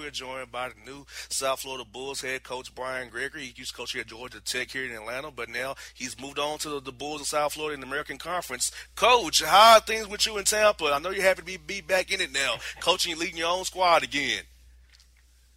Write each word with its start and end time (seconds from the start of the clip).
we're 0.00 0.10
joined 0.10 0.50
by 0.50 0.70
the 0.70 0.90
new 0.90 1.04
South 1.28 1.60
Florida 1.60 1.84
Bulls 1.84 2.22
head 2.22 2.42
coach 2.42 2.74
Brian 2.74 3.10
Gregory. 3.10 3.42
He 3.42 3.54
used 3.54 3.72
to 3.72 3.76
coach 3.76 3.92
here 3.92 4.00
at 4.00 4.06
Georgia 4.06 4.40
Tech 4.40 4.70
here 4.70 4.86
in 4.86 4.92
Atlanta, 4.92 5.30
but 5.30 5.50
now 5.50 5.74
he's 5.94 6.18
moved 6.18 6.38
on 6.38 6.58
to 6.60 6.80
the, 6.80 6.90
Bulls 6.90 7.20
of 7.20 7.26
South 7.26 7.52
Florida 7.52 7.74
in 7.74 7.80
the 7.80 7.86
American 7.86 8.16
Conference. 8.16 8.72
Coach, 8.96 9.42
how 9.42 9.76
are 9.76 9.80
things 9.80 10.08
with 10.08 10.26
you 10.26 10.38
in 10.38 10.44
Tampa? 10.44 10.86
I 10.86 10.98
know 10.98 11.10
you're 11.10 11.22
happy 11.22 11.40
to 11.40 11.46
be, 11.46 11.56
be 11.58 11.80
back 11.82 12.12
in 12.12 12.20
it 12.20 12.32
now, 12.32 12.54
coaching, 12.80 13.18
leading 13.18 13.36
your 13.36 13.50
own 13.50 13.64
squad 13.64 14.02
again. 14.02 14.42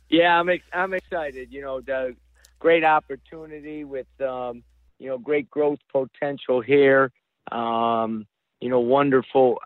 Yeah, 0.10 0.38
I'm 0.38 0.50
ex- 0.50 0.64
I'm 0.74 0.94
excited. 0.94 1.52
You 1.52 1.62
know, 1.62 1.82
the 1.82 2.16
great 2.60 2.84
opportunity 2.84 3.84
with 3.86 4.08
um, 4.22 4.64
you 5.00 5.08
know 5.08 5.18
great 5.18 5.50
growth 5.50 5.80
potential 5.92 6.62
here. 6.62 7.12
Um, 7.52 8.28
you 8.60 8.70
know, 8.70 8.80
wonderful 8.80 9.60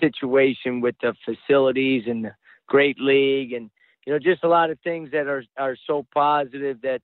situation 0.00 0.80
with 0.80 0.94
the 1.02 1.14
facilities 1.24 2.04
and 2.06 2.24
the 2.24 2.34
great 2.66 2.98
league, 2.98 3.52
and 3.52 3.70
you 4.06 4.12
know, 4.12 4.18
just 4.18 4.44
a 4.44 4.48
lot 4.48 4.70
of 4.70 4.78
things 4.80 5.10
that 5.12 5.26
are 5.26 5.44
are 5.56 5.76
so 5.86 6.06
positive 6.12 6.80
that 6.82 7.02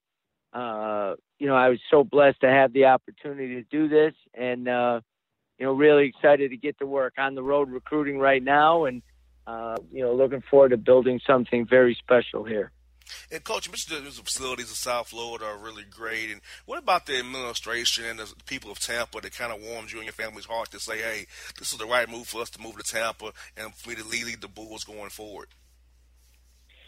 uh, 0.52 1.14
you 1.38 1.46
know 1.46 1.54
I 1.54 1.68
was 1.68 1.80
so 1.90 2.04
blessed 2.04 2.40
to 2.40 2.48
have 2.48 2.72
the 2.72 2.86
opportunity 2.86 3.56
to 3.56 3.62
do 3.62 3.88
this, 3.88 4.14
and 4.34 4.68
uh, 4.68 5.00
you 5.58 5.66
know, 5.66 5.72
really 5.72 6.06
excited 6.06 6.50
to 6.50 6.56
get 6.56 6.78
to 6.78 6.86
work 6.86 7.14
on 7.18 7.34
the 7.34 7.42
road 7.42 7.70
recruiting 7.70 8.18
right 8.18 8.42
now, 8.42 8.84
and 8.84 9.02
uh, 9.46 9.76
you 9.92 10.02
know, 10.02 10.14
looking 10.14 10.42
forward 10.50 10.70
to 10.70 10.76
building 10.76 11.20
something 11.26 11.66
very 11.66 11.94
special 11.94 12.44
here. 12.44 12.72
And 13.30 13.44
coach, 13.44 13.70
the 13.70 14.00
facilities 14.24 14.70
of 14.70 14.76
South 14.76 15.08
Florida 15.08 15.44
are 15.44 15.58
really 15.58 15.84
great. 15.88 16.30
And 16.30 16.40
what 16.64 16.80
about 16.80 17.06
the 17.06 17.18
administration 17.18 18.04
and 18.04 18.18
the 18.18 18.32
people 18.46 18.72
of 18.72 18.80
Tampa 18.80 19.20
that 19.20 19.36
kind 19.36 19.52
of 19.52 19.62
warms 19.62 19.92
you 19.92 19.98
and 19.98 20.06
your 20.06 20.12
family's 20.12 20.46
heart 20.46 20.72
to 20.72 20.80
say, 20.80 20.98
"Hey, 20.98 21.26
this 21.58 21.72
is 21.72 21.78
the 21.78 21.86
right 21.86 22.08
move 22.08 22.26
for 22.26 22.40
us 22.40 22.50
to 22.50 22.60
move 22.60 22.76
to 22.76 22.82
Tampa 22.82 23.32
and 23.56 23.72
for 23.74 23.90
me 23.90 23.94
to 23.96 24.04
lead 24.04 24.40
the 24.40 24.48
Bulls 24.48 24.82
going 24.82 25.10
forward"? 25.10 25.48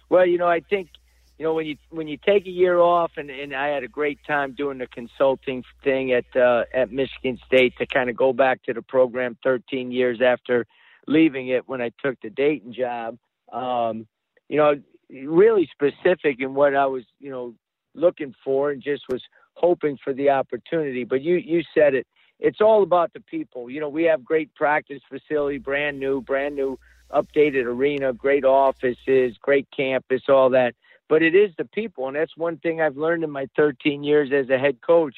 Well, 0.08 0.26
you 0.26 0.38
know, 0.38 0.48
I 0.48 0.60
think 0.60 0.90
you 1.38 1.44
know 1.44 1.54
when 1.54 1.66
you 1.66 1.76
when 1.90 2.08
you 2.08 2.16
take 2.16 2.46
a 2.46 2.50
year 2.50 2.78
off, 2.78 3.12
and, 3.16 3.30
and 3.30 3.54
I 3.54 3.68
had 3.68 3.84
a 3.84 3.88
great 3.88 4.18
time 4.26 4.54
doing 4.54 4.78
the 4.78 4.86
consulting 4.86 5.64
thing 5.84 6.12
at 6.12 6.24
uh, 6.36 6.64
at 6.74 6.90
Michigan 6.90 7.38
State 7.46 7.74
to 7.78 7.86
kind 7.86 8.10
of 8.10 8.16
go 8.16 8.32
back 8.32 8.62
to 8.64 8.72
the 8.72 8.82
program 8.82 9.36
13 9.44 9.92
years 9.92 10.20
after 10.22 10.66
leaving 11.06 11.48
it 11.48 11.68
when 11.68 11.80
I 11.80 11.90
took 12.02 12.20
the 12.20 12.30
Dayton 12.30 12.72
job. 12.72 13.18
Um, 13.52 14.06
you 14.48 14.56
know, 14.56 14.74
really 15.10 15.68
specific 15.72 16.40
in 16.40 16.54
what 16.54 16.74
I 16.74 16.86
was, 16.86 17.04
you 17.18 17.30
know, 17.30 17.54
looking 17.94 18.34
for 18.44 18.70
and 18.70 18.82
just 18.82 19.04
was 19.10 19.22
hoping 19.54 19.98
for 20.02 20.12
the 20.12 20.30
opportunity. 20.30 21.04
But 21.04 21.22
you 21.22 21.36
you 21.36 21.62
said 21.74 21.94
it. 21.94 22.06
It's 22.40 22.60
all 22.60 22.84
about 22.84 23.12
the 23.12 23.20
people. 23.20 23.68
You 23.68 23.80
know, 23.80 23.88
we 23.88 24.04
have 24.04 24.24
great 24.24 24.54
practice 24.54 25.00
facility, 25.08 25.58
brand 25.58 25.98
new, 25.98 26.20
brand 26.20 26.54
new 26.54 26.78
updated 27.12 27.64
arena, 27.64 28.12
great 28.12 28.44
offices, 28.44 29.36
great 29.40 29.66
campus, 29.74 30.22
all 30.28 30.50
that. 30.50 30.74
But 31.08 31.22
it 31.22 31.34
is 31.34 31.50
the 31.56 31.64
people, 31.64 32.06
and 32.06 32.16
that's 32.16 32.36
one 32.36 32.58
thing 32.58 32.80
I've 32.80 32.96
learned 32.96 33.24
in 33.24 33.30
my 33.30 33.48
13 33.56 34.04
years 34.04 34.30
as 34.32 34.50
a 34.50 34.58
head 34.58 34.80
coach 34.80 35.14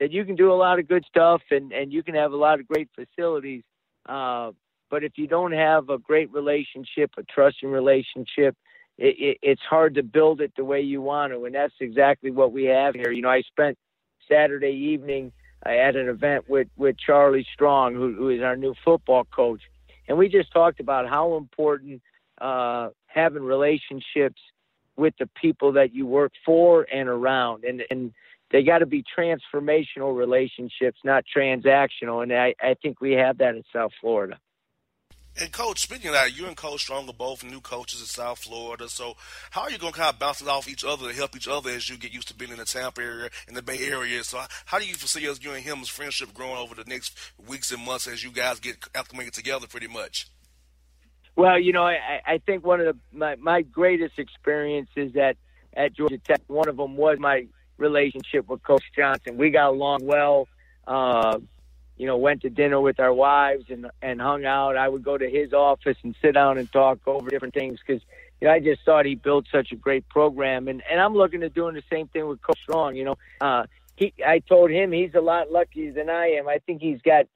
that 0.00 0.12
you 0.12 0.24
can 0.24 0.36
do 0.36 0.52
a 0.52 0.54
lot 0.54 0.78
of 0.78 0.88
good 0.88 1.04
stuff 1.08 1.42
and 1.50 1.72
and 1.72 1.92
you 1.92 2.02
can 2.02 2.14
have 2.14 2.32
a 2.32 2.36
lot 2.36 2.60
of 2.60 2.66
great 2.66 2.88
facilities. 2.94 3.62
Uh, 4.08 4.52
but 4.90 5.04
if 5.04 5.12
you 5.16 5.26
don't 5.26 5.52
have 5.52 5.90
a 5.90 5.98
great 5.98 6.32
relationship, 6.32 7.10
a 7.18 7.22
trusting 7.24 7.70
relationship, 7.70 8.56
it, 8.96 9.16
it, 9.18 9.38
it's 9.42 9.62
hard 9.62 9.94
to 9.96 10.02
build 10.02 10.40
it 10.40 10.52
the 10.56 10.64
way 10.64 10.80
you 10.80 11.02
want 11.02 11.32
to, 11.32 11.44
and 11.44 11.54
that's 11.54 11.74
exactly 11.80 12.30
what 12.30 12.52
we 12.52 12.64
have 12.64 12.94
here. 12.94 13.12
You 13.12 13.22
know, 13.22 13.28
I 13.28 13.42
spent 13.42 13.76
Saturday 14.28 14.72
evening 14.92 15.32
uh, 15.64 15.70
at 15.70 15.94
an 15.94 16.08
event 16.08 16.48
with 16.48 16.68
with 16.76 16.96
Charlie 16.98 17.46
Strong, 17.52 17.94
who, 17.94 18.14
who 18.14 18.28
is 18.30 18.42
our 18.42 18.56
new 18.56 18.74
football 18.84 19.24
coach, 19.24 19.62
and 20.08 20.18
we 20.18 20.28
just 20.28 20.52
talked 20.52 20.80
about 20.80 21.08
how 21.08 21.36
important 21.36 22.02
uh, 22.40 22.88
having 23.06 23.42
relationships 23.42 24.40
with 24.96 25.14
the 25.18 25.28
people 25.40 25.72
that 25.72 25.94
you 25.94 26.06
work 26.06 26.32
for 26.44 26.86
and 26.92 27.08
around, 27.08 27.64
and 27.64 27.82
and 27.90 28.12
they 28.50 28.62
got 28.62 28.78
to 28.78 28.86
be 28.86 29.04
transformational 29.16 30.16
relationships, 30.16 30.98
not 31.04 31.24
transactional. 31.34 32.22
And 32.22 32.32
I, 32.32 32.54
I 32.60 32.74
think 32.82 33.00
we 33.00 33.12
have 33.12 33.38
that 33.38 33.54
in 33.54 33.62
South 33.72 33.92
Florida. 34.00 34.38
And 35.40 35.52
coach, 35.52 35.80
speaking 35.80 36.08
of 36.08 36.14
that, 36.14 36.36
you 36.36 36.46
and 36.46 36.56
Coach 36.56 36.80
Strong 36.80 37.08
are 37.08 37.12
both 37.12 37.44
new 37.44 37.60
coaches 37.60 38.00
in 38.00 38.06
South 38.06 38.40
Florida. 38.40 38.88
So 38.88 39.14
how 39.50 39.62
are 39.62 39.70
you 39.70 39.78
going 39.78 39.92
to 39.92 39.98
kind 39.98 40.12
of 40.12 40.18
bounce 40.18 40.40
it 40.40 40.48
off 40.48 40.68
each 40.68 40.84
other 40.84 41.08
to 41.08 41.14
help 41.14 41.36
each 41.36 41.46
other 41.46 41.70
as 41.70 41.88
you 41.88 41.96
get 41.96 42.12
used 42.12 42.28
to 42.28 42.34
being 42.34 42.50
in 42.50 42.58
the 42.58 42.64
Tampa 42.64 43.00
area, 43.00 43.30
in 43.46 43.54
the 43.54 43.62
Bay 43.62 43.78
Area? 43.86 44.24
So 44.24 44.40
how 44.64 44.80
do 44.80 44.86
you 44.86 44.94
foresee 44.94 45.28
us, 45.28 45.38
you 45.40 45.52
and 45.52 45.62
him's 45.62 45.88
friendship 45.88 46.34
growing 46.34 46.56
over 46.56 46.74
the 46.74 46.84
next 46.84 47.16
weeks 47.46 47.70
and 47.70 47.84
months 47.84 48.08
as 48.08 48.24
you 48.24 48.32
guys 48.32 48.58
get 48.58 48.76
acclimated 48.96 49.34
together, 49.34 49.68
pretty 49.68 49.86
much? 49.86 50.28
Well, 51.36 51.60
you 51.60 51.72
know, 51.72 51.84
I, 51.84 52.20
I 52.26 52.38
think 52.38 52.66
one 52.66 52.80
of 52.80 52.86
the 52.86 53.16
my, 53.16 53.36
my 53.36 53.62
greatest 53.62 54.18
experiences 54.18 55.14
at 55.14 55.36
at 55.72 55.92
Georgia 55.92 56.18
Tech, 56.18 56.40
one 56.48 56.68
of 56.68 56.76
them 56.76 56.96
was 56.96 57.18
my 57.20 57.46
relationship 57.76 58.48
with 58.48 58.60
Coach 58.64 58.82
Johnson. 58.96 59.36
We 59.36 59.50
got 59.50 59.68
along 59.68 60.00
well. 60.02 60.48
Uh, 60.84 61.38
you 61.98 62.06
know, 62.06 62.16
went 62.16 62.42
to 62.42 62.50
dinner 62.50 62.80
with 62.80 63.00
our 63.00 63.12
wives 63.12 63.64
and 63.68 63.90
and 64.00 64.20
hung 64.20 64.44
out. 64.44 64.76
I 64.76 64.88
would 64.88 65.02
go 65.02 65.18
to 65.18 65.28
his 65.28 65.52
office 65.52 65.96
and 66.02 66.14
sit 66.22 66.32
down 66.32 66.56
and 66.56 66.70
talk 66.72 67.00
over 67.06 67.28
different 67.28 67.54
things 67.54 67.80
because 67.84 68.02
you 68.40 68.46
know 68.46 68.54
I 68.54 68.60
just 68.60 68.82
thought 68.84 69.04
he 69.04 69.16
built 69.16 69.46
such 69.50 69.72
a 69.72 69.76
great 69.76 70.08
program, 70.08 70.68
and 70.68 70.82
and 70.90 71.00
I'm 71.00 71.14
looking 71.14 71.42
at 71.42 71.54
doing 71.54 71.74
the 71.74 71.82
same 71.90 72.06
thing 72.08 72.26
with 72.28 72.40
Coach 72.40 72.60
Strong. 72.62 72.96
You 72.96 73.06
know, 73.06 73.14
uh, 73.40 73.64
he 73.96 74.14
I 74.24 74.38
told 74.38 74.70
him 74.70 74.92
he's 74.92 75.14
a 75.14 75.20
lot 75.20 75.50
luckier 75.50 75.92
than 75.92 76.08
I 76.08 76.28
am. 76.38 76.48
I 76.48 76.58
think 76.64 76.80
he's 76.80 77.02
got 77.02 77.26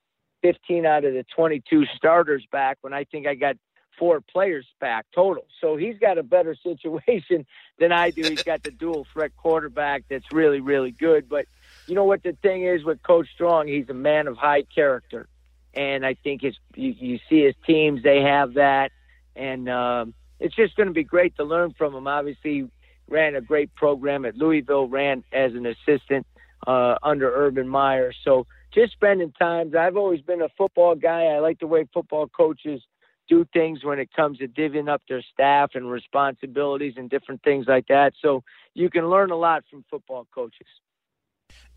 15 0.43 0.87
out 0.87 1.05
of 1.05 1.13
the 1.13 1.25
22 1.35 1.87
starters 1.97 2.45
back 2.51 2.79
when 2.81 2.93
I 2.93 3.05
think 3.05 3.27
I 3.27 3.35
got 3.35 3.57
four 3.99 4.21
players 4.21 4.67
back 4.81 5.07
total. 5.15 5.45
So 5.61 5.77
he's 5.77 5.99
got 5.99 6.19
a 6.19 6.23
better 6.23 6.55
situation 6.63 7.47
than 7.79 7.91
I 7.91 8.11
do. 8.11 8.23
He's 8.23 8.43
got 8.45 8.63
the 8.63 8.71
dual 8.71 9.07
threat 9.13 9.33
quarterback 9.37 10.05
that's 10.09 10.27
really 10.33 10.61
really 10.61 10.93
good, 10.93 11.29
but 11.29 11.47
you 11.93 11.97
know 11.97 12.05
what 12.05 12.23
the 12.23 12.35
thing 12.41 12.65
is 12.65 12.85
with 12.85 13.03
Coach 13.03 13.29
Strong? 13.35 13.69
He's 13.69 13.87
a 13.91 13.93
man 13.93 14.27
of 14.27 14.39
high 14.39 14.63
character, 14.75 15.29
and 15.75 16.07
I 16.07 16.15
think 16.15 16.41
his 16.41 16.57
you, 16.75 16.95
you 16.99 17.19
see 17.29 17.45
his 17.45 17.55
teams 17.67 18.03
they 18.03 18.23
have 18.23 18.55
that, 18.55 18.93
and 19.37 19.69
um, 19.69 20.15
it's 20.41 20.57
just 20.57 20.75
going 20.75 20.87
to 20.87 20.95
be 20.95 21.05
great 21.05 21.37
to 21.37 21.45
learn 21.45 21.75
from 21.77 21.95
him. 21.95 22.07
Obviously, 22.07 22.67
ran 23.11 23.35
a 23.35 23.43
great 23.43 23.75
program 23.75 24.25
at 24.25 24.39
Louisville, 24.39 24.89
ran 24.89 25.23
as 25.35 25.53
an 25.53 25.67
assistant 25.67 26.27
uh, 26.67 26.95
under 27.03 27.31
Urban 27.31 27.69
Meyer, 27.69 28.15
so 28.25 28.47
just 28.73 28.95
spending 28.95 29.31
times. 29.33 29.75
I've 29.75 29.99
always 29.99 30.23
been 30.23 30.41
a 30.41 30.49
football 30.57 30.95
guy. 30.95 31.25
I 31.25 31.41
like 31.41 31.59
the 31.61 31.67
way 31.67 31.87
football 31.93 32.27
coaches 32.27 32.81
do 33.29 33.47
things 33.53 33.85
when 33.85 33.99
it 33.99 34.09
comes 34.17 34.39
to 34.39 34.49
divvying 34.49 34.89
up 34.89 35.03
their 35.11 35.23
staff 35.35 35.73
and 35.75 35.91
responsibilities 35.91 36.95
and 36.97 37.11
different 37.11 37.43
things 37.43 37.67
like 37.69 37.89
that. 37.89 38.15
So 38.23 38.45
you 38.73 38.89
can 38.89 39.11
learn 39.11 39.31
a 39.31 39.37
lot 39.37 39.65
from 39.71 39.85
football 39.91 40.27
coaches. 40.35 40.67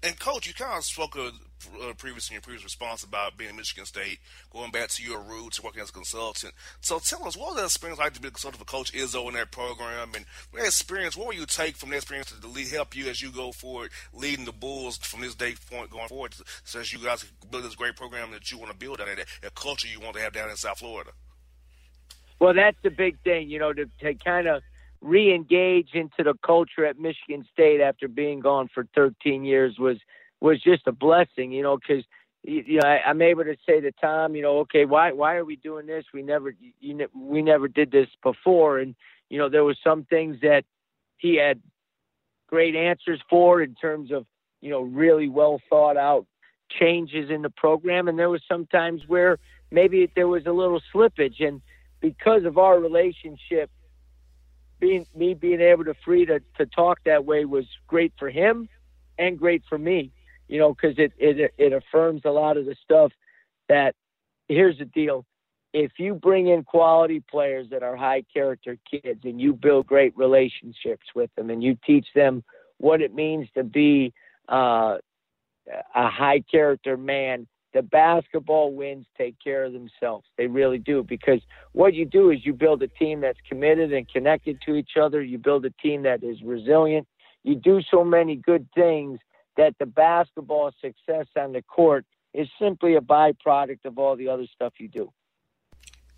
And 0.04 0.20
coach, 0.20 0.46
you 0.46 0.54
kind 0.54 0.78
of 0.78 0.86
spoke 0.86 1.18
uh, 1.18 1.32
previously 1.98 2.34
in 2.34 2.36
your 2.36 2.42
previous 2.42 2.64
response 2.64 3.04
about 3.04 3.38
being 3.38 3.50
at 3.50 3.56
Michigan 3.56 3.86
State, 3.86 4.20
going 4.52 4.70
back 4.70 4.90
to 4.90 5.04
your 5.04 5.20
roots, 5.20 5.64
working 5.64 5.82
as 5.82 5.90
a 5.90 5.94
consultant. 5.94 6.54
So 6.82 7.00
tell 7.00 7.28
us, 7.28 7.36
what 7.36 7.54
was 7.54 7.56
that 7.56 7.66
experience 7.66 8.00
like 8.00 8.14
to 8.14 8.22
be 8.22 8.28
a 8.28 8.32
consultant 8.32 8.60
for 8.60 8.66
Coach 8.66 8.94
Izzo 8.94 9.28
in 9.30 9.34
that 9.34 9.52
program, 9.52 10.12
and 10.16 10.26
that 10.54 10.66
experience, 10.66 11.18
what 11.18 11.28
will 11.28 11.34
you 11.34 11.48
take 11.48 11.76
from 11.76 11.90
that 11.90 11.96
experience 11.98 12.32
to 12.40 12.48
lead, 12.48 12.68
help 12.68 12.96
you 12.96 13.08
as 13.08 13.22
you 13.22 13.32
go 13.32 13.52
forward, 13.52 13.90
leading 14.14 14.46
the 14.46 14.52
Bulls 14.52 14.98
from 14.98 15.22
this 15.22 15.34
day 15.34 15.56
point 15.72 15.90
going 15.90 16.08
forward, 16.08 16.36
as 16.78 16.94
you 16.94 17.00
guys 17.00 17.26
build 17.50 17.64
this 17.64 17.76
great 17.76 17.96
program 17.96 18.30
that 18.32 18.52
you 18.52 18.60
want 18.60 18.72
to 18.72 18.78
build 18.78 19.02
out 19.02 19.10
of 19.10 19.18
that, 19.18 19.26
that 19.42 19.56
culture 19.56 19.88
you 19.88 20.00
want 20.00 20.16
to 20.16 20.22
have 20.22 20.34
down 20.34 20.50
in 20.50 20.56
South 20.56 20.78
Florida? 20.78 21.12
Well, 22.38 22.54
that's 22.54 22.78
the 22.84 22.92
big 22.92 23.18
thing, 23.22 23.50
you 23.50 23.58
know, 23.58 23.74
to, 23.74 23.86
to 24.02 24.14
kind 24.14 24.48
of– 24.48 24.62
re-engage 25.06 25.90
into 25.94 26.24
the 26.24 26.34
culture 26.44 26.86
at 26.86 26.98
Michigan 26.98 27.46
State 27.54 27.80
after 27.80 28.08
being 28.08 28.40
gone 28.40 28.68
for 28.74 28.88
13 28.96 29.46
years 29.46 29.78
was 29.78 29.98
was 30.42 30.62
just 30.62 30.88
a 30.88 30.92
blessing, 30.92 31.52
you 31.52 31.64
know, 31.64 31.78
because 31.78 32.04
you 32.44 32.80
know 32.80 32.88
I, 32.88 33.02
I'm 33.08 33.22
able 33.22 33.44
to 33.44 33.56
say 33.68 33.80
to 33.80 33.92
Tom, 33.94 34.36
you 34.36 34.42
know, 34.42 34.60
okay, 34.60 34.86
why 34.86 35.12
why 35.12 35.36
are 35.36 35.46
we 35.46 35.58
doing 35.58 35.86
this? 35.86 36.06
We 36.14 36.24
never 36.24 36.56
you 36.80 37.08
we 37.16 37.42
never 37.42 37.68
did 37.68 37.92
this 37.92 38.08
before, 38.24 38.80
and 38.80 38.96
you 39.30 39.38
know 39.38 39.48
there 39.48 39.64
was 39.64 39.78
some 39.84 40.06
things 40.06 40.38
that 40.42 40.64
he 41.18 41.36
had 41.36 41.62
great 42.48 42.76
answers 42.76 43.22
for 43.30 43.62
in 43.62 43.76
terms 43.76 44.12
of 44.12 44.26
you 44.62 44.72
know 44.72 44.82
really 44.82 45.30
well 45.30 45.62
thought 45.70 45.98
out 45.98 46.26
changes 46.80 47.30
in 47.30 47.44
the 47.44 47.52
program, 47.52 48.08
and 48.08 48.18
there 48.18 48.32
was 48.32 48.42
some 48.50 48.66
times 48.66 49.04
where 49.08 49.38
maybe 49.70 50.12
there 50.16 50.28
was 50.28 50.48
a 50.48 50.52
little 50.52 50.82
slippage, 50.94 51.46
and 51.46 51.62
because 52.02 52.44
of 52.44 52.58
our 52.58 52.80
relationship 52.80 53.70
being 54.86 55.06
me 55.16 55.34
being 55.34 55.62
able 55.62 55.84
to 55.84 55.96
free 56.06 56.26
to, 56.28 56.40
to 56.58 56.66
talk 56.68 57.00
that 57.06 57.26
way 57.26 57.44
was 57.44 57.66
great 57.88 58.14
for 58.20 58.30
him 58.30 58.70
and 59.18 59.40
great 59.40 59.64
for 59.68 59.80
me, 59.80 60.12
you 60.48 60.60
know, 60.60 60.76
because 60.76 60.96
it, 61.00 61.12
it 61.18 61.52
it 61.58 61.74
affirms 61.74 62.22
a 62.26 62.30
lot 62.30 62.56
of 62.56 62.66
the 62.66 62.76
stuff 62.84 63.12
that 63.68 63.96
here's 64.48 64.78
the 64.78 64.86
deal. 64.86 65.26
If 65.74 65.94
you 65.98 66.14
bring 66.14 66.48
in 66.48 66.64
quality 66.64 67.20
players 67.20 67.68
that 67.72 67.82
are 67.82 67.96
high 67.96 68.24
character 68.32 68.78
kids 68.90 69.22
and 69.24 69.42
you 69.42 69.54
build 69.54 69.88
great 69.88 70.16
relationships 70.16 71.08
with 71.16 71.34
them 71.36 71.50
and 71.50 71.64
you 71.64 71.78
teach 71.86 72.08
them 72.14 72.44
what 72.78 73.02
it 73.02 73.14
means 73.14 73.48
to 73.56 73.64
be 73.64 74.14
uh, 74.48 74.98
a 75.96 76.10
high 76.10 76.44
character 76.50 76.96
man, 76.96 77.48
the 77.76 77.82
basketball 77.82 78.74
wins 78.74 79.06
take 79.18 79.36
care 79.44 79.66
of 79.66 79.74
themselves. 79.74 80.26
They 80.38 80.48
really 80.48 80.78
do 80.78 81.04
because 81.04 81.42
what 81.74 81.94
you 81.94 82.06
do 82.06 82.32
is 82.32 82.46
you 82.46 82.54
build 82.54 82.82
a 82.82 82.88
team 82.88 83.20
that's 83.20 83.38
committed 83.50 83.92
and 83.92 84.08
connected 84.08 84.62
to 84.66 84.76
each 84.76 84.92
other. 85.00 85.22
You 85.22 85.38
build 85.38 85.66
a 85.66 85.72
team 85.72 86.04
that 86.04 86.24
is 86.24 86.42
resilient. 86.42 87.06
You 87.44 87.56
do 87.56 87.82
so 87.92 88.06
many 88.06 88.38
good 88.38 88.70
things 88.74 89.20
that 89.58 89.76
the 89.78 89.86
basketball 89.86 90.72
success 90.80 91.28
on 91.38 91.52
the 91.52 91.62
court 91.64 92.06
is 92.34 92.48
simply 92.58 92.96
a 92.96 93.02
byproduct 93.02 93.84
of 93.84 94.00
all 94.00 94.16
the 94.16 94.30
other 94.30 94.46
stuff 94.56 94.72
you 94.80 94.88
do. 94.88 95.12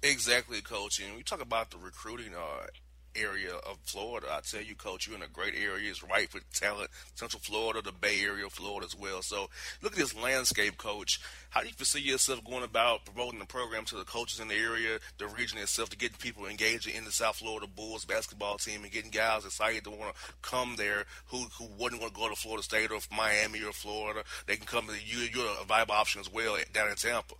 Exactly, 0.04 0.62
coach. 0.62 1.00
And 1.00 1.18
we 1.18 1.24
talk 1.24 1.42
about 1.42 1.72
the 1.72 1.78
recruiting 1.80 2.36
uh, 2.36 2.68
area 3.18 3.54
of 3.54 3.78
Florida. 3.84 4.28
I 4.32 4.42
tell 4.42 4.62
you, 4.62 4.76
Coach, 4.76 5.08
you're 5.08 5.16
in 5.16 5.24
a 5.24 5.28
great 5.28 5.56
area. 5.56 5.90
It's 5.90 6.04
right 6.04 6.30
for 6.30 6.40
talent. 6.54 6.90
Central 7.16 7.42
Florida, 7.42 7.82
the 7.82 7.92
Bay 7.92 8.22
Area 8.22 8.46
of 8.46 8.54
Florida 8.54 8.86
as 8.86 8.96
well. 8.96 9.22
So 9.22 9.50
look 9.82 9.94
at 9.94 10.00
this 10.00 10.16
landscape, 10.16 10.78
Coach. 10.78 11.20
How 11.50 11.62
do 11.62 11.68
you 11.68 11.74
foresee 11.74 12.02
yourself 12.02 12.44
going 12.44 12.64
about 12.64 13.06
promoting 13.06 13.40
the 13.40 13.46
program 13.46 13.86
to 13.86 13.96
the 13.96 14.04
coaches 14.04 14.40
in 14.40 14.48
the 14.48 14.56
area, 14.56 15.00
the 15.18 15.28
region 15.28 15.58
itself, 15.58 15.90
to 15.90 15.98
get 15.98 16.18
people 16.20 16.46
engaged 16.46 16.88
in 16.88 17.06
the 17.06 17.12
South 17.12 17.38
Florida 17.38 17.68
Bulls 17.68 18.06
basketball 18.06 18.58
team 18.58 18.84
and 18.84 18.92
getting 18.92 19.12
guys 19.12 19.46
excited 19.46 19.84
to 19.86 19.92
want 19.92 20.14
to 20.14 20.22
come 20.42 20.76
there 20.78 21.06
who 21.28 21.46
who 21.58 21.68
wouldn't 21.78 22.02
want 22.02 22.14
to 22.14 22.20
go 22.20 22.30
to 22.30 22.36
Florida 22.36 22.64
State 22.64 22.92
or 22.92 23.00
Miami 23.16 23.64
or 23.64 23.74
Florida? 23.74 24.24
They 24.46 24.56
can 24.56 24.66
come 24.66 24.88
to 24.88 24.94
you. 24.94 25.28
You're 25.34 25.62
a 25.62 25.66
viable 25.66 25.94
option 25.94 26.22
as 26.22 26.32
well 26.32 26.58
down 26.74 26.90
in 26.90 26.96
Tampa. 26.96 27.36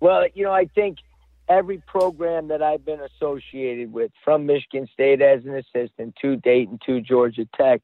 Well, 0.00 0.26
you 0.34 0.44
know, 0.44 0.52
I 0.52 0.66
think 0.66 0.98
every 1.48 1.82
program 1.86 2.48
that 2.48 2.62
I've 2.62 2.84
been 2.84 3.00
associated 3.00 3.92
with, 3.92 4.10
from 4.24 4.46
Michigan 4.46 4.86
State 4.92 5.22
as 5.22 5.44
an 5.44 5.54
assistant 5.56 6.14
to 6.20 6.36
Dayton 6.36 6.78
to 6.86 7.00
Georgia 7.00 7.46
Tech, 7.56 7.80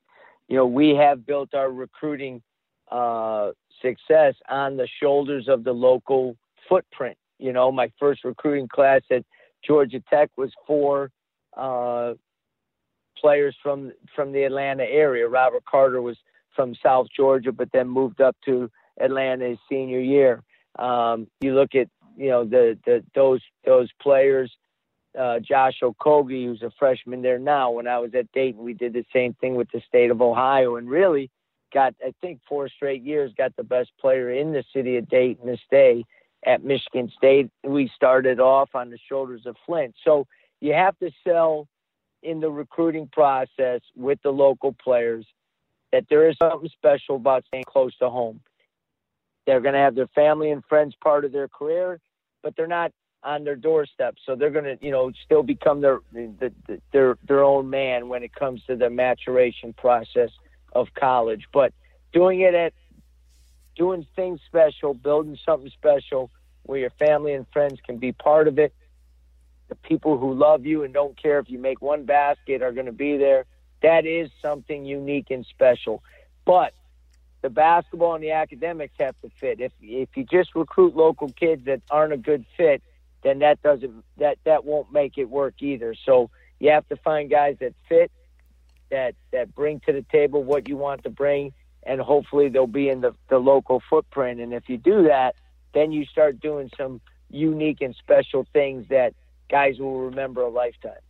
you 0.48 0.56
know, 0.56 0.66
we 0.66 0.90
have 0.90 1.26
built 1.26 1.54
our 1.54 1.70
recruiting 1.70 2.42
uh, 2.90 3.50
success 3.80 4.34
on 4.48 4.76
the 4.76 4.88
shoulders 5.02 5.48
of 5.48 5.64
the 5.64 5.72
local 5.72 6.36
footprint. 6.68 7.16
You 7.38 7.52
know, 7.52 7.72
my 7.72 7.90
first 7.98 8.24
recruiting 8.24 8.68
class 8.68 9.02
at 9.10 9.24
Georgia 9.66 10.02
Tech 10.10 10.30
was 10.36 10.50
four 10.66 11.10
uh, 11.56 12.14
players 13.18 13.56
from 13.62 13.92
from 14.14 14.32
the 14.32 14.42
Atlanta 14.42 14.84
area. 14.84 15.26
Robert 15.26 15.64
Carter 15.64 16.02
was 16.02 16.16
from 16.54 16.74
South 16.82 17.06
Georgia, 17.16 17.52
but 17.52 17.68
then 17.72 17.88
moved 17.88 18.20
up 18.20 18.36
to 18.44 18.70
Atlanta 19.00 19.48
his 19.48 19.58
senior 19.68 20.00
year. 20.00 20.42
Um, 20.78 21.26
you 21.40 21.54
look 21.54 21.74
at 21.74 21.88
you 22.16 22.28
know 22.28 22.44
the, 22.44 22.78
the 22.84 23.04
those 23.14 23.40
those 23.64 23.88
players. 24.00 24.52
Uh, 25.18 25.38
Josh 25.38 25.78
Okogie, 25.80 26.46
who's 26.46 26.62
a 26.62 26.72
freshman 26.76 27.22
there 27.22 27.38
now. 27.38 27.70
When 27.70 27.86
I 27.86 27.98
was 28.00 28.10
at 28.16 28.32
Dayton, 28.32 28.64
we 28.64 28.74
did 28.74 28.92
the 28.92 29.04
same 29.12 29.32
thing 29.34 29.54
with 29.54 29.68
the 29.72 29.80
state 29.86 30.10
of 30.10 30.20
Ohio, 30.20 30.74
and 30.74 30.90
really 30.90 31.30
got 31.72 31.94
I 32.04 32.12
think 32.20 32.40
four 32.48 32.68
straight 32.68 33.02
years 33.02 33.32
got 33.36 33.54
the 33.56 33.62
best 33.62 33.90
player 34.00 34.32
in 34.32 34.52
the 34.52 34.64
city 34.72 34.96
of 34.96 35.08
Dayton 35.08 35.46
to 35.46 35.56
stay 35.66 36.04
at 36.44 36.64
Michigan 36.64 37.12
State. 37.16 37.50
We 37.62 37.90
started 37.94 38.40
off 38.40 38.70
on 38.74 38.90
the 38.90 38.98
shoulders 39.08 39.42
of 39.46 39.56
Flint, 39.66 39.94
so 40.04 40.26
you 40.60 40.72
have 40.72 40.98
to 40.98 41.10
sell 41.26 41.68
in 42.22 42.40
the 42.40 42.50
recruiting 42.50 43.08
process 43.12 43.80
with 43.94 44.18
the 44.24 44.30
local 44.30 44.72
players 44.72 45.26
that 45.92 46.06
there 46.10 46.28
is 46.28 46.36
something 46.38 46.68
special 46.70 47.16
about 47.16 47.44
staying 47.46 47.64
close 47.68 47.96
to 47.98 48.10
home. 48.10 48.40
They're 49.46 49.60
going 49.60 49.74
to 49.74 49.80
have 49.80 49.94
their 49.94 50.08
family 50.08 50.50
and 50.50 50.64
friends 50.64 50.94
part 51.02 51.24
of 51.24 51.32
their 51.32 51.48
career, 51.48 52.00
but 52.42 52.54
they're 52.56 52.66
not 52.66 52.92
on 53.22 53.44
their 53.44 53.56
doorstep. 53.56 54.16
So 54.24 54.36
they're 54.36 54.50
going 54.50 54.64
to, 54.64 54.78
you 54.84 54.90
know, 54.90 55.10
still 55.24 55.42
become 55.42 55.80
their 55.80 56.00
the, 56.12 56.52
the, 56.66 56.80
their 56.92 57.16
their 57.26 57.42
own 57.42 57.70
man 57.70 58.08
when 58.08 58.22
it 58.22 58.34
comes 58.34 58.62
to 58.64 58.76
the 58.76 58.90
maturation 58.90 59.72
process 59.72 60.30
of 60.72 60.88
college. 60.94 61.46
But 61.52 61.72
doing 62.12 62.40
it 62.40 62.54
at 62.54 62.72
doing 63.76 64.06
things 64.14 64.40
special, 64.46 64.94
building 64.94 65.38
something 65.44 65.70
special 65.70 66.30
where 66.64 66.78
your 66.78 66.90
family 66.90 67.34
and 67.34 67.46
friends 67.52 67.78
can 67.84 67.98
be 67.98 68.12
part 68.12 68.48
of 68.48 68.58
it. 68.58 68.72
The 69.68 69.74
people 69.76 70.18
who 70.18 70.34
love 70.34 70.66
you 70.66 70.82
and 70.84 70.92
don't 70.92 71.20
care 71.20 71.38
if 71.38 71.48
you 71.48 71.58
make 71.58 71.80
one 71.80 72.04
basket 72.04 72.62
are 72.62 72.72
going 72.72 72.86
to 72.86 72.92
be 72.92 73.16
there. 73.16 73.44
That 73.82 74.06
is 74.06 74.30
something 74.42 74.84
unique 74.84 75.30
and 75.30 75.44
special. 75.46 76.02
But 76.44 76.72
the 77.44 77.50
basketball 77.50 78.14
and 78.14 78.24
the 78.24 78.30
academics 78.30 78.94
have 78.98 79.14
to 79.20 79.30
fit. 79.38 79.60
If 79.60 79.70
if 79.82 80.08
you 80.16 80.24
just 80.24 80.54
recruit 80.54 80.96
local 80.96 81.28
kids 81.28 81.66
that 81.66 81.82
aren't 81.90 82.14
a 82.14 82.16
good 82.16 82.46
fit, 82.56 82.82
then 83.22 83.40
that 83.40 83.62
doesn't 83.62 84.02
that 84.16 84.38
that 84.44 84.64
won't 84.64 84.90
make 84.90 85.18
it 85.18 85.28
work 85.28 85.56
either. 85.60 85.94
So 86.06 86.30
you 86.58 86.70
have 86.70 86.88
to 86.88 86.96
find 86.96 87.28
guys 87.28 87.56
that 87.60 87.74
fit, 87.86 88.10
that 88.90 89.14
that 89.30 89.54
bring 89.54 89.80
to 89.80 89.92
the 89.92 90.06
table 90.10 90.42
what 90.42 90.70
you 90.70 90.78
want 90.78 91.02
to 91.02 91.10
bring, 91.10 91.52
and 91.82 92.00
hopefully 92.00 92.48
they'll 92.48 92.66
be 92.66 92.88
in 92.88 93.02
the 93.02 93.12
the 93.28 93.38
local 93.38 93.82
footprint. 93.90 94.40
And 94.40 94.54
if 94.54 94.70
you 94.70 94.78
do 94.78 95.02
that, 95.02 95.34
then 95.74 95.92
you 95.92 96.06
start 96.06 96.40
doing 96.40 96.70
some 96.78 97.02
unique 97.28 97.82
and 97.82 97.94
special 97.96 98.46
things 98.54 98.86
that 98.88 99.12
guys 99.50 99.78
will 99.78 100.00
remember 100.00 100.40
a 100.40 100.48
lifetime. 100.48 101.04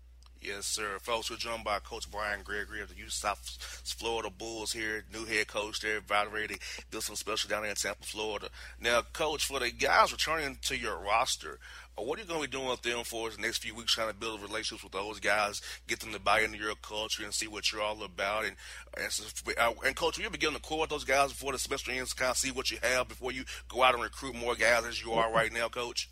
Yes, 0.47 0.67
sir. 0.67 0.99
Folks, 1.01 1.31
we're 1.31 1.39
joined 1.39 1.65
by 1.65 1.79
Coach 1.79 2.11
Brian 2.11 2.43
Gregory 2.45 2.83
of 2.83 2.91
the 2.91 2.97
U 2.97 3.09
South 3.09 3.57
Florida 3.83 4.29
Bulls 4.29 4.75
here, 4.75 5.03
new 5.11 5.25
head 5.25 5.49
coach 5.49 5.81
there, 5.81 6.01
to 6.01 6.59
build 6.91 7.03
some 7.03 7.17
special 7.17 7.49
down 7.49 7.63
there 7.63 7.71
in 7.71 7.77
Tampa, 7.77 8.05
Florida. 8.05 8.51
Now, 8.79 9.01
Coach, 9.15 9.47
for 9.47 9.59
the 9.59 9.71
guys 9.71 10.13
returning 10.13 10.59
to 10.65 10.77
your 10.77 10.99
roster, 10.99 11.59
uh, 11.97 12.03
what 12.03 12.19
are 12.19 12.23
you 12.23 12.29
going 12.29 12.43
to 12.43 12.49
be 12.49 12.59
doing 12.59 12.69
with 12.69 12.83
them 12.83 13.05
for 13.05 13.31
the 13.31 13.41
next 13.41 13.63
few 13.63 13.75
weeks, 13.75 13.95
trying 13.95 14.09
to 14.11 14.15
build 14.15 14.43
relationships 14.43 14.83
with 14.85 14.93
those 14.93 15.19
guys, 15.19 15.63
get 15.87 16.01
them 16.01 16.13
to 16.13 16.21
buy 16.21 16.41
into 16.41 16.59
your 16.59 16.75
culture 16.83 17.25
and 17.25 17.33
see 17.33 17.49
what 17.49 17.73
you're 17.73 17.81
all 17.81 18.03
about? 18.03 18.45
And 18.45 18.57
and, 18.99 19.57
uh, 19.59 19.73
and 19.87 19.97
Coach, 19.97 20.19
will 20.19 20.25
you 20.25 20.31
begin 20.31 20.53
to 20.53 20.61
core 20.61 20.81
with 20.81 20.91
those 20.91 21.05
guys 21.05 21.31
before 21.31 21.53
the 21.53 21.59
semester 21.59 21.91
ends, 21.91 22.13
kind 22.13 22.33
of 22.33 22.37
see 22.37 22.51
what 22.51 22.71
you 22.71 22.77
have 22.83 23.09
before 23.09 23.33
you 23.33 23.45
go 23.71 23.83
out 23.83 23.95
and 23.95 24.03
recruit 24.03 24.35
more 24.35 24.55
guys 24.55 24.85
as 24.85 25.03
you 25.03 25.13
are 25.13 25.33
right 25.35 25.55
now, 25.55 25.69
Coach? 25.69 26.11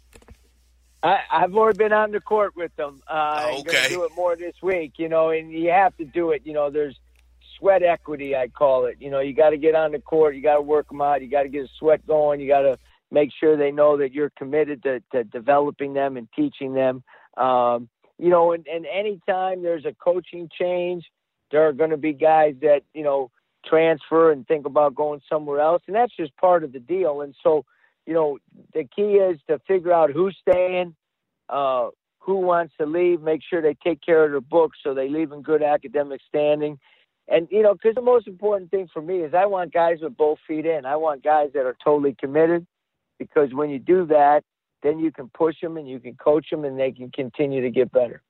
I, 1.02 1.18
I've 1.30 1.54
already 1.54 1.78
been 1.78 1.92
on 1.92 2.12
the 2.12 2.20
court 2.20 2.54
with 2.56 2.74
them. 2.76 3.02
Uh, 3.08 3.12
I'm 3.12 3.54
okay. 3.60 3.72
going 3.72 3.84
to 3.84 3.88
do 3.90 4.04
it 4.04 4.12
more 4.14 4.36
this 4.36 4.54
week, 4.62 4.92
you 4.98 5.08
know, 5.08 5.30
and 5.30 5.50
you 5.50 5.70
have 5.70 5.96
to 5.96 6.04
do 6.04 6.30
it. 6.30 6.42
You 6.44 6.52
know, 6.52 6.70
there's 6.70 6.96
sweat 7.58 7.82
equity, 7.82 8.36
I 8.36 8.48
call 8.48 8.86
it. 8.86 8.96
You 9.00 9.10
know, 9.10 9.20
you 9.20 9.34
got 9.34 9.50
to 9.50 9.56
get 9.56 9.74
on 9.74 9.92
the 9.92 9.98
court, 9.98 10.36
you 10.36 10.42
got 10.42 10.56
to 10.56 10.62
work 10.62 10.88
them 10.88 11.00
out, 11.00 11.22
you 11.22 11.28
got 11.28 11.42
to 11.42 11.48
get 11.48 11.64
a 11.64 11.68
sweat 11.78 12.06
going, 12.06 12.40
you 12.40 12.48
got 12.48 12.62
to 12.62 12.78
make 13.10 13.30
sure 13.38 13.56
they 13.56 13.70
know 13.70 13.96
that 13.98 14.12
you're 14.12 14.30
committed 14.30 14.82
to, 14.84 15.02
to 15.12 15.24
developing 15.24 15.92
them 15.92 16.16
and 16.16 16.28
teaching 16.34 16.72
them. 16.74 17.02
Um, 17.36 17.88
you 18.18 18.30
know, 18.30 18.52
and, 18.52 18.66
and 18.66 18.86
anytime 18.86 19.62
there's 19.62 19.84
a 19.84 19.92
coaching 19.92 20.48
change, 20.56 21.04
there 21.50 21.66
are 21.66 21.72
going 21.72 21.90
to 21.90 21.96
be 21.96 22.12
guys 22.12 22.54
that, 22.62 22.82
you 22.94 23.02
know, 23.02 23.30
transfer 23.66 24.32
and 24.32 24.46
think 24.46 24.66
about 24.66 24.94
going 24.94 25.20
somewhere 25.28 25.60
else. 25.60 25.82
And 25.86 25.96
that's 25.96 26.14
just 26.16 26.36
part 26.36 26.64
of 26.64 26.72
the 26.72 26.80
deal. 26.80 27.20
And 27.20 27.34
so, 27.42 27.64
you 28.06 28.14
know, 28.14 28.38
the 28.74 28.84
key 28.84 29.14
is 29.14 29.38
to 29.48 29.60
figure 29.66 29.92
out 29.92 30.10
who's 30.10 30.36
staying, 30.48 30.94
uh, 31.48 31.88
who 32.18 32.36
wants 32.36 32.74
to 32.78 32.86
leave, 32.86 33.20
make 33.20 33.40
sure 33.48 33.60
they 33.60 33.76
take 33.84 34.00
care 34.00 34.24
of 34.24 34.30
their 34.30 34.40
books 34.40 34.78
so 34.82 34.94
they 34.94 35.08
leave 35.08 35.32
in 35.32 35.42
good 35.42 35.62
academic 35.62 36.20
standing. 36.28 36.78
And, 37.28 37.48
you 37.50 37.62
know, 37.62 37.74
because 37.74 37.94
the 37.94 38.02
most 38.02 38.26
important 38.26 38.70
thing 38.70 38.88
for 38.92 39.00
me 39.00 39.18
is 39.18 39.34
I 39.34 39.46
want 39.46 39.72
guys 39.72 39.98
with 40.02 40.16
both 40.16 40.38
feet 40.46 40.66
in. 40.66 40.84
I 40.84 40.96
want 40.96 41.22
guys 41.22 41.50
that 41.54 41.64
are 41.66 41.76
totally 41.82 42.16
committed 42.18 42.66
because 43.18 43.54
when 43.54 43.70
you 43.70 43.78
do 43.78 44.06
that, 44.06 44.42
then 44.82 44.98
you 44.98 45.12
can 45.12 45.28
push 45.28 45.54
them 45.60 45.76
and 45.76 45.88
you 45.88 46.00
can 46.00 46.14
coach 46.14 46.46
them 46.50 46.64
and 46.64 46.78
they 46.78 46.90
can 46.90 47.10
continue 47.10 47.62
to 47.62 47.70
get 47.70 47.92
better. 47.92 48.22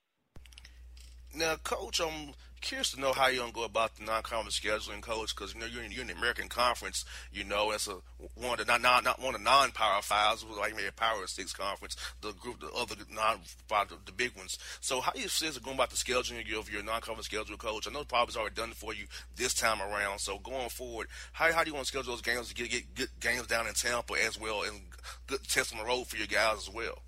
Now, 1.34 1.56
coach, 1.64 2.00
I'm 2.00 2.34
curious 2.62 2.92
to 2.92 3.00
know 3.00 3.12
how 3.12 3.26
you're 3.26 3.42
going 3.42 3.52
to 3.52 3.54
go 3.54 3.64
about 3.64 3.96
the 3.96 4.04
non-conference 4.04 4.58
scheduling, 4.58 5.02
coach, 5.02 5.34
because 5.34 5.52
you 5.52 5.60
know 5.60 5.66
you're 5.66 5.82
in, 5.82 5.92
you're 5.92 6.00
in, 6.00 6.06
the 6.06 6.14
American 6.14 6.48
Conference. 6.48 7.04
You 7.32 7.44
know, 7.44 7.72
it's 7.72 7.88
a 7.88 7.96
one 8.34 8.58
of 8.58 8.66
the 8.66 8.78
not 8.78 9.04
not 9.04 9.20
one 9.20 9.34
of 9.34 9.40
the 9.40 9.44
non-power 9.44 10.00
fives, 10.00 10.44
like 10.58 10.74
maybe 10.74 10.88
a 10.88 10.92
Power 10.92 11.26
Six 11.26 11.52
conference, 11.52 11.96
the 12.22 12.32
group, 12.32 12.60
the 12.60 12.70
other 12.72 12.94
non 13.12 13.40
the 13.68 14.12
big 14.12 14.36
ones. 14.36 14.58
So, 14.80 15.00
how 15.00 15.12
you 15.14 15.24
is 15.24 15.58
going 15.58 15.76
about 15.76 15.90
the 15.90 15.96
scheduling 15.96 16.40
of 16.58 16.72
your 16.72 16.82
non-conference 16.82 17.26
schedule, 17.26 17.56
coach? 17.56 17.86
I 17.86 17.92
know 17.92 18.04
probably 18.04 18.34
already 18.36 18.54
done 18.54 18.70
for 18.70 18.94
you 18.94 19.04
this 19.36 19.52
time 19.52 19.82
around. 19.82 20.20
So, 20.20 20.38
going 20.38 20.70
forward, 20.70 21.08
how 21.32 21.52
how 21.52 21.64
do 21.64 21.70
you 21.70 21.74
want 21.74 21.86
to 21.86 21.92
schedule 21.92 22.12
those 22.12 22.22
games 22.22 22.48
to 22.48 22.54
get 22.54 22.70
get 22.70 22.94
good 22.94 23.08
games 23.20 23.46
down 23.48 23.66
in 23.66 23.74
Tampa 23.74 24.14
as 24.24 24.40
well, 24.40 24.62
and 24.62 24.80
good 25.26 25.42
tests 25.48 25.72
on 25.72 25.78
the 25.78 25.84
road 25.84 26.06
for 26.06 26.16
your 26.16 26.28
guys 26.28 26.68
as 26.68 26.70
well? 26.70 27.00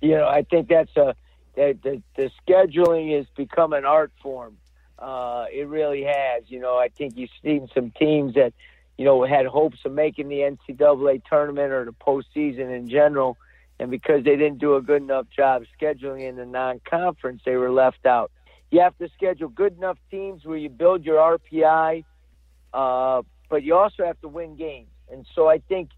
You 0.00 0.16
know, 0.16 0.28
I 0.28 0.42
think 0.42 0.68
that's 0.68 0.96
a 0.96 1.16
the, 1.58 1.76
the, 1.82 2.02
the 2.16 2.30
scheduling 2.46 3.16
has 3.16 3.26
become 3.36 3.72
an 3.72 3.84
art 3.84 4.12
form. 4.22 4.56
Uh, 4.96 5.46
it 5.52 5.66
really 5.66 6.04
has. 6.04 6.44
You 6.46 6.60
know, 6.60 6.76
I 6.76 6.88
think 6.88 7.16
you've 7.16 7.30
seen 7.42 7.68
some 7.74 7.90
teams 7.90 8.34
that, 8.34 8.52
you 8.96 9.04
know, 9.04 9.24
had 9.24 9.44
hopes 9.46 9.78
of 9.84 9.92
making 9.92 10.28
the 10.28 10.38
NCAA 10.38 11.22
tournament 11.28 11.72
or 11.72 11.84
the 11.84 11.92
postseason 11.92 12.74
in 12.74 12.88
general, 12.88 13.36
and 13.80 13.90
because 13.90 14.24
they 14.24 14.36
didn't 14.36 14.58
do 14.58 14.76
a 14.76 14.82
good 14.82 15.02
enough 15.02 15.26
job 15.34 15.64
scheduling 15.80 16.28
in 16.28 16.36
the 16.36 16.46
non-conference, 16.46 17.42
they 17.44 17.56
were 17.56 17.72
left 17.72 18.06
out. 18.06 18.30
You 18.70 18.80
have 18.80 18.96
to 18.98 19.08
schedule 19.16 19.48
good 19.48 19.76
enough 19.76 19.98
teams 20.10 20.44
where 20.44 20.58
you 20.58 20.68
build 20.68 21.04
your 21.04 21.38
RPI, 21.38 22.04
uh, 22.72 23.22
but 23.48 23.62
you 23.64 23.76
also 23.76 24.04
have 24.04 24.20
to 24.20 24.28
win 24.28 24.56
games. 24.56 24.90
And 25.10 25.26
so 25.34 25.48
I 25.48 25.58
think, 25.58 25.90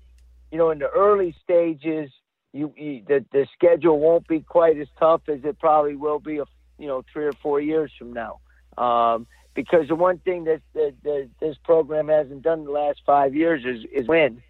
you 0.50 0.58
know, 0.58 0.70
in 0.70 0.78
the 0.78 0.88
early 0.88 1.34
stages, 1.42 2.10
you, 2.52 2.72
you 2.76 3.02
the 3.06 3.24
the 3.32 3.46
schedule 3.54 3.98
won't 3.98 4.26
be 4.26 4.40
quite 4.40 4.78
as 4.78 4.88
tough 4.98 5.22
as 5.28 5.40
it 5.44 5.58
probably 5.58 5.96
will 5.96 6.18
be, 6.18 6.38
a, 6.38 6.44
you 6.78 6.86
know, 6.86 7.04
three 7.12 7.26
or 7.26 7.34
four 7.34 7.60
years 7.60 7.92
from 7.98 8.12
now. 8.12 8.40
Um, 8.78 9.26
because 9.54 9.88
the 9.88 9.94
one 9.94 10.18
thing 10.18 10.44
that, 10.44 10.62
that, 10.74 10.94
that 11.02 11.28
this 11.40 11.56
program 11.64 12.08
hasn't 12.08 12.42
done 12.42 12.64
the 12.64 12.70
last 12.70 13.00
five 13.04 13.34
years 13.34 13.62
is, 13.64 13.84
is 13.92 14.08
win, 14.08 14.42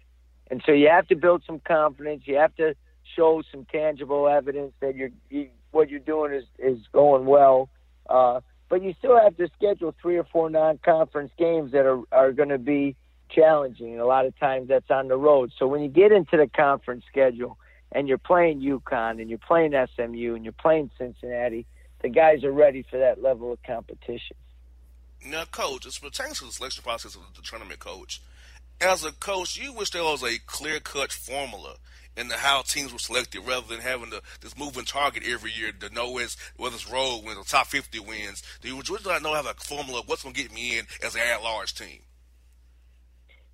And 0.49 0.61
so 0.65 0.71
you 0.71 0.89
have 0.89 1.07
to 1.07 1.15
build 1.15 1.43
some 1.45 1.59
confidence. 1.59 2.23
You 2.25 2.35
have 2.37 2.55
to 2.57 2.75
show 3.15 3.41
some 3.51 3.65
tangible 3.65 4.27
evidence 4.27 4.73
that 4.79 4.95
you're 4.95 5.09
you, 5.29 5.49
what 5.71 5.89
you're 5.89 5.99
doing 5.99 6.33
is 6.33 6.43
is 6.59 6.79
going 6.91 7.25
well. 7.25 7.69
Uh, 8.09 8.41
but 8.69 8.83
you 8.83 8.93
still 8.99 9.19
have 9.19 9.35
to 9.37 9.49
schedule 9.57 9.93
three 10.01 10.17
or 10.17 10.23
four 10.25 10.49
non-conference 10.49 11.31
games 11.37 11.71
that 11.71 11.85
are 11.85 12.01
are 12.11 12.31
going 12.31 12.49
to 12.49 12.57
be 12.57 12.95
challenging. 13.29 13.93
And 13.93 14.01
a 14.01 14.05
lot 14.05 14.25
of 14.25 14.37
times 14.39 14.67
that's 14.67 14.91
on 14.91 15.07
the 15.07 15.17
road. 15.17 15.51
So 15.57 15.67
when 15.67 15.81
you 15.81 15.87
get 15.87 16.11
into 16.11 16.37
the 16.37 16.47
conference 16.47 17.05
schedule 17.09 17.57
and 17.91 18.07
you're 18.07 18.17
playing 18.17 18.61
UConn 18.61 19.21
and 19.21 19.29
you're 19.29 19.39
playing 19.39 19.71
SMU 19.71 20.35
and 20.35 20.43
you're 20.43 20.53
playing 20.53 20.91
Cincinnati, 20.97 21.65
the 22.01 22.09
guys 22.09 22.43
are 22.43 22.51
ready 22.51 22.83
for 22.89 22.97
that 22.97 23.21
level 23.21 23.51
of 23.51 23.61
competition. 23.63 24.35
Now, 25.25 25.43
coach, 25.45 25.85
as 25.85 25.99
pertains 25.99 26.39
to 26.39 26.45
the 26.45 26.51
selection 26.51 26.83
process 26.83 27.15
of 27.15 27.21
the 27.35 27.41
tournament, 27.41 27.79
coach, 27.79 28.21
as 28.79 29.05
a 29.05 29.11
coach, 29.11 29.57
you 29.57 29.73
wish 29.73 29.91
there 29.91 30.03
was 30.03 30.23
a 30.23 30.39
clear-cut 30.47 31.11
formula 31.11 31.75
in 32.17 32.27
the 32.27 32.35
how 32.35 32.61
teams 32.63 32.91
were 32.91 32.99
selected, 32.99 33.41
rather 33.41 33.67
than 33.67 33.79
having 33.79 34.09
the, 34.09 34.21
this 34.41 34.57
moving 34.57 34.83
target 34.83 35.23
every 35.25 35.51
year 35.51 35.71
to 35.71 35.93
know 35.93 36.17
it's, 36.17 36.35
whether 36.57 36.75
it's 36.75 36.91
road 36.91 37.21
wins 37.23 37.37
or 37.37 37.43
top 37.43 37.67
50 37.67 37.99
wins. 37.99 38.43
Do 38.61 38.67
you, 38.67 38.75
would 38.75 38.89
you 38.89 38.97
not 39.05 39.21
know 39.21 39.33
have 39.33 39.45
a 39.45 39.53
formula 39.53 39.99
of 39.99 40.09
what's 40.09 40.23
going 40.23 40.35
to 40.35 40.41
get 40.41 40.53
me 40.53 40.77
in 40.79 40.85
as 41.05 41.15
an 41.15 41.21
at-large 41.21 41.75
team? 41.75 41.99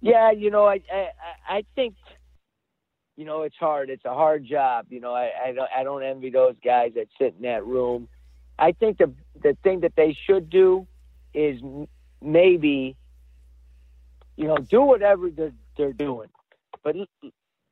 Yeah, 0.02 0.32
you 0.32 0.52
know, 0.52 0.66
I, 0.66 0.80
I 0.92 1.08
I 1.50 1.64
think 1.76 1.96
you 3.18 3.26
know 3.26 3.42
it's 3.42 3.58
hard. 3.58 3.90
It's 3.90 4.06
a 4.06 4.14
hard 4.14 4.46
job. 4.46 4.86
You 4.90 5.02
know, 5.02 5.14
I 5.14 5.32
I 5.48 5.52
don't 5.52 5.70
I 5.76 5.84
don't 5.84 6.04
envy 6.04 6.30
those 6.30 6.56
guys 6.64 6.94
that 6.96 7.08
sit 7.20 7.34
in 7.36 7.42
that 7.42 7.66
room. 7.66 8.08
I 8.58 8.72
think 8.72 9.00
the 9.00 9.12
the 9.42 9.58
thing 9.64 9.82
that 9.82 9.94
they 9.98 10.16
should 10.26 10.50
do 10.50 10.88
is 11.34 11.60
maybe 12.22 12.96
you 14.38 14.48
know 14.48 14.58
do 14.58 14.82
whatever 14.84 15.30
they're, 15.30 15.52
they're 15.78 15.94
doing, 15.94 16.30
but 16.84 16.96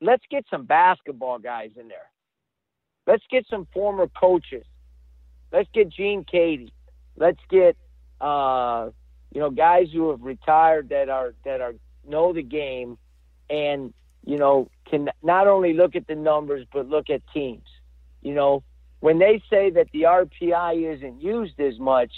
let's 0.00 0.24
get 0.30 0.44
some 0.50 0.66
basketball 0.66 1.38
guys 1.38 1.70
in 1.78 1.88
there. 1.88 2.10
Let's 3.06 3.24
get 3.30 3.46
some 3.48 3.68
former 3.72 4.08
coaches. 4.08 4.64
Let's 5.52 5.68
get 5.72 5.88
Gene 5.90 6.24
Keady. 6.24 6.72
Let's 7.16 7.40
get 7.48 7.76
uh, 8.20 8.90
you 9.32 9.40
know 9.40 9.50
guys 9.50 9.86
who 9.92 10.10
have 10.10 10.22
retired 10.22 10.88
that 10.88 11.08
are 11.08 11.34
that 11.44 11.60
are 11.60 11.74
know 12.04 12.32
the 12.32 12.42
game, 12.42 12.98
and 13.48 13.94
you 14.26 14.36
know 14.36 14.68
can 14.90 15.08
not 15.22 15.46
only 15.46 15.72
look 15.72 15.96
at 15.96 16.06
the 16.06 16.14
numbers 16.14 16.66
but 16.72 16.88
look 16.88 17.08
at 17.08 17.22
teams. 17.32 17.66
You 18.20 18.34
know, 18.34 18.62
when 19.00 19.18
they 19.18 19.42
say 19.48 19.70
that 19.70 19.86
the 19.92 20.02
RPI 20.02 20.96
isn't 20.96 21.22
used 21.22 21.58
as 21.60 21.78
much, 21.78 22.12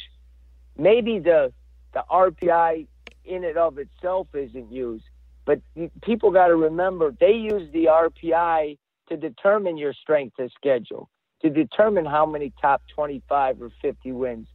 maybe 0.76 1.20
the 1.20 1.52
the 1.94 2.02
RPI 2.10 2.86
in 3.24 3.44
and 3.44 3.56
of 3.56 3.78
itself 3.78 4.26
isn't 4.34 4.72
used. 4.72 5.04
But 5.44 5.60
people 6.02 6.30
got 6.30 6.48
to 6.48 6.56
remember 6.56 7.14
they 7.18 7.32
use 7.32 7.70
the 7.72 7.86
RPI 7.86 8.78
to 9.08 9.16
determine 9.16 9.78
your 9.78 9.94
strength 9.94 10.38
of 10.38 10.50
schedule, 10.52 11.08
to 11.42 11.48
determine 11.50 12.04
how 12.04 12.26
many 12.26 12.52
top 12.60 12.82
25 12.94 13.62
or 13.62 13.70
50 13.80 14.12
wins. 14.12 14.48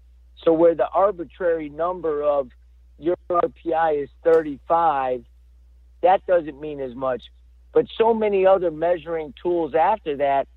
So 0.44 0.54
where 0.54 0.76
the 0.76 0.88
arbitrary 0.88 1.70
number 1.70 2.22
of 2.22 2.50
your 3.00 3.16
RPI 3.30 4.04
is 4.04 4.10
35, 4.24 5.24
that 6.04 6.26
doesn't 6.28 6.60
mean 6.60 6.80
as 6.80 6.94
much. 6.94 7.24
But 7.74 7.88
so 7.98 8.14
many 8.14 8.46
other 8.46 8.72
measuring 8.72 9.34
tools 9.42 9.74
after 9.74 10.18
that, 10.18 10.48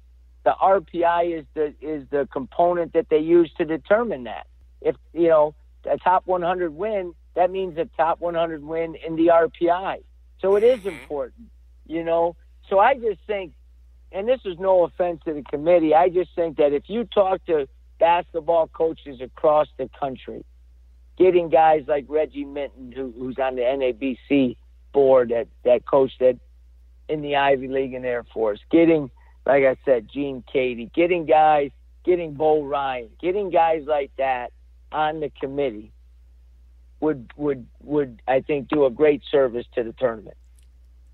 the 0.45 0.55
RPI 0.63 1.41
is 1.41 1.45
the 1.55 1.75
is 1.81 2.07
the 2.11 2.29
component 2.33 2.93
that 2.93 3.09
they 3.09 3.19
use 3.19 3.51
to 3.59 3.65
determine 3.65 4.25
that. 4.25 4.47
If 4.81 4.95
you 5.13 5.29
know 5.29 5.55
a 5.91 5.97
top 5.99 6.27
100 6.27 6.75
win, 6.75 7.15
that 7.35 7.51
means 7.51 7.77
a 7.79 7.87
top 7.97 8.21
100 8.21 8.63
win 8.63 8.95
in 8.95 9.17
the 9.17 9.29
RPI. 9.29 10.03
So 10.41 10.57
it 10.57 10.63
is 10.63 10.81
mm-hmm. 10.81 10.91
important, 10.91 11.47
you 11.87 12.05
know. 12.05 12.37
So 12.69 12.79
I 12.79 12.95
just 12.95 13.21
think, 13.27 13.53
and 14.13 14.29
this 14.29 14.41
is 14.45 14.59
no 14.59 14.85
offense 14.85 15.21
to 15.25 15.33
the 15.33 15.43
committee, 15.43 15.95
I 15.95 16.09
just 16.11 16.31
think 16.35 16.59
that 16.59 16.73
if 16.73 16.85
you 16.89 17.05
talk 17.05 17.45
to 17.47 17.69
basketball 17.99 18.69
coaches 18.69 19.21
across 19.21 19.69
the 19.79 19.89
country, 19.99 20.45
getting 21.17 21.49
guys 21.49 21.85
like 21.89 22.05
Reggie 22.09 22.45
Minton, 22.45 22.93
who, 22.93 23.13
who's 23.19 23.37
on 23.39 23.57
the 23.57 23.63
NABC 23.63 24.57
board 24.93 25.31
that 25.31 25.49
that 25.65 25.85
coached 25.87 26.23
at 26.23 26.37
in 27.09 27.23
the 27.23 27.37
Ivy 27.37 27.69
League 27.69 27.95
and 27.95 28.05
Air 28.05 28.25
Force, 28.33 28.61
getting 28.71 29.11
like 29.45 29.63
I 29.63 29.77
said, 29.85 30.09
Gene 30.13 30.43
Keady, 30.53 30.93
getting 30.93 31.25
guys, 31.25 31.71
getting 32.05 32.35
Bo 32.35 32.65
Ryan, 32.65 33.11
getting 33.21 33.51
guys 33.51 33.85
like 33.87 34.11
that 34.19 34.53
on 34.91 35.21
the 35.21 35.31
committee 35.31 35.93
would 37.01 37.31
would 37.37 37.67
would 37.83 38.23
I 38.27 38.41
think 38.41 38.69
do 38.69 38.87
a 38.87 38.91
great 38.91 39.23
service 39.31 39.67
to 39.75 39.85
the 39.85 39.93
tournament. 39.93 40.37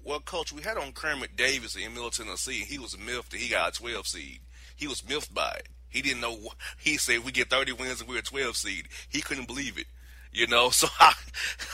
Well, 0.04 0.20
coach, 0.20 0.52
we 0.52 0.62
had 0.62 0.78
on 0.78 0.92
Kermit 0.92 1.36
Davis 1.36 1.76
in 1.76 1.94
Middle 1.94 2.10
Tennessee. 2.10 2.64
He 2.66 2.78
was 2.78 2.98
miffed 2.98 3.30
that 3.30 3.38
he 3.38 3.48
got 3.48 3.76
a 3.76 3.80
12 3.80 4.06
seed. 4.06 4.40
He 4.74 4.88
was 4.88 5.06
miffed 5.08 5.32
by 5.32 5.52
it. 5.60 5.68
He 5.88 6.02
didn't 6.02 6.22
know. 6.22 6.38
He 6.78 6.96
said 6.96 7.24
we 7.24 7.30
get 7.30 7.50
30 7.50 7.72
wins 7.72 8.00
and 8.00 8.08
we're 8.08 8.18
a 8.18 8.22
12 8.22 8.56
seed. 8.56 8.88
He 9.08 9.20
couldn't 9.20 9.46
believe 9.46 9.78
it. 9.78 9.86
You 10.32 10.46
know, 10.46 10.70
so 10.70 10.88
I, 10.98 11.14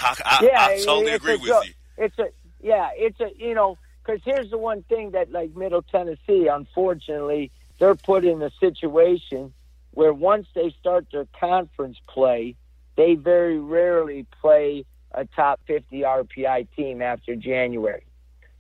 I, 0.01 0.41
yeah, 0.43 0.61
I, 0.61 0.73
I 0.73 0.85
totally 0.85 1.13
agree 1.13 1.35
a, 1.35 1.39
with 1.39 1.67
you. 1.67 1.73
It's 1.97 2.19
a 2.19 2.27
yeah, 2.61 2.89
it's 2.95 3.21
a 3.21 3.31
you 3.37 3.55
know 3.55 3.79
because 4.09 4.23
here's 4.25 4.51
the 4.51 4.59
one 4.59 4.83
thing 4.85 5.11
that 5.11 5.31
like 5.31 5.55
Middle 5.55 5.83
Tennessee, 5.83 6.49
unfortunately, 6.49 7.51
they're 7.79 7.95
put 7.95 8.25
in 8.25 8.41
a 8.43 8.51
situation 8.59 9.53
where 9.93 10.15
once 10.15 10.47
they 10.55 10.75
start 10.81 11.07
their 11.13 11.27
conference 11.39 11.99
play, 12.09 12.57
they 12.97 13.15
very 13.17 13.59
rarely 13.59 14.27
play 14.41 14.87
a 15.13 15.27
top 15.27 15.61
50 15.67 16.01
RPI 16.01 16.69
team 16.75 17.03
after 17.03 17.37
January. 17.37 18.05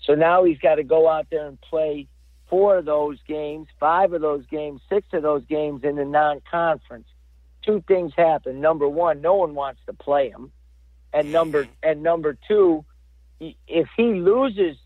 So 0.02 0.14
now 0.14 0.44
he's 0.44 0.58
got 0.58 0.76
to 0.76 0.84
go 0.84 1.08
out 1.08 1.26
there 1.30 1.46
and 1.46 1.60
play 1.60 2.08
four 2.50 2.78
of 2.78 2.84
those 2.84 3.18
games, 3.26 3.68
five 3.80 4.12
of 4.12 4.20
those 4.20 4.44
games, 4.46 4.82
six 4.88 5.06
of 5.12 5.22
those 5.22 5.44
games 5.46 5.82
in 5.82 5.96
the 5.96 6.04
non-conference. 6.04 7.06
Two 7.62 7.82
things 7.88 8.12
happen. 8.16 8.60
Number 8.60 8.88
one, 8.88 9.22
no 9.22 9.34
one 9.34 9.54
wants 9.54 9.80
to 9.86 9.94
play 9.94 10.30
him, 10.30 10.52
and 11.12 11.32
number 11.32 11.66
and 11.82 12.02
number 12.02 12.36
two, 12.46 12.84
if 13.40 13.88
he 13.96 14.14
loses 14.14 14.76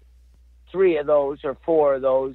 three 0.72 0.96
of 0.96 1.06
those 1.06 1.38
or 1.44 1.56
four 1.64 1.94
of 1.94 2.02
those, 2.02 2.34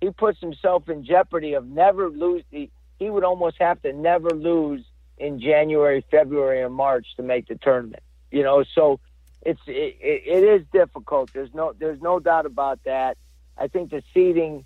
he 0.00 0.10
puts 0.10 0.40
himself 0.40 0.88
in 0.88 1.04
jeopardy 1.04 1.52
of 1.52 1.66
never 1.66 2.08
lose. 2.08 2.42
He, 2.50 2.70
he 2.98 3.08
would 3.08 3.22
almost 3.22 3.56
have 3.60 3.80
to 3.82 3.92
never 3.92 4.30
lose 4.30 4.84
in 5.18 5.40
January, 5.40 6.04
February, 6.10 6.62
and 6.62 6.74
March 6.74 7.06
to 7.16 7.22
make 7.22 7.46
the 7.46 7.54
tournament. 7.54 8.02
You 8.30 8.42
know, 8.42 8.64
so 8.74 8.98
it's 9.42 9.60
it, 9.66 9.96
it 10.00 10.44
is 10.44 10.66
difficult. 10.72 11.32
There's 11.32 11.52
no 11.54 11.74
there's 11.78 12.00
no 12.00 12.18
doubt 12.18 12.46
about 12.46 12.80
that. 12.84 13.16
I 13.56 13.68
think 13.68 13.90
the 13.90 14.02
seeding 14.14 14.64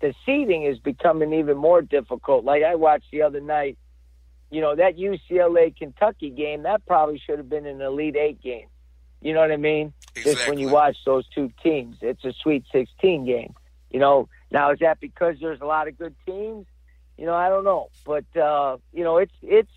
the 0.00 0.14
seeding 0.26 0.64
is 0.64 0.78
becoming 0.78 1.32
even 1.32 1.56
more 1.56 1.82
difficult. 1.82 2.44
Like 2.44 2.64
I 2.64 2.74
watched 2.74 3.10
the 3.12 3.22
other 3.22 3.40
night, 3.40 3.78
you 4.50 4.60
know, 4.60 4.74
that 4.74 4.96
UCLA 4.96 5.76
Kentucky 5.76 6.30
game, 6.30 6.64
that 6.64 6.84
probably 6.86 7.18
should 7.24 7.38
have 7.38 7.48
been 7.48 7.66
an 7.66 7.80
Elite 7.80 8.16
Eight 8.16 8.42
game. 8.42 8.66
You 9.22 9.32
know 9.32 9.40
what 9.40 9.52
I 9.52 9.56
mean? 9.56 9.94
Exactly. 10.14 10.34
Just 10.34 10.48
when 10.48 10.58
you 10.58 10.68
watch 10.68 10.96
those 11.06 11.26
two 11.28 11.50
teams, 11.62 11.96
it's 12.02 12.24
a 12.24 12.32
Sweet 12.42 12.64
16 12.72 13.24
game. 13.24 13.54
You 13.90 14.00
know, 14.00 14.28
now 14.50 14.72
is 14.72 14.80
that 14.80 15.00
because 15.00 15.36
there's 15.40 15.60
a 15.60 15.66
lot 15.66 15.88
of 15.88 15.96
good 15.96 16.14
teams? 16.26 16.66
You 17.16 17.26
know, 17.26 17.34
I 17.34 17.48
don't 17.48 17.64
know, 17.64 17.88
but 18.04 18.24
uh, 18.36 18.78
you 18.92 19.04
know, 19.04 19.18
it's 19.18 19.34
it's 19.42 19.70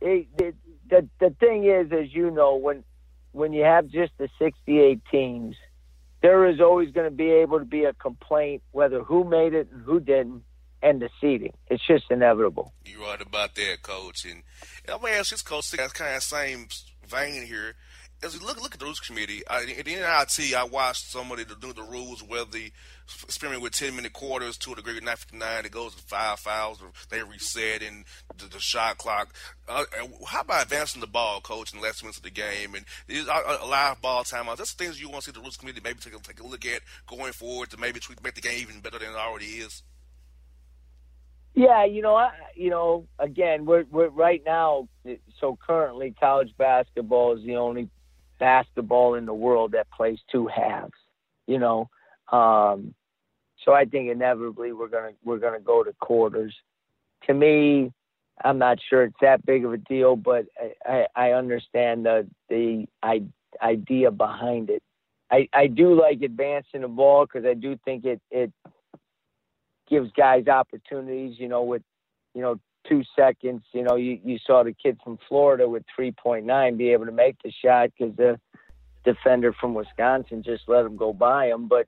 it, 0.00 0.26
it, 0.38 0.54
the 0.88 1.08
the 1.20 1.30
thing 1.30 1.64
is, 1.64 1.92
as 1.92 2.14
you 2.14 2.30
know, 2.30 2.56
when 2.56 2.82
when 3.32 3.52
you 3.52 3.64
have 3.64 3.88
just 3.88 4.12
the 4.18 4.28
68 4.38 5.00
teams, 5.10 5.56
there 6.22 6.48
is 6.48 6.60
always 6.60 6.90
going 6.92 7.10
to 7.10 7.16
be 7.16 7.30
able 7.30 7.58
to 7.58 7.64
be 7.64 7.84
a 7.84 7.92
complaint 7.92 8.62
whether 8.70 9.02
who 9.02 9.24
made 9.24 9.54
it 9.54 9.68
and 9.72 9.82
who 9.82 10.00
didn't, 10.00 10.44
and 10.82 11.02
the 11.02 11.10
seeding. 11.20 11.52
It's 11.68 11.84
just 11.86 12.04
inevitable. 12.10 12.72
You're 12.84 13.00
right 13.00 13.20
about 13.20 13.54
that, 13.56 13.82
coach. 13.82 14.24
And 14.24 14.42
I'm 14.88 15.00
gonna 15.00 15.14
ask 15.14 15.30
this 15.30 15.42
coach, 15.42 15.70
that's 15.72 15.92
kind 15.92 16.16
of 16.16 16.22
same 16.22 16.68
vein 17.06 17.44
here 17.44 17.74
as 18.22 18.38
we 18.38 18.46
look 18.46 18.62
look 18.62 18.74
at 18.74 18.80
the 18.80 18.86
rules 18.86 19.00
committee, 19.00 19.42
I, 19.48 19.62
at 19.78 19.84
the 19.84 19.94
NIT, 19.94 20.54
I 20.54 20.64
watched 20.64 21.10
somebody 21.10 21.44
do 21.44 21.72
the 21.72 21.82
rules 21.82 22.22
where 22.22 22.44
the 22.44 22.70
experiment 23.24 23.62
with 23.62 23.72
ten 23.72 23.96
minute 23.96 24.12
quarters 24.12 24.56
to 24.58 24.72
a 24.72 24.76
degree 24.76 24.94
with 24.94 25.04
nine 25.04 25.16
fifty 25.16 25.36
nine, 25.36 25.64
it 25.64 25.72
goes 25.72 25.94
to 25.94 26.02
five 26.02 26.38
fouls, 26.38 26.80
or 26.80 26.92
they 27.10 27.22
reset 27.22 27.82
in 27.82 28.04
the, 28.38 28.46
the 28.46 28.60
shot 28.60 28.98
clock. 28.98 29.34
Uh, 29.68 29.84
how 30.26 30.42
about 30.42 30.64
advancing 30.64 31.00
the 31.00 31.06
ball, 31.06 31.40
coach, 31.40 31.72
in 31.72 31.80
the 31.80 31.84
last 31.84 32.02
minutes 32.02 32.18
of 32.18 32.24
the 32.24 32.30
game 32.30 32.74
and 32.74 32.84
is, 33.08 33.28
uh, 33.28 33.58
live 33.68 34.00
ball 34.00 34.22
timeout? 34.22 34.56
That's 34.56 34.74
the 34.74 34.84
things 34.84 35.00
you 35.00 35.08
want 35.08 35.24
to 35.24 35.30
see 35.30 35.34
the 35.34 35.40
rules 35.40 35.56
committee 35.56 35.80
maybe 35.82 35.98
take 35.98 36.14
a, 36.14 36.18
take 36.18 36.40
a 36.40 36.46
look 36.46 36.64
at 36.64 36.82
going 37.06 37.32
forward 37.32 37.70
to 37.70 37.76
maybe 37.78 38.00
tweak, 38.00 38.22
make 38.22 38.34
the 38.34 38.40
game 38.40 38.58
even 38.60 38.80
better 38.80 38.98
than 38.98 39.10
it 39.10 39.16
already 39.16 39.46
is. 39.46 39.82
Yeah, 41.54 41.84
you 41.84 42.00
know, 42.00 42.14
I, 42.14 42.30
you 42.54 42.70
know, 42.70 43.06
again, 43.18 43.66
we're 43.66 43.84
we're 43.90 44.08
right 44.08 44.42
now. 44.46 44.88
So 45.38 45.58
currently, 45.66 46.14
college 46.18 46.54
basketball 46.56 47.36
is 47.36 47.44
the 47.44 47.56
only 47.56 47.90
basketball 48.42 49.14
in 49.14 49.24
the 49.24 49.32
world 49.32 49.70
that 49.70 49.88
plays 49.92 50.18
two 50.32 50.48
halves. 50.48 50.98
You 51.46 51.60
know, 51.60 51.88
um, 52.32 52.92
so 53.64 53.72
I 53.72 53.84
think 53.84 54.10
inevitably 54.10 54.72
we're 54.72 54.88
gonna 54.88 55.12
we're 55.24 55.38
gonna 55.38 55.60
go 55.60 55.84
to 55.84 55.92
quarters. 56.00 56.52
To 57.28 57.34
me, 57.34 57.92
I'm 58.44 58.58
not 58.58 58.78
sure 58.90 59.04
it's 59.04 59.16
that 59.20 59.46
big 59.46 59.64
of 59.64 59.72
a 59.72 59.76
deal, 59.76 60.16
but 60.16 60.46
I, 60.84 61.06
I, 61.14 61.28
I 61.28 61.32
understand 61.32 62.04
the 62.04 62.26
the 62.48 62.86
I, 63.00 63.22
idea 63.62 64.10
behind 64.10 64.70
it. 64.70 64.82
I 65.30 65.48
I 65.52 65.68
do 65.68 66.00
like 66.00 66.22
advancing 66.22 66.80
the 66.80 66.88
ball 66.88 67.26
because 67.26 67.46
I 67.46 67.54
do 67.54 67.78
think 67.84 68.04
it 68.04 68.20
it 68.32 68.52
gives 69.88 70.10
guys 70.16 70.48
opportunities. 70.48 71.36
You 71.38 71.48
know, 71.48 71.62
with 71.62 71.82
you 72.34 72.42
know 72.42 72.58
two 72.88 73.02
seconds. 73.16 73.62
You 73.72 73.82
know, 73.82 73.96
you 73.96 74.18
you 74.24 74.38
saw 74.46 74.62
the 74.62 74.72
kid 74.72 74.98
from 75.02 75.18
Florida 75.28 75.68
with 75.68 75.84
3.9 75.98 76.76
be 76.76 76.90
able 76.90 77.06
to 77.06 77.12
make 77.12 77.36
the 77.42 77.52
shot 77.64 77.90
because 77.96 78.16
the 78.16 78.40
defender 79.04 79.52
from 79.52 79.74
Wisconsin 79.74 80.42
just 80.42 80.64
let 80.68 80.84
him 80.84 80.96
go 80.96 81.12
by 81.12 81.46
him. 81.46 81.68
But 81.68 81.86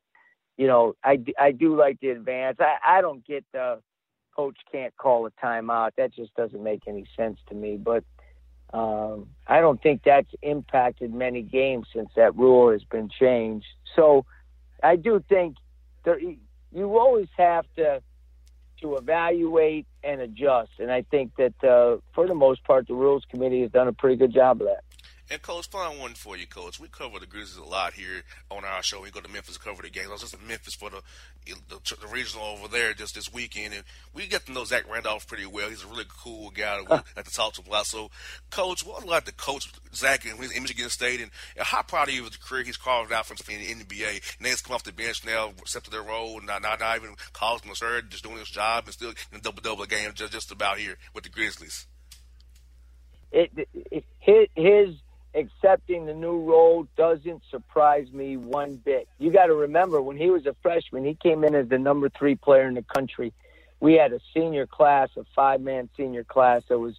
you 0.57 0.67
know, 0.67 0.95
I 1.03 1.19
I 1.39 1.53
do 1.53 1.77
like 1.77 2.01
the 2.01 2.11
advance. 2.11 2.59
I 2.61 2.99
I 2.99 3.01
don't 3.01 3.25
get 3.27 3.45
the 3.53 3.81
coach 4.35 4.57
can't 4.71 4.97
call 4.97 5.27
a 5.27 5.31
timeout. 5.45 5.91
That 5.97 6.13
just 6.13 6.35
doesn't 6.35 6.63
make 6.63 6.83
any 6.87 7.07
sense 7.17 7.39
to 7.49 7.55
me. 7.55 7.77
But 7.77 8.05
um, 8.73 9.29
I 9.47 9.61
don't 9.61 9.81
think 9.83 10.03
that's 10.05 10.31
impacted 10.43 11.15
many 11.15 11.43
games 11.43 11.87
since 11.95 12.11
that 12.17 12.35
rule 12.35 12.73
has 12.73 12.83
been 12.85 13.09
changed. 13.09 13.67
So 13.95 14.25
I 14.83 14.97
do 14.97 15.23
think 15.29 15.57
there, 16.05 16.19
you 16.19 16.99
always 16.99 17.29
have 17.37 17.65
to 17.77 18.03
to 18.81 18.97
evaluate 18.97 19.87
and 20.03 20.21
adjust, 20.21 20.71
and 20.79 20.91
I 20.91 21.03
think 21.03 21.33
that 21.37 21.65
uh, 21.65 21.99
for 22.15 22.27
the 22.27 22.35
most 22.35 22.65
part, 22.65 22.87
the 22.87 22.95
rules 22.95 23.25
committee 23.31 23.63
has 23.63 23.71
done 23.71 23.89
a 23.89 23.93
pretty 23.93 24.17
good 24.17 24.33
job 24.33 24.61
of 24.61 24.69
that. 24.69 24.85
And 25.31 25.41
coach, 25.41 25.69
final 25.69 25.99
one 25.99 26.15
for 26.15 26.37
you, 26.37 26.47
coach. 26.47 26.79
We 26.79 26.89
cover 26.89 27.19
the 27.19 27.27
Grizzlies 27.27 27.57
a 27.57 27.65
lot 27.65 27.95
here 27.95 28.23
on 28.51 28.65
our 28.65 28.83
show. 28.83 29.01
We 29.01 29.11
go 29.11 29.21
to 29.21 29.31
Memphis 29.31 29.57
to 29.57 29.61
cover 29.61 29.81
the 29.81 29.89
games. 29.89 30.09
I 30.09 30.13
was 30.13 30.21
just 30.21 30.35
in 30.35 30.47
Memphis 30.47 30.75
for 30.75 30.91
the, 30.91 31.01
the, 31.47 31.97
the 31.99 32.07
regional 32.09 32.45
over 32.45 32.69
there 32.69 32.93
just 32.93 33.15
this 33.15 33.33
weekend, 33.33 33.73
and 33.73 33.85
we 34.13 34.27
get 34.27 34.45
to 34.47 34.53
know 34.53 34.65
Zach 34.65 34.85
Randolph 34.91 35.27
pretty 35.27 35.47
well. 35.47 35.71
He's 35.71 35.83
a 35.83 35.87
really 35.87 36.05
cool 36.09 36.51
guy 36.51 36.77
that 36.77 36.91
we 36.91 36.97
like 37.17 37.25
to 37.25 37.33
talk 37.33 37.55
to 37.55 37.63
a 37.67 37.71
lot. 37.71 37.87
So, 37.87 38.11
coach, 38.51 38.85
what 38.85 39.01
would 39.01 39.11
like 39.11 39.25
to 39.25 39.33
coach 39.33 39.73
Zach 39.95 40.27
in, 40.27 40.33
in 40.33 40.63
Michigan 40.63 40.91
State, 40.91 41.23
and 41.23 41.31
how 41.57 41.81
proud 41.81 42.09
of 42.09 42.15
you 42.15 42.27
of 42.27 42.33
the 42.33 42.39
career 42.39 42.65
he's 42.65 42.77
carved 42.77 43.11
out 43.11 43.25
from 43.25 43.39
in 43.49 43.61
the 43.61 43.85
NBA. 43.85 44.37
And 44.39 44.47
he's 44.47 44.61
come 44.61 44.75
off 44.75 44.85
the 44.85 44.93
bench 44.93 45.25
now, 45.25 45.49
accepted 45.59 45.91
their 45.91 46.03
role, 46.03 46.37
and 46.37 46.47
not, 46.47 46.61
not, 46.61 46.81
not 46.81 46.97
even 46.97 47.15
causing 47.33 47.71
a 47.71 47.75
third, 47.75 48.11
just 48.11 48.25
doing 48.25 48.37
his 48.37 48.51
job, 48.51 48.85
and 48.85 48.93
still 48.93 49.15
in 49.33 49.41
double 49.41 49.63
double 49.63 49.87
game 49.87 50.11
just 50.15 50.33
just 50.35 50.53
about 50.53 50.77
here 50.77 50.97
with 51.15 51.25
the 51.25 51.31
Grizzlies. 51.31 51.87
It, 53.33 53.51
it, 53.91 54.05
his, 54.21 54.47
his 54.55 54.95
accepting 55.35 56.07
the 56.07 56.15
new 56.15 56.41
role 56.41 56.87
doesn't 56.97 57.43
surprise 57.51 58.11
me 58.13 58.37
one 58.37 58.77
bit. 58.77 59.09
You 59.19 59.33
got 59.33 59.47
to 59.47 59.55
remember 59.55 60.01
when 60.01 60.17
he 60.17 60.31
was 60.31 60.47
a 60.47 60.55
freshman, 60.63 61.05
he 61.05 61.15
came 61.15 61.45
in 61.45 61.55
as 61.55 61.69
the 61.69 61.79
number 61.79 62.09
three 62.09 62.37
player 62.37 62.67
in 62.69 62.75
the 62.75 62.83
country. 62.83 63.33
We 63.81 63.95
had 63.95 64.13
a 64.13 64.21
senior 64.33 64.67
class, 64.67 65.11
a 65.17 65.25
five 65.35 65.61
man 65.61 65.89
senior 65.97 66.25
class 66.25 66.63
that 66.69 66.79
was 66.79 66.95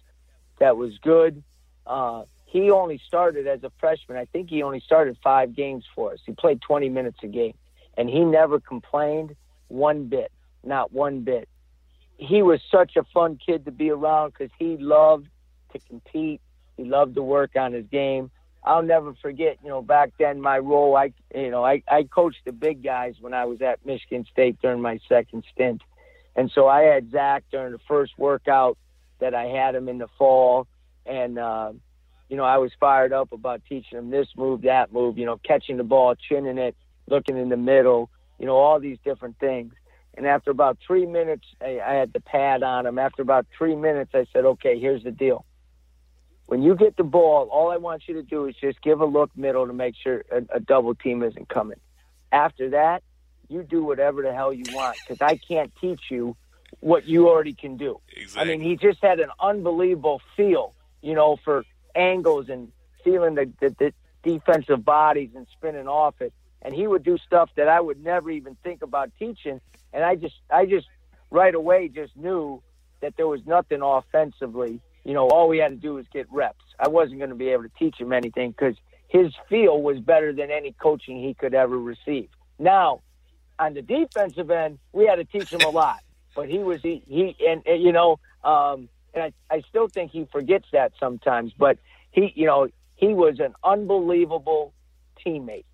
that 0.58 0.76
was 0.76 0.98
good. 0.98 1.42
Uh, 1.86 2.24
he 2.46 2.70
only 2.70 3.00
started 3.06 3.46
as 3.46 3.62
a 3.64 3.72
freshman. 3.78 4.16
I 4.16 4.24
think 4.26 4.48
he 4.48 4.62
only 4.62 4.80
started 4.80 5.16
five 5.22 5.54
games 5.54 5.84
for 5.94 6.12
us. 6.12 6.20
He 6.24 6.32
played 6.32 6.60
20 6.62 6.88
minutes 6.88 7.18
a 7.22 7.26
game, 7.26 7.54
and 7.96 8.08
he 8.08 8.24
never 8.24 8.60
complained 8.60 9.36
one 9.68 10.06
bit, 10.06 10.30
not 10.64 10.92
one 10.92 11.20
bit. 11.20 11.48
He 12.18 12.42
was 12.42 12.60
such 12.70 12.96
a 12.96 13.04
fun 13.12 13.38
kid 13.44 13.66
to 13.66 13.70
be 13.70 13.90
around 13.90 14.32
because 14.32 14.50
he 14.58 14.76
loved 14.78 15.28
to 15.72 15.78
compete 15.88 16.40
he 16.76 16.84
loved 16.84 17.14
to 17.14 17.22
work 17.22 17.56
on 17.56 17.72
his 17.72 17.86
game. 17.86 18.30
I'll 18.64 18.82
never 18.82 19.14
forget, 19.22 19.58
you 19.62 19.68
know, 19.68 19.80
back 19.80 20.10
then 20.18 20.40
my 20.40 20.58
role, 20.58 20.96
I, 20.96 21.12
you 21.32 21.50
know, 21.50 21.64
I, 21.64 21.82
I 21.88 22.02
coached 22.02 22.40
the 22.44 22.52
big 22.52 22.82
guys 22.82 23.14
when 23.20 23.32
I 23.32 23.44
was 23.44 23.62
at 23.62 23.84
Michigan 23.86 24.26
State 24.30 24.60
during 24.60 24.82
my 24.82 24.98
second 25.08 25.44
stint. 25.52 25.82
And 26.34 26.50
so 26.52 26.66
I 26.66 26.82
had 26.82 27.12
Zach 27.12 27.44
during 27.52 27.72
the 27.72 27.78
first 27.86 28.12
workout 28.18 28.76
that 29.20 29.34
I 29.34 29.44
had 29.44 29.76
him 29.76 29.88
in 29.88 29.98
the 29.98 30.08
fall. 30.18 30.66
And, 31.06 31.38
uh, 31.38 31.72
you 32.28 32.36
know, 32.36 32.42
I 32.42 32.58
was 32.58 32.72
fired 32.80 33.12
up 33.12 33.32
about 33.32 33.62
teaching 33.68 33.98
him 33.98 34.10
this 34.10 34.26
move, 34.36 34.62
that 34.62 34.92
move, 34.92 35.16
you 35.16 35.26
know, 35.26 35.38
catching 35.38 35.76
the 35.76 35.84
ball, 35.84 36.16
chinning 36.16 36.58
it, 36.58 36.74
looking 37.08 37.38
in 37.38 37.48
the 37.48 37.56
middle, 37.56 38.10
you 38.40 38.46
know, 38.46 38.56
all 38.56 38.80
these 38.80 38.98
different 39.04 39.38
things. 39.38 39.72
And 40.16 40.26
after 40.26 40.50
about 40.50 40.78
three 40.84 41.06
minutes, 41.06 41.44
I, 41.60 41.78
I 41.78 41.94
had 41.94 42.12
the 42.12 42.20
pad 42.20 42.64
on 42.64 42.84
him. 42.86 42.98
After 42.98 43.22
about 43.22 43.46
three 43.56 43.76
minutes, 43.76 44.10
I 44.12 44.26
said, 44.32 44.44
okay, 44.44 44.80
here's 44.80 45.04
the 45.04 45.12
deal 45.12 45.44
when 46.46 46.62
you 46.62 46.76
get 46.76 46.96
the 46.96 47.04
ball, 47.04 47.48
all 47.50 47.70
I 47.70 47.76
want 47.76 48.08
you 48.08 48.14
to 48.14 48.22
do 48.22 48.46
is 48.46 48.54
just 48.54 48.80
give 48.80 49.00
a 49.00 49.04
look 49.06 49.30
middle 49.36 49.66
to 49.66 49.72
make 49.72 49.94
sure 49.96 50.24
a, 50.30 50.42
a 50.56 50.60
double 50.60 50.94
team 50.94 51.22
isn't 51.22 51.48
coming. 51.48 51.78
After 52.32 52.70
that, 52.70 53.02
you 53.48 53.62
do 53.62 53.84
whatever 53.84 54.22
the 54.22 54.32
hell 54.32 54.52
you 54.52 54.64
want 54.72 54.96
because 55.00 55.20
I 55.20 55.36
can't 55.36 55.72
teach 55.80 56.02
you 56.10 56.36
what 56.80 57.06
you 57.06 57.28
already 57.28 57.54
can 57.54 57.76
do. 57.76 58.00
Exactly. 58.16 58.40
I 58.40 58.56
mean, 58.56 58.66
he 58.66 58.76
just 58.76 59.02
had 59.02 59.20
an 59.20 59.30
unbelievable 59.40 60.20
feel, 60.36 60.74
you 61.02 61.14
know, 61.14 61.36
for 61.44 61.64
angles 61.94 62.48
and 62.48 62.70
feeling 63.02 63.34
the, 63.34 63.50
the, 63.60 63.70
the 63.78 63.94
defensive 64.22 64.84
bodies 64.84 65.30
and 65.34 65.46
spinning 65.52 65.88
off 65.88 66.20
it. 66.20 66.32
And 66.62 66.74
he 66.74 66.86
would 66.86 67.04
do 67.04 67.18
stuff 67.18 67.50
that 67.56 67.68
I 67.68 67.80
would 67.80 68.02
never 68.02 68.30
even 68.30 68.56
think 68.64 68.82
about 68.82 69.10
teaching. 69.18 69.60
And 69.92 70.04
I 70.04 70.16
just, 70.16 70.34
I 70.50 70.66
just 70.66 70.88
right 71.30 71.54
away 71.54 71.88
just 71.88 72.16
knew 72.16 72.62
that 73.00 73.16
there 73.16 73.26
was 73.26 73.44
nothing 73.46 73.82
offensively 73.82 74.80
you 75.06 75.14
know, 75.14 75.28
all 75.28 75.48
we 75.48 75.58
had 75.58 75.68
to 75.68 75.76
do 75.76 75.94
was 75.94 76.04
get 76.12 76.26
reps. 76.32 76.64
I 76.80 76.88
wasn't 76.88 77.18
going 77.18 77.30
to 77.30 77.36
be 77.36 77.50
able 77.50 77.62
to 77.62 77.70
teach 77.78 77.96
him 77.96 78.12
anything 78.12 78.50
because 78.50 78.74
his 79.06 79.32
feel 79.48 79.80
was 79.80 80.00
better 80.00 80.32
than 80.32 80.50
any 80.50 80.72
coaching 80.72 81.22
he 81.22 81.32
could 81.32 81.54
ever 81.54 81.78
receive. 81.78 82.28
Now, 82.58 83.02
on 83.56 83.74
the 83.74 83.82
defensive 83.82 84.50
end, 84.50 84.80
we 84.92 85.06
had 85.06 85.16
to 85.16 85.24
teach 85.24 85.52
him 85.52 85.60
a 85.60 85.68
lot, 85.70 86.00
but 86.34 86.48
he 86.48 86.58
was 86.58 86.82
he, 86.82 87.04
he 87.06 87.36
and, 87.46 87.64
and 87.66 87.80
you 87.80 87.92
know, 87.92 88.18
um, 88.42 88.88
and 89.14 89.22
I, 89.22 89.32
I 89.48 89.62
still 89.68 89.86
think 89.86 90.10
he 90.10 90.26
forgets 90.32 90.66
that 90.72 90.90
sometimes. 90.98 91.52
But 91.56 91.78
he, 92.10 92.32
you 92.34 92.46
know, 92.46 92.66
he 92.96 93.14
was 93.14 93.38
an 93.38 93.54
unbelievable 93.62 94.74
teammate, 95.24 95.66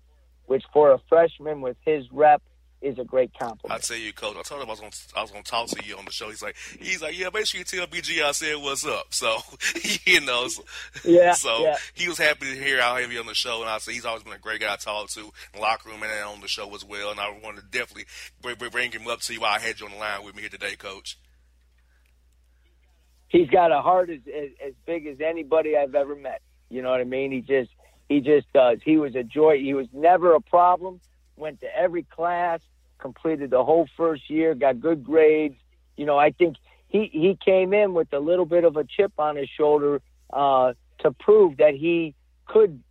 which 0.45 0.63
for 0.71 0.91
a 0.91 0.99
freshman 1.09 1.61
with 1.61 1.77
his 1.83 2.05
rep 2.11 2.43
is 2.83 2.99
a 2.99 3.03
great 3.03 3.31
compliment. 3.37 3.71
I 3.71 3.81
tell 3.81 3.97
you, 3.97 4.11
coach. 4.13 4.35
I 4.37 4.41
told 4.41 4.61
him 4.61 4.67
I 4.67 4.71
was 4.71 4.79
going 4.79 4.91
I 5.15 5.21
was 5.21 5.31
going 5.31 5.43
to 5.43 5.49
talk 5.49 5.67
to 5.69 5.85
you 5.85 5.97
on 5.97 6.05
the 6.05 6.11
show. 6.11 6.29
He's 6.29 6.43
like, 6.43 6.55
he's 6.79 7.01
like, 7.01 7.17
yeah, 7.17 7.29
make 7.33 7.45
sure 7.45 7.59
you 7.59 7.65
tell 7.65 7.87
BG 7.87 8.21
I 8.21 8.31
said 8.31 8.55
what's 8.57 8.85
up. 8.85 9.13
So, 9.13 9.37
you 10.05 10.21
know, 10.21 10.47
so, 10.49 10.63
yeah. 11.05 11.33
So 11.33 11.63
yeah. 11.63 11.77
he 11.93 12.07
was 12.07 12.17
happy 12.17 12.53
to 12.53 12.61
hear 12.61 12.81
I 12.81 13.01
have 13.01 13.11
you 13.11 13.19
on 13.19 13.25
the 13.25 13.33
show, 13.33 13.61
and 13.61 13.69
I 13.69 13.77
said 13.77 13.93
he's 13.93 14.05
always 14.05 14.23
been 14.23 14.33
a 14.33 14.37
great 14.37 14.61
guy 14.61 14.75
to 14.75 14.81
talk 14.83 15.09
to 15.09 15.21
in 15.21 15.31
the 15.53 15.61
locker 15.61 15.89
room 15.89 16.03
and 16.03 16.11
on 16.23 16.41
the 16.41 16.47
show 16.47 16.73
as 16.75 16.83
well. 16.83 17.11
And 17.11 17.19
I 17.19 17.35
wanted 17.43 17.61
to 17.61 17.67
definitely 17.77 18.05
bring, 18.41 18.55
bring 18.69 18.91
him 18.91 19.07
up 19.07 19.21
to 19.21 19.33
you 19.33 19.41
while 19.41 19.55
I 19.55 19.59
had 19.59 19.79
you 19.79 19.85
on 19.85 19.93
the 19.93 19.97
line 19.97 20.23
with 20.23 20.35
me 20.35 20.41
here 20.41 20.49
today, 20.49 20.75
coach. 20.75 21.17
He's 23.29 23.49
got 23.49 23.71
a 23.71 23.81
heart 23.81 24.09
as, 24.09 24.19
as 24.27 24.49
as 24.63 24.73
big 24.85 25.07
as 25.07 25.17
anybody 25.19 25.75
I've 25.75 25.95
ever 25.95 26.15
met. 26.15 26.41
You 26.69 26.81
know 26.81 26.91
what 26.91 27.01
I 27.01 27.05
mean? 27.05 27.31
He 27.31 27.41
just 27.41 27.71
he 28.09 28.19
just 28.19 28.51
does. 28.53 28.79
He 28.83 28.97
was 28.97 29.15
a 29.15 29.23
joy. 29.23 29.57
He 29.57 29.73
was 29.73 29.87
never 29.93 30.35
a 30.35 30.41
problem. 30.41 30.99
Went 31.35 31.61
to 31.61 31.75
every 31.75 32.03
class 32.03 32.59
completed 33.03 33.51
the 33.51 33.63
whole 33.63 33.87
first 33.97 34.29
year, 34.29 34.55
got 34.55 34.79
good 34.79 35.03
grades. 35.03 35.57
You 35.97 36.05
know, 36.07 36.17
I 36.17 36.31
think 36.31 36.55
he 36.87 37.09
he 37.11 37.37
came 37.45 37.73
in 37.73 37.93
with 37.93 38.11
a 38.13 38.19
little 38.19 38.45
bit 38.45 38.63
of 38.63 38.77
a 38.77 38.85
chip 38.85 39.11
on 39.19 39.35
his 39.35 39.49
shoulder 39.49 40.01
uh, 40.31 40.73
to 40.99 41.11
prove 41.11 41.57
that 41.57 41.75
he 41.75 42.15
could 42.47 42.81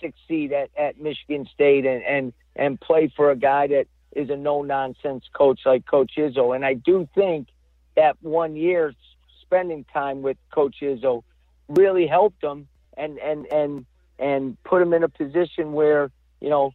succeed 0.00 0.52
at, 0.52 0.70
at 0.78 1.00
Michigan 1.00 1.46
State 1.52 1.84
and, 1.84 2.02
and 2.04 2.32
and 2.54 2.80
play 2.80 3.12
for 3.14 3.30
a 3.32 3.36
guy 3.36 3.66
that 3.66 3.86
is 4.12 4.30
a 4.30 4.36
no 4.36 4.62
nonsense 4.62 5.24
coach 5.34 5.60
like 5.66 5.84
Coach 5.84 6.12
Izzo. 6.16 6.54
And 6.54 6.64
I 6.64 6.74
do 6.74 7.08
think 7.14 7.48
that 7.96 8.16
one 8.22 8.54
year 8.54 8.94
spending 9.42 9.84
time 9.92 10.22
with 10.22 10.36
Coach 10.52 10.76
Izzo 10.80 11.24
really 11.68 12.06
helped 12.06 12.42
him 12.42 12.68
and 12.96 13.18
and 13.18 13.46
and 13.52 13.86
and 14.20 14.62
put 14.62 14.80
him 14.80 14.92
in 14.94 15.02
a 15.02 15.08
position 15.08 15.72
where 15.72 16.12
you 16.40 16.48
know 16.48 16.72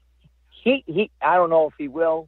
he 0.49 0.83
he 0.85 1.09
I 1.21 1.35
don't 1.37 1.49
know 1.49 1.67
if 1.69 1.75
he 1.77 1.87
will 1.87 2.27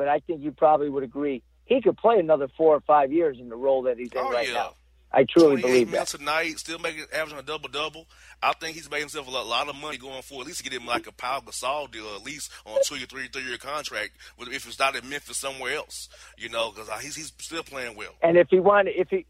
but 0.00 0.08
I 0.08 0.20
think 0.20 0.40
you 0.40 0.50
probably 0.50 0.88
would 0.88 1.02
agree 1.02 1.42
he 1.66 1.82
could 1.82 1.98
play 1.98 2.18
another 2.18 2.48
four 2.56 2.74
or 2.74 2.80
five 2.80 3.12
years 3.12 3.36
in 3.38 3.50
the 3.50 3.54
role 3.54 3.82
that 3.82 3.98
he's 3.98 4.10
in 4.12 4.16
oh, 4.16 4.32
right 4.32 4.48
yeah. 4.48 4.54
now. 4.54 4.74
I 5.12 5.26
truly 5.28 5.60
believe 5.60 5.90
that. 5.90 6.06
tonight, 6.06 6.58
still 6.58 6.78
making 6.78 7.04
averaging 7.12 7.38
a 7.38 7.42
double 7.42 7.68
double. 7.68 8.06
I 8.42 8.54
think 8.54 8.76
he's 8.76 8.90
made 8.90 9.00
himself 9.00 9.28
a 9.28 9.30
lot, 9.30 9.46
lot, 9.46 9.68
of 9.68 9.76
money 9.76 9.98
going 9.98 10.22
forward. 10.22 10.44
At 10.44 10.46
least 10.46 10.64
to 10.64 10.70
get 10.70 10.72
him 10.72 10.86
like 10.86 11.06
a 11.06 11.12
Pau 11.12 11.40
Gasol 11.40 11.90
deal, 11.90 12.06
at 12.16 12.24
least 12.24 12.50
on 12.64 12.78
two 12.82 12.96
year, 12.96 13.06
three, 13.06 13.28
three 13.28 13.42
year 13.42 13.58
contract. 13.58 14.12
If 14.38 14.66
it's 14.66 14.78
not 14.78 14.96
in 14.96 15.06
Memphis, 15.06 15.36
somewhere 15.36 15.74
else, 15.74 16.08
you 16.38 16.48
know, 16.48 16.70
because 16.70 16.88
uh, 16.88 16.96
he's 16.96 17.16
he's 17.16 17.30
still 17.36 17.62
playing 17.62 17.94
well. 17.94 18.14
And 18.22 18.38
if 18.38 18.48
he 18.48 18.58
wanted, 18.58 18.94
if 18.96 19.10
he 19.10 19.26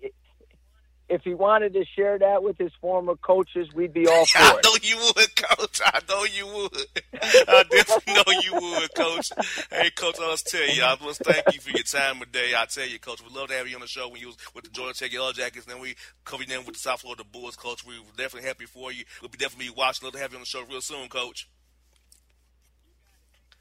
if 1.10 1.22
he 1.22 1.34
wanted 1.34 1.72
to 1.74 1.84
share 1.96 2.18
that 2.20 2.42
with 2.44 2.56
his 2.56 2.70
former 2.80 3.16
coaches, 3.16 3.68
we'd 3.74 3.92
be 3.92 4.06
all 4.06 4.24
for 4.26 4.38
it. 4.38 4.42
I 4.42 4.60
know 4.64 4.76
you 4.80 4.96
would, 4.96 5.36
Coach. 5.36 5.80
I 5.84 6.00
know 6.08 6.24
you 6.24 6.46
would. 6.46 6.86
I 7.48 7.64
definitely 7.68 8.14
know 8.14 8.40
you 8.40 8.54
would, 8.54 8.94
Coach. 8.94 9.30
Hey, 9.70 9.90
Coach, 9.90 10.16
I 10.22 10.28
must 10.28 10.46
tell 10.46 10.68
you, 10.68 10.84
I 10.84 10.96
must 11.02 11.22
thank 11.24 11.52
you 11.52 11.60
for 11.60 11.70
your 11.70 11.82
time 11.82 12.20
today. 12.20 12.52
I 12.56 12.64
tell 12.66 12.86
you, 12.86 13.00
Coach, 13.00 13.22
we'd 13.22 13.32
love 13.36 13.48
to 13.48 13.54
have 13.54 13.68
you 13.68 13.74
on 13.74 13.80
the 13.80 13.88
show 13.88 14.08
when 14.08 14.20
you 14.20 14.28
was 14.28 14.36
with 14.54 14.64
the 14.64 14.70
Georgia 14.70 14.96
Tech 14.96 15.12
Yellow 15.12 15.32
Jackets. 15.32 15.66
Then 15.66 15.80
we 15.80 15.96
covered 16.24 16.46
them 16.48 16.64
with 16.64 16.74
the 16.76 16.80
South 16.80 17.00
Florida 17.00 17.24
Bulls, 17.24 17.56
Coach. 17.56 17.84
We 17.84 17.98
were 17.98 18.04
definitely 18.16 18.46
happy 18.48 18.66
for 18.66 18.92
you. 18.92 19.04
We'll 19.20 19.30
be 19.30 19.38
definitely 19.38 19.74
watching. 19.76 20.06
Love 20.06 20.14
to 20.14 20.20
have 20.20 20.30
you 20.30 20.36
on 20.38 20.42
the 20.42 20.46
show 20.46 20.62
real 20.70 20.80
soon, 20.80 21.08
Coach. 21.08 21.48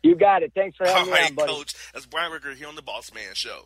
You 0.04 0.16
got 0.16 0.44
it. 0.44 0.52
Thanks 0.56 0.78
for 0.78 0.86
having 0.86 1.02
All 1.02 1.06
me 1.08 1.12
right, 1.14 1.30
on, 1.32 1.36
buddy. 1.36 1.52
Coach. 1.52 1.74
That's 1.94 2.06
Brian 2.06 2.30
Gregory 2.30 2.56
here 2.56 2.68
on 2.68 2.76
the 2.76 2.82
Boss 2.84 3.12
Man 3.14 3.34
Show. 3.34 3.66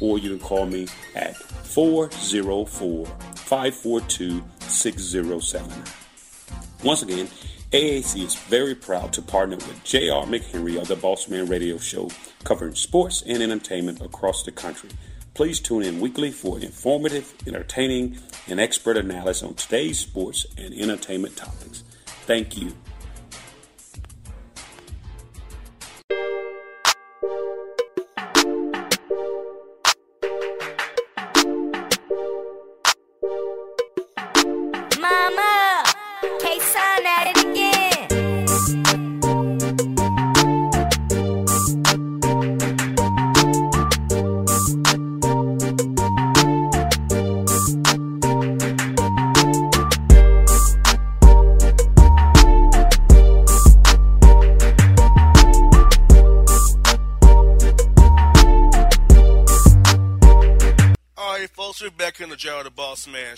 Or 0.00 0.18
you 0.18 0.30
can 0.30 0.38
call 0.38 0.66
me 0.66 0.88
at 1.14 1.36
404 1.36 3.06
542 3.06 4.42
6079. 4.60 5.84
Once 6.82 7.02
again, 7.02 7.28
AAC 7.72 8.24
is 8.24 8.34
very 8.36 8.74
proud 8.74 9.12
to 9.14 9.22
partner 9.22 9.56
with 9.56 9.82
J.R. 9.84 10.26
McHenry 10.26 10.80
of 10.80 10.86
the 10.86 10.94
Bossman 10.94 11.48
Radio 11.48 11.76
Show, 11.78 12.10
covering 12.44 12.74
sports 12.74 13.22
and 13.26 13.42
entertainment 13.42 14.00
across 14.00 14.44
the 14.44 14.52
country. 14.52 14.90
Please 15.34 15.58
tune 15.58 15.82
in 15.82 16.00
weekly 16.00 16.30
for 16.30 16.60
informative, 16.60 17.34
entertaining, 17.46 18.18
and 18.46 18.60
expert 18.60 18.96
analysis 18.96 19.42
on 19.42 19.54
today's 19.54 19.98
sports 19.98 20.46
and 20.56 20.72
entertainment 20.72 21.36
topics. 21.36 21.82
Thank 22.26 22.56
you. 22.56 22.74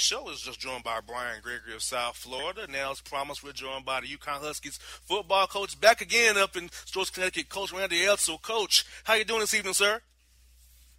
Show 0.07 0.31
is 0.31 0.41
just 0.41 0.61
joined 0.61 0.85
by 0.85 1.01
Brian 1.05 1.41
Gregory 1.43 1.75
of 1.75 1.83
South 1.83 2.17
Florida. 2.17 2.69
Now, 2.71 2.93
as 2.93 3.01
promised, 3.01 3.43
we're 3.43 3.51
joined 3.51 3.85
by 3.85 4.01
the 4.01 4.07
UConn 4.07 4.41
Huskies 4.41 4.79
football 4.79 5.49
coach 5.49 5.81
back 5.81 6.01
again 6.01 6.39
up 6.39 6.57
in 6.57 6.69
Storrs, 6.85 7.11
Connecticut, 7.11 7.49
Coach 7.49 7.73
Randy 7.73 8.03
Edsall. 8.03 8.41
Coach, 8.41 8.87
how 9.03 9.15
you 9.15 9.25
doing 9.25 9.41
this 9.41 9.53
evening, 9.53 9.75
sir? 9.75 10.01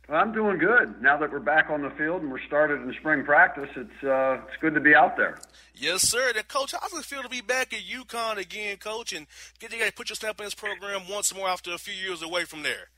I'm 0.10 0.34
doing 0.34 0.58
good. 0.58 1.02
Now 1.02 1.18
that 1.20 1.32
we're 1.32 1.40
back 1.40 1.70
on 1.70 1.84
the 1.84 1.90
field 1.92 2.22
and 2.22 2.30
we're 2.30 2.46
started 2.48 2.82
in 2.82 2.94
spring 3.00 3.24
practice, 3.24 3.70
it's 3.78 4.04
uh, 4.04 4.42
it's 4.46 4.58
good 4.60 4.74
to 4.74 4.82
be 4.82 4.94
out 4.94 5.16
there. 5.16 5.38
Yes, 5.74 6.02
sir. 6.02 6.34
And 6.36 6.48
coach, 6.50 6.74
how's 6.78 6.92
it 6.92 7.06
feel 7.06 7.24
to 7.24 7.30
be 7.30 7.42
back 7.42 7.74
at 7.74 7.80
UConn 7.80 8.38
again, 8.38 8.76
coach, 8.76 9.14
and 9.14 9.26
get 9.60 9.72
to 9.72 9.94
put 9.94 10.10
your 10.10 10.18
stamp 10.18 10.40
in 10.40 10.46
this 10.46 10.54
program 10.54 11.04
once 11.10 11.34
more 11.34 11.48
after 11.48 11.74
a 11.74 11.78
few 11.78 11.94
years 11.94 12.22
away 12.22 12.44
from 12.44 12.64
there? 12.64 12.90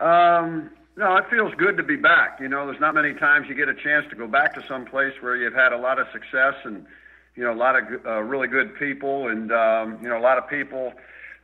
Um, 0.00 0.70
no, 1.00 1.16
it 1.16 1.24
feels 1.30 1.54
good 1.56 1.78
to 1.78 1.82
be 1.82 1.96
back. 1.96 2.38
You 2.40 2.48
know, 2.48 2.66
there's 2.66 2.78
not 2.78 2.94
many 2.94 3.14
times 3.14 3.46
you 3.48 3.54
get 3.54 3.70
a 3.70 3.74
chance 3.74 4.04
to 4.10 4.16
go 4.16 4.26
back 4.26 4.54
to 4.54 4.62
some 4.68 4.84
place 4.84 5.14
where 5.20 5.34
you've 5.34 5.54
had 5.54 5.72
a 5.72 5.78
lot 5.78 5.98
of 5.98 6.06
success 6.12 6.54
and 6.64 6.84
you 7.36 7.42
know 7.42 7.54
a 7.54 7.56
lot 7.56 7.74
of 7.74 7.84
uh, 8.04 8.20
really 8.20 8.48
good 8.48 8.78
people, 8.78 9.28
and 9.28 9.50
um, 9.50 9.98
you 10.02 10.10
know 10.10 10.18
a 10.18 10.20
lot 10.20 10.36
of 10.36 10.46
people 10.50 10.92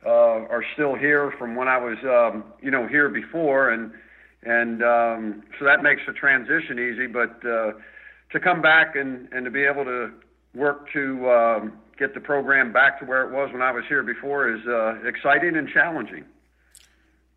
uh, 0.05 0.45
are 0.53 0.63
still 0.73 0.93
here 0.93 1.33
from 1.39 1.55
when 1.55 1.67
I 1.67 1.77
was 1.77 1.97
um, 2.03 2.43
you 2.61 2.69
know 2.69 2.85
here 2.87 3.09
before, 3.09 3.71
and 3.71 3.91
and 4.43 4.83
um, 4.83 5.43
so 5.57 5.65
that 5.65 5.81
makes 5.81 6.03
the 6.05 6.13
transition 6.13 6.77
easy. 6.77 7.07
But 7.07 7.43
uh, 7.43 7.71
to 8.33 8.39
come 8.39 8.61
back 8.61 8.95
and 8.95 9.27
and 9.31 9.43
to 9.43 9.49
be 9.49 9.63
able 9.63 9.85
to 9.85 10.11
work 10.53 10.91
to 10.93 11.31
um, 11.31 11.73
get 11.97 12.13
the 12.13 12.19
program 12.19 12.71
back 12.71 12.99
to 12.99 13.05
where 13.05 13.23
it 13.23 13.31
was 13.31 13.51
when 13.51 13.63
I 13.63 13.71
was 13.71 13.85
here 13.89 14.03
before 14.03 14.53
is 14.53 14.61
uh, 14.67 14.99
exciting 15.03 15.57
and 15.57 15.67
challenging. 15.67 16.25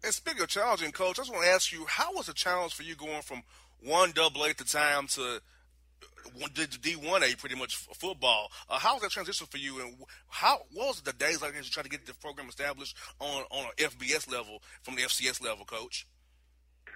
And 0.03 0.15
speaking 0.15 0.43
of 0.43 0.49
challenging, 0.49 0.93
coach, 0.93 1.19
I 1.19 1.23
just 1.23 1.33
want 1.33 1.45
to 1.45 1.51
ask 1.51 1.73
you, 1.73 1.85
how 1.87 2.15
was 2.15 2.27
the 2.27 2.33
challenge 2.33 2.75
for 2.75 2.83
you 2.83 2.95
going 2.95 3.21
from 3.23 3.43
one 3.85 4.13
double 4.13 4.43
A 4.45 4.51
at 4.51 4.59
the 4.59 4.65
time 4.65 5.07
to 5.09 5.41
D 6.81 6.95
one 6.95 7.23
A, 7.23 7.35
pretty 7.35 7.55
much 7.55 7.77
football? 7.77 8.51
Uh, 8.69 8.79
how 8.79 8.95
was 8.95 9.03
that 9.03 9.11
transition 9.11 9.47
for 9.47 9.59
you, 9.59 9.81
and 9.81 9.97
how 10.29 10.61
what 10.73 10.89
was 10.89 11.01
the 11.03 11.13
days 11.13 11.43
like 11.43 11.55
as 11.57 11.67
you 11.67 11.71
try 11.71 11.83
to 11.83 11.89
get 11.89 12.07
the 12.07 12.15
program 12.15 12.49
established 12.49 12.97
on 13.21 13.45
on 13.51 13.67
an 13.67 13.71
FBS 13.79 14.31
level 14.31 14.63
from 14.83 14.95
the 14.95 15.03
FCS 15.03 15.43
level, 15.43 15.65
coach? 15.65 16.07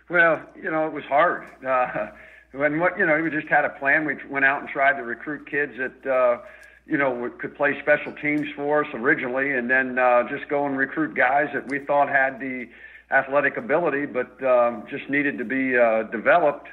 Well, 0.08 0.42
you 0.54 0.70
know, 0.70 0.86
it 0.86 0.92
was 0.92 1.04
hard. 1.04 1.44
Uh, 1.66 2.08
and 2.52 2.80
what 2.80 2.98
you 2.98 3.06
know, 3.06 3.20
we 3.20 3.30
just 3.30 3.48
had 3.48 3.64
a 3.64 3.70
plan. 3.70 4.06
We 4.06 4.16
went 4.30 4.44
out 4.44 4.60
and 4.60 4.68
tried 4.68 4.96
to 4.96 5.02
recruit 5.02 5.50
kids 5.50 5.72
that 5.76 6.10
uh, 6.10 6.40
you 6.86 6.96
know 6.96 7.30
could 7.38 7.54
play 7.54 7.78
special 7.82 8.12
teams 8.12 8.46
for 8.56 8.84
us 8.84 8.90
originally, 8.94 9.52
and 9.52 9.70
then 9.70 9.98
uh, 9.98 10.26
just 10.28 10.48
go 10.48 10.64
and 10.66 10.76
recruit 10.76 11.14
guys 11.14 11.48
that 11.52 11.68
we 11.68 11.80
thought 11.80 12.08
had 12.08 12.40
the 12.40 12.68
athletic 13.10 13.56
ability, 13.56 14.06
but 14.06 14.42
um, 14.44 14.84
just 14.88 15.08
needed 15.08 15.38
to 15.38 15.44
be 15.44 15.76
uh, 15.76 16.04
developed 16.04 16.68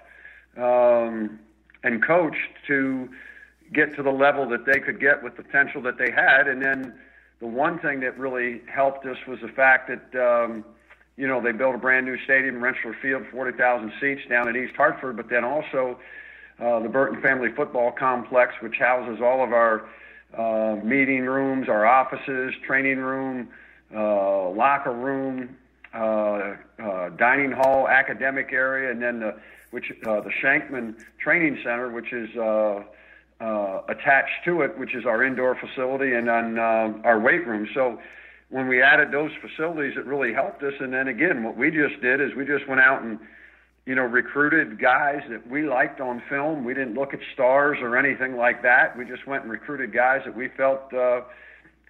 um, 0.58 1.40
and 1.84 2.04
coached 2.06 2.38
to 2.68 3.10
get 3.74 3.96
to 3.96 4.04
the 4.04 4.12
level 4.12 4.48
that 4.50 4.66
they 4.66 4.80
could 4.80 5.00
get 5.00 5.24
with 5.24 5.36
the 5.38 5.44
potential 5.44 5.82
that 5.82 5.98
they 5.98 6.12
had. 6.12 6.48
And 6.48 6.62
then 6.62 6.94
the 7.40 7.48
one 7.48 7.80
thing 7.80 8.00
that 8.02 8.18
really 8.18 8.62
helped 8.74 9.06
us 9.06 9.18
was 9.28 9.40
the 9.42 9.48
fact 9.50 9.90
that, 9.90 10.22
um, 10.22 10.66
you 11.18 11.28
know, 11.28 11.42
they 11.42 11.52
built 11.52 11.76
a 11.76 11.78
brand 11.78 12.06
new 12.06 12.18
stadium, 12.24 12.56
Rentschler 12.56 13.00
Field, 13.02 13.24
40,000 13.32 13.92
seats 14.00 14.22
down 14.30 14.48
in 14.50 14.56
East 14.56 14.76
Hartford, 14.76 15.18
but 15.18 15.30
then 15.30 15.44
also 15.44 15.98
uh, 16.60 16.80
the 16.80 16.90
Burton 16.90 17.22
Family 17.22 17.50
Football 17.56 17.92
Complex, 17.92 18.54
which 18.62 18.76
houses 18.78 19.22
all 19.22 19.44
of 19.44 19.54
our 19.54 19.88
uh, 20.38 20.76
meeting 20.84 21.26
rooms, 21.26 21.68
our 21.68 21.86
offices, 21.86 22.54
training 22.66 23.00
room, 23.00 23.50
uh, 23.94 24.50
locker 24.50 24.94
room, 24.94 25.58
uh, 25.94 26.56
uh, 26.80 27.10
dining 27.10 27.52
hall, 27.52 27.88
academic 27.88 28.50
area, 28.52 28.92
and 28.92 29.02
then 29.02 29.20
the 29.20 29.36
which 29.72 29.92
uh, 30.06 30.22
the 30.22 30.30
Shenkman 30.30 30.96
Training 31.20 31.58
Center, 31.64 31.90
which 31.90 32.14
is 32.14 32.30
uh, 32.36 32.84
uh, 33.40 33.82
attached 33.88 34.44
to 34.46 34.62
it, 34.62 34.78
which 34.78 34.94
is 34.94 35.06
our 35.06 35.24
indoor 35.24 35.56
facility, 35.56 36.14
and 36.14 36.30
on 36.30 36.60
uh, 36.60 36.94
our 37.04 37.20
weight 37.20 37.48
room. 37.48 37.68
So 37.74 38.00
when 38.50 38.68
we 38.68 38.82
added 38.82 39.12
those 39.12 39.32
facilities, 39.42 39.98
it 39.98 40.06
really 40.06 40.34
helped 40.34 40.62
us. 40.62 40.74
And 40.80 40.94
then 40.94 41.08
again, 41.08 41.44
what 41.44 41.58
we 41.58 41.72
just 41.72 42.02
did 42.02 42.22
is 42.22 42.36
we 42.36 42.46
just 42.46 42.68
went 42.68 42.82
out 42.82 43.02
and 43.02 43.18
you 43.86 43.96
know 43.96 44.04
recruited 44.04 44.80
guys 44.80 45.22
that 45.30 45.50
we 45.50 45.68
liked 45.68 46.02
on 46.02 46.22
film. 46.30 46.66
We 46.66 46.74
didn't 46.74 46.94
look 46.94 47.14
at 47.14 47.22
stars 47.34 47.78
or 47.82 47.98
anything 47.98 48.36
like 48.36 48.62
that. 48.64 48.98
We 48.98 49.06
just 49.06 49.26
went 49.26 49.44
and 49.44 49.52
recruited 49.52 49.94
guys 49.94 50.22
that 50.26 50.36
we 50.36 50.50
felt 50.50 50.94
uh, 50.94 51.22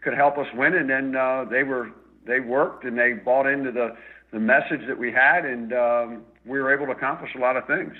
could 0.02 0.14
help 0.14 0.38
us 0.38 0.48
win, 0.54 0.76
and 0.76 0.90
then 0.90 1.16
uh, 1.16 1.46
they 1.46 1.64
were 1.64 1.92
they 2.26 2.40
worked 2.40 2.84
and 2.84 2.98
they 2.98 3.14
bought 3.14 3.48
into 3.48 3.72
the 3.72 3.96
the 4.32 4.40
message 4.40 4.88
that 4.88 4.98
we 4.98 5.12
had, 5.12 5.46
and 5.46 5.74
um, 5.74 6.24
we 6.46 6.60
were 6.60 6.74
able 6.74 6.86
to 6.86 6.94
accomplish 6.94 7.32
a 7.36 7.40
lot 7.40 7.58
of 7.58 7.68
things. 7.68 7.94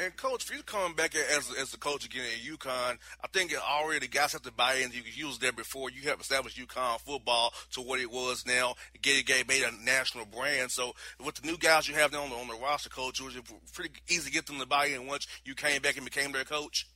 And 0.00 0.16
coach, 0.16 0.42
for 0.44 0.54
you 0.54 0.62
coming 0.64 0.96
back 0.96 1.14
as 1.14 1.52
as 1.60 1.70
the 1.70 1.76
coach 1.76 2.04
again 2.04 2.24
at 2.24 2.58
UConn, 2.58 2.98
I 3.22 3.28
think 3.32 3.52
already 3.56 4.00
the 4.00 4.08
guys 4.08 4.32
have 4.32 4.42
to 4.42 4.52
buy 4.52 4.74
in. 4.74 4.90
You 4.92 5.26
was 5.26 5.38
there 5.38 5.52
before. 5.52 5.88
You 5.90 6.08
have 6.08 6.20
established 6.20 6.58
UConn 6.58 7.00
football 7.00 7.52
to 7.72 7.80
what 7.80 8.00
it 8.00 8.10
was 8.10 8.44
now. 8.44 8.74
Get 9.02 9.28
it 9.28 9.48
made 9.48 9.62
a 9.62 9.84
national 9.84 10.26
brand. 10.26 10.72
So 10.72 10.94
with 11.24 11.36
the 11.36 11.46
new 11.46 11.56
guys 11.56 11.88
you 11.88 11.94
have 11.94 12.12
now 12.12 12.24
on 12.24 12.30
the, 12.30 12.36
on 12.36 12.48
the 12.48 12.54
roster, 12.54 12.90
coach, 12.90 13.20
was 13.20 13.36
it 13.36 13.44
pretty 13.72 13.94
easy 14.08 14.30
to 14.30 14.34
get 14.34 14.46
them 14.46 14.58
to 14.58 14.66
buy 14.66 14.86
in 14.86 15.06
once 15.06 15.28
you 15.44 15.54
came 15.54 15.80
back 15.80 15.96
and 15.96 16.04
became 16.04 16.32
their 16.32 16.44
coach? 16.44 16.88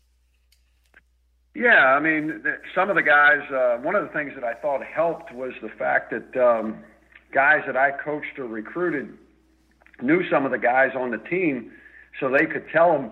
Yeah, 1.58 1.96
I 1.96 1.98
mean, 1.98 2.44
some 2.72 2.88
of 2.88 2.94
the 2.94 3.02
guys. 3.02 3.40
Uh, 3.50 3.78
one 3.78 3.96
of 3.96 4.06
the 4.06 4.12
things 4.12 4.30
that 4.36 4.44
I 4.44 4.54
thought 4.54 4.80
helped 4.84 5.34
was 5.34 5.50
the 5.60 5.68
fact 5.68 6.12
that 6.12 6.40
um, 6.40 6.84
guys 7.34 7.62
that 7.66 7.76
I 7.76 7.90
coached 7.90 8.38
or 8.38 8.44
recruited 8.44 9.18
knew 10.00 10.22
some 10.30 10.44
of 10.44 10.52
the 10.52 10.58
guys 10.58 10.92
on 10.96 11.10
the 11.10 11.18
team 11.18 11.72
so 12.20 12.30
they 12.30 12.46
could 12.46 12.64
tell 12.72 12.92
them, 12.92 13.10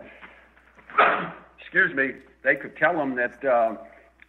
excuse 1.61 1.93
me, 1.97 2.13
they 2.45 2.55
could 2.55 2.77
tell 2.77 2.97
them 2.97 3.17
that, 3.17 3.45
uh, 3.45 3.79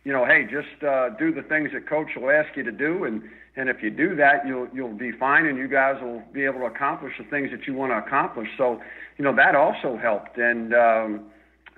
you 0.04 0.12
know, 0.12 0.26
hey, 0.26 0.48
just 0.50 0.84
uh, 0.84 1.10
do 1.20 1.32
the 1.32 1.44
things 1.44 1.70
that 1.74 1.88
coach 1.88 2.08
will 2.16 2.32
ask 2.32 2.58
you 2.58 2.64
to 2.64 2.72
do, 2.72 3.04
and 3.04 3.22
and 3.56 3.70
if 3.70 3.84
you 3.84 3.92
do 3.92 4.16
that, 4.16 4.48
you'll 4.48 4.68
you'll 4.74 4.98
be 4.98 5.12
fine, 5.12 5.46
and 5.46 5.60
you 5.60 5.68
guys 5.68 6.02
will 6.02 6.24
be 6.34 6.44
able 6.44 6.62
to 6.62 6.66
accomplish 6.66 7.14
the 7.20 7.26
things 7.26 7.52
that 7.52 7.68
you 7.68 7.76
want 7.76 7.92
to 7.92 7.98
accomplish. 7.98 8.50
So, 8.58 8.82
you 9.20 9.24
know, 9.24 9.36
that 9.36 9.54
also 9.54 9.96
helped, 9.96 10.40
and 10.40 10.74
um, 10.74 11.26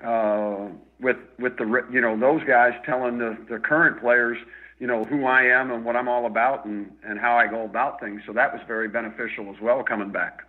uh, 0.04 0.68
with 1.00 1.16
with 1.38 1.56
the 1.56 1.84
you 1.92 2.00
know 2.00 2.18
those 2.18 2.42
guys 2.44 2.72
telling 2.84 3.18
the 3.18 3.36
the 3.48 3.58
current 3.58 4.00
players, 4.00 4.38
you 4.78 4.86
know, 4.86 5.04
who 5.04 5.24
I 5.24 5.42
am 5.42 5.70
and 5.70 5.84
what 5.84 5.96
I'm 5.96 6.08
all 6.08 6.26
about, 6.26 6.64
and 6.64 6.90
and 7.04 7.18
how 7.18 7.36
I 7.36 7.46
go 7.46 7.64
about 7.64 8.00
things. 8.00 8.22
So 8.26 8.32
that 8.32 8.52
was 8.52 8.62
very 8.66 8.88
beneficial 8.88 9.52
as 9.54 9.60
well 9.60 9.82
coming 9.82 10.10
back. 10.10 10.42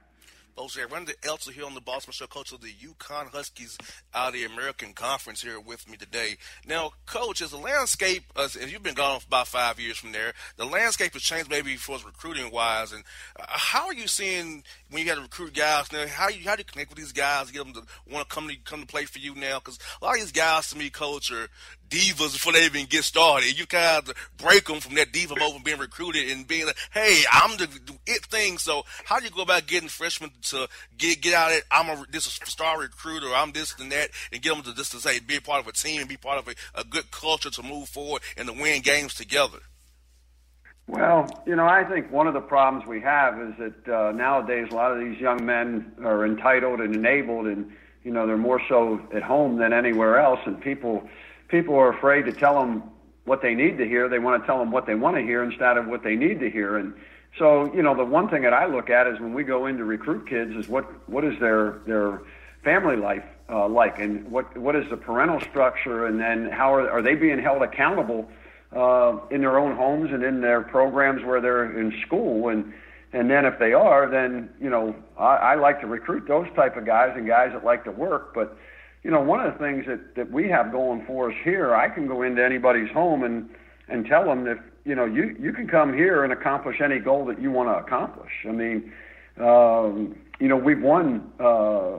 Folks, 0.55 0.77
I 0.77 0.83
Randy 0.83 1.13
Edsall 1.21 1.53
here 1.53 1.65
on 1.65 1.75
the 1.75 1.81
Bossman 1.81 2.11
Show, 2.11 2.27
coach 2.27 2.51
of 2.51 2.59
the 2.59 2.73
UConn 2.73 3.31
Huskies 3.31 3.77
out 4.13 4.29
of 4.29 4.33
the 4.33 4.43
American 4.43 4.91
Conference 4.91 5.41
here 5.41 5.59
with 5.59 5.89
me 5.89 5.95
today. 5.95 6.35
Now, 6.67 6.91
coach, 7.05 7.41
as 7.41 7.51
the 7.51 7.57
landscape, 7.57 8.23
as 8.35 8.55
you've 8.55 8.83
been 8.83 8.93
gone 8.93 9.21
for 9.21 9.27
about 9.27 9.47
five 9.47 9.79
years 9.79 9.97
from 9.97 10.11
there, 10.11 10.33
the 10.57 10.65
landscape 10.65 11.13
has 11.13 11.21
changed 11.21 11.49
maybe 11.49 11.77
for 11.77 11.97
recruiting 12.05 12.51
wise. 12.51 12.91
And 12.91 13.03
uh, 13.39 13.45
how 13.47 13.87
are 13.87 13.93
you 13.93 14.07
seeing 14.07 14.63
when 14.89 15.01
you 15.01 15.07
got 15.07 15.15
to 15.15 15.21
recruit 15.21 15.53
guys 15.53 15.91
now? 15.91 16.05
How 16.05 16.27
you 16.27 16.43
how 16.43 16.57
do 16.57 16.61
you 16.61 16.65
connect 16.65 16.89
with 16.89 16.99
these 16.99 17.13
guys, 17.13 17.49
get 17.49 17.63
them 17.63 17.73
to 17.73 17.83
want 18.11 18.27
to 18.27 18.35
come 18.35 18.49
to 18.49 18.55
come 18.57 18.81
to 18.81 18.87
play 18.87 19.05
for 19.05 19.19
you 19.19 19.33
now? 19.35 19.59
Because 19.59 19.79
a 20.01 20.05
lot 20.05 20.15
of 20.15 20.19
these 20.19 20.33
guys, 20.33 20.69
to 20.71 20.77
me, 20.77 20.89
coach, 20.89 21.31
are 21.31 21.47
divas 21.91 22.33
before 22.33 22.53
they 22.53 22.65
even 22.65 22.85
get 22.85 23.03
started. 23.03 23.59
You 23.59 23.67
kind 23.67 24.07
of 24.07 24.15
break 24.37 24.65
them 24.65 24.79
from 24.79 24.95
that 24.95 25.11
diva 25.11 25.35
mode 25.37 25.57
of 25.57 25.63
being 25.63 25.77
recruited 25.77 26.29
and 26.31 26.47
being 26.47 26.65
like, 26.65 26.77
hey, 26.91 27.21
I'm 27.31 27.57
the 27.57 27.67
it 28.07 28.25
thing. 28.25 28.57
So 28.57 28.83
how 29.05 29.19
do 29.19 29.25
you 29.25 29.31
go 29.31 29.41
about 29.41 29.67
getting 29.67 29.89
freshmen 29.89 30.31
to 30.43 30.67
get 30.97 31.21
get 31.21 31.33
out 31.33 31.51
of 31.51 31.57
it? 31.57 31.63
I'm 31.69 31.89
a 31.89 32.05
this 32.09 32.23
star 32.45 32.79
recruiter. 32.79 33.27
I'm 33.27 33.51
this 33.51 33.77
and 33.79 33.91
that, 33.91 34.09
and 34.31 34.41
get 34.41 34.53
them 34.53 34.63
to 34.63 34.73
just 34.73 34.93
to 34.93 34.99
say 34.99 35.19
be 35.19 35.35
a 35.35 35.41
part 35.41 35.61
of 35.61 35.67
a 35.67 35.73
team 35.73 35.99
and 35.99 36.09
be 36.09 36.17
part 36.17 36.39
of 36.39 36.47
a, 36.47 36.79
a 36.79 36.83
good 36.83 37.11
culture 37.11 37.51
to 37.51 37.63
move 37.63 37.89
forward 37.89 38.21
and 38.37 38.47
to 38.47 38.53
win 38.53 38.81
games 38.81 39.13
together. 39.13 39.59
Well, 40.87 41.27
you 41.45 41.55
know, 41.55 41.65
I 41.65 41.83
think 41.83 42.11
one 42.11 42.27
of 42.27 42.33
the 42.33 42.41
problems 42.41 42.85
we 42.87 42.99
have 43.01 43.39
is 43.39 43.53
that 43.59 43.93
uh, 43.93 44.11
nowadays 44.11 44.67
a 44.71 44.75
lot 44.75 44.91
of 44.91 44.99
these 44.99 45.19
young 45.19 45.45
men 45.45 45.93
are 46.03 46.25
entitled 46.25 46.79
and 46.81 46.95
enabled, 46.95 47.47
and 47.47 47.71
you 48.03 48.11
know 48.11 48.25
they're 48.25 48.37
more 48.37 48.61
so 48.67 48.99
at 49.13 49.23
home 49.23 49.57
than 49.57 49.73
anywhere 49.73 50.19
else, 50.19 50.39
and 50.45 50.59
people 50.59 51.07
people 51.51 51.75
are 51.75 51.89
afraid 51.89 52.25
to 52.25 52.31
tell 52.31 52.55
them 52.55 52.83
what 53.25 53.41
they 53.41 53.53
need 53.53 53.77
to 53.77 53.85
hear. 53.85 54.09
They 54.09 54.17
want 54.17 54.41
to 54.41 54.47
tell 54.47 54.57
them 54.57 54.71
what 54.71 54.87
they 54.87 54.95
want 54.95 55.17
to 55.17 55.21
hear 55.21 55.43
instead 55.43 55.77
of 55.77 55.85
what 55.85 56.03
they 56.03 56.15
need 56.15 56.39
to 56.39 56.49
hear. 56.49 56.77
And 56.77 56.93
so, 57.37 57.71
you 57.73 57.83
know, 57.83 57.95
the 57.95 58.05
one 58.05 58.29
thing 58.29 58.41
that 58.41 58.53
I 58.53 58.65
look 58.65 58.89
at 58.89 59.05
is 59.07 59.19
when 59.19 59.33
we 59.33 59.43
go 59.43 59.67
in 59.67 59.77
to 59.77 59.83
recruit 59.83 60.27
kids 60.27 60.55
is 60.55 60.67
what 60.67 60.85
what 61.07 61.23
is 61.23 61.39
their 61.39 61.79
their 61.85 62.21
family 62.63 62.95
life 62.95 63.23
uh, 63.49 63.67
like, 63.67 63.99
and 63.99 64.29
what 64.31 64.57
what 64.57 64.75
is 64.75 64.89
the 64.89 64.97
parental 64.97 65.39
structure, 65.41 66.07
and 66.07 66.19
then 66.19 66.49
how 66.49 66.73
are 66.73 66.89
are 66.89 67.01
they 67.01 67.15
being 67.15 67.39
held 67.39 67.61
accountable 67.61 68.29
uh, 68.75 69.17
in 69.29 69.41
their 69.41 69.59
own 69.59 69.75
homes 69.75 70.11
and 70.11 70.23
in 70.23 70.41
their 70.41 70.61
programs 70.61 71.23
where 71.23 71.41
they're 71.41 71.79
in 71.79 71.93
school, 72.05 72.49
and 72.49 72.73
and 73.13 73.29
then 73.29 73.45
if 73.45 73.59
they 73.59 73.73
are, 73.73 74.09
then 74.09 74.49
you 74.59 74.69
know 74.69 74.95
I, 75.17 75.35
I 75.35 75.55
like 75.55 75.79
to 75.81 75.87
recruit 75.87 76.27
those 76.27 76.47
type 76.55 76.75
of 76.75 76.85
guys 76.85 77.13
and 77.15 77.27
guys 77.27 77.51
that 77.53 77.63
like 77.63 77.83
to 77.85 77.91
work, 77.91 78.33
but 78.33 78.57
you 79.03 79.09
know, 79.09 79.21
one 79.21 79.39
of 79.45 79.53
the 79.53 79.59
things 79.59 79.85
that, 79.87 80.15
that 80.15 80.31
we 80.31 80.47
have 80.49 80.71
going 80.71 81.03
for 81.05 81.31
us 81.31 81.37
here, 81.43 81.75
I 81.75 81.89
can 81.89 82.07
go 82.07 82.21
into 82.21 82.43
anybody's 82.43 82.91
home 82.91 83.23
and, 83.23 83.49
and 83.87 84.05
tell 84.05 84.25
them 84.25 84.43
that, 84.45 84.59
you 84.85 84.95
know, 84.95 85.05
you, 85.05 85.35
you 85.39 85.53
can 85.53 85.67
come 85.67 85.93
here 85.93 86.23
and 86.23 86.31
accomplish 86.31 86.81
any 86.81 86.99
goal 86.99 87.25
that 87.25 87.41
you 87.41 87.51
want 87.51 87.69
to 87.69 87.83
accomplish. 87.83 88.31
I 88.47 88.51
mean, 88.51 88.91
um, 89.39 90.15
you 90.39 90.47
know, 90.47 90.57
we've 90.57 90.81
won 90.81 91.31
uh, 91.39 91.97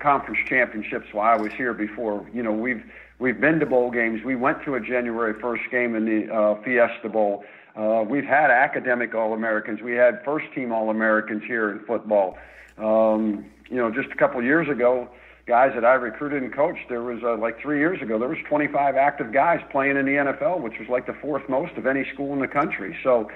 conference 0.00 0.38
championships 0.46 1.06
while 1.12 1.38
I 1.38 1.40
was 1.40 1.52
here 1.52 1.72
before. 1.72 2.26
You 2.32 2.42
know, 2.42 2.52
we've 2.52 2.82
we've 3.18 3.40
been 3.40 3.58
to 3.60 3.66
bowl 3.66 3.90
games. 3.90 4.22
We 4.24 4.36
went 4.36 4.64
to 4.64 4.74
a 4.74 4.80
January 4.80 5.34
1st 5.34 5.70
game 5.70 5.94
in 5.94 6.04
the 6.04 6.32
uh, 6.32 6.62
Fiesta 6.62 7.08
Bowl. 7.08 7.44
Uh, 7.76 8.04
we've 8.08 8.24
had 8.24 8.50
academic 8.50 9.14
All 9.14 9.32
Americans. 9.32 9.80
We 9.82 9.92
had 9.92 10.22
first 10.24 10.46
team 10.54 10.72
All 10.72 10.90
Americans 10.90 11.42
here 11.46 11.70
in 11.70 11.80
football. 11.80 12.36
Um, 12.78 13.46
you 13.68 13.76
know, 13.76 13.90
just 13.90 14.10
a 14.10 14.16
couple 14.16 14.42
years 14.42 14.68
ago, 14.68 15.08
guys 15.46 15.72
that 15.74 15.84
I 15.84 15.94
recruited 15.94 16.42
and 16.42 16.52
coached, 16.52 16.88
there 16.88 17.02
was 17.02 17.22
uh, 17.22 17.36
like 17.36 17.60
three 17.60 17.78
years 17.78 18.00
ago, 18.00 18.18
there 18.18 18.28
was 18.28 18.38
25 18.48 18.96
active 18.96 19.32
guys 19.32 19.60
playing 19.70 19.96
in 19.96 20.06
the 20.06 20.12
NFL, 20.12 20.60
which 20.60 20.78
was 20.78 20.88
like 20.88 21.06
the 21.06 21.12
fourth 21.12 21.48
most 21.48 21.74
of 21.76 21.86
any 21.86 22.04
school 22.12 22.32
in 22.32 22.40
the 22.40 22.48
country. 22.48 22.96
So, 23.02 23.30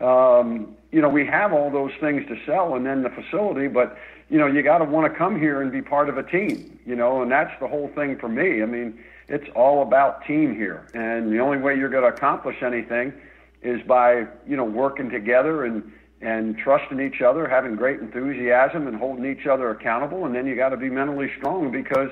um, 0.00 0.76
you 0.92 1.00
know, 1.00 1.08
we 1.08 1.26
have 1.26 1.52
all 1.52 1.70
those 1.70 1.92
things 2.00 2.26
to 2.28 2.36
sell 2.44 2.74
and 2.74 2.84
then 2.84 3.02
the 3.02 3.10
facility, 3.10 3.68
but, 3.68 3.96
you 4.28 4.38
know, 4.38 4.46
you 4.46 4.62
got 4.62 4.78
to 4.78 4.84
want 4.84 5.10
to 5.10 5.18
come 5.18 5.38
here 5.38 5.62
and 5.62 5.72
be 5.72 5.80
part 5.80 6.08
of 6.08 6.18
a 6.18 6.22
team, 6.22 6.78
you 6.84 6.96
know, 6.96 7.22
and 7.22 7.30
that's 7.30 7.58
the 7.60 7.68
whole 7.68 7.88
thing 7.94 8.18
for 8.18 8.28
me. 8.28 8.62
I 8.62 8.66
mean, 8.66 8.98
it's 9.28 9.48
all 9.54 9.82
about 9.82 10.26
team 10.26 10.54
here. 10.54 10.86
And 10.92 11.32
the 11.32 11.38
only 11.38 11.58
way 11.58 11.76
you're 11.76 11.88
going 11.88 12.02
to 12.02 12.14
accomplish 12.14 12.62
anything 12.62 13.14
is 13.62 13.80
by, 13.86 14.26
you 14.46 14.56
know, 14.56 14.64
working 14.64 15.08
together 15.08 15.64
and, 15.64 15.90
and 16.24 16.56
trusting 16.56 17.00
each 17.00 17.20
other, 17.20 17.46
having 17.46 17.76
great 17.76 18.00
enthusiasm, 18.00 18.86
and 18.86 18.96
holding 18.96 19.26
each 19.26 19.46
other 19.46 19.70
accountable. 19.70 20.24
And 20.24 20.34
then 20.34 20.46
you 20.46 20.56
got 20.56 20.70
to 20.70 20.76
be 20.76 20.88
mentally 20.88 21.30
strong 21.36 21.70
because 21.70 22.08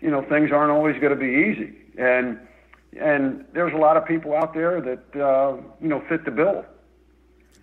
you 0.00 0.10
know 0.10 0.22
things 0.22 0.52
aren't 0.52 0.70
always 0.70 1.00
going 1.00 1.12
to 1.12 1.18
be 1.18 1.50
easy. 1.50 1.72
And 1.98 2.38
and 3.00 3.46
there's 3.54 3.72
a 3.72 3.78
lot 3.78 3.96
of 3.96 4.04
people 4.04 4.36
out 4.36 4.52
there 4.52 4.80
that 4.82 5.20
uh, 5.20 5.56
you 5.80 5.88
know 5.88 6.02
fit 6.08 6.26
the 6.26 6.30
bill. 6.30 6.64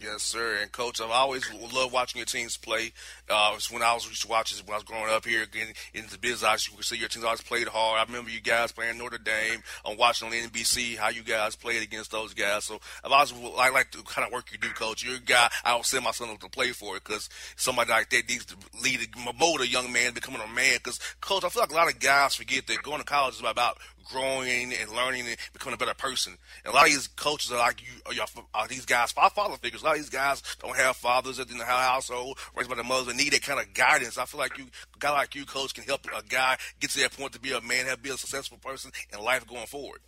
Yes, 0.01 0.23
sir. 0.23 0.57
And 0.59 0.71
coach, 0.71 0.99
I've 0.99 1.11
always 1.11 1.47
loved 1.71 1.93
watching 1.93 2.17
your 2.17 2.25
teams 2.25 2.57
play. 2.57 2.91
Uh, 3.31 3.57
when 3.71 3.81
I 3.81 3.93
was 3.93 4.07
used 4.07 4.23
to 4.23 4.27
watch 4.27 4.53
when 4.65 4.73
I 4.73 4.77
was 4.77 4.83
growing 4.83 5.09
up 5.09 5.25
here, 5.25 5.45
getting 5.45 5.73
into 5.93 6.11
the 6.11 6.17
business, 6.17 6.67
you 6.67 6.75
could 6.75 6.85
see 6.85 6.97
your 6.97 7.07
teams 7.07 7.25
always 7.25 7.41
played 7.41 7.67
hard. 7.67 7.99
I 7.99 8.03
remember 8.03 8.29
you 8.29 8.41
guys 8.41 8.71
playing 8.71 8.97
Notre 8.97 9.17
Dame. 9.17 9.63
I'm 9.85 9.97
watching 9.97 10.27
on 10.27 10.33
NBC 10.33 10.97
how 10.97 11.09
you 11.09 11.23
guys 11.23 11.55
played 11.55 11.81
against 11.81 12.11
those 12.11 12.33
guys. 12.33 12.65
So 12.65 12.79
always 13.03 13.33
I 13.57 13.69
like 13.69 13.91
the 13.91 13.99
kind 13.99 14.25
of 14.25 14.33
work 14.33 14.51
you 14.51 14.57
do, 14.57 14.69
coach. 14.69 15.03
You're 15.03 15.15
a 15.15 15.19
guy 15.19 15.49
I 15.63 15.71
don't 15.71 15.85
send 15.85 16.03
my 16.03 16.11
son 16.11 16.29
up 16.29 16.39
to 16.39 16.49
play 16.49 16.71
for 16.71 16.97
it 16.97 17.03
because 17.03 17.29
somebody 17.55 17.89
like 17.89 18.09
that 18.09 18.27
needs 18.27 18.45
to 18.45 18.55
lead, 18.83 18.99
mold 19.39 19.61
a 19.61 19.67
young 19.67 19.91
man 19.91 20.13
becoming 20.13 20.41
a 20.41 20.47
man. 20.47 20.75
Because 20.75 20.99
coach, 21.21 21.43
I 21.43 21.49
feel 21.49 21.61
like 21.61 21.71
a 21.71 21.75
lot 21.75 21.93
of 21.93 21.99
guys 21.99 22.35
forget 22.35 22.67
that 22.67 22.83
going 22.83 22.99
to 22.99 23.05
college 23.05 23.35
is 23.35 23.41
about 23.41 23.77
growing 24.11 24.73
and 24.73 24.91
learning 24.91 25.27
and 25.27 25.37
becoming 25.53 25.75
a 25.75 25.77
better 25.77 25.93
person. 25.93 26.37
And 26.65 26.73
a 26.73 26.75
lot 26.75 26.85
of 26.85 26.91
these 26.91 27.07
coaches 27.07 27.51
are 27.51 27.57
like 27.57 27.81
you, 27.81 28.21
are, 28.21 28.27
are 28.53 28.67
these 28.67 28.85
guys, 28.85 29.11
father 29.11 29.57
figures. 29.57 29.81
A 29.81 29.85
lot 29.85 29.95
of 29.95 30.01
these 30.01 30.09
guys 30.09 30.41
don't 30.61 30.75
have 30.75 30.95
fathers 30.95 31.39
in 31.39 31.57
the 31.57 31.65
household, 31.65 32.37
raised 32.55 32.69
by 32.69 32.75
their 32.75 32.83
mothers, 32.83 33.07
and 33.07 33.19
need 33.23 33.33
that 33.33 33.43
kind 33.43 33.59
of 33.59 33.73
guidance. 33.73 34.17
I 34.17 34.25
feel 34.25 34.39
like 34.39 34.57
you, 34.57 34.65
a 34.65 34.99
guy 34.99 35.11
like 35.11 35.35
you, 35.35 35.45
coach, 35.45 35.73
can 35.73 35.83
help 35.83 36.05
a 36.05 36.23
guy 36.23 36.57
get 36.79 36.91
to 36.91 36.99
that 37.01 37.17
point 37.17 37.33
to 37.33 37.39
be 37.39 37.51
a 37.51 37.61
man, 37.61 37.85
have 37.85 38.01
be 38.01 38.09
a 38.09 38.17
successful 38.17 38.57
person 38.57 38.91
in 39.13 39.23
life 39.23 39.45
going 39.47 39.67
forward. 39.67 39.99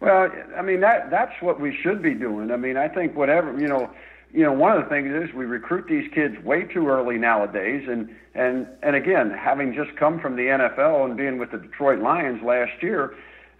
Well, 0.00 0.30
I 0.56 0.62
mean 0.62 0.80
that 0.80 1.10
that's 1.10 1.42
what 1.42 1.60
we 1.60 1.76
should 1.82 2.02
be 2.02 2.14
doing. 2.14 2.50
I 2.50 2.56
mean, 2.56 2.78
I 2.78 2.88
think 2.88 3.14
whatever 3.14 3.58
you 3.60 3.68
know 3.68 3.90
you 4.32 4.44
know, 4.44 4.52
one 4.52 4.76
of 4.76 4.84
the 4.84 4.88
things 4.88 5.12
is 5.12 5.34
we 5.34 5.44
recruit 5.44 5.86
these 5.88 6.10
kids 6.14 6.38
way 6.44 6.62
too 6.62 6.88
early 6.88 7.18
nowadays, 7.18 7.86
and 7.88 8.08
and 8.34 8.66
and 8.82 8.94
again, 8.94 9.30
having 9.30 9.74
just 9.74 9.96
come 9.96 10.20
from 10.20 10.36
the 10.36 10.42
NFL 10.42 11.04
and 11.04 11.16
being 11.16 11.38
with 11.38 11.50
the 11.50 11.58
Detroit 11.58 11.98
Lions 12.00 12.42
last 12.42 12.80
year, 12.80 13.14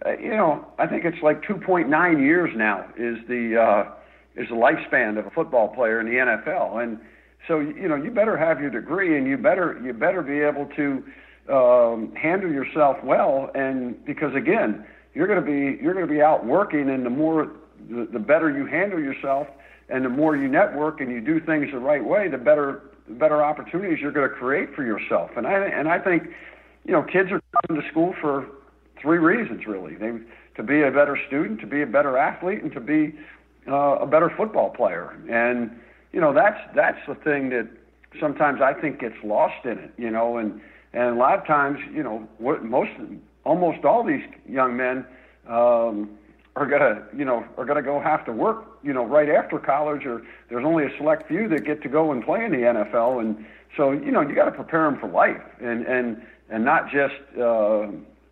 uh, 0.07 0.13
you 0.13 0.31
know, 0.31 0.65
I 0.79 0.87
think 0.87 1.05
it's 1.05 1.23
like 1.23 1.43
2.9 1.43 2.21
years 2.21 2.51
now 2.57 2.87
is 2.97 3.19
the 3.27 3.61
uh, 3.61 3.93
is 4.37 4.49
the 4.49 4.55
lifespan 4.55 5.19
of 5.19 5.27
a 5.27 5.31
football 5.31 5.69
player 5.69 6.01
in 6.01 6.07
the 6.07 6.15
NFL, 6.15 6.83
and 6.83 7.01
so 7.49 7.61
you 7.61 7.89
know, 7.89 7.97
you 7.97 8.11
better 8.11 8.37
have 8.37 8.61
your 8.61 8.71
degree, 8.71 9.17
and 9.17 9.27
you 9.27 9.37
better 9.37 9.81
you 9.83 9.93
better 9.93 10.23
be 10.23 10.41
able 10.41 10.67
to 10.77 11.05
um, 11.53 12.15
handle 12.15 12.51
yourself 12.51 12.97
well, 13.03 13.51
and 13.55 14.05
because 14.05 14.35
again, 14.35 14.87
you're 15.15 15.27
going 15.27 15.45
to 15.45 15.47
be 15.47 15.83
you're 15.83 15.95
going 15.95 16.07
to 16.07 16.13
be 16.13 16.23
out 16.23 16.45
working, 16.45 16.91
and 16.91 17.05
the 17.05 17.11
more 17.11 17.51
the, 17.89 18.09
the 18.13 18.19
better 18.19 18.51
you 18.51 18.67
handle 18.67 19.01
yourself 19.01 19.49
and 19.91 20.05
the 20.05 20.09
more 20.09 20.37
you 20.37 20.49
network 20.49 21.01
and 21.01 21.11
you 21.11 21.21
do 21.21 21.41
things 21.41 21.71
the 21.73 21.79
right 21.79 22.05
way, 22.05 22.29
the 22.29 22.39
better 22.39 22.83
the 23.09 23.15
better 23.15 23.43
opportunities 23.43 23.99
you're 24.01 24.13
going 24.13 24.29
to 24.29 24.35
create 24.35 24.75
for 24.75 24.85
yourself. 24.85 25.31
And 25.37 25.47
I 25.47 25.53
and 25.53 25.89
I 25.89 25.99
think, 25.99 26.29
you 26.85 26.93
know, 26.93 27.03
kids 27.03 27.31
are 27.33 27.43
coming 27.67 27.83
to 27.83 27.89
school 27.89 28.15
for 28.21 28.47
three 29.01 29.19
reasons 29.19 29.67
really. 29.67 29.97
They 29.97 30.13
to 30.57 30.63
be 30.63 30.83
a 30.83 30.91
better 30.91 31.19
student, 31.27 31.61
to 31.61 31.67
be 31.67 31.83
a 31.83 31.87
better 31.87 32.17
athlete, 32.17 32.63
and 32.63 32.73
to 32.73 32.81
be 32.81 33.15
uh, 33.69 33.99
a 34.01 34.07
better 34.07 34.33
football 34.37 34.71
player. 34.71 35.19
And 35.29 35.79
you 36.13 36.21
know, 36.21 36.33
that's 36.33 36.61
that's 36.75 36.99
the 37.07 37.15
thing 37.15 37.51
that 37.51 37.69
sometimes 38.19 38.61
I 38.61 38.75
think 38.75 39.01
gets 39.01 39.17
lost 39.23 39.65
in 39.65 39.79
it. 39.79 39.93
You 39.97 40.11
know, 40.11 40.39
and 40.39 40.61
and 40.93 41.17
a 41.17 41.19
lot 41.19 41.39
of 41.39 41.47
times, 41.47 41.79
you 41.93 42.03
know, 42.03 42.29
what 42.39 42.65
most 42.65 42.91
almost 43.45 43.85
all 43.85 44.05
these 44.05 44.25
young 44.49 44.77
men. 44.77 45.05
Um, 45.49 46.11
are 46.57 46.67
gonna 46.67 47.03
you 47.17 47.25
know 47.25 47.45
are 47.57 47.65
gonna 47.65 47.83
go 47.83 48.01
have 48.01 48.25
to 48.25 48.33
work 48.33 48.79
you 48.83 48.93
know 48.93 49.05
right 49.05 49.29
after 49.29 49.59
college 49.59 50.05
or 50.05 50.23
there's 50.49 50.65
only 50.65 50.85
a 50.85 50.97
select 50.97 51.29
few 51.29 51.49
that 51.49 51.65
get 51.65 51.83
to 51.83 51.89
go 51.89 52.13
and 52.13 52.25
play 52.25 52.45
in 52.45 52.51
the 52.51 52.59
NFL 52.59 53.21
and 53.21 53.47
so 53.77 53.93
you 53.93 54.11
know 54.11 54.21
you 54.21 54.35
got 54.35 54.47
to 54.47 54.53
prepare 54.53 54.85
them 54.85 54.99
for 54.99 55.09
life 55.09 55.41
and 55.61 55.87
and 55.87 56.21
and 56.49 56.65
not 56.65 56.91
just 56.91 57.15
uh, 57.41 57.87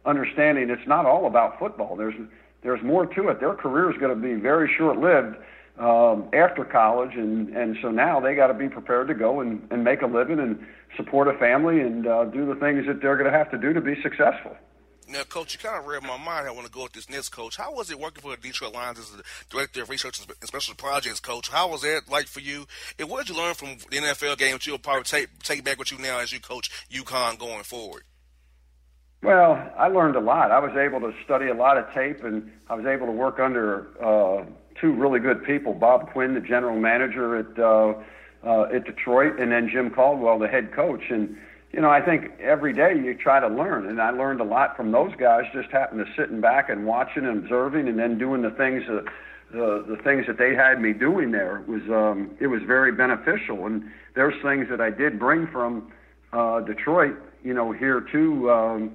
understanding 0.04 0.68
it's 0.68 0.86
not 0.86 1.06
all 1.06 1.26
about 1.26 1.58
football 1.58 1.96
there's 1.96 2.14
there's 2.62 2.82
more 2.82 3.06
to 3.06 3.28
it 3.28 3.38
their 3.40 3.54
career 3.54 3.90
is 3.90 3.96
going 3.98 4.14
to 4.14 4.20
be 4.20 4.34
very 4.34 4.72
short 4.76 4.98
lived 4.98 5.36
um, 5.78 6.28
after 6.32 6.64
college 6.64 7.14
and 7.14 7.56
and 7.56 7.76
so 7.80 7.90
now 7.90 8.20
they 8.20 8.34
got 8.34 8.48
to 8.48 8.54
be 8.54 8.68
prepared 8.68 9.08
to 9.08 9.14
go 9.14 9.40
and 9.40 9.66
and 9.70 9.84
make 9.84 10.02
a 10.02 10.06
living 10.06 10.38
and 10.38 10.64
support 10.96 11.28
a 11.28 11.38
family 11.38 11.80
and 11.80 12.06
uh, 12.06 12.24
do 12.24 12.46
the 12.46 12.54
things 12.56 12.86
that 12.86 13.00
they're 13.00 13.16
going 13.16 13.30
to 13.30 13.36
have 13.36 13.50
to 13.50 13.58
do 13.58 13.72
to 13.72 13.80
be 13.80 14.00
successful. 14.02 14.56
Now, 15.10 15.22
Coach, 15.22 15.54
you 15.54 15.58
kind 15.58 15.78
of 15.80 15.86
read 15.86 16.02
my 16.02 16.18
mind. 16.18 16.46
I 16.46 16.50
want 16.50 16.66
to 16.66 16.72
go 16.72 16.82
with 16.82 16.92
this 16.92 17.08
next, 17.08 17.30
Coach. 17.30 17.56
How 17.56 17.72
was 17.72 17.90
it 17.90 17.98
working 17.98 18.20
for 18.20 18.32
the 18.32 18.36
Detroit 18.36 18.74
Lions 18.74 18.98
as 18.98 19.10
the 19.10 19.22
Director 19.48 19.82
of 19.82 19.88
Research 19.88 20.20
and 20.20 20.28
Special 20.42 20.74
Projects, 20.74 21.18
Coach? 21.18 21.48
How 21.48 21.70
was 21.70 21.80
that 21.80 22.02
like 22.10 22.26
for 22.26 22.40
you? 22.40 22.66
And 22.98 23.08
what 23.08 23.26
did 23.26 23.34
you 23.34 23.42
learn 23.42 23.54
from 23.54 23.78
the 23.90 23.96
NFL 23.96 24.36
game 24.36 24.52
that 24.52 24.66
you'll 24.66 24.78
probably 24.78 25.04
take, 25.04 25.38
take 25.42 25.64
back 25.64 25.78
with 25.78 25.92
you 25.92 25.98
now 25.98 26.18
as 26.18 26.30
you 26.30 26.40
coach 26.40 26.70
UConn 26.90 27.38
going 27.38 27.62
forward? 27.62 28.02
Well, 29.22 29.72
I 29.76 29.88
learned 29.88 30.16
a 30.16 30.20
lot. 30.20 30.50
I 30.50 30.60
was 30.60 30.76
able 30.76 31.00
to 31.00 31.12
study 31.24 31.48
a 31.48 31.54
lot 31.54 31.78
of 31.78 31.92
tape, 31.94 32.22
and 32.22 32.52
I 32.68 32.74
was 32.74 32.84
able 32.84 33.06
to 33.06 33.12
work 33.12 33.40
under 33.40 33.88
uh, 34.04 34.44
two 34.80 34.92
really 34.92 35.20
good 35.20 35.44
people 35.44 35.74
Bob 35.74 36.12
Quinn, 36.12 36.34
the 36.34 36.40
general 36.40 36.78
manager 36.78 37.36
at, 37.36 37.58
uh, 37.58 37.94
uh, 38.46 38.74
at 38.74 38.84
Detroit, 38.84 39.40
and 39.40 39.50
then 39.52 39.68
Jim 39.72 39.90
Caldwell, 39.90 40.38
the 40.38 40.48
head 40.48 40.72
coach. 40.72 41.02
And 41.10 41.36
you 41.72 41.80
know, 41.80 41.90
I 41.90 42.00
think 42.00 42.32
every 42.40 42.72
day 42.72 42.94
you 42.96 43.14
try 43.14 43.40
to 43.40 43.48
learn, 43.48 43.88
and 43.88 44.00
I 44.00 44.10
learned 44.10 44.40
a 44.40 44.44
lot 44.44 44.76
from 44.76 44.90
those 44.90 45.12
guys. 45.18 45.44
Just 45.52 45.70
happened 45.70 46.04
to 46.04 46.12
sitting 46.20 46.40
back 46.40 46.70
and 46.70 46.86
watching 46.86 47.26
and 47.26 47.44
observing, 47.44 47.88
and 47.88 47.98
then 47.98 48.18
doing 48.18 48.42
the 48.42 48.50
things 48.50 48.84
that 48.88 49.04
the 49.52 49.84
the 49.86 49.96
things 50.02 50.26
that 50.26 50.38
they 50.38 50.54
had 50.54 50.80
me 50.80 50.92
doing 50.92 51.30
there 51.30 51.62
was 51.66 51.82
um, 51.90 52.30
it 52.40 52.46
was 52.46 52.62
very 52.66 52.92
beneficial. 52.92 53.66
And 53.66 53.84
there's 54.14 54.34
things 54.42 54.66
that 54.70 54.80
I 54.80 54.90
did 54.90 55.18
bring 55.18 55.46
from 55.46 55.92
uh, 56.32 56.60
Detroit, 56.60 57.16
you 57.42 57.54
know, 57.54 57.72
here 57.72 58.00
to 58.12 58.50
um, 58.50 58.92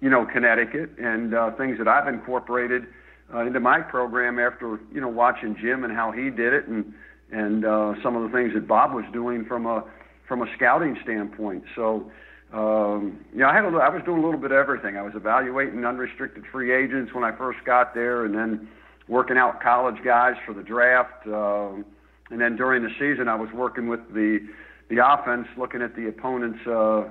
you 0.00 0.10
know 0.10 0.26
Connecticut, 0.26 0.90
and 0.98 1.34
uh, 1.34 1.52
things 1.52 1.78
that 1.78 1.86
I've 1.86 2.08
incorporated 2.08 2.86
uh, 3.34 3.46
into 3.46 3.60
my 3.60 3.80
program 3.80 4.38
after 4.38 4.78
you 4.92 5.00
know 5.00 5.08
watching 5.08 5.56
Jim 5.60 5.84
and 5.84 5.92
how 5.92 6.12
he 6.12 6.30
did 6.30 6.52
it, 6.52 6.66
and 6.68 6.92
and 7.30 7.64
uh, 7.64 7.94
some 8.02 8.16
of 8.16 8.22
the 8.22 8.36
things 8.36 8.54
that 8.54 8.68
Bob 8.68 8.92
was 8.92 9.04
doing 9.12 9.44
from 9.44 9.66
a 9.66 9.84
from 10.26 10.42
a 10.42 10.46
scouting 10.56 10.96
standpoint. 11.02 11.64
So, 11.74 12.10
um, 12.52 13.18
know, 13.34 13.48
I 13.48 13.54
had 13.54 13.64
I 13.64 13.88
was 13.88 14.02
doing 14.04 14.22
a 14.22 14.24
little 14.24 14.40
bit 14.40 14.52
of 14.52 14.58
everything. 14.58 14.96
I 14.96 15.02
was 15.02 15.14
evaluating 15.14 15.84
unrestricted 15.84 16.44
free 16.50 16.72
agents 16.72 17.12
when 17.14 17.24
I 17.24 17.36
first 17.36 17.58
got 17.64 17.94
there, 17.94 18.24
and 18.24 18.34
then 18.34 18.68
working 19.08 19.36
out 19.36 19.60
college 19.60 20.02
guys 20.04 20.34
for 20.44 20.54
the 20.54 20.62
draft. 20.62 21.26
Um, 21.26 21.84
and 22.30 22.40
then 22.40 22.56
during 22.56 22.82
the 22.82 22.90
season, 22.98 23.28
I 23.28 23.36
was 23.36 23.50
working 23.52 23.88
with 23.88 24.00
the 24.12 24.40
the 24.88 25.04
offense, 25.04 25.48
looking 25.56 25.82
at 25.82 25.96
the 25.96 26.08
opponent's, 26.08 26.64
uh, 26.64 27.08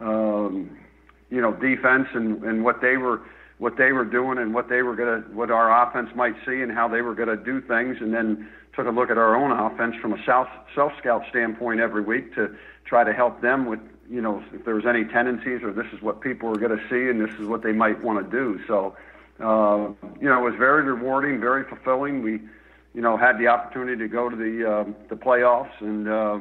um, 0.00 0.78
you 1.30 1.40
know, 1.40 1.52
defense 1.52 2.06
and, 2.14 2.44
and 2.44 2.64
what 2.64 2.80
they 2.80 2.96
were 2.96 3.22
what 3.58 3.76
they 3.76 3.92
were 3.92 4.04
doing 4.04 4.38
and 4.38 4.54
what 4.54 4.68
they 4.68 4.82
were 4.82 4.94
gonna 4.94 5.24
what 5.32 5.50
our 5.50 5.86
offense 5.86 6.10
might 6.14 6.34
see 6.46 6.62
and 6.62 6.72
how 6.72 6.88
they 6.88 7.02
were 7.02 7.14
gonna 7.14 7.36
do 7.36 7.60
things, 7.60 7.98
and 8.00 8.14
then 8.14 8.48
took 8.74 8.86
a 8.86 8.90
look 8.90 9.10
at 9.10 9.18
our 9.18 9.34
own 9.34 9.50
offense 9.50 9.96
from 10.00 10.12
a 10.12 10.24
self 10.24 10.48
self 10.74 10.92
scout 10.98 11.22
standpoint 11.28 11.80
every 11.80 12.02
week 12.02 12.34
to 12.34 12.54
try 12.84 13.04
to 13.04 13.12
help 13.12 13.40
them 13.42 13.66
with 13.66 13.80
you 14.08 14.20
know 14.20 14.42
if 14.52 14.64
there 14.64 14.74
was 14.74 14.86
any 14.86 15.04
tendencies 15.04 15.62
or 15.62 15.72
this 15.72 15.86
is 15.92 16.00
what 16.00 16.20
people 16.20 16.48
were 16.48 16.58
going 16.58 16.76
to 16.76 16.88
see 16.88 17.10
and 17.10 17.20
this 17.20 17.34
is 17.38 17.46
what 17.46 17.62
they 17.62 17.72
might 17.72 18.02
want 18.02 18.24
to 18.24 18.30
do. 18.30 18.60
So 18.66 18.96
uh, 19.40 19.92
you 20.20 20.28
know 20.28 20.38
it 20.38 20.50
was 20.50 20.54
very 20.56 20.84
rewarding, 20.84 21.40
very 21.40 21.64
fulfilling. 21.64 22.22
We 22.22 22.40
you 22.94 23.02
know 23.02 23.16
had 23.16 23.38
the 23.38 23.48
opportunity 23.48 23.98
to 23.98 24.08
go 24.08 24.28
to 24.28 24.36
the 24.36 24.70
uh, 24.70 24.84
the 25.08 25.16
playoffs 25.16 25.80
and 25.80 26.08
uh, 26.08 26.38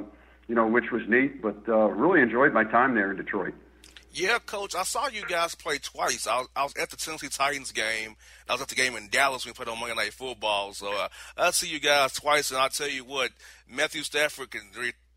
you 0.47 0.55
know 0.55 0.67
which 0.67 0.91
was 0.91 1.01
neat, 1.07 1.41
but 1.41 1.57
uh, 1.67 1.87
really 1.89 2.21
enjoyed 2.21 2.53
my 2.53 2.63
time 2.63 2.93
there 2.93 3.09
in 3.09 3.17
Detroit. 3.17 3.55
Yeah, 4.17 4.39
coach. 4.39 4.73
I 4.73 4.81
saw 4.81 5.09
you 5.09 5.23
guys 5.27 5.53
play 5.53 5.77
twice. 5.77 6.25
I 6.25 6.39
was, 6.39 6.47
I 6.55 6.63
was 6.63 6.73
at 6.75 6.89
the 6.89 6.97
Tennessee 6.97 7.27
Titans 7.29 7.71
game. 7.71 8.15
I 8.49 8.53
was 8.53 8.63
at 8.63 8.67
the 8.67 8.73
game 8.73 8.95
in 8.95 9.09
Dallas 9.09 9.45
when 9.45 9.51
we 9.51 9.53
played 9.53 9.71
on 9.71 9.79
Monday 9.79 9.93
Night 9.93 10.13
Football. 10.13 10.73
So 10.73 10.91
uh, 10.91 11.07
I 11.37 11.51
see 11.51 11.67
you 11.67 11.79
guys 11.79 12.13
twice, 12.13 12.49
and 12.49 12.59
I'll 12.59 12.69
tell 12.69 12.89
you 12.89 13.03
what, 13.03 13.29
Matthew 13.69 14.01
Stafford 14.01 14.49
can 14.49 14.61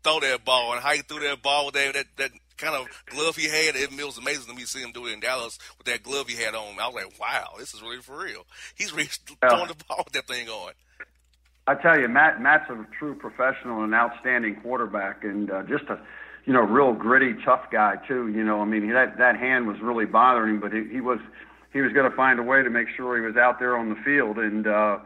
throw 0.03 0.19
that 0.19 0.45
ball, 0.45 0.73
and 0.73 0.83
how 0.83 0.91
he 0.91 1.01
threw 1.01 1.19
that 1.21 1.41
ball 1.41 1.65
with 1.65 1.73
that, 1.73 1.95
that, 1.95 2.05
that 2.17 2.31
kind 2.57 2.75
of 2.75 2.87
glove 3.07 3.35
he 3.35 3.45
had. 3.45 3.75
It 3.75 3.89
was 4.05 4.19
amazing 4.19 4.45
to 4.45 4.53
me 4.53 4.65
see 4.65 4.81
him 4.81 4.91
do 4.91 5.07
it 5.07 5.13
in 5.13 5.19
Dallas 5.19 5.57
with 5.79 5.87
that 5.87 6.03
glove 6.03 6.27
he 6.27 6.35
had 6.35 6.53
on. 6.53 6.79
I 6.79 6.85
was 6.85 6.95
like, 6.95 7.19
wow, 7.19 7.53
this 7.57 7.73
is 7.73 7.81
really 7.81 8.01
for 8.01 8.23
real. 8.23 8.45
He's 8.75 8.93
really 8.93 9.09
throwing 9.41 9.67
the 9.67 9.83
ball 9.87 10.03
with 10.05 10.13
that 10.13 10.27
thing 10.27 10.47
on. 10.47 10.73
I 11.65 11.73
tell 11.73 11.99
you, 11.99 12.07
Matt. 12.07 12.39
Matt's 12.39 12.69
a 12.69 12.85
true 12.99 13.15
professional 13.15 13.83
and 13.83 13.95
outstanding 13.95 14.57
quarterback, 14.57 15.23
and 15.23 15.49
uh, 15.49 15.63
just 15.63 15.85
a 15.85 15.99
you 16.45 16.53
know, 16.53 16.61
real 16.61 16.93
gritty, 16.93 17.35
tough 17.45 17.69
guy 17.71 17.97
too. 18.07 18.27
You 18.27 18.43
know, 18.43 18.61
I 18.61 18.65
mean, 18.65 18.91
that 18.93 19.17
that 19.17 19.37
hand 19.37 19.67
was 19.67 19.79
really 19.81 20.05
bothering 20.05 20.55
him, 20.55 20.59
but 20.59 20.73
he, 20.73 20.87
he 20.89 21.01
was 21.01 21.19
he 21.73 21.81
was 21.81 21.93
going 21.93 22.09
to 22.09 22.15
find 22.15 22.39
a 22.39 22.43
way 22.43 22.63
to 22.63 22.69
make 22.69 22.87
sure 22.95 23.15
he 23.15 23.25
was 23.25 23.37
out 23.37 23.59
there 23.59 23.77
on 23.77 23.89
the 23.89 23.95
field, 24.03 24.37
and 24.37 24.67
uh, 24.67 24.97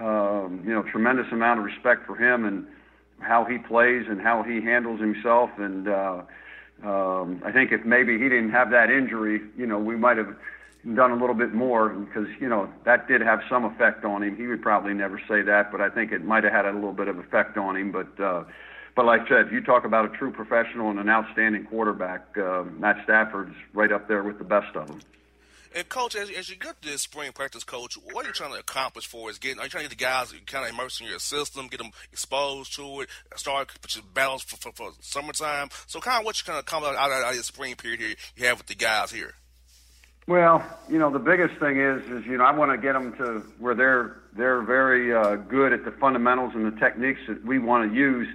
um, 0.00 0.62
you 0.64 0.72
know, 0.72 0.82
tremendous 0.82 1.26
amount 1.32 1.58
of 1.58 1.64
respect 1.64 2.06
for 2.06 2.16
him 2.16 2.44
and 2.44 2.66
how 3.20 3.44
he 3.44 3.58
plays 3.58 4.06
and 4.08 4.20
how 4.20 4.42
he 4.42 4.60
handles 4.60 5.00
himself. 5.00 5.50
And 5.58 5.88
uh, 5.88 6.22
um, 6.84 7.42
I 7.44 7.52
think 7.52 7.72
if 7.72 7.84
maybe 7.84 8.18
he 8.18 8.28
didn't 8.28 8.50
have 8.50 8.70
that 8.70 8.90
injury, 8.90 9.40
you 9.56 9.66
know, 9.66 9.78
we 9.78 9.96
might 9.96 10.18
have 10.18 10.36
done 10.94 11.10
a 11.10 11.16
little 11.16 11.34
bit 11.34 11.52
more 11.52 11.88
because 11.88 12.28
you 12.40 12.48
know 12.48 12.70
that 12.84 13.08
did 13.08 13.20
have 13.20 13.40
some 13.50 13.64
effect 13.64 14.04
on 14.04 14.22
him. 14.22 14.36
He 14.36 14.46
would 14.46 14.62
probably 14.62 14.94
never 14.94 15.20
say 15.28 15.42
that, 15.42 15.72
but 15.72 15.80
I 15.80 15.90
think 15.90 16.12
it 16.12 16.24
might 16.24 16.44
have 16.44 16.52
had 16.52 16.64
a 16.64 16.72
little 16.72 16.92
bit 16.92 17.08
of 17.08 17.18
effect 17.18 17.56
on 17.56 17.76
him. 17.76 17.90
But 17.90 18.20
uh, 18.22 18.44
but 18.96 19.04
like 19.04 19.20
I 19.26 19.28
said, 19.28 19.52
you 19.52 19.60
talk 19.60 19.84
about 19.84 20.06
a 20.06 20.16
true 20.16 20.32
professional 20.32 20.90
and 20.90 20.98
an 20.98 21.10
outstanding 21.10 21.66
quarterback. 21.66 22.36
Uh, 22.36 22.64
Matt 22.64 22.96
Stafford's 23.04 23.54
right 23.74 23.92
up 23.92 24.08
there 24.08 24.22
with 24.22 24.38
the 24.38 24.44
best 24.44 24.74
of 24.74 24.88
them. 24.88 25.00
And 25.74 25.86
coach, 25.90 26.16
as, 26.16 26.30
as 26.30 26.48
you 26.48 26.56
get 26.56 26.80
this 26.80 27.02
spring 27.02 27.32
practice, 27.32 27.62
coach, 27.62 27.98
what 28.10 28.24
are 28.24 28.28
you 28.28 28.32
trying 28.32 28.54
to 28.54 28.58
accomplish 28.58 29.06
for? 29.06 29.28
Is 29.28 29.38
getting 29.38 29.58
are 29.58 29.64
you 29.64 29.68
trying 29.68 29.84
to 29.84 29.90
get 29.90 29.98
the 29.98 30.02
guys 30.02 30.34
kind 30.46 30.64
of 30.64 30.70
immersed 30.70 31.02
in 31.02 31.06
your 31.06 31.18
system, 31.18 31.68
get 31.68 31.78
them 31.78 31.90
exposed 32.10 32.74
to 32.76 33.02
it, 33.02 33.10
start 33.34 33.70
put 33.82 33.94
your 33.94 34.04
battles 34.14 34.42
for, 34.42 34.56
for, 34.56 34.72
for 34.72 34.92
summertime? 35.00 35.68
So, 35.86 36.00
kind 36.00 36.20
of 36.20 36.24
what 36.24 36.40
you 36.40 36.46
kind 36.46 36.58
of 36.58 36.64
come 36.64 36.82
out, 36.82 36.96
out, 36.96 37.12
out 37.12 37.30
of 37.30 37.36
the 37.36 37.42
spring 37.42 37.74
period 37.74 38.00
here 38.00 38.14
you 38.36 38.46
have 38.46 38.56
with 38.56 38.68
the 38.68 38.74
guys 38.74 39.10
here. 39.10 39.34
Well, 40.26 40.64
you 40.88 40.98
know, 40.98 41.10
the 41.10 41.18
biggest 41.18 41.60
thing 41.60 41.78
is, 41.78 42.02
is 42.04 42.24
you 42.24 42.38
know, 42.38 42.44
I 42.44 42.56
want 42.56 42.72
to 42.72 42.78
get 42.78 42.94
them 42.94 43.12
to 43.18 43.46
where 43.58 43.74
they're 43.74 44.16
they're 44.34 44.62
very 44.62 45.14
uh, 45.14 45.36
good 45.36 45.74
at 45.74 45.84
the 45.84 45.90
fundamentals 45.90 46.54
and 46.54 46.72
the 46.72 46.80
techniques 46.80 47.20
that 47.28 47.44
we 47.44 47.58
want 47.58 47.92
to 47.92 47.94
use 47.94 48.28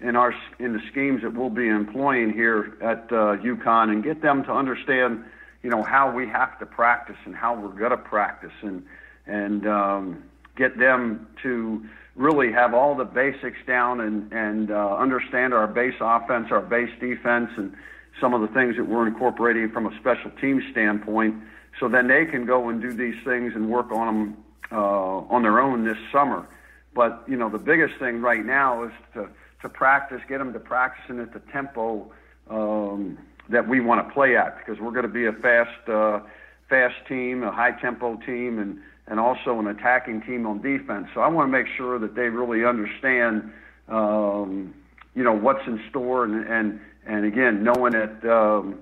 in 0.00 0.16
our 0.16 0.34
in 0.58 0.72
the 0.72 0.80
schemes 0.90 1.22
that 1.22 1.34
we'll 1.34 1.50
be 1.50 1.68
employing 1.68 2.32
here 2.32 2.76
at 2.80 3.04
uh, 3.10 3.36
UConn, 3.36 3.90
and 3.90 4.02
get 4.02 4.22
them 4.22 4.44
to 4.44 4.52
understand 4.52 5.24
you 5.62 5.70
know 5.70 5.82
how 5.82 6.10
we 6.10 6.28
have 6.28 6.58
to 6.58 6.66
practice 6.66 7.16
and 7.24 7.34
how 7.34 7.58
we're 7.58 7.68
going 7.68 7.90
to 7.90 7.96
practice 7.96 8.52
and 8.62 8.84
and 9.26 9.66
um, 9.66 10.22
get 10.56 10.78
them 10.78 11.26
to 11.42 11.84
really 12.16 12.52
have 12.52 12.74
all 12.74 12.94
the 12.94 13.04
basics 13.04 13.58
down 13.66 14.00
and 14.00 14.32
and 14.32 14.70
uh, 14.70 14.96
understand 14.96 15.54
our 15.54 15.66
base 15.66 15.94
offense, 16.00 16.48
our 16.50 16.60
base 16.60 16.90
defense, 17.00 17.50
and 17.56 17.74
some 18.20 18.34
of 18.34 18.40
the 18.40 18.48
things 18.48 18.76
that 18.76 18.86
we're 18.86 19.06
incorporating 19.06 19.70
from 19.70 19.86
a 19.86 19.98
special 19.98 20.30
team 20.40 20.62
standpoint. 20.70 21.34
So 21.80 21.88
then 21.88 22.06
they 22.06 22.24
can 22.26 22.46
go 22.46 22.68
and 22.68 22.80
do 22.80 22.92
these 22.92 23.16
things 23.24 23.54
and 23.56 23.68
work 23.68 23.90
on 23.90 24.06
them 24.06 24.36
uh, 24.70 25.34
on 25.34 25.42
their 25.42 25.60
own 25.60 25.84
this 25.84 25.98
summer. 26.12 26.46
But 26.94 27.24
you 27.26 27.36
know 27.36 27.48
the 27.48 27.58
biggest 27.58 27.98
thing 27.98 28.20
right 28.20 28.44
now 28.44 28.84
is 28.84 28.92
to 29.14 29.28
to 29.64 29.68
practice, 29.68 30.20
get 30.28 30.38
them 30.38 30.52
to 30.52 30.60
practicing 30.60 31.18
at 31.18 31.32
the 31.32 31.40
tempo. 31.52 32.10
Um, 32.48 33.18
that 33.48 33.68
we 33.68 33.80
want 33.80 34.06
to 34.06 34.14
play 34.14 34.36
at 34.36 34.58
because 34.58 34.80
we're 34.80 34.90
going 34.90 35.04
to 35.04 35.08
be 35.08 35.26
a 35.26 35.32
fast, 35.32 35.88
uh, 35.88 36.20
fast 36.68 36.94
team, 37.08 37.42
a 37.42 37.52
high 37.52 37.72
tempo 37.72 38.16
team, 38.26 38.58
and 38.58 38.78
and 39.06 39.20
also 39.20 39.58
an 39.58 39.66
attacking 39.66 40.22
team 40.22 40.46
on 40.46 40.62
defense. 40.62 41.08
So 41.12 41.20
I 41.20 41.28
want 41.28 41.48
to 41.48 41.52
make 41.52 41.66
sure 41.76 41.98
that 41.98 42.14
they 42.14 42.30
really 42.30 42.64
understand, 42.64 43.52
um, 43.88 44.72
you 45.14 45.22
know, 45.22 45.34
what's 45.34 45.66
in 45.66 45.80
store, 45.90 46.24
and 46.24 46.46
and 46.46 46.80
and 47.06 47.24
again, 47.24 47.62
knowing 47.64 47.92
that. 47.92 48.24
Um, 48.24 48.78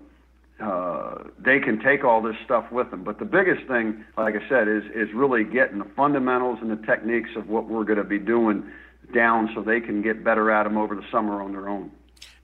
uh, 0.60 1.24
they 1.44 1.58
can 1.58 1.82
take 1.82 2.04
all 2.04 2.22
this 2.22 2.36
stuff 2.44 2.70
with 2.70 2.88
them. 2.92 3.02
But 3.02 3.18
the 3.18 3.24
biggest 3.24 3.66
thing, 3.66 4.04
like 4.16 4.36
I 4.36 4.48
said, 4.48 4.68
is 4.68 4.84
is 4.94 5.12
really 5.12 5.42
getting 5.42 5.78
the 5.80 5.90
fundamentals 5.96 6.60
and 6.60 6.70
the 6.70 6.86
techniques 6.86 7.30
of 7.34 7.48
what 7.48 7.68
we're 7.68 7.82
going 7.82 7.98
to 7.98 8.04
be 8.04 8.20
doing 8.20 8.70
down, 9.12 9.50
so 9.54 9.62
they 9.62 9.80
can 9.80 10.02
get 10.02 10.24
better 10.24 10.50
at 10.50 10.64
them 10.64 10.76
over 10.76 10.94
the 10.94 11.04
summer 11.10 11.42
on 11.42 11.52
their 11.52 11.68
own. 11.68 11.90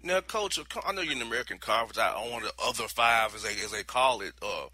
Now, 0.02 0.20
Coach, 0.20 0.60
I 0.86 0.92
know 0.92 1.02
you're 1.02 1.12
in 1.12 1.18
the 1.18 1.26
American 1.26 1.58
Conference. 1.58 1.98
I 1.98 2.14
own 2.14 2.42
the 2.42 2.52
other 2.64 2.88
five, 2.88 3.34
as 3.34 3.42
they 3.42 3.54
as 3.64 3.72
they 3.72 3.82
call 3.82 4.20
it. 4.20 4.32
Uh, 4.40 4.66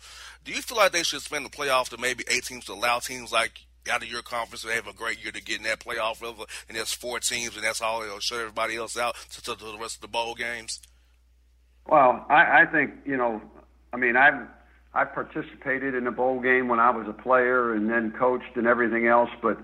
do 0.45 0.53
you 0.53 0.61
feel 0.61 0.77
like 0.77 0.93
they 0.93 1.03
should 1.03 1.23
spend 1.23 1.47
the 1.47 1.51
playoff 1.51 1.89
to 1.91 1.99
maybe 1.99 2.25
eight 2.29 2.45
teams 2.45 2.67
to 2.67 2.73
allow 2.73 2.99
teams 2.99 3.33
like 3.33 3.53
out 3.91 4.03
of 4.03 4.09
your 4.09 4.23
conference 4.23 4.63
to 4.63 4.69
have 4.69 4.87
a 4.87 4.93
great 4.93 5.23
year 5.23 5.33
to 5.33 5.43
get 5.43 5.59
in 5.59 5.65
that 5.65 5.81
playoff 5.81 6.23
level, 6.23 6.47
and 6.69 6.77
there's 6.77 6.93
four 6.93 7.21
teams, 7.21 7.55
and 7.55 7.65
that's 7.65 7.81
all 7.81 8.01
they'll 8.01 8.21
shut 8.21 8.41
everybody 8.41 8.77
else 8.77 8.97
out 8.97 9.15
to, 9.31 9.43
to, 9.43 9.57
to 9.57 9.65
the 9.65 9.79
rest 9.79 9.97
of 9.97 10.01
the 10.03 10.09
bowl 10.09 10.35
games? 10.35 10.81
Well, 11.87 12.25
I, 12.29 12.63
I 12.63 12.67
think 12.67 12.93
you 13.07 13.17
know, 13.17 13.41
I 13.93 13.97
mean, 13.97 14.17
I've 14.17 14.47
I 14.93 15.05
participated 15.05 15.95
in 15.95 16.07
a 16.07 16.13
bowl 16.13 16.41
game 16.41 16.69
when 16.69 16.81
I 16.81 16.91
was 16.91 17.09
a 17.09 17.13
player, 17.13 17.73
and 17.73 17.89
then 17.89 18.13
coached 18.13 18.57
and 18.57 18.67
everything 18.67 19.07
else, 19.07 19.31
but 19.43 19.59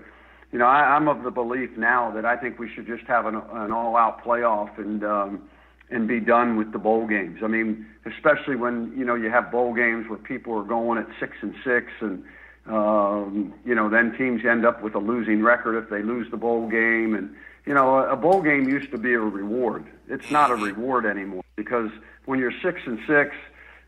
you 0.51 0.59
know, 0.59 0.65
I, 0.65 0.95
I'm 0.95 1.07
of 1.07 1.23
the 1.23 1.31
belief 1.31 1.77
now 1.77 2.11
that 2.11 2.25
I 2.25 2.35
think 2.35 2.59
we 2.59 2.69
should 2.69 2.85
just 2.85 3.05
have 3.05 3.25
an, 3.25 3.35
an 3.35 3.71
all-out 3.71 4.23
playoff 4.23 4.77
and 4.77 5.03
um, 5.03 5.49
and 5.89 6.07
be 6.07 6.19
done 6.19 6.55
with 6.55 6.71
the 6.71 6.79
bowl 6.79 7.05
games. 7.05 7.39
I 7.43 7.47
mean, 7.47 7.85
especially 8.05 8.55
when 8.55 8.93
you 8.97 9.05
know 9.05 9.15
you 9.15 9.29
have 9.29 9.51
bowl 9.51 9.73
games 9.73 10.09
where 10.09 10.19
people 10.19 10.57
are 10.57 10.63
going 10.63 10.97
at 10.97 11.07
six 11.19 11.37
and 11.41 11.53
six, 11.63 11.87
and 12.01 12.23
um, 12.67 13.53
you 13.65 13.75
know 13.75 13.89
then 13.89 14.15
teams 14.17 14.45
end 14.45 14.65
up 14.65 14.81
with 14.81 14.95
a 14.95 14.99
losing 14.99 15.41
record 15.41 15.81
if 15.81 15.89
they 15.89 16.01
lose 16.01 16.29
the 16.31 16.37
bowl 16.37 16.67
game. 16.69 17.15
And 17.15 17.33
you 17.65 17.73
know, 17.73 17.99
a, 17.99 18.13
a 18.13 18.15
bowl 18.15 18.41
game 18.41 18.67
used 18.67 18.91
to 18.91 18.97
be 18.97 19.13
a 19.13 19.19
reward. 19.19 19.85
It's 20.09 20.31
not 20.31 20.51
a 20.51 20.55
reward 20.55 21.05
anymore 21.05 21.43
because 21.55 21.91
when 22.25 22.39
you're 22.39 22.53
six 22.61 22.81
and 22.85 22.99
six, 23.07 23.35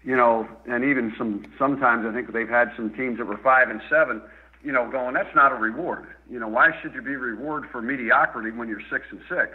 you 0.03 0.15
know, 0.15 0.47
and 0.65 0.85
even 0.85 1.13
some 1.17 1.45
sometimes 1.57 2.05
I 2.05 2.13
think 2.13 2.31
they've 2.31 2.47
had 2.47 2.71
some 2.77 2.93
teams 2.93 3.17
that 3.17 3.25
were 3.25 3.37
five 3.37 3.69
and 3.69 3.81
seven 3.89 4.21
you 4.63 4.71
know, 4.71 4.89
going, 4.89 5.13
that's 5.13 5.35
not 5.35 5.51
a 5.51 5.55
reward. 5.55 6.07
You 6.29 6.39
know, 6.39 6.47
why 6.47 6.71
should 6.81 6.93
you 6.93 7.01
be 7.01 7.15
rewarded 7.15 7.69
for 7.69 7.81
mediocrity 7.81 8.51
when 8.51 8.69
you're 8.69 8.81
six 8.89 9.05
and 9.11 9.19
six? 9.29 9.51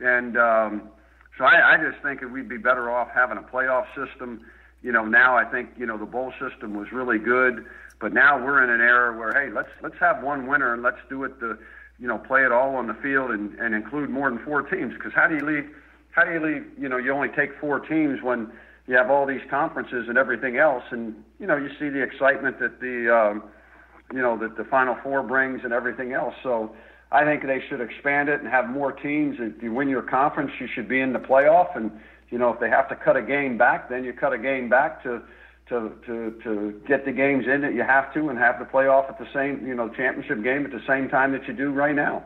And 0.00 0.36
um, 0.36 0.82
so 1.38 1.44
I, 1.44 1.74
I 1.74 1.76
just 1.76 2.02
think 2.02 2.20
that 2.20 2.30
we'd 2.30 2.48
be 2.48 2.58
better 2.58 2.90
off 2.90 3.08
having 3.14 3.38
a 3.38 3.42
playoff 3.42 3.86
system. 3.94 4.40
You 4.82 4.92
know, 4.92 5.04
now 5.04 5.36
I 5.36 5.44
think 5.44 5.70
you 5.78 5.86
know 5.86 5.96
the 5.96 6.06
bowl 6.06 6.32
system 6.40 6.74
was 6.74 6.90
really 6.90 7.18
good, 7.18 7.64
but 8.00 8.12
now 8.12 8.42
we're 8.42 8.62
in 8.64 8.70
an 8.70 8.80
era 8.80 9.16
where 9.16 9.32
hey, 9.32 9.52
let's 9.52 9.68
let's 9.82 9.98
have 10.00 10.22
one 10.22 10.46
winner 10.46 10.74
and 10.74 10.82
let's 10.82 11.00
do 11.08 11.22
it 11.24 11.38
the, 11.38 11.58
you 11.98 12.08
know, 12.08 12.18
play 12.18 12.44
it 12.44 12.50
all 12.50 12.74
on 12.76 12.86
the 12.86 12.94
field 12.94 13.30
and, 13.30 13.54
and 13.58 13.74
include 13.74 14.10
more 14.10 14.30
than 14.30 14.38
four 14.44 14.62
teams. 14.62 14.94
Because 14.94 15.12
how 15.14 15.28
do 15.28 15.36
you 15.36 15.44
leave? 15.44 15.70
How 16.10 16.24
do 16.24 16.32
you 16.32 16.40
leave? 16.40 16.66
You 16.78 16.88
know, 16.88 16.96
you 16.96 17.12
only 17.12 17.28
take 17.28 17.50
four 17.60 17.78
teams 17.78 18.22
when 18.22 18.50
you 18.86 18.96
have 18.96 19.10
all 19.10 19.26
these 19.26 19.42
conferences 19.48 20.08
and 20.08 20.18
everything 20.18 20.56
else, 20.56 20.82
and 20.90 21.14
you 21.38 21.46
know 21.46 21.56
you 21.56 21.68
see 21.78 21.90
the 21.90 22.02
excitement 22.02 22.58
that 22.58 22.80
the 22.80 23.14
um, 23.14 23.42
you 24.12 24.20
know 24.20 24.36
that 24.38 24.56
the 24.56 24.64
Final 24.64 24.96
Four 25.02 25.22
brings 25.22 25.60
and 25.64 25.72
everything 25.72 26.12
else. 26.12 26.34
So 26.42 26.74
I 27.12 27.24
think 27.24 27.42
they 27.42 27.60
should 27.68 27.80
expand 27.80 28.28
it 28.28 28.40
and 28.40 28.48
have 28.48 28.68
more 28.68 28.92
teams. 28.92 29.36
If 29.38 29.62
you 29.62 29.72
win 29.72 29.88
your 29.88 30.02
conference, 30.02 30.52
you 30.60 30.68
should 30.72 30.88
be 30.88 31.00
in 31.00 31.12
the 31.12 31.18
playoff. 31.18 31.76
And 31.76 31.90
you 32.30 32.38
know 32.38 32.50
if 32.52 32.60
they 32.60 32.68
have 32.68 32.88
to 32.88 32.96
cut 32.96 33.16
a 33.16 33.22
game 33.22 33.58
back, 33.58 33.88
then 33.88 34.04
you 34.04 34.12
cut 34.12 34.32
a 34.32 34.38
game 34.38 34.68
back 34.68 35.02
to 35.02 35.22
to 35.68 35.92
to 36.06 36.40
to 36.42 36.80
get 36.86 37.04
the 37.04 37.12
games 37.12 37.46
in 37.46 37.60
that 37.62 37.74
you 37.74 37.82
have 37.82 38.12
to 38.14 38.28
and 38.28 38.38
have 38.38 38.58
the 38.58 38.64
playoff 38.64 39.08
at 39.08 39.18
the 39.18 39.26
same 39.32 39.66
you 39.66 39.74
know 39.74 39.88
championship 39.88 40.42
game 40.42 40.64
at 40.64 40.72
the 40.72 40.82
same 40.86 41.08
time 41.08 41.32
that 41.32 41.46
you 41.46 41.54
do 41.54 41.72
right 41.72 41.94
now. 41.94 42.24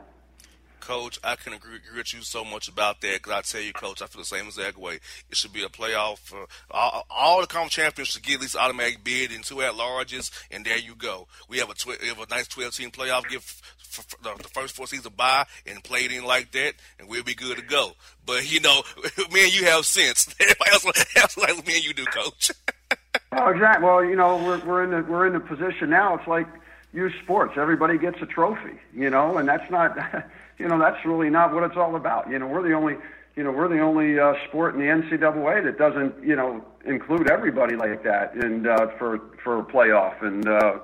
Coach, 0.85 1.19
I 1.25 1.37
can 1.37 1.55
agree, 1.55 1.77
agree 1.77 1.99
with 1.99 2.13
you 2.13 2.21
so 2.21 2.45
much 2.45 2.69
about 2.69 3.01
that 3.01 3.15
because 3.15 3.33
I 3.33 3.41
tell 3.41 3.61
you, 3.63 3.73
Coach, 3.73 4.03
I 4.03 4.07
feel 4.07 4.21
the 4.21 4.27
same 4.27 4.45
exact 4.45 4.77
way. 4.77 4.97
It 5.31 5.37
should 5.37 5.53
be 5.55 5.65
a 5.65 5.69
playoff. 5.69 6.19
For 6.19 6.47
all, 6.71 7.07
all 7.09 7.41
the 7.41 7.47
conference 7.47 7.73
champions 7.73 8.09
should 8.09 8.23
get 8.23 8.35
at 8.35 8.41
least 8.43 8.57
automatic 8.57 9.03
bid 9.03 9.33
and 9.33 9.43
two 9.43 9.63
at 9.63 9.73
larges, 9.73 10.31
and 10.51 10.63
there 10.65 10.77
you 10.77 10.95
go. 10.95 11.27
We 11.49 11.59
have 11.59 11.71
a 11.71 11.75
tw- 11.75 11.99
we 12.03 12.09
have 12.09 12.21
a 12.21 12.27
nice 12.29 12.49
twelve 12.49 12.75
team 12.75 12.91
playoff. 12.91 13.27
Give 13.31 13.43
for, 13.43 14.03
for 14.03 14.23
the, 14.23 14.43
the, 14.43 14.49
first 14.51 14.77
four 14.77 14.87
seasons 14.87 15.07
a 15.07 15.11
bye 15.11 15.47
and 15.67 15.83
play 15.83 16.01
it 16.01 16.13
in 16.13 16.25
like 16.25 16.51
that, 16.53 16.75
and 16.99 17.09
we'll 17.09 17.23
be 17.23 17.35
good 17.35 17.57
to 17.57 17.65
go. 17.65 17.93
But 18.27 18.53
you 18.53 18.61
know, 18.61 18.83
me 19.33 19.45
and 19.45 19.55
you 19.59 19.65
have 19.65 19.87
sense. 19.87 20.35
Everybody 20.41 20.71
else 21.17 21.37
like 21.39 21.67
me 21.67 21.77
and 21.77 21.85
you 21.85 21.95
do, 21.95 22.05
Coach. 22.05 22.51
oh, 23.33 23.49
exactly. 23.49 23.87
Well, 23.87 24.05
you 24.05 24.17
know, 24.17 24.37
we're 24.37 24.63
we're 24.67 24.85
in 24.85 24.91
the 24.91 25.03
we're 25.11 25.27
in 25.27 25.33
the 25.33 25.41
position 25.41 25.89
now. 25.89 26.17
It's 26.17 26.29
like 26.29 26.47
youth 26.93 27.15
sports. 27.23 27.55
Everybody 27.57 27.97
gets 27.97 28.21
a 28.21 28.27
trophy, 28.27 28.79
you 28.93 29.09
know, 29.09 29.39
and 29.39 29.49
that's 29.49 29.71
not. 29.71 29.97
You 30.59 30.69
know, 30.69 30.79
that's 30.79 31.05
really 31.05 31.31
not 31.31 31.53
what 31.53 31.65
it's 31.65 31.77
all 31.77 31.97
about. 31.97 32.31
You 32.31 32.39
know, 32.39 32.47
we're 32.47 32.67
the 32.67 32.75
only, 32.75 32.97
you 33.37 33.43
know, 33.43 33.51
we're 33.51 33.69
the 33.69 33.81
only 33.81 34.19
uh, 34.19 34.35
sport 34.49 34.75
in 34.75 34.81
the 34.81 34.87
NCAA 34.87 35.65
that 35.65 35.79
doesn't, 35.79 36.23
you 36.23 36.37
know, 36.37 36.65
include 36.85 37.31
everybody 37.31 37.77
like 37.77 38.03
that 38.05 38.35
and 38.35 38.67
uh, 38.67 38.89
for 38.99 39.21
for 39.43 39.61
a 39.61 39.65
playoff. 39.65 40.23
And 40.23 40.47
uh, 40.49 40.79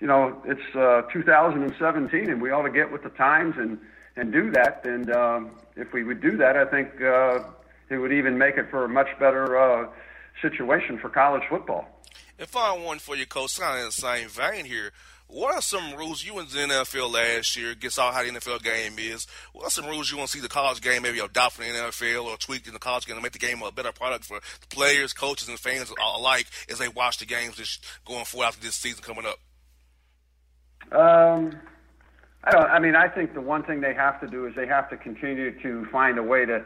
you 0.00 0.06
know, 0.06 0.40
it's 0.44 0.76
uh, 0.76 1.02
2017, 1.12 2.30
and 2.30 2.40
we 2.40 2.50
ought 2.50 2.62
to 2.62 2.70
get 2.70 2.90
with 2.92 3.02
the 3.02 3.10
times 3.10 3.54
and 3.58 3.78
and 4.16 4.32
do 4.32 4.50
that. 4.52 4.84
And 4.84 5.10
um, 5.10 5.50
if 5.76 5.92
we 5.92 6.04
would 6.04 6.20
do 6.20 6.36
that, 6.36 6.56
I 6.56 6.64
think 6.64 7.00
uh, 7.02 7.40
it 7.90 7.98
would 7.98 8.12
even 8.12 8.38
make 8.38 8.56
it 8.56 8.70
for 8.70 8.84
a 8.84 8.88
much 8.88 9.08
better 9.18 9.58
uh, 9.58 9.88
situation 10.42 10.98
for 10.98 11.08
college 11.08 11.42
football. 11.48 11.86
If 12.38 12.54
I 12.54 12.76
one 12.76 12.98
for 12.98 13.16
you, 13.16 13.26
coach, 13.26 13.58
of 13.58 13.78
in 13.78 13.86
the 13.86 13.92
same 13.92 14.28
vein 14.28 14.66
here. 14.66 14.92
What 15.28 15.56
are 15.56 15.62
some 15.62 15.94
rules 15.94 16.24
you 16.24 16.34
to 16.34 16.46
the 16.46 16.60
NFL 16.60 17.12
last 17.12 17.56
year? 17.56 17.74
All 17.98 18.12
how 18.12 18.22
the 18.22 18.30
NFL 18.30 18.62
game 18.62 18.94
is. 18.98 19.26
What 19.52 19.66
are 19.66 19.70
some 19.70 19.86
rules 19.86 20.10
you 20.10 20.16
want 20.16 20.30
to 20.30 20.36
see 20.36 20.42
the 20.42 20.48
college 20.48 20.80
game 20.80 21.02
maybe 21.02 21.18
adopt 21.18 21.58
in 21.58 21.72
the 21.72 21.78
NFL 21.78 22.24
or 22.24 22.36
tweak 22.36 22.66
in 22.66 22.72
the 22.72 22.78
college 22.78 23.06
game 23.06 23.16
to 23.16 23.22
make 23.22 23.32
the 23.32 23.38
game 23.38 23.60
a 23.62 23.72
better 23.72 23.90
product 23.90 24.24
for 24.24 24.38
the 24.60 24.66
players, 24.68 25.12
coaches, 25.12 25.48
and 25.48 25.58
fans 25.58 25.92
alike 26.00 26.46
as 26.70 26.78
they 26.78 26.88
watch 26.88 27.18
the 27.18 27.26
games 27.26 27.56
this 27.56 27.80
going 28.04 28.24
forward 28.24 28.46
after 28.46 28.62
this 28.62 28.76
season 28.76 29.02
coming 29.02 29.24
up? 29.26 29.38
Um, 30.92 31.58
I 32.44 32.52
don't. 32.52 32.70
I 32.70 32.78
mean, 32.78 32.94
I 32.94 33.08
think 33.08 33.34
the 33.34 33.40
one 33.40 33.64
thing 33.64 33.80
they 33.80 33.94
have 33.94 34.20
to 34.20 34.28
do 34.28 34.46
is 34.46 34.54
they 34.54 34.66
have 34.66 34.88
to 34.90 34.96
continue 34.96 35.60
to 35.62 35.86
find 35.86 36.18
a 36.18 36.22
way 36.22 36.46
to 36.46 36.64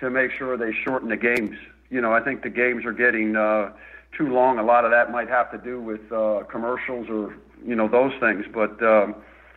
to 0.00 0.08
make 0.08 0.30
sure 0.32 0.56
they 0.56 0.72
shorten 0.72 1.10
the 1.10 1.16
games. 1.16 1.56
You 1.90 2.00
know, 2.00 2.12
I 2.12 2.20
think 2.20 2.42
the 2.42 2.50
games 2.50 2.86
are 2.86 2.92
getting 2.92 3.36
uh, 3.36 3.72
too 4.16 4.32
long. 4.32 4.58
A 4.58 4.62
lot 4.62 4.84
of 4.84 4.90
that 4.90 5.10
might 5.10 5.28
have 5.28 5.50
to 5.52 5.58
do 5.58 5.80
with 5.80 6.12
uh, 6.12 6.42
commercials 6.50 7.08
or 7.08 7.34
you 7.64 7.74
know 7.74 7.88
those 7.88 8.12
things. 8.20 8.44
But 8.52 8.82
um, 8.82 9.14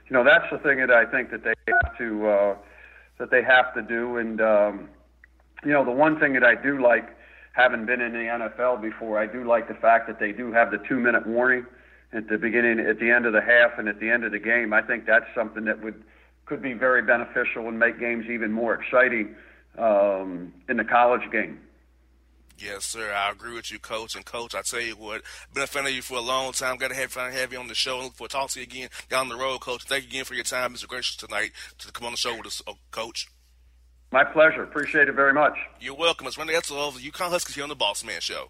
you 0.07 0.13
know 0.13 0.23
that's 0.23 0.45
the 0.51 0.57
thing 0.59 0.79
that 0.79 0.91
I 0.91 1.05
think 1.05 1.31
that 1.31 1.43
they 1.43 1.53
have 1.67 1.97
to 1.97 2.27
uh, 2.27 2.55
that 3.17 3.31
they 3.31 3.43
have 3.43 3.73
to 3.75 3.81
do. 3.81 4.17
And 4.17 4.41
um, 4.41 4.89
you 5.63 5.71
know 5.71 5.85
the 5.85 5.91
one 5.91 6.19
thing 6.19 6.33
that 6.33 6.43
I 6.43 6.55
do 6.55 6.81
like, 6.81 7.09
having 7.53 7.85
been 7.85 8.01
in 8.01 8.13
the 8.13 8.49
NFL 8.59 8.81
before, 8.81 9.19
I 9.19 9.27
do 9.27 9.47
like 9.47 9.67
the 9.67 9.75
fact 9.75 10.07
that 10.07 10.19
they 10.19 10.31
do 10.31 10.51
have 10.51 10.71
the 10.71 10.79
two 10.89 10.99
minute 10.99 11.25
warning 11.25 11.65
at 12.13 12.27
the 12.27 12.37
beginning, 12.37 12.79
at 12.79 12.99
the 12.99 13.09
end 13.09 13.25
of 13.25 13.33
the 13.33 13.41
half, 13.41 13.79
and 13.79 13.87
at 13.87 13.99
the 13.99 14.09
end 14.09 14.25
of 14.25 14.31
the 14.31 14.39
game. 14.39 14.73
I 14.73 14.81
think 14.81 15.05
that's 15.05 15.27
something 15.33 15.65
that 15.65 15.81
would 15.81 16.03
could 16.45 16.61
be 16.61 16.73
very 16.73 17.01
beneficial 17.01 17.69
and 17.69 17.79
make 17.79 17.97
games 17.97 18.25
even 18.29 18.51
more 18.51 18.73
exciting 18.73 19.33
um, 19.77 20.51
in 20.67 20.75
the 20.77 20.83
college 20.83 21.21
game. 21.31 21.59
Yes, 22.61 22.85
sir. 22.85 23.11
I 23.11 23.31
agree 23.31 23.55
with 23.55 23.71
you, 23.71 23.79
Coach. 23.79 24.15
And 24.15 24.23
Coach, 24.23 24.53
I 24.53 24.61
tell 24.61 24.81
you 24.81 24.95
what, 24.95 25.23
been 25.53 25.63
a 25.63 25.67
fan 25.67 25.85
of 25.85 25.91
you 25.91 26.01
for 26.03 26.17
a 26.17 26.21
long 26.21 26.51
time. 26.51 26.77
Got 26.77 26.89
to 26.89 26.95
have 26.95 27.11
fun 27.11 27.31
have 27.31 27.51
you 27.51 27.59
on 27.59 27.67
the 27.67 27.73
show. 27.75 27.99
Look 27.99 28.13
forward 28.13 28.29
to 28.29 28.37
talking 28.37 28.49
to 28.49 28.59
you 28.59 28.63
again 28.63 28.89
down 29.09 29.29
the 29.29 29.35
road, 29.35 29.61
Coach. 29.61 29.83
Thank 29.83 30.03
you 30.03 30.09
again 30.09 30.25
for 30.25 30.35
your 30.35 30.43
time, 30.43 30.73
Mr. 30.73 30.87
Gracious, 30.87 31.15
tonight 31.15 31.51
to 31.79 31.91
come 31.91 32.05
on 32.05 32.13
the 32.13 32.17
show 32.17 32.37
with 32.37 32.45
us, 32.45 32.61
uh, 32.67 32.73
Coach. 32.91 33.27
My 34.11 34.23
pleasure. 34.23 34.63
Appreciate 34.63 35.07
it 35.07 35.15
very 35.15 35.33
much. 35.33 35.53
You're 35.79 35.95
welcome. 35.95 36.27
It's 36.27 36.37
Randy 36.37 36.53
Edsall 36.53 36.89
of 36.89 37.01
the 37.01 37.09
UConn 37.09 37.29
Huskies 37.29 37.55
here 37.55 37.63
on 37.63 37.69
the 37.69 37.75
Bossman 37.75 38.21
Show. 38.21 38.49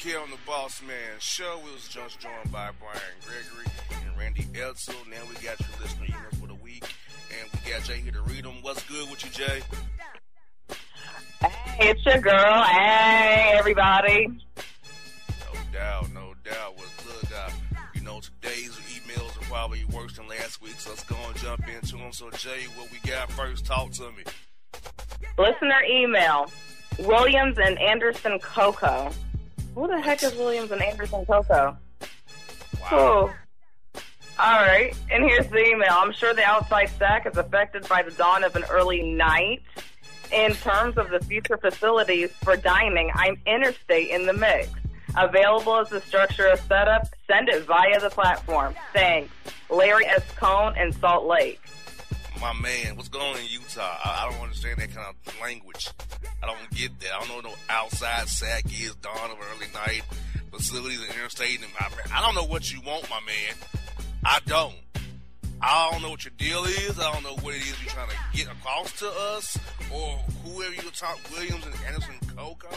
Here 0.00 0.20
on 0.20 0.30
the 0.30 0.36
Bossman 0.46 1.18
Show. 1.18 1.60
We 1.64 1.72
was 1.72 1.88
just 1.88 2.20
joined 2.20 2.52
by 2.52 2.70
Brian 2.78 3.00
Gregory 3.26 3.66
and 3.90 4.18
Randy 4.18 4.42
Edsall. 4.52 4.94
Now 5.10 5.16
we 5.28 5.34
got 5.34 5.58
your 5.58 5.68
listener 5.80 6.06
emails 6.06 6.40
for 6.40 6.46
the 6.46 6.54
week, 6.54 6.84
and 7.30 7.50
we 7.52 7.70
got 7.70 7.80
Jae 7.80 7.96
here 7.96 8.12
to 8.12 8.22
read 8.22 8.44
them. 8.44 8.62
What's 8.62 8.82
good 8.84 9.10
with 9.10 9.24
you, 9.24 9.30
Jae? 9.30 9.62
Hey, 11.40 11.90
it's 11.90 12.04
your 12.06 12.18
girl. 12.18 12.62
Hey, 12.62 13.54
everybody. 13.58 14.28
No 14.28 15.60
doubt, 15.72 16.12
no 16.12 16.34
doubt. 16.44 16.76
What's 16.76 17.02
good? 17.02 17.32
Uh, 17.32 17.50
you 17.94 18.02
know, 18.02 18.20
today's 18.20 18.78
emails 18.92 19.36
are 19.40 19.44
probably 19.46 19.84
worse 19.86 20.16
than 20.16 20.28
last 20.28 20.62
week. 20.62 20.78
So 20.78 20.90
let's 20.90 21.04
go 21.04 21.16
and 21.26 21.36
jump 21.36 21.66
into 21.68 21.96
them. 21.96 22.12
So 22.12 22.30
Jae, 22.30 22.66
what 22.76 22.88
we 22.92 22.98
got 23.10 23.32
first? 23.32 23.66
Talk 23.66 23.90
to 23.92 24.12
me. 24.12 24.22
Listener 25.36 25.82
email: 25.90 26.50
Williams 27.00 27.58
and 27.58 27.78
Anderson 27.78 28.38
Coco. 28.38 29.10
Who 29.78 29.86
the 29.86 30.00
heck 30.00 30.24
is 30.24 30.34
Williams 30.34 30.72
and 30.72 30.82
Anderson 30.82 31.24
Coco? 31.24 31.78
Wow. 32.80 32.88
Oh. 32.90 33.34
All 34.40 34.60
right, 34.60 34.92
and 35.08 35.22
here's 35.22 35.46
the 35.46 35.64
email. 35.64 35.92
I'm 35.92 36.12
sure 36.12 36.34
the 36.34 36.42
outside 36.42 36.86
stack 36.86 37.26
is 37.26 37.36
affected 37.36 37.88
by 37.88 38.02
the 38.02 38.10
dawn 38.10 38.42
of 38.42 38.56
an 38.56 38.64
early 38.70 39.02
night. 39.12 39.62
In 40.32 40.52
terms 40.54 40.98
of 40.98 41.10
the 41.10 41.20
future 41.20 41.56
facilities 41.56 42.32
for 42.42 42.56
dining, 42.56 43.12
I'm 43.14 43.40
interstate 43.46 44.10
in 44.10 44.26
the 44.26 44.32
mix. 44.32 44.68
Available 45.16 45.76
as 45.76 45.90
the 45.90 46.00
structure 46.00 46.48
of 46.48 46.58
setup, 46.62 47.06
send 47.28 47.48
it 47.48 47.62
via 47.62 48.00
the 48.00 48.10
platform. 48.10 48.74
Thanks. 48.92 49.32
Larry 49.70 50.06
S. 50.06 50.24
Cone 50.34 50.76
in 50.76 50.92
Salt 50.92 51.24
Lake. 51.24 51.60
My 52.40 52.52
man, 52.52 52.96
what's 52.96 53.08
going 53.08 53.34
on 53.34 53.40
in 53.40 53.46
Utah? 53.48 53.98
I, 54.04 54.26
I 54.26 54.30
don't 54.30 54.42
understand 54.42 54.78
that 54.78 54.94
kind 54.94 55.08
of 55.08 55.40
language. 55.40 55.88
I 56.42 56.46
don't 56.46 56.70
get 56.70 56.98
that. 57.00 57.12
I 57.12 57.18
don't 57.18 57.28
know 57.28 57.50
no 57.50 57.56
outside 57.68 58.28
sack 58.28 58.64
is, 58.66 58.94
dawn 58.96 59.30
of 59.30 59.38
early 59.54 59.66
night, 59.74 60.02
facilities 60.52 61.00
and 61.00 61.10
interstate. 61.14 61.60
And 61.60 61.70
I, 61.80 61.88
I 62.16 62.24
don't 62.24 62.36
know 62.36 62.44
what 62.44 62.72
you 62.72 62.80
want, 62.82 63.10
my 63.10 63.20
man. 63.26 63.54
I 64.24 64.38
don't. 64.46 64.74
I 65.60 65.90
don't 65.90 66.02
know 66.02 66.10
what 66.10 66.24
your 66.24 66.32
deal 66.38 66.64
is. 66.64 67.00
I 67.00 67.12
don't 67.12 67.24
know 67.24 67.34
what 67.42 67.54
it 67.54 67.62
is 67.62 67.74
you're 67.82 67.90
trying 67.90 68.08
to 68.10 68.16
get 68.32 68.46
across 68.46 68.92
to 69.00 69.08
us 69.08 69.58
or 69.92 70.18
whoever 70.44 70.74
you're 70.74 70.92
talking, 70.92 71.22
Williams 71.32 71.66
and 71.66 71.74
Anderson 71.86 72.14
Coco. 72.36 72.68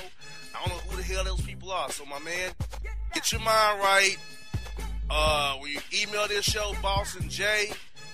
I 0.56 0.66
don't 0.66 0.76
know 0.76 0.82
who 0.90 0.98
the 0.98 1.04
hell 1.04 1.24
those 1.24 1.42
people 1.42 1.72
are. 1.72 1.92
So, 1.92 2.06
my 2.06 2.20
man, 2.20 2.52
get 3.14 3.32
your 3.32 3.42
mind 3.42 3.80
right. 3.80 4.18
Uh, 5.10 5.58
when 5.58 5.72
you 5.72 5.80
email 6.02 6.28
this 6.28 6.46
show, 6.46 6.74
Boston 6.82 7.30
J, 7.30 7.72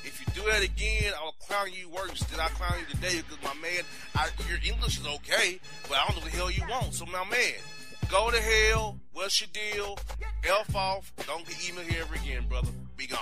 if 0.08 0.20
you 0.22 0.41
do 0.41 0.49
that 0.49 0.64
again, 0.64 1.14
I'll 1.22 1.34
clown 1.34 1.68
you 1.74 1.89
worse 1.89 2.22
than 2.24 2.39
I 2.39 2.47
clown 2.47 2.80
you 2.80 2.95
today 2.95 3.22
because, 3.22 3.43
my 3.43 3.53
man, 3.62 3.84
I, 4.16 4.30
your 4.49 4.60
English 4.66 4.99
is 4.99 5.05
okay, 5.05 5.60
but 5.88 5.97
I 5.97 6.08
don't 6.08 6.18
know 6.18 6.24
what 6.24 6.32
the 6.32 6.38
hell 6.38 6.51
you 6.51 6.64
want. 6.70 6.93
So, 6.93 7.05
my 7.05 7.26
man, 7.26 7.53
go 8.10 8.32
to 8.32 8.41
hell. 8.41 8.97
What's 9.12 9.41
your 9.41 9.49
deal? 9.51 9.97
Elf 10.47 10.76
off. 10.76 11.12
Don't 11.28 11.45
get 11.45 11.58
email 11.70 11.84
here 11.84 12.03
ever 12.03 12.16
again, 12.16 12.47
brother. 12.47 12.70
Be 12.95 13.08
gone. 13.08 13.20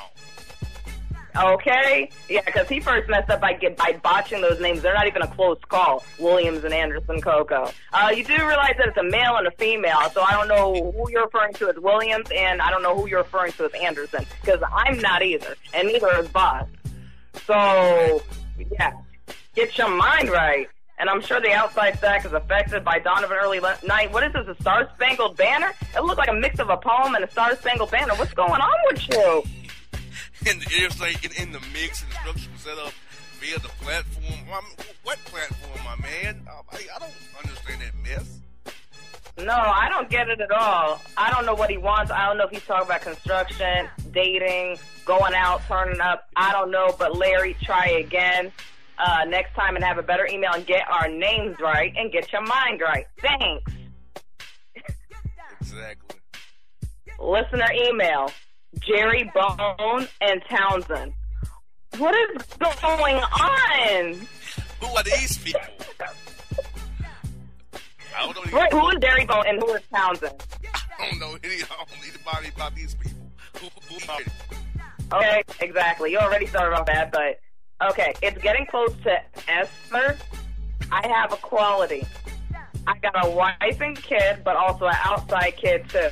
Okay, 1.37 2.09
yeah, 2.29 2.41
because 2.45 2.69
he 2.69 2.79
first 2.79 3.09
messed 3.09 3.29
up 3.29 3.41
by 3.41 3.53
get, 3.53 3.75
by 3.75 3.99
botching 4.01 4.41
those 4.41 4.59
names. 4.61 4.81
They're 4.81 4.93
not 4.93 5.07
even 5.07 5.21
a 5.21 5.27
close 5.27 5.59
call. 5.67 6.03
Williams 6.17 6.63
and 6.63 6.73
Anderson 6.73 7.19
Coco. 7.19 7.71
Uh, 7.91 8.11
you 8.15 8.23
do 8.23 8.35
realize 8.35 8.75
that 8.77 8.87
it's 8.87 8.97
a 8.97 9.03
male 9.03 9.35
and 9.35 9.47
a 9.47 9.51
female, 9.51 10.09
so 10.13 10.21
I 10.21 10.31
don't 10.31 10.47
know 10.47 10.91
who 10.91 11.11
you're 11.11 11.25
referring 11.25 11.53
to 11.55 11.69
as 11.69 11.77
Williams, 11.77 12.27
and 12.33 12.61
I 12.61 12.69
don't 12.69 12.83
know 12.83 12.95
who 12.95 13.07
you're 13.07 13.23
referring 13.23 13.51
to 13.53 13.65
as 13.65 13.71
Anderson, 13.73 14.25
because 14.41 14.61
I'm 14.71 14.99
not 14.99 15.23
either, 15.23 15.55
and 15.73 15.87
neither 15.87 16.09
is 16.19 16.29
Boss. 16.29 16.67
So, 17.45 18.21
yeah, 18.71 18.93
get 19.55 19.77
your 19.77 19.89
mind 19.89 20.29
right. 20.29 20.67
And 20.97 21.09
I'm 21.09 21.19
sure 21.19 21.41
the 21.41 21.51
outside 21.51 21.97
stack 21.97 22.25
is 22.25 22.31
affected 22.31 22.85
by 22.85 22.99
dawn 22.99 23.25
of 23.25 23.31
an 23.31 23.37
early 23.37 23.59
le- 23.59 23.77
night. 23.85 24.13
What 24.13 24.23
is 24.23 24.31
this, 24.31 24.47
a 24.47 24.61
Star 24.61 24.89
Spangled 24.95 25.35
Banner? 25.35 25.73
It 25.93 26.01
looks 26.01 26.17
like 26.17 26.29
a 26.29 26.33
mix 26.33 26.59
of 26.59 26.69
a 26.69 26.77
poem 26.77 27.15
and 27.15 27.25
a 27.25 27.29
Star 27.29 27.53
Spangled 27.57 27.91
Banner. 27.91 28.13
What's 28.15 28.33
going 28.33 28.61
on 28.61 28.77
with 28.89 29.09
you? 29.09 29.43
In 30.47 30.59
the 30.59 30.65
interstate, 30.77 31.25
in, 31.25 31.43
in 31.43 31.51
the 31.51 31.59
mix 31.73 32.03
and 32.03 32.11
the 32.11 32.15
structure 32.15 32.49
was 32.51 32.61
set 32.61 32.77
up 32.77 32.93
via 33.39 33.59
the 33.59 33.69
platform. 33.83 34.25
I 34.51 34.61
mean, 34.61 34.87
what 35.03 35.17
platform, 35.25 35.79
my 35.83 35.95
man? 36.01 36.47
I, 36.47 36.77
I 36.95 36.99
don't 36.99 37.13
understand 37.43 37.81
that 37.81 37.95
mess. 38.03 38.39
No, 39.37 39.53
I 39.53 39.89
don't 39.89 40.09
get 40.09 40.29
it 40.29 40.39
at 40.39 40.51
all. 40.51 41.01
I 41.17 41.29
don't 41.31 41.45
know 41.45 41.55
what 41.55 41.69
he 41.69 41.77
wants. 41.77 42.09
I 42.09 42.25
don't 42.25 42.37
know 42.37 42.45
if 42.45 42.51
he's 42.51 42.63
talking 42.63 42.85
about 42.85 43.01
construction, 43.01 43.89
dating, 44.11 44.77
going 45.05 45.33
out, 45.33 45.61
turning 45.67 45.99
up. 45.99 46.29
I 46.37 46.53
don't 46.53 46.71
know. 46.71 46.95
But 46.97 47.17
Larry, 47.17 47.55
try 47.61 47.87
again 47.87 48.53
uh, 48.97 49.25
next 49.27 49.53
time 49.53 49.75
and 49.75 49.83
have 49.83 49.97
a 49.97 50.03
better 50.03 50.25
email 50.31 50.53
and 50.53 50.65
get 50.65 50.87
our 50.89 51.09
names 51.09 51.57
right 51.59 51.93
and 51.97 52.13
get 52.13 52.31
your 52.31 52.43
mind 52.43 52.81
right. 52.81 53.05
Thanks. 53.19 53.73
Exactly. 55.59 56.19
Listener 57.19 57.67
email 57.89 58.31
Jerry 58.79 59.31
Bone 59.33 60.07
and 60.21 60.41
Townsend. 60.49 61.13
What 61.97 62.15
is 62.15 62.43
going 62.57 63.15
on? 63.15 64.27
Who 64.81 64.87
are 64.87 65.03
these 65.03 65.37
people? 65.37 65.61
I 68.17 68.31
don't 68.31 68.51
know. 68.51 68.59
Wait, 68.59 68.73
who 68.73 68.89
is 68.89 68.95
Jerry 69.01 69.25
Bone 69.25 69.43
and 69.47 69.59
who 69.61 69.73
is 69.73 69.81
Townsend? 69.93 70.43
I 70.99 71.09
don't 71.09 71.19
know 71.19 71.37
any. 71.43 71.55
I 71.55 71.67
don't 71.67 71.89
know 71.89 72.07
anybody 72.07 72.49
about 72.55 72.75
these 72.75 72.95
people. 72.95 73.19
Who, 73.59 73.67
who 73.89 74.11
are 74.11 74.19
they? 74.23 75.15
Okay, 75.15 75.43
exactly. 75.61 76.11
You 76.11 76.17
already 76.19 76.45
started 76.47 76.75
off 76.75 76.85
bad, 76.85 77.11
but 77.11 77.39
okay, 77.89 78.13
it's 78.21 78.41
getting 78.41 78.65
close 78.65 78.93
to 79.03 79.21
Esther. 79.47 80.17
I 80.91 81.07
have 81.07 81.31
a 81.33 81.37
quality. 81.37 82.05
I 82.87 82.97
got 82.99 83.25
a 83.25 83.29
wife 83.29 83.81
and 83.81 83.95
kid, 84.01 84.43
but 84.43 84.55
also 84.55 84.85
an 84.85 84.95
outside 85.03 85.55
kid 85.57 85.89
too. 85.89 86.09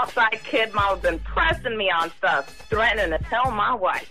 Outside 0.00 0.40
kid 0.44 0.72
mom's 0.72 1.02
been 1.02 1.18
pressing 1.18 1.76
me 1.76 1.90
on 1.90 2.10
stuff, 2.12 2.48
threatening 2.70 3.10
to 3.10 3.18
tell 3.26 3.50
my 3.50 3.74
wife. 3.74 4.10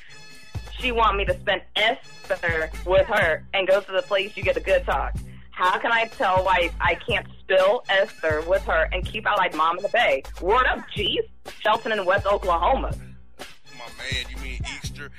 She 0.80 0.92
want 0.92 1.18
me 1.18 1.26
to 1.26 1.34
spend 1.40 1.64
Esther 1.76 2.70
with 2.86 3.08
her 3.08 3.44
and 3.56 3.68
go 3.68 3.82
to 3.82 3.92
the 3.92 4.04
place 4.04 4.38
you 4.38 4.44
get 4.44 4.56
a 4.56 4.60
good 4.60 4.86
talk. 4.86 5.16
How 5.50 5.80
can 5.80 5.92
I 5.92 6.06
tell 6.06 6.46
wife 6.46 6.76
I 6.80 6.94
can't 6.94 7.26
spill 7.40 7.84
Esther 7.90 8.44
with 8.48 8.62
her 8.66 8.88
and 8.94 9.04
keep 9.04 9.26
out 9.26 9.40
like 9.40 9.56
mom 9.56 9.78
in 9.78 9.82
the 9.82 9.90
bay? 9.90 10.22
Word 10.42 10.68
up, 10.68 10.88
G's. 10.94 11.24
Shelton 11.60 11.92
in 11.92 12.06
West 12.06 12.28
Oklahoma. 12.28 12.96
My 13.76 13.86
man, 13.98 14.26
you 14.30 14.38
mean 14.44 14.62
Easter? 14.78 15.10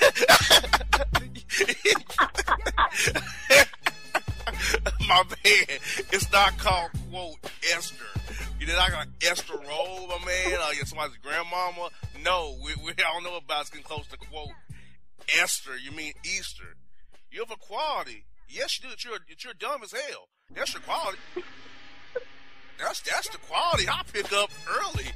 my 5.08 5.22
man, 5.22 5.78
it's 6.12 6.30
not 6.32 6.56
called 6.58 6.90
quote 7.10 7.36
Esther. 7.74 8.04
You 8.58 8.66
know, 8.66 8.76
not 8.76 8.90
gonna 8.90 9.10
Esther 9.22 9.54
roll, 9.54 10.08
my 10.08 10.18
man, 10.24 10.58
or 10.60 10.74
you're 10.74 10.86
somebody's 10.86 11.16
grandmama. 11.18 11.90
No, 12.24 12.56
we, 12.64 12.74
we 12.84 12.92
don't 12.94 13.24
know 13.24 13.36
about 13.36 13.62
it's 13.62 13.70
getting 13.70 13.84
close 13.84 14.06
to 14.08 14.16
quote 14.16 14.48
Esther. 15.40 15.76
You 15.76 15.92
mean 15.92 16.12
Easter? 16.24 16.76
You 17.30 17.40
have 17.40 17.50
a 17.50 17.56
quality. 17.56 18.24
Yes, 18.48 18.78
you 18.78 18.88
do. 18.88 18.90
That 18.90 19.04
you're 19.04 19.18
that 19.28 19.44
you're 19.44 19.54
dumb 19.54 19.82
as 19.82 19.92
hell. 19.92 20.28
That's 20.54 20.72
your 20.72 20.82
quality. 20.82 21.18
That's 22.78 23.00
that's 23.00 23.28
the 23.28 23.38
quality 23.38 23.88
I 23.88 24.02
pick 24.12 24.32
up 24.32 24.50
early. 24.68 25.06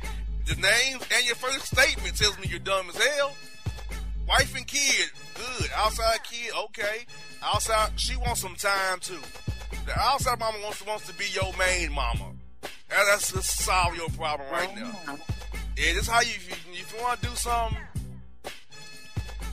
The 0.46 0.55
names 0.55 1.07
and 1.14 1.26
your 1.26 1.36
first 1.36 1.66
statement 1.66 2.16
tells 2.16 2.38
me 2.38 2.46
you're 2.49 2.59
dumb 2.59 2.88
as 2.88 2.96
hell. 2.96 3.34
Wife 4.29 4.55
and 4.57 4.66
kid, 4.66 5.11
good. 5.35 5.70
Outside 5.74 6.22
kid, 6.22 6.53
okay. 6.64 7.07
Outside, 7.43 7.99
she 7.99 8.14
wants 8.16 8.41
some 8.41 8.57
time 8.57 9.01
too. 9.01 9.18
The 9.87 9.99
outside 9.99 10.39
mama 10.39 10.59
wants 10.62 10.85
wants 10.85 11.07
to 11.07 11.14
be 11.14 11.24
your 11.33 11.51
main 11.59 11.93
mama. 11.93 12.33
And 12.62 13.09
that's 13.11 13.33
to 13.33 13.43
solve 13.43 13.97
your 13.97 14.09
problem 14.11 14.47
right 14.53 14.74
now. 14.76 14.93
Yeah, 15.76 15.95
this 15.95 16.09
how 16.09 16.20
you 16.20 16.29
if 16.35 16.93
you, 16.95 17.03
want 17.03 17.20
to 17.22 17.29
do 17.29 17.35
something. 17.37 17.79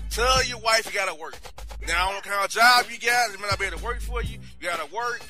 Tell 0.09 0.43
your 0.45 0.59
wife 0.59 0.86
you 0.86 0.99
gotta 0.99 1.15
work. 1.15 1.38
Now, 1.88 2.09
I 2.09 2.11
don't 2.13 2.23
kind 2.23 2.43
of 2.43 2.51
job 2.51 2.86
you 2.89 2.97
got. 2.97 3.34
It 3.34 3.39
may 3.39 3.47
not 3.47 3.59
be 3.59 3.65
able 3.65 3.78
to 3.78 3.84
work 3.84 4.01
for 4.01 4.23
you. 4.23 4.39
You 4.59 4.67
gotta 4.67 4.93
work, 4.93 5.21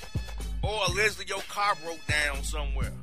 or 0.63 0.79
allegedly 0.87 1.25
your 1.27 1.41
car 1.49 1.75
broke 1.83 2.05
down 2.07 2.43
somewhere, 2.43 2.93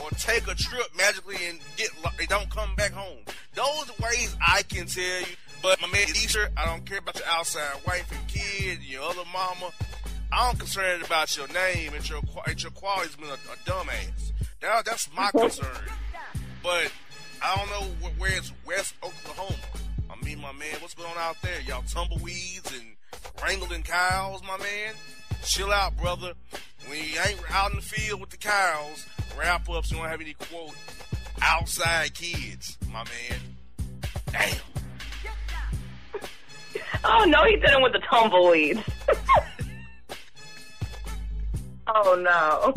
or 0.00 0.10
take 0.10 0.48
a 0.48 0.54
trip 0.54 0.86
magically 0.96 1.36
and 1.48 1.60
get 1.76 1.90
they 2.18 2.26
don't 2.26 2.50
come 2.50 2.74
back 2.74 2.92
home. 2.92 3.18
Those 3.54 3.90
ways 4.00 4.36
I 4.44 4.62
can 4.62 4.86
tell 4.86 5.20
you. 5.20 5.36
But 5.64 5.80
my 5.80 5.88
man 5.88 6.08
Easter, 6.10 6.50
I 6.58 6.66
don't 6.66 6.84
care 6.84 6.98
about 6.98 7.18
your 7.18 7.26
outside 7.26 7.72
wife 7.86 8.12
and 8.12 8.28
kid, 8.28 8.80
your 8.82 9.02
other 9.02 9.22
mama. 9.32 9.72
I'm 10.30 10.56
concerned 10.56 11.02
about 11.02 11.34
your 11.38 11.48
name 11.48 11.94
and 11.94 12.06
your 12.06 12.20
and 12.46 12.62
your 12.62 12.70
quality's 12.72 13.16
been 13.16 13.30
a, 13.30 13.32
a 13.32 13.56
dumbass. 13.64 14.32
That, 14.60 14.84
that's 14.84 15.08
my 15.16 15.30
concern. 15.30 15.88
But 16.62 16.92
I 17.42 17.56
don't 17.56 17.70
know 17.70 17.94
wh- 18.06 18.20
where 18.20 18.36
it's 18.36 18.52
West 18.66 18.92
Oklahoma. 19.02 19.56
I 20.10 20.22
mean, 20.22 20.38
my 20.38 20.52
man, 20.52 20.76
what's 20.80 20.92
going 20.92 21.10
on 21.10 21.16
out 21.16 21.36
there? 21.40 21.58
Y'all 21.66 21.82
tumbleweeds 21.88 22.70
and 22.78 22.96
wrangling 23.42 23.84
cows, 23.84 24.42
my 24.46 24.58
man. 24.58 24.92
Chill 25.46 25.72
out, 25.72 25.96
brother. 25.96 26.34
When 26.88 26.98
you 26.98 27.18
ain't 27.26 27.40
out 27.50 27.70
in 27.70 27.76
the 27.76 27.82
field 27.82 28.20
with 28.20 28.28
the 28.28 28.36
cows, 28.36 29.06
wrap 29.38 29.66
ups. 29.70 29.90
you 29.90 29.96
don't 29.96 30.10
have 30.10 30.20
any 30.20 30.34
quote 30.34 30.74
outside 31.40 32.12
kids, 32.12 32.76
my 32.92 33.02
man. 33.04 33.40
Damn. 34.30 34.73
Oh 37.02 37.24
no, 37.24 37.44
he 37.44 37.56
didn't 37.56 37.82
with 37.82 37.92
the 37.92 38.00
tumbleweeds. 38.00 38.80
oh 41.86 42.14
no. 42.14 42.74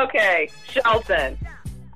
okay, 0.00 0.50
Shelton. 0.68 1.38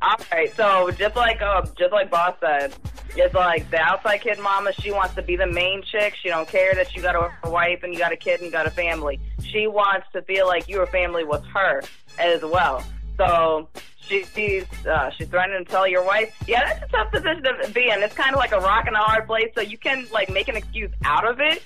All 0.01 0.17
right, 0.33 0.55
so 0.55 0.91
just 0.93 1.17
like 1.17 1.43
uh, 1.43 1.67
just 1.77 1.93
like 1.93 2.11
Boss 2.11 2.37
said, 2.41 2.73
it's 3.17 3.35
like 3.35 3.69
the 3.71 3.81
outside 3.81 4.19
kid 4.19 4.39
mama. 4.39 4.73
She 4.73 4.93
wants 4.93 5.15
to 5.17 5.23
be 5.23 5.35
the 5.35 5.47
main 5.47 5.83
chick. 5.83 6.15
She 6.23 6.29
don't 6.29 6.49
care 6.49 6.75
that 6.75 6.95
you 6.95 7.03
got 7.03 7.17
a 7.17 7.51
wife 7.51 7.83
and 7.83 7.93
you 7.93 7.99
got 7.99 8.13
a 8.13 8.17
kid 8.17 8.35
and 8.35 8.47
you 8.47 8.53
got 8.53 8.67
a 8.67 8.71
family. 8.71 9.19
She 9.43 9.67
wants 9.67 10.07
to 10.13 10.23
feel 10.23 10.47
like 10.47 10.69
you're 10.69 10.87
family 10.87 11.25
was 11.25 11.43
her 11.53 11.83
as 12.19 12.43
well. 12.43 12.85
So 13.17 13.69
she's 14.09 14.87
uh, 14.87 15.11
she's 15.11 15.29
threatening 15.29 15.65
to 15.65 15.71
tell 15.71 15.87
your 15.87 16.05
wife. 16.05 16.37
Yeah, 16.47 16.65
that's 16.65 16.85
a 16.85 16.89
tough 16.89 17.13
position 17.13 17.43
to 17.43 17.71
be 17.73 17.91
in. 17.91 18.03
It's 18.03 18.15
kind 18.15 18.31
of 18.31 18.37
like 18.37 18.53
a 18.53 18.59
rock 18.59 18.87
and 18.87 18.97
a 18.97 19.01
hard 19.01 19.27
place. 19.27 19.51
So 19.55 19.61
you 19.61 19.79
can 19.79 20.07
like 20.13 20.31
make 20.31 20.49
an 20.49 20.57
excuse 20.57 20.91
out 21.05 21.27
of 21.27 21.41
it, 21.41 21.63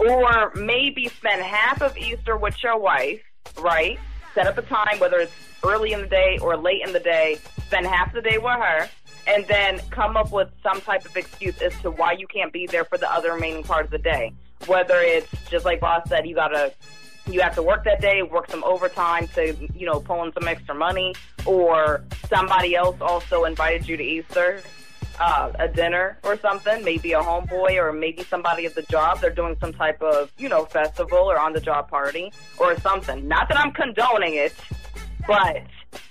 or 0.00 0.52
maybe 0.54 1.08
spend 1.08 1.42
half 1.42 1.82
of 1.82 1.96
Easter 1.96 2.36
with 2.36 2.62
your 2.62 2.78
wife, 2.78 3.20
right? 3.60 3.98
Set 4.34 4.46
up 4.46 4.58
a 4.58 4.62
time, 4.62 4.98
whether 4.98 5.18
it's 5.18 5.32
early 5.64 5.92
in 5.92 6.00
the 6.00 6.06
day 6.06 6.38
or 6.40 6.56
late 6.56 6.82
in 6.86 6.92
the 6.92 7.00
day. 7.00 7.38
Spend 7.66 7.86
half 7.86 8.12
the 8.12 8.22
day 8.22 8.38
with 8.38 8.58
her, 8.58 8.88
and 9.26 9.44
then 9.46 9.80
come 9.90 10.16
up 10.16 10.32
with 10.32 10.48
some 10.62 10.80
type 10.80 11.04
of 11.04 11.16
excuse 11.16 11.60
as 11.60 11.78
to 11.82 11.90
why 11.90 12.12
you 12.12 12.26
can't 12.26 12.52
be 12.52 12.66
there 12.66 12.84
for 12.84 12.96
the 12.98 13.12
other 13.12 13.32
remaining 13.32 13.62
part 13.62 13.84
of 13.84 13.90
the 13.90 13.98
day. 13.98 14.32
Whether 14.66 15.00
it's 15.00 15.30
just 15.50 15.64
like 15.64 15.80
Boss 15.80 16.08
said, 16.08 16.26
you 16.26 16.34
gotta 16.34 16.72
you 17.32 17.40
have 17.40 17.54
to 17.54 17.62
work 17.62 17.84
that 17.84 18.00
day, 18.00 18.22
work 18.22 18.50
some 18.50 18.64
overtime 18.64 19.28
to, 19.28 19.54
you 19.74 19.86
know, 19.86 20.00
pull 20.00 20.22
in 20.24 20.32
some 20.32 20.48
extra 20.48 20.74
money, 20.74 21.14
or 21.46 22.02
somebody 22.28 22.74
else 22.74 22.96
also 23.00 23.44
invited 23.44 23.88
you 23.88 23.96
to 23.96 24.02
Easter, 24.02 24.62
uh, 25.20 25.52
a 25.58 25.68
dinner 25.68 26.18
or 26.22 26.38
something, 26.38 26.84
maybe 26.84 27.12
a 27.12 27.20
homeboy 27.20 27.76
or 27.76 27.92
maybe 27.92 28.22
somebody 28.24 28.66
at 28.66 28.74
the 28.74 28.82
job. 28.82 29.20
They're 29.20 29.30
doing 29.30 29.56
some 29.60 29.72
type 29.72 30.00
of, 30.00 30.32
you 30.38 30.48
know, 30.48 30.64
festival 30.64 31.18
or 31.18 31.38
on 31.38 31.52
the 31.52 31.60
job 31.60 31.88
party 31.88 32.32
or 32.58 32.78
something. 32.80 33.26
Not 33.26 33.48
that 33.48 33.58
I'm 33.58 33.72
condoning 33.72 34.34
it, 34.34 34.54
but 35.26 35.62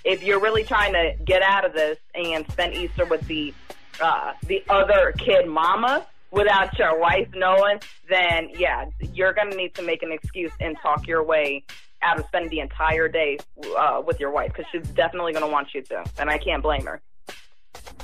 if 0.04 0.22
you're 0.22 0.40
really 0.40 0.64
trying 0.64 0.92
to 0.92 1.14
get 1.24 1.42
out 1.42 1.64
of 1.64 1.72
this 1.72 1.98
and 2.14 2.50
spend 2.50 2.74
Easter 2.74 3.04
with 3.04 3.26
the 3.26 3.54
uh, 4.00 4.32
the 4.46 4.62
other 4.68 5.12
kid 5.18 5.48
mama, 5.48 6.06
without 6.30 6.78
your 6.78 6.98
wife 6.98 7.28
knowing, 7.34 7.80
then 8.08 8.50
yeah, 8.56 8.86
you're 9.12 9.32
going 9.32 9.50
to 9.50 9.56
need 9.56 9.74
to 9.74 9.82
make 9.82 10.02
an 10.02 10.12
excuse 10.12 10.52
and 10.60 10.76
talk 10.82 11.06
your 11.06 11.22
way 11.22 11.64
out 12.02 12.18
of 12.18 12.26
spending 12.26 12.50
the 12.50 12.60
entire 12.60 13.08
day 13.08 13.38
uh, 13.76 14.00
with 14.06 14.20
your 14.20 14.30
wife 14.30 14.52
because 14.54 14.66
she's 14.70 14.86
definitely 14.90 15.32
going 15.32 15.44
to 15.44 15.50
want 15.50 15.68
you 15.74 15.82
to, 15.82 16.04
and 16.18 16.30
I 16.30 16.38
can't 16.38 16.62
blame 16.62 16.84
her. 16.86 17.00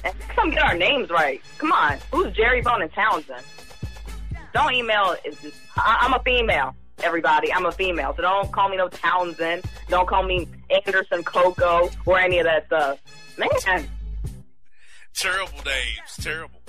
And 0.04 0.14
come 0.28 0.50
get 0.50 0.62
our 0.62 0.74
names 0.74 1.10
right. 1.10 1.40
Come 1.58 1.72
on, 1.72 1.98
who's 2.12 2.32
Jerry 2.34 2.60
Bone 2.60 2.82
and 2.82 2.92
Townsend? 2.92 3.42
Don't 4.52 4.72
email. 4.74 5.16
I- 5.76 5.98
I'm 6.00 6.14
a 6.14 6.22
female. 6.22 6.74
Everybody, 7.02 7.52
I'm 7.52 7.66
a 7.66 7.72
female, 7.72 8.14
so 8.14 8.22
don't 8.22 8.52
call 8.52 8.68
me 8.68 8.76
no 8.76 8.88
Townsend. 8.88 9.64
Don't 9.88 10.06
call 10.08 10.22
me 10.22 10.46
Anderson 10.70 11.24
Coco 11.24 11.90
or 12.06 12.18
any 12.20 12.38
of 12.38 12.44
that 12.44 12.66
stuff. 12.66 13.00
Man, 13.36 13.48
terrible 15.12 15.58
names. 15.64 16.16
Terrible 16.20 16.60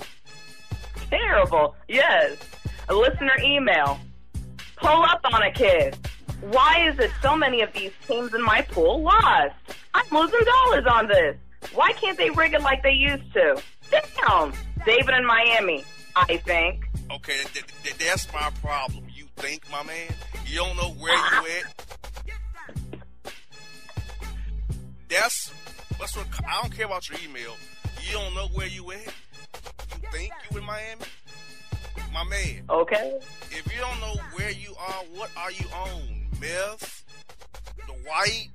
terrible. 1.10 1.74
Yes. 1.88 2.36
A 2.88 2.94
listener 2.94 3.36
email. 3.42 3.98
Pull 4.76 5.02
up 5.02 5.20
on 5.24 5.42
a 5.42 5.50
kid. 5.50 5.96
Why 6.40 6.88
is 6.88 6.98
it 6.98 7.10
so 7.22 7.36
many 7.36 7.62
of 7.62 7.72
these 7.72 7.92
teams 8.06 8.34
in 8.34 8.42
my 8.42 8.62
pool 8.62 9.02
lost? 9.02 9.54
I'm 9.94 10.04
losing 10.12 10.40
dollars 10.44 10.84
on 10.86 11.08
this. 11.08 11.36
Why 11.74 11.92
can't 11.92 12.16
they 12.18 12.30
rig 12.30 12.54
it 12.54 12.62
like 12.62 12.82
they 12.82 12.92
used 12.92 13.32
to? 13.32 13.60
Damn. 13.90 14.52
David 14.84 15.14
in 15.14 15.26
Miami, 15.26 15.84
I 16.14 16.36
think. 16.36 16.84
Okay, 17.10 17.38
th- 17.52 17.66
th- 17.82 17.96
that's 17.98 18.32
my 18.32 18.50
problem. 18.62 19.04
You 19.12 19.26
think, 19.36 19.68
my 19.70 19.82
man? 19.82 20.12
You 20.46 20.58
don't 20.58 20.76
know 20.76 20.90
where 20.90 21.14
you 21.14 21.48
at? 21.58 21.84
That's 25.08 25.52
that's 25.98 26.16
what 26.16 26.26
I 26.46 26.60
don't 26.62 26.74
care 26.76 26.86
about 26.86 27.08
your 27.08 27.18
email. 27.24 27.54
You 28.06 28.12
don't 28.12 28.34
know 28.34 28.48
where 28.54 28.66
you 28.66 28.90
at 28.92 29.12
think 30.12 30.32
you 30.50 30.58
in 30.58 30.64
Miami? 30.64 31.02
My 32.12 32.24
man. 32.24 32.64
Okay. 32.70 33.18
If 33.50 33.72
you 33.72 33.80
don't 33.80 34.00
know 34.00 34.22
where 34.32 34.50
you 34.50 34.74
are, 34.78 35.04
what 35.14 35.30
are 35.36 35.50
you 35.50 35.66
on? 35.74 36.26
Meth? 36.40 37.04
The 37.86 37.92
white? 38.08 38.48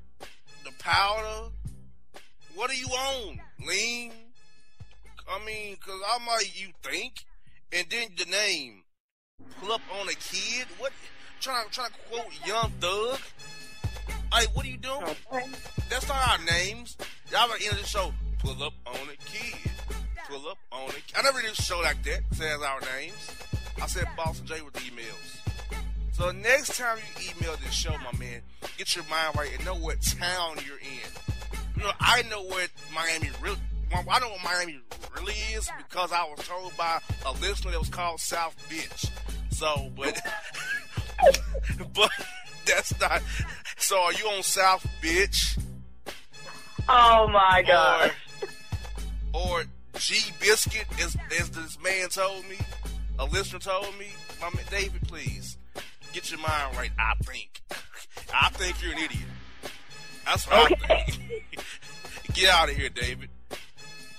The 0.63 0.71
powder? 0.79 1.49
What 2.55 2.69
are 2.69 2.75
you 2.75 2.87
on? 2.87 3.39
Lean? 3.67 4.11
I 5.29 5.45
mean, 5.45 5.77
cause 5.77 6.01
I 6.13 6.25
might 6.25 6.51
you 6.55 6.69
think, 6.83 7.25
and 7.71 7.85
then 7.89 8.09
the 8.17 8.25
name. 8.25 8.83
Pull 9.59 9.71
up 9.71 9.81
on 9.99 10.09
a 10.09 10.13
kid? 10.13 10.65
What? 10.77 10.91
Trying 11.39 11.67
to 11.67 11.71
trying 11.71 11.89
to 11.89 11.97
quote 12.11 12.47
Young 12.47 12.71
Thug? 12.79 13.19
Hey, 14.33 14.45
what 14.53 14.65
are 14.65 14.69
you 14.69 14.77
doing? 14.77 15.03
Okay. 15.03 15.45
That's 15.89 16.07
not 16.07 16.29
our 16.29 16.45
names. 16.45 16.97
Y'all 17.31 17.49
are 17.49 17.55
of 17.55 17.79
the 17.79 17.85
show. 17.85 18.13
Pull 18.39 18.63
up 18.63 18.73
on 18.85 19.09
a 19.09 19.17
kid 19.25 19.71
on 20.33 20.89
it. 20.89 21.03
I 21.15 21.21
never 21.23 21.41
did 21.41 21.51
a 21.51 21.55
show 21.55 21.79
like 21.81 22.03
that, 22.03 22.21
says 22.31 22.61
our 22.61 22.79
names. 22.97 23.31
I 23.81 23.87
said 23.87 24.07
Boston 24.15 24.47
J 24.47 24.61
with 24.61 24.73
the 24.73 24.79
emails. 24.79 25.41
So 26.13 26.31
next 26.31 26.77
time 26.77 26.97
you 26.97 27.31
email 27.35 27.55
this 27.63 27.73
show, 27.73 27.91
my 27.91 28.17
man, 28.19 28.41
get 28.77 28.95
your 28.95 29.05
mind 29.05 29.35
right 29.37 29.49
and 29.53 29.65
know 29.65 29.75
what 29.75 30.01
town 30.01 30.57
you're 30.65 30.77
in. 30.77 31.59
You 31.75 31.83
know, 31.83 31.91
I 31.99 32.23
know 32.23 32.43
what 32.43 32.69
Miami 32.93 33.29
really. 33.41 33.57
I 33.93 34.19
know 34.19 34.29
what 34.29 34.43
Miami 34.43 34.79
really 35.15 35.33
is 35.53 35.69
because 35.77 36.13
I 36.13 36.23
was 36.23 36.47
told 36.47 36.77
by 36.77 36.99
a 37.25 37.31
listener 37.33 37.71
that 37.71 37.79
was 37.79 37.89
called 37.89 38.21
South 38.21 38.55
Bitch. 38.69 39.09
So, 39.49 39.91
but, 39.97 40.17
but 41.93 42.11
that's 42.65 42.97
not. 43.01 43.21
So, 43.77 43.99
are 43.99 44.13
you 44.13 44.25
on 44.27 44.43
South 44.43 44.87
Bitch? 45.01 45.59
Oh 46.87 47.27
my 47.27 47.63
god. 47.67 48.11
Or, 49.33 49.59
or 49.59 49.63
G 50.01 50.33
Biscuit, 50.39 50.87
as, 50.99 51.15
as 51.39 51.51
this 51.51 51.77
man 51.79 52.09
told 52.09 52.43
me, 52.49 52.57
a 53.19 53.25
listener 53.25 53.59
told 53.59 53.95
me, 53.99 54.07
my 54.41 54.49
man, 54.55 54.65
David, 54.71 55.07
please 55.07 55.59
get 56.11 56.31
your 56.31 56.39
mind 56.39 56.75
right. 56.75 56.89
I 56.97 57.13
think, 57.23 57.61
I 58.33 58.49
think 58.49 58.81
you're 58.81 58.93
an 58.93 58.97
idiot. 58.97 59.29
That's 60.25 60.47
what 60.47 60.71
okay. 60.71 60.93
I 60.93 61.11
think. 61.11 61.63
get 62.33 62.49
out 62.49 62.69
of 62.69 62.75
here, 62.75 62.89
David. 62.89 63.29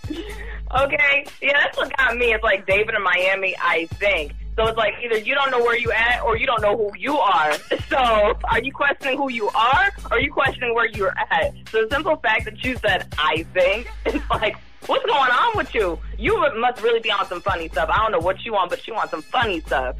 Okay, 0.08 1.26
yeah, 1.40 1.64
that's 1.64 1.76
what 1.76 1.96
got 1.96 2.16
me. 2.16 2.32
It's 2.32 2.44
like 2.44 2.64
David 2.64 2.94
in 2.94 3.02
Miami, 3.02 3.56
I 3.60 3.86
think. 3.86 4.34
So 4.56 4.68
it's 4.68 4.78
like 4.78 4.94
either 5.04 5.18
you 5.18 5.34
don't 5.34 5.50
know 5.50 5.64
where 5.64 5.76
you 5.76 5.90
at 5.90 6.22
or 6.22 6.36
you 6.36 6.46
don't 6.46 6.62
know 6.62 6.76
who 6.76 6.92
you 6.96 7.18
are. 7.18 7.52
So 7.88 7.98
are 7.98 8.62
you 8.62 8.72
questioning 8.72 9.18
who 9.18 9.30
you 9.30 9.48
are 9.48 9.90
or 10.10 10.16
are 10.16 10.20
you 10.20 10.32
questioning 10.32 10.74
where 10.74 10.88
you're 10.88 11.12
at? 11.30 11.52
So 11.70 11.84
the 11.84 11.88
simple 11.90 12.16
fact 12.16 12.46
that 12.46 12.64
you 12.64 12.76
said 12.76 13.06
I 13.18 13.44
think 13.52 13.86
is 14.06 14.18
like 14.30 14.56
What's 14.86 15.06
going 15.06 15.30
on 15.30 15.56
with 15.56 15.74
you? 15.74 15.98
You 16.18 16.38
must 16.56 16.82
really 16.82 17.00
be 17.00 17.10
on 17.10 17.26
some 17.26 17.40
funny 17.40 17.68
stuff. 17.68 17.88
I 17.92 17.98
don't 17.98 18.12
know 18.12 18.18
what 18.18 18.44
you 18.44 18.52
want, 18.52 18.70
but 18.70 18.86
you 18.86 18.94
want 18.94 19.10
some 19.10 19.22
funny 19.22 19.60
stuff. 19.60 19.96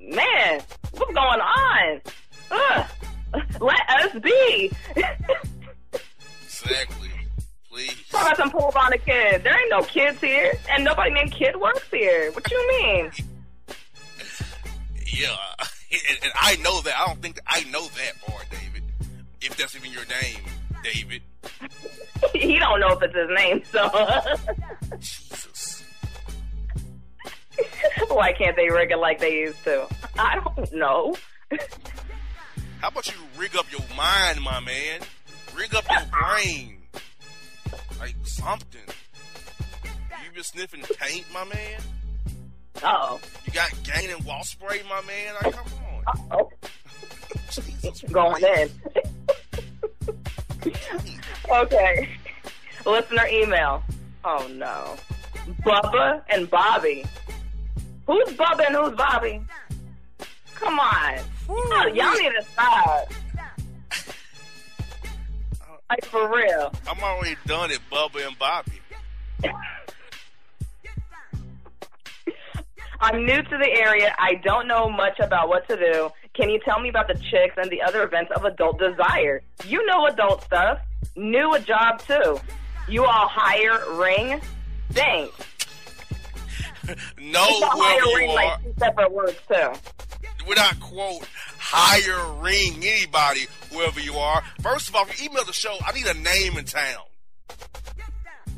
Man, 0.00 0.60
what's 0.92 1.14
going 1.14 1.40
on? 1.40 2.00
Ugh. 2.50 2.86
Let 3.60 3.90
us 3.90 4.18
be. 4.20 4.72
exactly. 6.44 7.10
Please. 7.70 7.96
Talk 8.10 8.22
about 8.22 8.36
some 8.36 8.50
pool 8.50 8.72
on 8.74 8.92
a 8.92 8.98
kid. 8.98 9.44
There 9.44 9.58
ain't 9.58 9.70
no 9.70 9.82
kids 9.82 10.20
here, 10.20 10.52
and 10.68 10.84
nobody 10.84 11.12
named 11.12 11.32
Kid 11.32 11.56
works 11.56 11.88
here. 11.90 12.32
What 12.32 12.50
you 12.50 12.68
mean? 12.68 13.12
yeah, 15.06 15.36
and, 15.92 16.18
and 16.24 16.32
I 16.34 16.56
know 16.56 16.80
that. 16.80 16.94
I 16.96 17.06
don't 17.06 17.22
think 17.22 17.36
that 17.36 17.44
I 17.46 17.62
know 17.70 17.82
that 17.82 18.20
part, 18.26 18.46
David. 18.50 18.82
If 19.40 19.56
that's 19.56 19.76
even 19.76 19.92
your 19.92 20.04
name, 20.06 20.42
David. 20.82 21.22
He 22.34 22.58
don't 22.58 22.80
know 22.80 22.88
if 22.88 23.02
it's 23.02 23.14
his 23.14 23.28
name, 23.34 23.62
so. 23.64 24.98
Jesus. 24.98 25.84
Why 28.08 28.32
can't 28.32 28.56
they 28.56 28.68
rig 28.70 28.90
it 28.90 28.98
like 28.98 29.18
they 29.20 29.32
used 29.40 29.62
to? 29.64 29.86
I 30.18 30.40
don't 30.40 30.72
know. 30.72 31.14
How 32.80 32.88
about 32.88 33.06
you 33.08 33.14
rig 33.36 33.56
up 33.56 33.70
your 33.70 33.82
mind, 33.96 34.40
my 34.40 34.60
man? 34.60 35.00
Rig 35.56 35.74
up 35.74 35.84
your 35.90 36.04
brain. 36.10 36.78
Like 37.98 38.14
something. 38.24 38.80
You 40.24 40.32
been 40.32 40.42
sniffing 40.44 40.82
paint, 40.82 41.26
my 41.32 41.44
man? 41.44 41.80
oh. 42.82 43.20
You 43.44 43.52
got 43.52 43.70
gain 43.84 44.10
and 44.10 44.24
wall 44.24 44.42
spray, 44.44 44.80
my 44.88 45.02
man? 45.02 45.34
Like, 45.42 45.54
come 45.54 45.66
on. 46.06 46.28
oh 46.32 46.50
Going 48.12 48.44
in. 48.44 48.70
Okay. 51.50 52.08
Listener 52.86 53.26
email. 53.26 53.82
Oh 54.24 54.46
no. 54.52 54.96
Bubba 55.64 56.22
and 56.28 56.48
Bobby. 56.50 57.04
Who's 58.06 58.28
Bubba 58.30 58.66
and 58.66 58.76
who's 58.76 58.96
Bobby? 58.96 59.40
Come 60.54 60.78
on. 60.78 61.18
Oh, 61.48 61.90
y'all 61.94 62.12
need 62.14 62.32
to 62.38 62.44
stop. 62.52 63.12
Like 65.90 66.04
for 66.04 66.32
real. 66.32 66.72
I'm 66.86 67.02
already 67.02 67.34
done 67.46 67.72
at 67.72 67.80
Bubba 67.90 68.24
and 68.24 68.38
Bobby. 68.38 68.80
I'm 73.00 73.24
new 73.26 73.42
to 73.42 73.58
the 73.58 73.68
area. 73.76 74.14
I 74.16 74.34
don't 74.36 74.68
know 74.68 74.88
much 74.88 75.18
about 75.18 75.48
what 75.48 75.66
to 75.68 75.76
do. 75.76 76.10
Can 76.34 76.48
you 76.48 76.60
tell 76.60 76.80
me 76.80 76.88
about 76.88 77.08
the 77.08 77.14
chicks 77.14 77.54
and 77.56 77.70
the 77.70 77.82
other 77.82 78.02
events 78.02 78.32
of 78.34 78.44
adult 78.44 78.78
desire? 78.78 79.42
You 79.66 79.84
know 79.86 80.06
adult 80.06 80.44
stuff. 80.44 80.78
New 81.16 81.54
a 81.54 81.60
job 81.60 82.00
too. 82.02 82.40
You 82.88 83.04
all 83.04 83.28
hire 83.28 83.98
ring? 84.00 84.40
Thanks. 84.90 85.34
no, 87.20 87.44
whoever 87.44 88.06
you 88.06 88.16
ring, 88.16 88.30
are. 88.30 88.34
Like 88.34 88.62
two 88.62 88.74
separate 88.78 89.12
words 89.12 89.36
too. 89.48 89.72
We're 90.46 90.54
not 90.54 90.80
quote 90.80 91.28
hire 91.58 92.42
ring 92.42 92.76
anybody, 92.82 93.46
whoever 93.70 94.00
you 94.00 94.14
are. 94.14 94.42
First 94.60 94.88
of 94.88 94.96
all, 94.96 95.06
if 95.06 95.20
you 95.20 95.30
email 95.30 95.44
the 95.44 95.52
show, 95.52 95.76
I 95.86 95.92
need 95.92 96.06
a 96.06 96.14
name 96.14 96.56
in 96.56 96.64
town. 96.64 97.04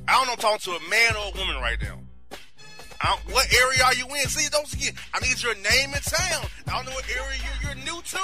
I 0.08 0.12
don't 0.14 0.26
know 0.26 0.32
I'm 0.32 0.38
talking 0.38 0.72
to 0.72 0.84
a 0.84 0.90
man 0.90 1.16
or 1.16 1.32
a 1.34 1.38
woman 1.38 1.56
right 1.56 1.80
now. 1.80 1.98
What 3.30 3.52
area 3.52 3.82
are 3.84 3.94
you 3.94 4.06
in? 4.06 4.28
See, 4.28 4.48
don't 4.50 4.66
forget. 4.66 4.94
I 5.14 5.20
need 5.20 5.42
your 5.42 5.54
name 5.54 5.92
and 5.94 6.02
town. 6.02 6.46
I 6.68 6.76
don't 6.76 6.86
know 6.86 6.92
what 6.92 7.08
area 7.10 7.38
you, 7.38 7.66
you're 7.66 7.84
new 7.84 8.00
to. 8.02 8.18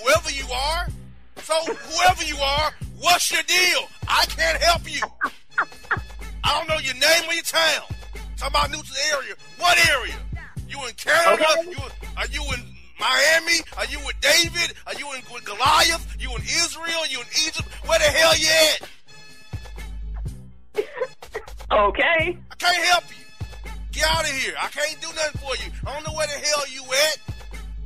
Whoever 0.00 0.30
you 0.30 0.44
are. 0.52 0.88
So, 1.42 1.54
whoever 1.64 2.24
you 2.24 2.36
are, 2.36 2.72
what's 3.00 3.30
your 3.32 3.42
deal? 3.42 3.88
I 4.08 4.24
can't 4.26 4.62
help 4.62 4.90
you. 4.90 5.00
I 6.44 6.58
don't 6.58 6.68
know 6.68 6.78
your 6.78 6.94
name 6.94 7.28
or 7.28 7.34
your 7.34 7.42
town. 7.42 7.82
Talking 8.36 8.56
about 8.56 8.70
new 8.70 8.82
to 8.82 8.90
the 8.90 9.16
area. 9.16 9.34
What 9.58 9.78
area? 9.90 10.14
You 10.68 10.78
in 10.86 10.94
Canada? 10.94 11.44
Okay. 11.58 11.70
You 11.70 11.78
are 12.16 12.26
you 12.26 12.42
in 12.54 12.64
Miami? 12.98 13.60
Are 13.76 13.86
you 13.86 13.98
with 14.06 14.20
David? 14.20 14.74
Are 14.86 14.94
you 14.94 15.12
in 15.12 15.22
with 15.32 15.44
Goliath? 15.44 16.16
You 16.18 16.30
in 16.30 16.42
Israel? 16.42 17.06
You 17.10 17.20
in 17.20 17.26
Egypt? 17.46 17.68
Where 17.86 17.98
the 17.98 18.04
hell 18.04 18.36
you 18.36 18.48
at? 18.70 18.88
Okay. 21.72 22.38
I 22.50 22.54
can't 22.56 22.84
help 22.86 23.04
you. 23.10 23.21
Get 23.92 24.04
out 24.08 24.24
of 24.24 24.30
here. 24.30 24.54
I 24.60 24.68
can't 24.68 25.00
do 25.00 25.08
nothing 25.14 25.40
for 25.40 25.54
you. 25.64 25.70
I 25.86 25.94
don't 25.94 26.06
know 26.06 26.16
where 26.16 26.26
the 26.26 26.32
hell 26.32 26.64
you 26.72 26.82
at. 26.82 27.18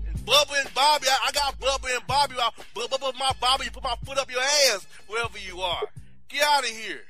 And 0.09 0.19
Bubba 0.25 0.61
and 0.65 0.73
Bobby, 0.75 1.07
I, 1.09 1.29
I 1.29 1.33
got 1.33 1.59
Bubba 1.61 1.95
and 1.95 2.07
Bobby. 2.07 2.35
I, 2.39 2.51
Bubba, 2.75 3.19
my 3.19 3.33
Bobby, 3.41 3.65
you 3.67 3.71
put 3.71 3.83
my 3.83 3.97
foot 4.05 4.19
up 4.19 4.31
your 4.31 4.41
ass 4.41 4.87
wherever 5.09 5.39
you 5.39 5.61
are. 5.61 5.83
Get 6.29 6.43
out 6.43 6.61
of 6.63 6.71
here. 6.71 7.01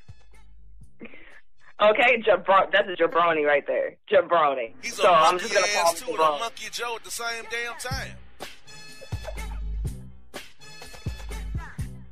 Okay, 1.79 2.23
jabro- 2.23 2.71
that's 2.71 2.87
a 2.89 2.95
jabroni 2.95 3.45
right 3.45 3.65
there. 3.67 3.95
Jabroni. 4.11 4.73
He's 4.81 4.95
so 4.95 5.07
a 5.07 5.13
I'm 5.13 5.35
monkey 5.35 5.49
just 5.49 5.53
gonna 5.53 5.67
ass 5.89 5.99
too, 6.01 6.09
and 6.09 6.19
a 6.19 6.39
monkey 6.39 6.69
Joe 6.71 6.95
at 6.95 7.03
the 7.03 7.11
same 7.11 7.43
damn 7.51 7.77
time. 7.77 8.13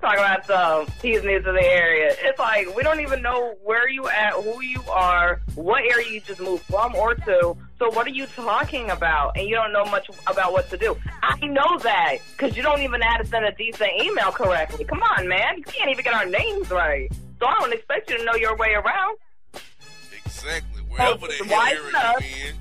Talking 0.06 0.20
about 0.20 0.46
some 0.46 0.86
he's 1.02 1.24
new 1.24 1.42
to 1.42 1.52
the 1.52 1.64
area. 1.64 2.14
It's 2.20 2.38
like 2.38 2.76
we 2.76 2.84
don't 2.84 3.00
even 3.00 3.24
know 3.24 3.56
where 3.64 3.90
you 3.90 4.08
at, 4.08 4.34
who 4.34 4.62
you 4.62 4.84
are, 4.88 5.42
what 5.56 5.82
area 5.84 6.08
you 6.08 6.22
just 6.22 6.40
moved 6.40 6.62
from 6.66 6.94
or 6.94 7.16
to. 7.16 7.58
So 7.80 7.90
what 7.90 8.06
are 8.06 8.12
you 8.12 8.28
talking 8.28 8.92
about? 8.92 9.36
And 9.36 9.50
you 9.50 9.56
don't 9.56 9.74
know 9.74 9.84
much 9.86 10.08
about 10.28 10.54
what 10.54 10.70
to 10.70 10.78
do. 10.78 10.96
I 11.24 11.48
know 11.48 11.80
that 11.80 12.18
because 12.38 12.56
you 12.56 12.62
don't 12.62 12.84
even 12.84 13.00
know 13.00 13.08
how 13.08 13.18
to 13.18 13.26
send 13.26 13.46
a 13.46 13.52
decent 13.54 13.90
email 14.00 14.32
correctly. 14.32 14.86
Come 14.86 15.02
on, 15.02 15.28
man, 15.28 15.58
you 15.58 15.64
can't 15.64 15.90
even 15.90 16.04
get 16.04 16.14
our 16.14 16.28
names 16.28 16.70
right. 16.70 17.12
So 17.40 17.48
I 17.48 17.56
don't 17.62 17.74
expect 17.74 18.08
you 18.12 18.20
to 18.20 18.26
know 18.26 18.36
your 18.36 18.56
way 18.58 18.76
around. 18.76 19.18
Exactly. 20.24 20.84
Oh, 21.00 21.18
Wherever 21.18 21.26
the 21.26 21.34
area 21.52 22.14
you 22.20 22.50
in. 22.50 22.56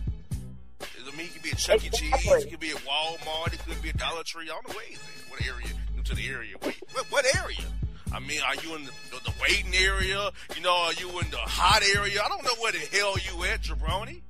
I 0.81 1.17
mean, 1.17 1.27
he 1.27 1.33
could 1.35 1.43
be 1.43 1.51
a 1.51 1.57
Chuck 1.57 1.85
E. 1.85 1.91
Cheese. 1.91 2.27
It 2.27 2.51
could 2.51 2.59
be 2.59 2.71
a 2.71 2.77
Walmart. 2.77 3.53
It 3.53 3.63
could 3.69 3.83
be 3.83 3.91
a 3.91 3.93
Dollar 3.93 4.23
Tree. 4.23 4.45
I 4.45 4.47
don't 4.47 4.67
know 4.67 4.75
where 4.75 4.87
he's 4.87 4.97
at. 4.97 5.31
What 5.31 5.47
area? 5.47 5.84
To 6.05 6.15
the 6.15 6.29
area. 6.29 6.55
Wait, 6.63 6.77
what, 6.93 7.07
what 7.11 7.37
area? 7.37 7.65
I 8.13 8.21
mean, 8.21 8.41
are 8.47 8.55
you 8.57 8.77
in 8.77 8.85
the, 8.85 8.93
the, 9.25 9.33
waiting 9.41 9.75
area? 9.75 10.31
You 10.55 10.63
know, 10.63 10.75
are 10.75 10.93
you 10.93 11.09
in 11.19 11.31
the 11.31 11.39
hot 11.39 11.83
area? 11.97 12.21
I 12.23 12.29
don't 12.29 12.45
know 12.45 12.55
where 12.61 12.73
the 12.73 12.79
hell 12.79 13.17
you 13.19 13.45
at, 13.45 13.63
Jabroni. 13.63 14.21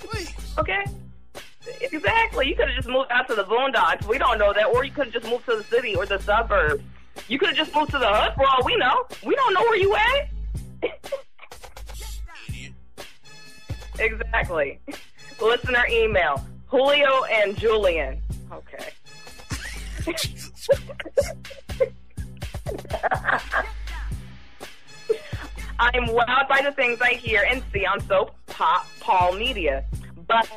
Please. 0.00 0.34
Okay. 0.58 0.84
Exactly. 1.80 2.48
You 2.48 2.54
could 2.56 2.68
have 2.68 2.76
just 2.76 2.88
moved 2.88 3.10
out 3.10 3.26
to 3.28 3.34
the 3.34 3.44
boondocks. 3.44 4.06
We 4.06 4.18
don't 4.18 4.38
know 4.38 4.52
that. 4.52 4.66
Or 4.66 4.84
you 4.84 4.92
could 4.92 5.06
have 5.06 5.14
just 5.14 5.26
moved 5.26 5.46
to 5.46 5.56
the 5.56 5.64
city 5.64 5.96
or 5.96 6.06
the 6.06 6.20
suburbs. 6.20 6.82
You 7.26 7.38
could 7.38 7.48
have 7.48 7.56
just 7.56 7.74
moved 7.74 7.90
to 7.92 7.98
the 7.98 8.06
hood 8.06 8.34
for 8.34 8.46
all 8.46 8.62
we 8.64 8.76
know. 8.76 9.06
We 9.24 9.34
don't 9.34 9.54
know 9.54 9.62
where 9.62 9.76
you 9.76 9.96
at. 9.96 10.28
Exactly. 13.98 14.78
Listener 15.40 15.84
email. 15.90 16.44
Julio 16.66 17.24
and 17.24 17.56
Julian. 17.56 18.22
Okay. 18.52 18.90
I'm 25.80 26.08
wowed 26.08 26.48
by 26.48 26.60
the 26.62 26.72
things 26.72 27.00
I 27.00 27.14
hear 27.14 27.46
and 27.48 27.62
see 27.72 27.86
on 27.86 28.00
Soap 28.00 28.34
Pop 28.46 28.86
Paul 29.00 29.34
Media. 29.34 29.84
But 30.26 30.48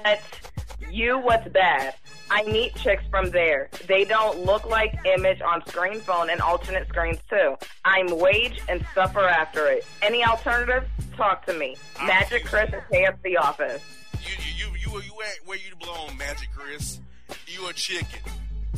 you, 0.89 1.20
what's 1.20 1.47
bad? 1.49 1.95
I 2.30 2.43
meet 2.43 2.76
chicks 2.76 3.03
from 3.09 3.30
there. 3.32 3.70
They 3.88 4.03
don't 4.03 4.45
look 4.45 4.66
like 4.66 4.97
image 5.05 5.41
on 5.41 5.66
screen 5.68 5.99
phone 5.99 6.30
and 6.30 6.41
alternate 6.41 6.88
screens 6.88 7.20
too. 7.30 7.55
I'm 7.86 8.20
wage 8.20 8.62
and 8.68 8.86
suffer 8.95 9.28
after 9.28 9.68
it. 9.68 9.86
Any 10.01 10.26
alternatives? 10.26 10.88
Talk 11.16 11.45
to 11.45 11.53
me. 11.53 11.76
Magic 12.03 12.45
Chris 12.45 12.72
at 12.74 12.89
KFC 12.89 13.38
office. 13.39 13.84
You, 14.24 14.36
you, 14.55 14.72
you, 14.72 14.78
you, 14.80 15.01
you 15.01 15.22
at 15.22 15.45
where 15.45 15.57
you 15.57 15.76
belong, 15.80 16.18
Magic 16.18 16.49
Chris. 16.55 16.99
You 17.47 17.68
a 17.68 17.74
chicken. 17.74 18.20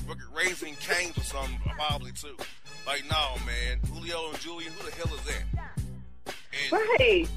Fucking 0.07 0.21
Raising 0.35 0.75
Cane's 0.75 1.17
or 1.17 1.21
something, 1.23 1.59
probably 1.77 2.11
too. 2.11 2.35
Like, 2.85 3.03
no, 3.09 3.35
man. 3.45 3.79
Julio 3.91 4.29
and 4.29 4.39
Julian, 4.39 4.71
who 4.73 4.89
the 4.89 4.95
hell 4.95 5.13
is 5.15 5.21
that? 5.23 5.43
And, 6.27 6.71
Right. 6.71 7.27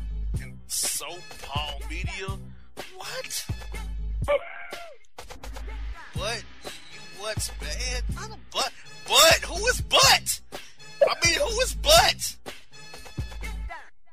and 0.42 0.58
so 0.66 1.06
Paul 1.42 1.80
Media? 1.88 2.26
What? 2.96 3.46
But 6.14 6.42
you 6.64 7.00
what's 7.18 7.50
bad? 7.50 8.02
I 8.18 8.28
don't 8.28 8.40
but 8.50 8.72
but 9.06 9.34
who 9.48 9.66
is 9.68 9.80
but? 9.82 10.40
I 11.02 11.26
mean 11.26 11.34
who 11.38 11.60
is 11.60 11.74
but? 11.74 12.36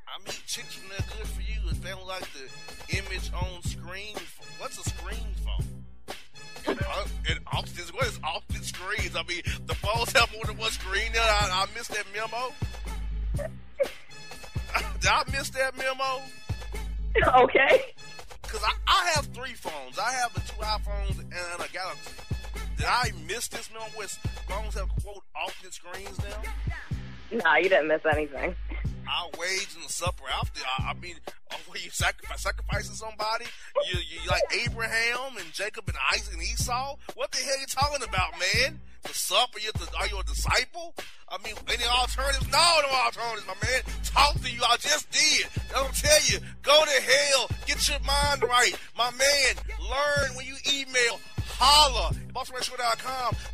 I 0.08 0.20
mean 0.20 0.36
chicks 0.46 0.74
from 0.76 0.90
there 0.90 1.00
good 1.18 1.28
for 1.28 1.42
you 1.42 1.60
if 1.70 1.82
they 1.82 1.90
don't 1.90 2.06
like 2.06 2.28
the 2.34 2.98
image 2.98 3.32
on 3.34 3.62
screen. 3.64 4.16
What's 4.60 4.78
a 4.86 4.90
screen? 4.90 5.34
And, 7.30 7.40
opposite, 7.52 7.94
what 7.94 8.08
is 8.08 8.20
opposite 8.24 8.66
screens? 8.66 9.16
I 9.16 9.24
mean, 9.24 9.42
the 9.66 9.76
phones 9.76 10.12
have 10.14 10.32
more 10.34 10.46
than 10.46 10.58
one 10.58 10.72
screen 10.72 11.12
there. 11.14 11.22
I, 11.22 11.66
I 11.66 11.78
missed 11.78 11.92
that 11.92 12.06
memo. 12.14 12.54
Did 15.00 15.10
I 15.10 15.24
miss 15.32 15.50
that 15.52 15.78
memo? 15.78 16.22
Okay. 17.44 17.82
Because 18.42 18.62
I, 18.64 18.74
I 18.88 19.12
have 19.16 19.26
three 19.28 19.54
phones. 19.54 20.00
I 20.00 20.12
have 20.12 20.34
the 20.34 20.40
two 20.42 20.60
iPhones 20.62 21.20
and 21.20 21.60
a 21.60 21.72
Galaxy. 21.72 22.12
Did 22.78 22.86
I 22.88 23.12
miss 23.28 23.48
this 23.48 23.70
memo 23.72 23.86
where 23.96 24.08
phones 24.48 24.76
have, 24.76 24.90
quote, 25.04 25.24
alternate 25.40 25.74
screens 25.74 26.18
now? 26.20 27.40
Nah, 27.44 27.56
you 27.58 27.70
didn't 27.70 27.88
miss 27.88 28.02
anything. 28.12 28.56
Our 29.14 29.30
wage 29.40 29.70
and 29.76 29.86
the 29.86 29.94
supper 29.94 30.24
after. 30.40 30.62
I, 30.80 30.90
I 30.90 30.94
mean, 30.96 31.16
oh, 31.52 31.58
were 31.70 31.78
you 31.84 31.92
sacrifice, 31.92 32.42
sacrificing 32.42 32.96
somebody? 32.96 33.46
You, 33.92 34.00
you 34.00 34.30
like 34.30 34.42
Abraham 34.66 35.38
and 35.38 35.54
Jacob 35.54 35.88
and 35.88 35.98
Isaac 36.14 36.34
and 36.34 36.42
Esau? 36.42 36.96
What 37.14 37.32
the 37.32 37.38
hell 37.38 37.56
are 37.56 37.60
you 37.60 37.68
talking 37.68 38.04
about, 38.08 38.32
man? 38.40 38.80
The 39.04 39.14
supper? 39.14 39.60
You 39.60 39.72
the, 39.74 39.88
are 40.00 40.08
you 40.08 40.20
a 40.20 40.24
disciple? 40.24 40.96
I 41.30 41.38
mean, 41.44 41.54
any 41.68 41.84
alternatives? 41.86 42.48
No, 42.52 42.80
no 42.82 42.90
alternatives, 42.90 43.46
my 43.46 43.56
man. 43.62 43.82
Talk 44.04 44.42
to 44.42 44.50
you. 44.50 44.62
I 44.64 44.78
just 44.78 45.12
did. 45.12 45.48
Don't 45.72 45.94
tell 45.94 46.20
you. 46.26 46.40
Go 46.64 46.84
to 46.84 47.02
hell. 47.02 47.50
Get 47.68 47.88
your 47.90 48.00
mind 48.00 48.44
right, 48.44 48.74
my 48.98 49.12
man. 49.12 49.56
Learn 49.80 50.36
when 50.36 50.46
you 50.48 50.56
email. 50.74 51.20
Holla 51.60 52.16
at 52.52 53.06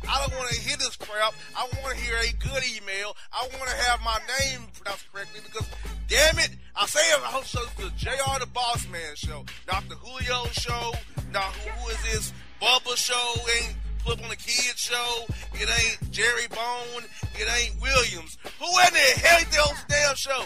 I 0.08 0.26
don't 0.26 0.36
want 0.36 0.50
to 0.50 0.60
hear 0.60 0.76
this 0.76 0.96
crap. 0.96 1.34
I 1.56 1.68
want 1.82 1.96
to 1.96 2.02
hear 2.02 2.16
a 2.16 2.32
good 2.32 2.62
email. 2.76 3.16
I 3.32 3.48
want 3.56 3.68
to 3.70 3.76
have 3.76 4.00
my 4.02 4.18
name 4.40 4.66
pronounced 4.74 5.12
correctly 5.12 5.40
because, 5.44 5.68
damn 6.08 6.38
it, 6.38 6.50
I 6.74 6.86
say 6.86 7.00
it. 7.00 7.20
I 7.22 7.26
host 7.26 7.50
shows 7.50 7.68
the 7.76 7.90
JR 7.96 8.40
the 8.40 8.46
Bossman 8.46 9.16
show, 9.16 9.44
not 9.70 9.88
the 9.88 9.94
Julio 9.96 10.46
show. 10.52 10.92
Now 11.32 11.52
who, 11.62 11.90
is 11.90 12.02
this 12.02 12.32
Bubba 12.60 12.96
show? 12.96 13.34
Ain't 13.58 13.76
Flip 14.04 14.22
on 14.22 14.30
the 14.30 14.36
Kids 14.36 14.78
show. 14.80 15.26
It 15.54 15.68
ain't 15.68 16.10
Jerry 16.10 16.48
Bone. 16.48 17.04
It 17.34 17.48
ain't 17.60 17.80
Williams. 17.82 18.38
Who 18.58 18.66
in 18.66 18.92
the 18.94 19.20
hell 19.20 19.44
those 19.52 19.84
damn 19.88 20.16
show? 20.16 20.44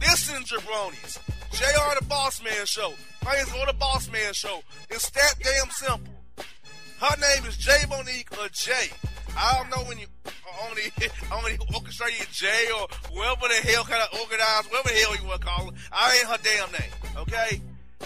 Listen, 0.00 0.42
jabronis. 0.42 1.18
JR 1.52 2.00
the 2.00 2.04
Bossman 2.06 2.66
Show. 2.66 2.94
Players 3.20 3.52
on 3.52 3.66
the 3.66 3.74
Bossman 3.74 4.34
Show. 4.34 4.60
It's 4.90 5.10
that 5.10 5.34
damn 5.42 5.70
simple. 5.70 6.13
Her 7.00 7.16
name 7.20 7.44
is 7.48 7.56
Jae 7.56 7.88
Monique 7.88 8.32
or 8.32 8.48
Jae. 8.48 8.92
I 9.36 9.58
don't 9.58 9.70
know 9.70 9.86
when 9.88 9.98
you 9.98 10.06
only 10.64 10.82
only 11.32 11.58
orchestrated 11.74 12.28
Jae 12.28 12.70
or 12.80 12.86
whoever 13.12 13.48
the 13.48 13.68
hell 13.68 13.84
kind 13.84 14.02
of 14.02 14.20
organized, 14.20 14.70
whatever 14.70 14.88
the 14.88 14.94
hell 15.00 15.16
you 15.16 15.24
want 15.26 15.40
to 15.40 15.46
call 15.46 15.66
her. 15.66 15.72
I 15.92 16.16
ain't 16.18 16.26
her 16.28 16.38
damn 16.42 16.72
name, 16.72 16.90
okay? 17.16 17.60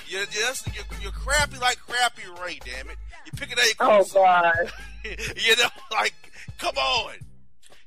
You're 0.07 0.27
just 0.27 0.67
you're, 0.75 0.85
you're 1.03 1.13
crappy 1.13 1.59
like 1.59 1.79
crappy 1.79 2.23
Ray, 2.43 2.59
damn 2.65 2.89
it. 2.91 2.97
You 3.27 3.33
pick 3.37 3.53
an 3.53 3.59
Oh 3.81 4.01
acorn. 4.01 4.05
God. 4.15 4.73
you 5.05 5.57
know, 5.57 5.69
like, 5.93 6.15
come 6.59 6.77
on. 6.77 7.13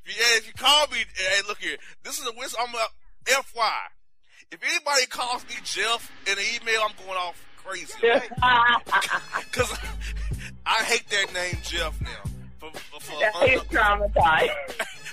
If 0.05 0.17
you, 0.17 0.23
if 0.37 0.47
you 0.47 0.53
call 0.53 0.87
me, 0.87 0.97
hey, 1.15 1.41
look 1.47 1.57
here. 1.59 1.77
This 2.03 2.19
is 2.19 2.27
a 2.27 2.31
whistle. 2.37 2.59
I'm 2.61 2.73
a 2.75 2.87
FY. 3.25 3.71
If 4.51 4.61
anybody 4.63 5.05
calls 5.07 5.43
me 5.47 5.55
Jeff 5.63 6.11
in 6.27 6.33
an 6.37 6.43
email, 6.61 6.81
I'm 6.83 6.95
going 7.05 7.17
off 7.17 7.43
crazy. 7.57 7.93
Okay? 8.03 8.27
I 10.65 10.83
hate 10.83 11.07
that 11.09 11.33
name 11.33 11.57
Jeff 11.63 11.99
now. 12.01 12.09
For, 12.59 12.71
for, 12.71 12.99
for, 13.01 13.47
He's 13.47 13.59
traumatized. 13.61 14.51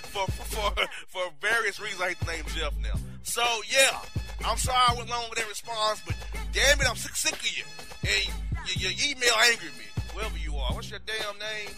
for, 0.03 0.27
for, 0.31 0.71
for, 0.71 0.87
for 1.07 1.21
various 1.41 1.79
reasons, 1.79 2.01
I 2.01 2.09
hate 2.09 2.19
the 2.19 2.25
name 2.27 2.43
Jeff 2.55 2.73
now. 2.81 2.99
So, 3.23 3.43
yeah, 3.69 3.99
I'm 4.45 4.57
sorry 4.57 4.77
I 4.89 4.93
went 4.95 5.09
long 5.09 5.25
with 5.29 5.39
that 5.39 5.47
response, 5.47 6.01
but 6.05 6.15
damn 6.53 6.79
it, 6.79 6.89
I'm 6.89 6.95
sick, 6.95 7.15
sick 7.15 7.33
of 7.33 7.57
you. 7.57 7.63
And 8.03 8.79
your, 8.79 8.91
your 8.91 9.09
email 9.09 9.33
angered 9.45 9.75
me, 9.77 9.85
whoever 10.13 10.37
you 10.37 10.55
are. 10.55 10.73
What's 10.73 10.89
your 10.89 10.99
damn 11.05 11.37
name? 11.39 11.69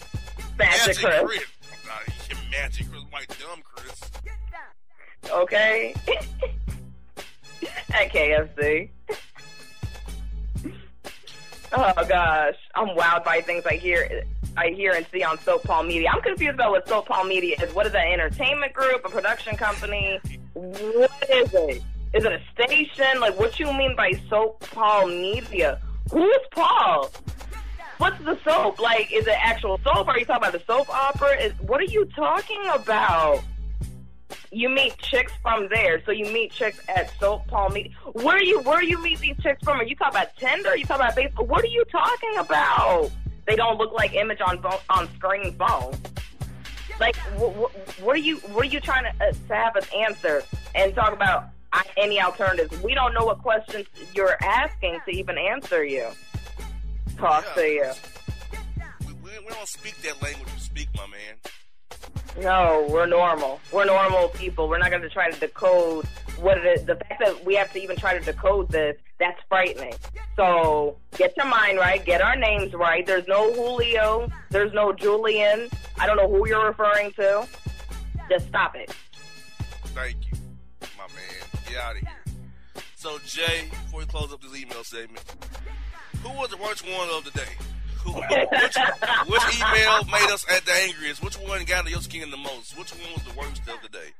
Magic 0.58 0.96
Chris. 0.98 1.20
Chris. 1.24 1.44
Nah, 1.86 1.92
you 2.30 2.36
Magic 2.50 2.90
Chris, 2.90 3.02
white 3.10 3.28
dumb 3.40 3.62
Chris. 3.64 4.00
okay? 5.30 5.94
At 7.94 8.10
KFC. 8.12 8.90
Oh 11.72 12.04
gosh, 12.08 12.56
I'm 12.74 12.88
wowed 12.96 13.24
by 13.24 13.40
things 13.40 13.66
I 13.66 13.74
hear. 13.74 14.24
I 14.56 14.68
hear 14.68 14.92
and 14.92 15.06
see 15.12 15.22
on 15.22 15.38
Soap 15.38 15.64
Palm 15.64 15.88
Media. 15.88 16.10
I'm 16.12 16.20
confused 16.20 16.54
about 16.54 16.72
what 16.72 16.86
Soap 16.86 17.06
Palm 17.06 17.28
Media 17.28 17.56
is. 17.62 17.72
What 17.74 17.86
is 17.86 17.92
that 17.92 18.06
entertainment 18.06 18.74
group, 18.74 19.02
a 19.04 19.08
production 19.08 19.56
company? 19.56 20.20
What 20.52 21.10
is 21.30 21.54
it? 21.54 21.82
Is 22.12 22.24
it 22.24 22.32
a 22.32 22.40
station? 22.52 23.20
Like, 23.20 23.38
what 23.38 23.58
you 23.58 23.72
mean 23.72 23.96
by 23.96 24.12
Soap 24.28 24.60
Palm 24.70 25.10
Media? 25.10 25.80
Who's 26.10 26.40
Paul? 26.50 27.10
What's 27.96 28.22
the 28.24 28.38
soap? 28.44 28.78
Like, 28.78 29.12
is 29.12 29.26
it 29.26 29.36
actual 29.40 29.78
soap? 29.84 30.08
Are 30.08 30.18
you 30.18 30.26
talking 30.26 30.48
about 30.48 30.52
the 30.52 30.62
soap 30.66 30.90
opera? 30.90 31.40
Is 31.40 31.52
what 31.60 31.80
are 31.80 31.84
you 31.84 32.04
talking 32.16 32.62
about? 32.74 33.42
You 34.50 34.68
meet 34.68 34.96
chicks 34.98 35.32
from 35.42 35.68
there, 35.68 36.02
so 36.04 36.12
you 36.12 36.24
meet 36.32 36.52
chicks 36.52 36.80
at 36.88 37.10
Soap 37.18 37.46
Palm 37.48 37.72
Media. 37.74 37.92
Where 38.12 38.42
you 38.42 38.60
where 38.60 38.82
you 38.82 39.00
meet 39.02 39.18
these 39.20 39.36
chicks 39.42 39.62
from? 39.64 39.80
Are 39.80 39.84
you 39.84 39.96
talking 39.96 40.20
about 40.20 40.36
Tinder? 40.36 40.70
Are 40.70 40.76
you 40.76 40.84
talking 40.84 41.04
about 41.06 41.16
Facebook? 41.16 41.46
What 41.48 41.64
are 41.64 41.68
you 41.68 41.84
talking 41.90 42.36
about? 42.38 43.10
They 43.46 43.56
don't 43.56 43.78
look 43.78 43.92
like 43.92 44.14
image 44.14 44.40
on 44.46 44.60
phone, 44.62 44.78
on 44.90 45.08
screen 45.16 45.52
phone. 45.54 45.94
Like, 47.00 47.16
wh- 47.16 47.52
wh- 47.56 48.02
what 48.04 48.14
are 48.14 48.18
you 48.20 48.36
what 48.52 48.62
are 48.66 48.68
you 48.68 48.80
trying 48.80 49.04
to, 49.04 49.24
uh, 49.24 49.32
to 49.48 49.54
have 49.54 49.76
us 49.76 49.86
answer 49.96 50.42
and 50.74 50.94
talk 50.94 51.12
about 51.12 51.46
uh, 51.72 51.82
any 51.96 52.20
alternatives? 52.20 52.80
We 52.82 52.94
don't 52.94 53.14
know 53.14 53.24
what 53.24 53.38
questions 53.42 53.86
you're 54.14 54.36
asking 54.42 55.00
to 55.06 55.10
even 55.10 55.38
answer 55.38 55.84
you. 55.84 56.08
Talk 57.16 57.44
Yeah. 57.48 57.54
to 57.62 57.68
you. 57.68 57.90
We, 59.06 59.12
we, 59.14 59.30
we 59.40 59.48
don't 59.48 59.68
speak 59.68 59.96
that 60.02 60.20
language 60.22 60.48
you 60.54 60.60
speak, 60.60 60.88
my 60.94 61.06
man. 61.06 61.34
No, 62.40 62.86
we're 62.88 63.06
normal. 63.06 63.60
We're 63.72 63.84
normal 63.84 64.28
people. 64.28 64.68
We're 64.68 64.78
not 64.78 64.90
going 64.90 65.02
to 65.02 65.10
try 65.10 65.30
to 65.30 65.38
decode 65.38 66.06
what 66.38 66.58
it 66.58 66.66
is. 66.66 66.84
The 66.86 66.96
fact 66.96 67.20
that 67.20 67.44
we 67.44 67.54
have 67.56 67.72
to 67.72 67.82
even 67.82 67.96
try 67.96 68.18
to 68.18 68.24
decode 68.24 68.70
this, 68.70 68.96
that's 69.18 69.40
frightening. 69.48 69.94
So 70.36 70.96
get 71.16 71.36
your 71.36 71.46
mind 71.46 71.78
right. 71.78 72.04
Get 72.04 72.22
our 72.22 72.36
names 72.36 72.72
right. 72.72 73.06
There's 73.06 73.28
no 73.28 73.52
Julio. 73.52 74.30
There's 74.50 74.72
no 74.72 74.92
Julian. 74.92 75.68
I 75.98 76.06
don't 76.06 76.16
know 76.16 76.28
who 76.28 76.48
you're 76.48 76.66
referring 76.66 77.12
to. 77.12 77.46
Just 78.30 78.48
stop 78.48 78.74
it. 78.76 78.90
Thank 79.94 80.16
you, 80.30 80.38
my 80.96 81.06
man. 81.08 81.62
Get 81.68 81.76
out 81.76 81.96
of 81.96 81.98
here. 81.98 82.08
So, 82.96 83.18
Jae, 83.18 83.68
before 83.68 84.00
we 84.00 84.06
close 84.06 84.32
up 84.32 84.40
this 84.40 84.58
email 84.58 84.84
segment, 84.84 85.22
who 86.22 86.30
was 86.38 86.48
the 86.48 86.56
worst 86.56 86.84
one 86.84 87.08
of 87.10 87.24
the 87.24 87.30
day? 87.32 87.52
Who, 88.04 88.12
which, 88.12 88.76
which 89.26 89.60
email 89.60 90.04
made 90.04 90.30
us 90.30 90.44
at 90.50 90.64
the 90.64 90.72
angriest? 90.72 91.22
Which 91.22 91.36
one 91.36 91.64
got 91.64 91.88
your 91.88 92.00
skin 92.00 92.30
the 92.30 92.36
most? 92.36 92.76
Which 92.78 92.92
one 92.92 93.12
was 93.14 93.22
the 93.22 93.38
worst 93.38 93.62
of 93.68 93.82
the 93.82 93.88
day? 93.88 94.10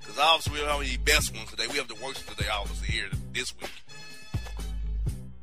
Because 0.00 0.18
obviously 0.18 0.54
we 0.54 0.58
don't 0.60 0.68
have 0.68 0.80
any 0.80 0.96
best 0.96 1.34
ones 1.34 1.50
today. 1.50 1.66
We 1.70 1.78
have 1.78 1.88
the 1.88 1.96
worst 1.96 2.28
of 2.28 2.36
the 2.36 2.42
day, 2.42 2.48
obviously, 2.52 2.88
here 2.88 3.08
this 3.32 3.54
week. 3.60 3.70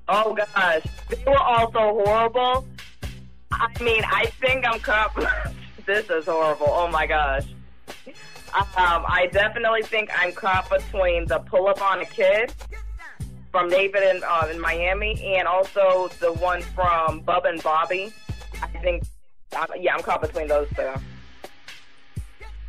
Oh 0.08 0.36
gosh, 0.36 0.84
they 1.10 1.24
were 1.26 1.38
all 1.38 1.72
so 1.72 2.04
horrible. 2.06 2.66
I 3.52 3.84
mean, 3.84 4.04
I 4.06 4.26
think 4.26 4.66
I'm 4.66 4.80
cup. 4.80 5.16
this 5.86 6.10
is 6.10 6.26
horrible. 6.26 6.68
Oh 6.70 6.88
my 6.90 7.08
gosh. 7.08 7.46
Um, 8.56 8.66
I 8.78 9.28
definitely 9.32 9.84
think 9.84 10.10
I'm 10.18 10.32
caught 10.32 10.70
between 10.70 11.26
the 11.26 11.40
pull 11.40 11.68
up 11.68 11.82
on 11.82 12.02
a 12.02 12.06
kid 12.06 12.54
from 13.56 13.70
David 13.70 14.04
in, 14.04 14.22
uh, 14.22 14.50
in 14.52 14.60
Miami 14.60 15.38
and 15.38 15.48
also 15.48 16.10
the 16.20 16.34
one 16.34 16.62
from 16.62 17.22
Bub 17.22 17.46
and 17.46 17.64
Bobby. 17.64 18.12
I 18.62 18.68
think, 18.68 19.06
uh, 19.56 19.66
yeah, 19.80 19.96
I'm 19.96 20.02
caught 20.04 20.22
between 20.22 20.48
those 20.48 20.68
two. 20.76 20.92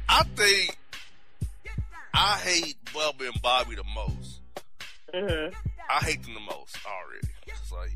I 0.08 0.22
think 0.36 0.78
I 2.14 2.36
hate 2.36 2.76
Bub 2.94 3.20
and 3.20 3.34
Bobby 3.42 3.74
the 3.74 3.82
most. 3.96 4.38
hmm 5.12 5.52
I 5.90 6.04
hate 6.04 6.22
them 6.22 6.34
the 6.34 6.40
most 6.40 6.78
already. 6.86 7.26
It's 7.48 7.72
like, 7.72 7.90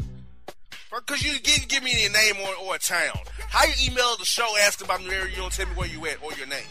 because 0.92 1.22
you 1.22 1.38
didn't 1.38 1.68
give 1.68 1.84
me 1.84 2.06
a 2.06 2.08
name 2.08 2.34
or, 2.42 2.66
or 2.66 2.74
a 2.74 2.78
town. 2.80 3.20
How 3.50 3.66
you 3.66 3.88
email 3.88 4.16
the 4.16 4.24
show 4.24 4.48
asking 4.62 4.86
about 4.86 5.04
the 5.04 5.14
area, 5.14 5.30
you 5.30 5.36
don't 5.36 5.52
tell 5.52 5.66
me 5.66 5.74
where 5.76 5.86
you 5.86 6.04
at 6.06 6.20
or 6.24 6.32
your 6.32 6.48
name. 6.48 6.66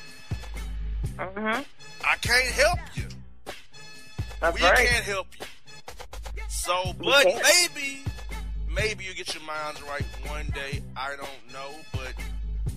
hmm 1.17 1.61
I 2.05 2.15
can't 2.20 2.45
help 2.47 2.80
you. 2.95 3.05
That's 4.41 4.59
we 4.59 4.65
right. 4.67 4.86
can't 4.86 5.05
help 5.05 5.28
you. 5.39 5.45
So, 6.47 6.93
but 6.99 7.25
maybe, 7.25 8.03
maybe 8.73 9.03
you 9.03 9.13
get 9.13 9.34
your 9.34 9.43
minds 9.43 9.82
right 9.84 10.03
one 10.27 10.47
day. 10.47 10.82
I 10.95 11.15
don't 11.15 11.53
know, 11.53 11.71
but 11.93 12.13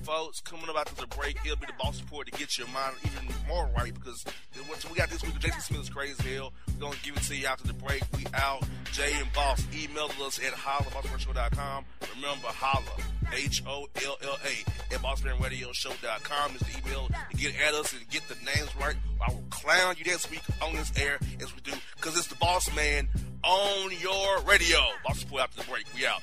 folks, 0.02 0.40
coming 0.40 0.68
up 0.68 0.76
after 0.76 0.94
the 1.00 1.06
break, 1.08 1.38
it'll 1.44 1.56
be 1.56 1.66
the 1.66 1.72
boss 1.78 2.00
report 2.00 2.30
to 2.30 2.38
get 2.38 2.58
your 2.58 2.68
mind 2.68 2.94
even 3.04 3.28
more 3.48 3.68
right 3.76 3.94
because 3.94 4.24
what 4.66 4.90
we 4.90 4.96
got 4.96 5.10
this 5.10 5.22
week. 5.22 5.38
Jason 5.38 5.60
Smith 5.60 5.82
is 5.82 5.90
crazy 5.90 6.34
hell. 6.34 6.52
We're 6.68 6.80
gonna 6.80 6.96
give 7.02 7.16
it 7.16 7.22
to 7.24 7.36
you 7.36 7.46
after 7.46 7.66
the 7.66 7.74
break. 7.74 8.02
We 8.16 8.24
out. 8.34 8.64
Jae 8.86 9.20
and 9.20 9.32
Boss 9.32 9.64
email 9.74 10.10
us 10.22 10.38
at 10.38 10.52
holla.bossradioshow.com. 10.52 11.84
Remember, 12.16 12.48
holla 12.48 12.84
H 13.32 13.62
O 13.66 13.86
L 14.04 14.18
L 14.22 14.38
A 14.44 14.94
at 14.94 15.00
bossmanradioshow.com 15.00 16.56
is 16.56 16.60
the 16.60 16.78
email 16.86 17.08
to 17.08 17.36
get 17.36 17.54
at 17.60 17.74
us 17.74 17.92
and 17.92 18.08
get 18.10 18.22
the 18.28 18.34
names 18.44 18.68
right. 18.80 18.96
I 19.26 19.32
will 19.32 19.44
clown 19.50 19.94
you 19.98 20.04
this 20.04 20.30
week 20.30 20.42
on 20.60 20.74
this 20.74 20.92
air 20.98 21.18
as 21.40 21.54
we 21.54 21.60
do 21.62 21.72
because 21.96 22.16
it's 22.16 22.28
the 22.28 22.34
Bossman 22.36 23.08
on 23.44 23.90
your 23.98 24.40
radio. 24.42 24.78
Boss 25.04 25.22
report 25.24 25.42
after 25.42 25.62
the 25.62 25.70
break. 25.70 25.84
We 25.94 26.06
out. 26.06 26.22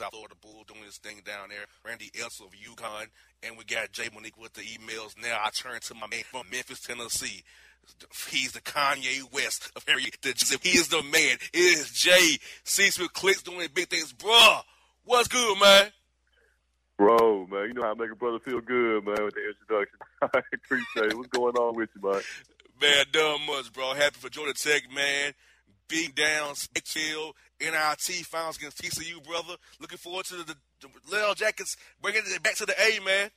South 0.00 0.12
Florida 0.12 0.34
Bull 0.40 0.64
doing 0.66 0.84
his 0.84 0.96
thing 0.96 1.20
down 1.26 1.50
there. 1.50 1.66
Randy 1.84 2.10
Edsall 2.10 2.46
of 2.46 2.52
UConn. 2.52 3.08
And 3.42 3.58
we 3.58 3.64
got 3.64 3.92
Jae 3.92 4.12
Monique 4.12 4.40
with 4.40 4.54
the 4.54 4.62
emails. 4.62 5.14
Now 5.20 5.38
I 5.44 5.50
turn 5.50 5.80
to 5.80 5.94
my 5.94 6.06
man 6.06 6.22
from 6.24 6.46
Memphis, 6.50 6.80
Tennessee. 6.80 7.42
He's 8.30 8.52
the 8.52 8.60
Kanye 8.60 9.30
West 9.32 9.70
of 9.76 9.84
area. 9.88 10.06
He 10.62 10.70
is 10.70 10.88
the 10.88 11.02
man. 11.02 11.38
It 11.52 11.58
is 11.58 11.90
Jay. 11.90 12.38
C 12.64 12.90
with 13.02 13.12
clicks 13.12 13.42
doing 13.42 13.68
big 13.74 13.88
things. 13.88 14.12
Bruh, 14.12 14.62
what's 15.04 15.28
good, 15.28 15.58
man? 15.60 15.90
Bro, 16.96 17.46
man, 17.46 17.68
you 17.68 17.74
know 17.74 17.82
how 17.82 17.92
I 17.92 17.94
make 17.94 18.12
a 18.12 18.14
brother 18.14 18.38
feel 18.38 18.60
good, 18.60 19.04
man, 19.04 19.24
with 19.24 19.34
the 19.34 19.48
introduction. 19.48 19.98
I 20.22 20.42
appreciate 20.54 21.12
it. 21.12 21.16
What's 21.16 21.30
going 21.30 21.56
on 21.56 21.74
with 21.74 21.88
you, 21.94 22.10
man? 22.10 22.20
Man, 22.80 23.04
done 23.10 23.46
much, 23.46 23.72
bro. 23.72 23.94
Happy 23.94 24.16
for 24.18 24.28
Georgia 24.28 24.52
Tech, 24.54 24.82
man. 24.94 25.32
Beat 25.90 26.14
down 26.14 26.54
Bakersfield 26.72 27.34
NIT 27.60 28.24
finals 28.24 28.56
against 28.56 28.80
TCU, 28.80 29.22
brother. 29.24 29.56
Looking 29.80 29.98
forward 29.98 30.24
to 30.26 30.36
the, 30.36 30.44
the, 30.44 30.56
the 30.80 30.88
Little 31.10 31.34
Jackets 31.34 31.76
bringing 32.00 32.22
it 32.26 32.42
back 32.42 32.54
to 32.56 32.66
the 32.66 32.74
A, 32.80 33.00
man. 33.04 33.30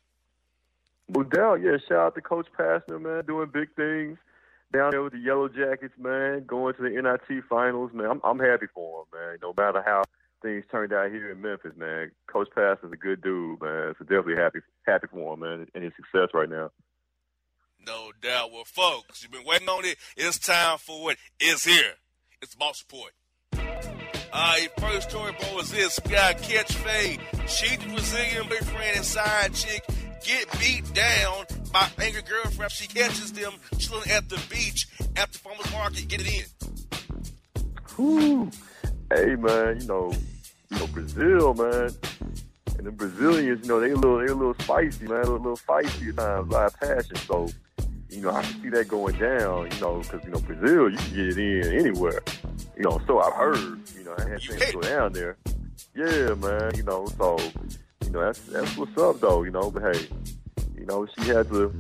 Well, 1.10 1.26
down, 1.26 1.64
yeah. 1.64 1.78
Shout 1.90 1.98
out 1.98 2.16
to 2.16 2.22
Coach 2.22 2.48
Pastner, 2.58 3.02
man, 3.02 3.26
doing 3.26 3.50
big 3.52 3.74
things 3.76 4.18
down 4.72 4.92
there 4.92 5.04
with 5.04 5.14
the 5.14 5.20
Yellow 5.20 5.50
Jackets, 5.50 5.94
man. 5.98 6.46
Going 6.46 6.76
to 6.76 6.82
the 6.84 6.90
NIT 6.90 7.44
finals, 7.50 7.92
man. 7.92 8.08
I'm, 8.10 8.22
I'm 8.24 8.40
happy 8.40 8.68
for 8.74 9.02
him, 9.02 9.20
man. 9.20 9.38
No 9.42 9.54
matter 9.56 9.84
how 9.84 10.04
things 10.42 10.64
turned 10.70 10.94
out 10.94 11.10
here 11.10 11.32
in 11.32 11.42
Memphis, 11.42 11.74
man. 11.76 12.12
Coach 12.28 12.50
Pastner's 12.56 12.94
a 12.94 12.98
good 12.98 13.22
dude, 13.22 13.62
man. 13.62 13.96
So 13.98 14.04
definitely 14.04 14.36
happy, 14.36 14.60
happy 14.86 15.08
for 15.12 15.34
him, 15.34 15.40
man, 15.40 15.68
and 15.74 15.84
his 15.84 15.94
success 15.96 16.30
right 16.34 16.50
now. 16.50 16.70
No 17.86 18.12
doubt. 18.22 18.52
Well, 18.52 18.64
folks, 18.64 19.24
you've 19.24 19.32
been 19.32 19.46
waiting 19.46 19.68
on 19.68 19.86
it. 19.86 19.98
It's 20.16 20.40
time 20.40 20.78
for 20.78 21.12
it. 21.12 21.18
It's 21.40 21.66
here. 21.66 21.96
It's 22.44 22.56
Boss 22.56 22.84
Report. 22.92 23.14
Uh, 24.34 24.56
first 24.78 25.10
story, 25.10 25.32
bro, 25.40 25.60
is 25.60 25.72
this. 25.72 25.98
Got 26.00 26.42
Catch 26.42 26.74
Faye. 26.74 27.18
She, 27.48 27.78
the 27.78 27.86
Brazilian 27.86 28.50
boyfriend 28.50 28.98
and 28.98 29.06
side 29.06 29.54
chick, 29.54 29.82
get 30.26 30.60
beat 30.60 30.94
down 30.94 31.46
by 31.72 31.88
angry 32.02 32.22
girlfriend. 32.22 32.70
She 32.70 32.88
catches 32.88 33.32
them 33.32 33.54
chilling 33.78 34.12
at 34.12 34.28
the 34.28 34.42
beach 34.50 34.90
at 35.16 35.32
the 35.32 35.38
farmer's 35.40 35.72
market. 35.72 36.10
Get 36.10 36.20
it 36.20 36.34
in. 36.34 37.64
Whew. 37.96 38.52
Hey, 39.10 39.36
man, 39.36 39.80
you 39.80 39.88
know, 39.88 40.12
you 40.70 40.80
know, 40.80 40.88
Brazil, 40.88 41.54
man. 41.54 41.92
And 42.78 42.88
the 42.88 42.92
Brazilians, 42.92 43.62
you 43.62 43.70
know, 43.70 43.80
they 43.80 43.92
a 43.92 43.96
little, 43.96 44.18
they 44.18 44.26
a 44.26 44.36
little 44.36 44.54
spicy, 44.56 45.06
man, 45.06 45.14
a 45.14 45.32
little, 45.32 45.38
little 45.38 45.58
feisty 45.66 46.10
at 46.10 46.18
times, 46.18 46.50
a 46.50 46.52
lot 46.52 46.74
of 46.74 46.78
passion. 46.78 47.16
So, 47.16 47.48
you 48.14 48.22
know, 48.22 48.32
I 48.32 48.44
can 48.44 48.62
see 48.62 48.70
that 48.70 48.88
going 48.88 49.18
down, 49.18 49.72
you 49.72 49.80
know, 49.80 50.00
because, 50.00 50.24
you 50.24 50.32
know, 50.32 50.40
Brazil, 50.40 50.90
you 50.90 50.98
can 50.98 51.16
get 51.16 51.28
it 51.28 51.38
in 51.38 51.80
anywhere. 51.80 52.22
You 52.78 52.84
know, 52.84 53.02
so 53.08 53.20
I've 53.20 53.34
heard, 53.34 53.80
you 53.98 54.04
know, 54.04 54.16
I 54.18 54.30
had 54.30 54.42
things 54.42 54.72
go 54.72 54.82
down 54.82 55.14
there. 55.14 55.38
Yeah, 55.96 56.34
man, 56.36 56.76
you 56.76 56.84
know, 56.84 57.08
so, 57.18 57.38
you 58.04 58.12
know, 58.12 58.22
that's 58.22 58.40
that's 58.44 58.78
what's 58.78 58.98
up, 58.98 59.20
though, 59.20 59.44
you 59.44 59.52
know, 59.52 59.72
but 59.72 59.94
hey, 59.94 60.08
you 60.78 60.86
know, 60.86 61.08
she 61.18 61.28
had 61.28 61.50
to, 61.50 61.74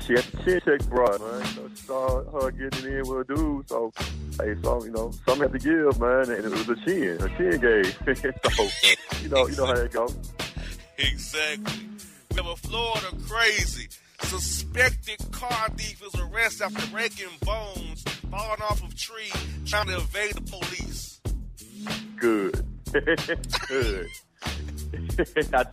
she 0.00 0.14
had 0.14 0.24
to 0.24 0.44
chin 0.44 0.60
check 0.64 0.86
broad, 0.88 1.20
man. 1.20 1.46
You 1.54 1.62
know, 1.62 1.68
she 1.74 1.82
saw 1.82 2.40
her 2.40 2.50
getting 2.50 2.92
in 2.92 3.06
with 3.06 3.30
a 3.30 3.34
dude, 3.34 3.68
so, 3.68 3.92
hey, 4.40 4.54
so, 4.62 4.84
you 4.84 4.90
know, 4.90 5.10
something 5.26 5.48
had 5.48 5.52
to 5.52 5.58
give, 5.58 6.00
man, 6.00 6.30
and 6.30 6.44
it 6.44 6.50
was 6.50 6.68
a 6.68 6.76
chin, 6.84 7.22
a 7.22 7.28
chin 7.36 7.60
gave. 7.60 7.98
so, 8.54 8.68
you 9.22 9.28
know, 9.28 9.46
you 9.46 9.56
know 9.56 9.66
how 9.66 9.72
it 9.72 9.92
goes. 9.92 10.16
Exactly. 10.98 11.86
A 12.38 12.56
Florida 12.56 13.08
crazy. 13.28 13.88
Suspected 14.22 15.20
car 15.32 15.68
thief 15.76 16.02
is 16.02 16.20
arrested 16.20 16.64
after 16.64 16.86
breaking 16.90 17.28
bones, 17.42 18.02
falling 18.30 18.62
off 18.62 18.82
of 18.82 18.94
tree, 18.96 19.32
trying 19.66 19.88
to 19.88 19.96
evade 19.96 20.34
the 20.34 20.42
police. 20.42 21.20
Good. 22.16 22.64
Good. 23.68 24.08
I, 25.54 25.64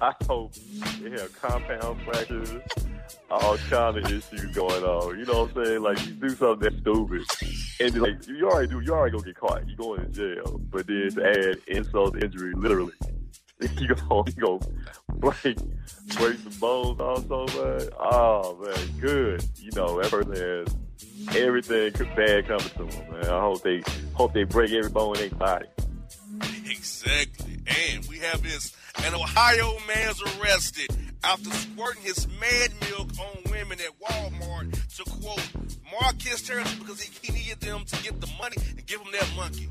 I 0.00 0.12
hope 0.26 0.54
they 1.02 1.10
have 1.10 1.40
compound 1.40 2.00
fractures, 2.02 2.50
all 3.30 3.56
kind 3.58 3.98
of 3.98 4.04
issues 4.06 4.54
going 4.54 4.82
on. 4.82 5.18
You 5.18 5.24
know 5.24 5.44
what 5.44 5.56
I'm 5.56 5.64
saying? 5.64 5.82
Like 5.82 6.06
you 6.06 6.12
do 6.14 6.30
something 6.30 6.70
that's 6.70 6.80
stupid, 6.80 7.22
and 7.80 8.00
like 8.00 8.26
you 8.26 8.48
already 8.48 8.68
do, 8.68 8.80
you 8.80 8.92
already 8.92 9.12
gonna 9.12 9.24
get 9.24 9.36
caught. 9.36 9.68
You 9.68 9.76
going 9.76 10.00
to 10.00 10.08
jail, 10.08 10.60
but 10.70 10.86
then 10.86 11.10
to 11.10 11.24
add 11.26 11.58
insult 11.68 12.22
injury, 12.22 12.54
literally, 12.54 12.94
you 13.78 13.94
go, 13.94 14.24
you 14.26 14.32
go 14.32 14.60
break, 15.16 15.56
break 16.16 16.38
some 16.38 16.52
bones 16.60 17.00
also, 17.00 17.46
man. 17.46 17.88
Oh 17.98 18.58
man, 18.62 19.00
good. 19.00 19.44
You 19.58 19.70
know, 19.74 20.00
that 20.00 20.10
person 20.10 20.32
has 20.32 21.36
everything 21.36 21.92
bad 22.14 22.46
coming 22.46 22.68
to 22.68 22.84
them, 22.84 23.12
man. 23.12 23.26
I 23.26 23.40
hope 23.40 23.62
they 23.62 23.82
hope 24.12 24.32
they 24.32 24.44
break 24.44 24.72
every 24.72 24.90
bone 24.90 25.16
in 25.16 25.30
their 25.30 25.38
body. 25.38 25.66
Exactly. 26.66 27.58
And 27.66 28.06
we 28.06 28.18
have 28.18 28.42
this 28.42 28.74
an 29.04 29.14
Ohio 29.14 29.76
man's 29.86 30.22
arrested 30.22 30.90
after 31.22 31.50
squirting 31.50 32.02
his 32.02 32.28
mad 32.40 32.70
milk 32.90 33.08
on 33.18 33.50
women 33.50 33.78
at 33.80 33.98
Walmart 34.00 34.72
to 34.96 35.10
quote 35.10 35.42
Marcus 36.00 36.42
territory 36.42 36.76
because 36.78 37.00
he 37.00 37.32
needed 37.32 37.60
them 37.60 37.84
to 37.84 38.02
get 38.02 38.20
the 38.20 38.28
money 38.38 38.56
and 38.70 38.86
give 38.86 39.00
him 39.00 39.12
that 39.12 39.28
monkey. 39.36 39.68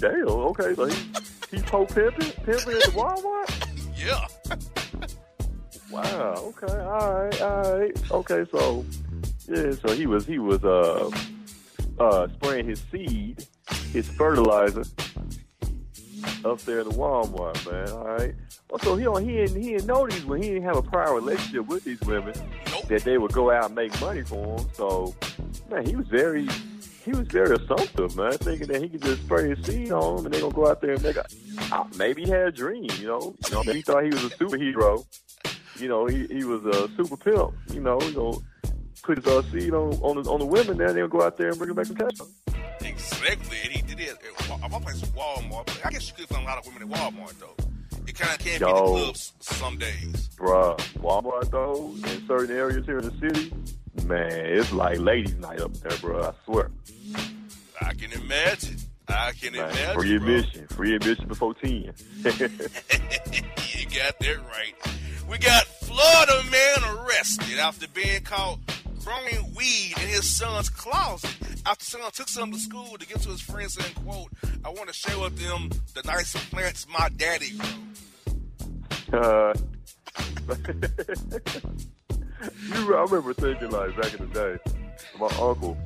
Damn. 0.00 0.28
Okay, 0.28 0.74
so 0.74 0.86
he 0.86 0.96
he 1.50 1.62
po 1.62 1.86
pimping, 1.86 2.30
pimping 2.44 2.76
at 2.76 2.82
the 2.84 2.92
Walmart. 2.94 3.66
Yeah. 3.96 4.26
Wow. 5.90 6.54
Okay. 6.56 6.72
All 6.72 7.14
right. 7.24 7.42
All 7.42 7.78
right. 7.78 8.10
Okay. 8.12 8.44
So, 8.52 8.84
yeah. 9.48 9.72
So 9.72 9.92
he 9.94 10.06
was 10.06 10.24
he 10.24 10.38
was 10.38 10.64
uh 10.64 11.10
uh 11.98 12.28
spraying 12.34 12.68
his 12.68 12.80
seed, 12.92 13.44
his 13.92 14.08
fertilizer 14.08 14.84
up 16.44 16.60
there 16.60 16.80
at 16.80 16.86
the 16.88 16.92
Walmart, 16.94 17.70
man. 17.70 17.88
All 17.90 18.04
right. 18.04 18.34
Well, 18.70 18.78
so 18.78 18.94
he 18.94 19.04
don't 19.04 19.24
he 19.28 19.32
didn't 19.32 19.60
he 19.60 19.70
didn't 19.70 19.86
know 19.86 20.06
these 20.06 20.24
when 20.24 20.40
he 20.42 20.50
didn't 20.50 20.62
have 20.64 20.76
a 20.76 20.82
prior 20.82 21.12
relationship 21.14 21.66
with 21.66 21.82
these 21.84 22.00
women 22.02 22.34
Nope. 22.70 22.86
that 22.88 23.02
they 23.02 23.18
would 23.18 23.32
go 23.32 23.50
out 23.50 23.66
and 23.66 23.74
make 23.74 24.00
money 24.00 24.22
for 24.22 24.60
him. 24.60 24.66
So, 24.74 25.14
man, 25.70 25.84
he 25.84 25.96
was 25.96 26.06
very 26.06 26.48
he 27.10 27.18
was 27.18 27.28
very 27.28 27.56
assumptive, 27.56 28.16
man, 28.16 28.32
thinking 28.32 28.68
that 28.68 28.82
he 28.82 28.88
could 28.88 29.02
just 29.02 29.22
spray 29.22 29.48
his 29.48 29.64
seed 29.66 29.90
on 29.90 30.16
them 30.16 30.26
and 30.26 30.34
they 30.34 30.40
gonna 30.40 30.54
go 30.54 30.68
out 30.68 30.80
there 30.80 30.92
and 30.92 31.02
make 31.02 31.16
a. 31.16 31.24
Uh, 31.72 31.84
maybe 31.96 32.24
he 32.24 32.30
had 32.30 32.48
a 32.48 32.52
dream, 32.52 32.88
you 32.98 33.08
know. 33.08 33.34
You 33.48 33.54
know, 33.54 33.62
he 33.62 33.82
thought 33.82 34.04
he 34.04 34.10
was 34.10 34.24
a 34.24 34.30
superhero. 34.30 35.04
You 35.78 35.88
know, 35.88 36.06
he 36.06 36.26
he 36.26 36.44
was 36.44 36.64
a 36.64 36.88
super 36.96 37.16
pimp. 37.16 37.52
You 37.72 37.80
know, 37.80 38.00
you 38.02 38.12
know, 38.12 38.42
put 39.02 39.18
his 39.18 39.26
uh, 39.26 39.42
seed 39.50 39.74
on 39.74 39.94
on 39.94 40.22
the, 40.22 40.30
on 40.30 40.38
the 40.38 40.46
women, 40.46 40.78
then 40.78 40.94
they'll 40.94 41.08
go 41.08 41.22
out 41.22 41.36
there 41.36 41.48
and 41.48 41.58
bring 41.58 41.74
them 41.74 41.76
back 41.76 41.86
some 41.86 41.96
cash. 41.96 42.18
Exactly, 42.82 43.56
and 43.64 43.72
he 43.72 43.82
did 43.82 44.00
it. 44.00 44.16
At, 44.50 44.70
my 44.70 44.78
place 44.78 45.00
was 45.00 45.10
Walmart, 45.10 45.66
but 45.66 45.80
I 45.84 45.90
guess 45.90 46.08
you 46.08 46.14
could 46.14 46.28
find 46.28 46.44
a 46.44 46.46
lot 46.46 46.58
of 46.58 46.66
women 46.66 46.82
at 46.82 46.88
Walmart 46.88 47.38
though. 47.40 47.56
It 48.06 48.18
kind 48.18 48.32
of 48.32 48.38
can't 48.38 48.60
be 48.60 48.64
the 48.64 48.70
Yo. 48.70 48.86
clubs 48.86 49.32
some 49.40 49.78
days. 49.78 50.30
Bruh, 50.36 50.76
Walmart 50.98 51.50
though, 51.50 51.92
in 52.08 52.26
certain 52.26 52.56
areas 52.56 52.86
here 52.86 52.98
in 52.98 53.04
the 53.06 53.18
city, 53.18 53.52
man, 54.04 54.30
it's 54.32 54.72
like 54.72 54.98
ladies' 54.98 55.36
night 55.36 55.60
up 55.60 55.72
there, 55.74 55.96
bro. 55.98 56.22
I 56.22 56.32
swear. 56.44 56.70
I 57.80 57.94
can 57.94 58.12
imagine. 58.12 58.76
I 59.08 59.32
can 59.32 59.52
Man, 59.52 59.70
imagine. 59.70 59.94
free 59.94 60.18
bro. 60.18 60.26
admission, 60.28 60.66
free 60.68 60.94
admission 60.96 61.28
before 61.28 61.54
ten. 61.54 61.70
you 62.22 62.32
got 63.86 64.18
that 64.20 64.38
right. 64.48 64.74
We 65.28 65.38
got 65.38 65.64
Florida 65.64 66.42
man 66.50 66.96
arrested 66.96 67.58
after 67.58 67.86
being 67.88 68.22
caught 68.22 68.58
growing 69.04 69.54
weed 69.54 69.94
in 69.96 70.08
his 70.08 70.28
son's 70.28 70.68
closet. 70.68 71.30
After 71.66 71.84
son 71.84 72.00
took 72.12 72.28
some 72.28 72.52
to 72.52 72.58
school 72.58 72.96
to 72.98 73.06
give 73.06 73.20
to 73.22 73.30
his 73.30 73.40
friends 73.40 73.74
saying, 73.74 73.94
quote, 74.04 74.30
I 74.64 74.68
want 74.70 74.88
to 74.88 74.94
share 74.94 75.18
with 75.18 75.38
them 75.38 75.70
the 75.94 76.02
nice 76.04 76.32
plants 76.50 76.86
my 76.92 77.08
daddy 77.16 77.50
grew. 77.58 79.18
Uh, 79.20 79.54
you, 82.42 82.96
I 82.96 83.02
remember 83.02 83.32
thinking 83.34 83.70
like 83.70 83.96
back 84.00 84.14
in 84.14 84.28
the 84.30 84.34
day, 84.34 84.72
my 85.18 85.26
uncle. 85.40 85.76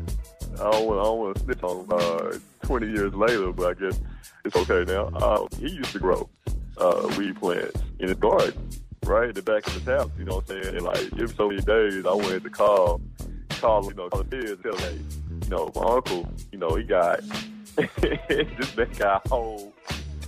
I 0.55 0.70
don't 0.70 0.86
want, 0.86 1.01
I 1.01 1.05
don't 1.05 1.18
want 1.18 1.36
to 1.36 1.43
snitch 1.43 1.62
on 1.62 1.81
him. 1.81 1.86
Uh, 1.90 2.39
Twenty 2.64 2.86
years 2.86 3.12
later, 3.12 3.52
but 3.52 3.76
I 3.76 3.81
guess 3.81 4.01
it's 4.44 4.56
okay 4.56 4.90
now. 4.90 5.09
Uh, 5.09 5.47
he 5.59 5.68
used 5.68 5.93
to 5.93 5.98
grow 5.98 6.31
uh, 6.78 7.14
weed 7.18 7.39
plants 7.39 7.82
in 7.98 8.09
his 8.09 8.16
garden, 8.16 8.70
right 9.05 9.28
in 9.28 9.35
the 9.35 9.43
back 9.43 9.66
of 9.66 9.74
his 9.74 9.82
house. 9.85 10.10
You 10.18 10.24
know 10.24 10.36
what 10.36 10.51
I'm 10.51 10.62
saying? 10.62 10.76
And 10.76 10.85
like 10.86 11.12
every 11.12 11.28
so 11.28 11.51
many 11.51 11.60
days, 11.60 12.06
I 12.06 12.12
wanted 12.14 12.43
to 12.43 12.48
call, 12.48 13.02
call, 13.51 13.85
you 13.85 13.94
know, 13.94 14.09
call 14.09 14.22
the 14.22 14.40
kids, 14.40 14.62
tell 14.62 14.72
them, 14.72 14.81
hey, 14.81 15.44
you 15.44 15.51
know, 15.51 15.70
my 15.74 15.82
uncle, 15.82 16.26
you 16.52 16.59
know, 16.59 16.74
he 16.74 16.85
got 16.85 17.20
this 17.76 18.76
man 18.76 18.89
got 18.97 19.26
a 19.26 19.28
whole 19.28 19.74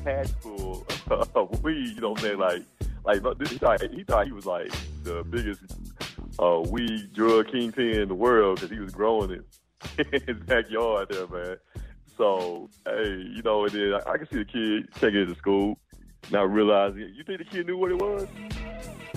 patch 0.05 0.29
full 0.41 0.87
of 1.11 1.63
weed. 1.63 1.95
You 1.95 2.01
know 2.03 2.11
what 2.11 2.21
I'm 2.21 2.27
saying? 2.27 2.39
Like, 2.39 2.63
like 3.07 3.41
he 3.93 4.05
thought 4.05 4.27
he 4.27 4.33
was 4.33 4.45
like 4.45 4.71
the 5.05 5.25
biggest 5.31 5.63
uh, 6.39 6.61
weed 6.69 7.13
drug 7.15 7.51
kingpin 7.51 8.01
in 8.03 8.09
the 8.09 8.15
world 8.15 8.57
because 8.61 8.71
he 8.71 8.79
was 8.81 8.93
growing 8.93 9.31
it 9.31 9.45
in 10.13 10.21
his 10.27 10.43
backyard 10.45 11.09
there, 11.11 11.27
man. 11.29 11.57
So, 12.17 12.69
hey, 12.87 13.25
you 13.35 13.43
know, 13.43 13.65
and 13.65 13.73
then 13.73 13.95
I, 14.07 14.13
I 14.13 14.17
can 14.19 14.27
see 14.31 14.39
the 14.39 14.45
kid 14.45 14.89
taking 14.95 15.21
it 15.21 15.27
to 15.27 15.35
school, 15.37 15.79
not 16.31 16.51
realizing 16.51 17.03
it. 17.03 17.11
You 17.15 17.25
think 17.25 17.39
the 17.39 17.45
kid 17.45 17.67
knew 17.67 17.77
what 17.77 17.91
it 17.91 17.99
was? 17.99 18.27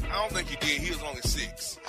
I 0.03 0.21
don't 0.21 0.31
think 0.33 0.49
he 0.49 0.55
did. 0.57 0.81
He 0.81 0.89
was 0.91 1.01
only 1.03 1.21
six. 1.21 1.79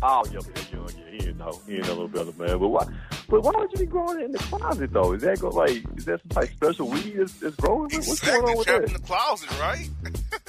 Oh, 0.00 0.22
yeah, 0.26 0.38
young. 0.72 0.88
Yeah, 0.96 1.10
he 1.10 1.18
didn't 1.18 1.38
know. 1.38 1.60
He 1.66 1.72
didn't 1.76 1.88
know 1.88 2.06
no 2.06 2.08
better, 2.08 2.32
man. 2.38 2.58
But 2.58 2.68
why? 2.68 2.86
But 3.28 3.42
why 3.42 3.50
would 3.56 3.72
you 3.72 3.78
be 3.78 3.86
growing 3.86 4.20
it 4.20 4.24
in 4.26 4.32
the 4.32 4.38
closet 4.38 4.92
though? 4.92 5.12
Is 5.12 5.22
that 5.22 5.40
go 5.40 5.48
like? 5.48 5.82
Is 5.96 6.04
that 6.04 6.20
some 6.20 6.28
type 6.28 6.50
of 6.50 6.54
special 6.54 6.88
weed 6.88 7.16
that's, 7.18 7.32
that's 7.34 7.56
growing? 7.56 7.82
What's 7.90 7.96
Exactly. 8.08 8.40
going 8.40 8.48
on 8.52 8.58
with 8.58 8.66
Trapped 8.68 8.82
that? 8.82 8.94
in 8.94 9.00
the 9.00 9.06
closet, 9.06 9.60
right? 9.60 9.88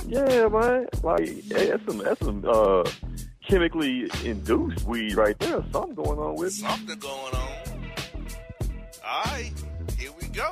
Yeah, 0.08 0.48
man. 0.48 0.88
Like 1.04 1.26
hey, 1.52 1.68
that's 1.72 1.86
some 1.86 1.98
that's 2.00 2.20
some 2.20 2.44
uh 2.48 2.84
chemically 3.50 4.10
induced 4.24 4.86
weed 4.86 5.16
right 5.16 5.38
there. 5.40 5.64
Something 5.74 5.96
going 5.96 6.20
on 6.20 6.36
with. 6.36 6.50
it. 6.50 6.62
Something 6.62 7.00
going 7.00 7.34
on. 7.34 7.52
All 9.06 9.24
right, 9.26 9.52
here 9.98 10.12
we 10.22 10.28
go. 10.28 10.50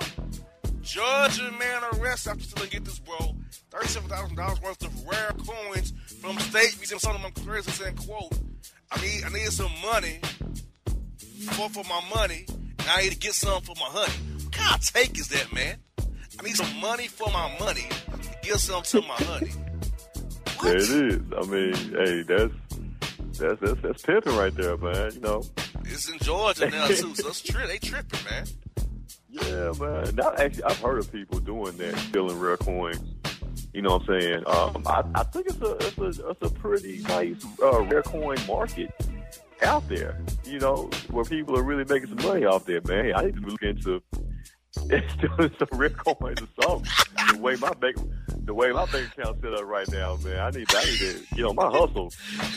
Georgia 0.81 1.51
man 1.59 1.83
arrested 1.93 2.31
after 2.31 2.43
stealing, 2.43 2.69
get 2.69 2.85
this, 2.85 2.97
bro, 2.99 3.35
$37,000 3.71 4.63
worth 4.63 4.83
of 4.83 5.05
rare 5.05 5.31
coins 5.45 5.93
from 6.21 6.39
State 6.39 6.75
Museum. 6.77 6.99
Some 6.99 7.15
of 7.15 7.21
them 7.21 7.31
crazy 7.45 7.71
saying, 7.71 7.97
quote, 7.97 8.33
I 8.91 9.01
need, 9.01 9.23
I 9.25 9.29
need 9.29 9.51
some 9.51 9.71
money 9.81 10.19
for, 11.51 11.69
for 11.69 11.83
my 11.83 12.01
money, 12.15 12.45
and 12.47 12.87
I 12.89 13.03
need 13.03 13.11
to 13.11 13.17
get 13.17 13.33
some 13.33 13.61
for 13.61 13.75
my 13.75 13.85
honey. 13.89 14.13
What 14.43 14.53
kind 14.53 14.75
of 14.75 14.93
take 14.93 15.19
is 15.19 15.27
that, 15.27 15.53
man? 15.53 15.75
I 16.39 16.43
need 16.43 16.55
some 16.55 16.79
money 16.79 17.07
for 17.07 17.29
my 17.31 17.55
money 17.59 17.87
to 17.89 18.37
give 18.41 18.59
some 18.59 18.81
to 18.83 19.01
my 19.01 19.15
honey. 19.15 19.51
What? 20.59 20.63
There 20.63 20.77
it 20.77 21.13
is. 21.13 21.21
I 21.37 21.41
mean, 21.45 21.73
hey, 21.73 22.21
that's 22.23 22.53
that's 23.38 23.59
that's 23.61 23.81
that's 23.81 24.01
pimping 24.01 24.35
right 24.35 24.53
there, 24.55 24.77
man. 24.77 25.11
You 25.14 25.19
know. 25.22 25.43
It's 25.85 26.09
in 26.09 26.19
Georgia 26.19 26.69
now, 26.69 26.88
too, 26.88 27.15
so 27.15 27.30
it's 27.30 27.41
tri- 27.41 27.65
they 27.65 27.77
tripping, 27.77 28.19
man. 28.30 28.45
Yeah, 29.30 29.72
man. 29.80 30.15
Now, 30.15 30.34
actually, 30.38 30.64
I've 30.64 30.80
heard 30.80 30.99
of 30.99 31.11
people 31.11 31.39
doing 31.39 31.77
that, 31.77 31.97
stealing 31.97 32.39
rare 32.39 32.57
coins. 32.57 33.01
You 33.73 33.81
know 33.81 33.97
what 33.97 34.09
I'm 34.09 34.22
saying? 34.22 34.43
Um, 34.47 34.84
I, 34.85 35.03
I 35.15 35.23
think 35.23 35.47
it's 35.47 35.61
a 35.61 35.72
it's 35.77 35.97
a 35.97 36.30
it's 36.30 36.41
a 36.41 36.49
pretty 36.49 36.99
nice 37.03 37.45
uh, 37.61 37.81
rare 37.84 38.03
coin 38.03 38.38
market 38.47 38.91
out 39.61 39.88
there. 39.88 40.19
You 40.45 40.59
know, 40.59 40.89
where 41.11 41.26
people 41.26 41.57
are 41.57 41.64
really 41.64 41.85
making 41.85 42.09
some 42.09 42.27
money 42.27 42.45
off 42.45 42.65
there, 42.65 42.81
man. 42.85 43.14
I 43.15 43.26
need 43.26 43.35
to 43.35 43.41
look 43.41 43.61
into 43.61 44.01
stealing 44.72 45.52
some 45.60 45.68
rare 45.80 45.89
coins 45.89 46.39
or 46.41 46.48
something. 46.61 46.91
The 47.34 47.38
way 47.39 47.56
my 47.56 47.73
bank 47.73 47.95
the 48.45 48.53
way 48.53 48.72
my 48.72 48.85
bank 48.85 49.11
account 49.18 49.41
set 49.41 49.53
up 49.53 49.65
right 49.65 49.89
now, 49.91 50.15
man. 50.18 50.39
I 50.39 50.49
need 50.52 50.68
I 50.73 50.84
need 50.85 50.99
to 50.99 51.35
get 51.35 51.45
on 51.45 51.56
my 51.56 51.69
hustle, 51.69 52.11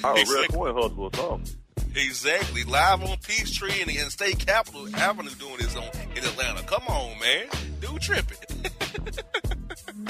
our 0.04 0.18
Exactly. 0.18 0.56
coin 0.56 0.74
hustle 0.74 1.00
or 1.04 1.10
something. 1.14 1.56
Exactly. 1.96 2.62
Live 2.64 3.02
on 3.02 3.16
Peachtree 3.18 3.80
and, 3.80 3.90
and 3.90 4.12
State 4.12 4.38
Capitol 4.38 4.86
Avenue 4.94 5.30
doing 5.40 5.56
this 5.58 5.74
on 5.74 5.82
in 6.16 6.22
Atlanta. 6.24 6.62
Come 6.62 6.84
on, 6.88 7.18
man. 7.18 7.46
Dude 7.80 8.00
tripping. 8.00 8.38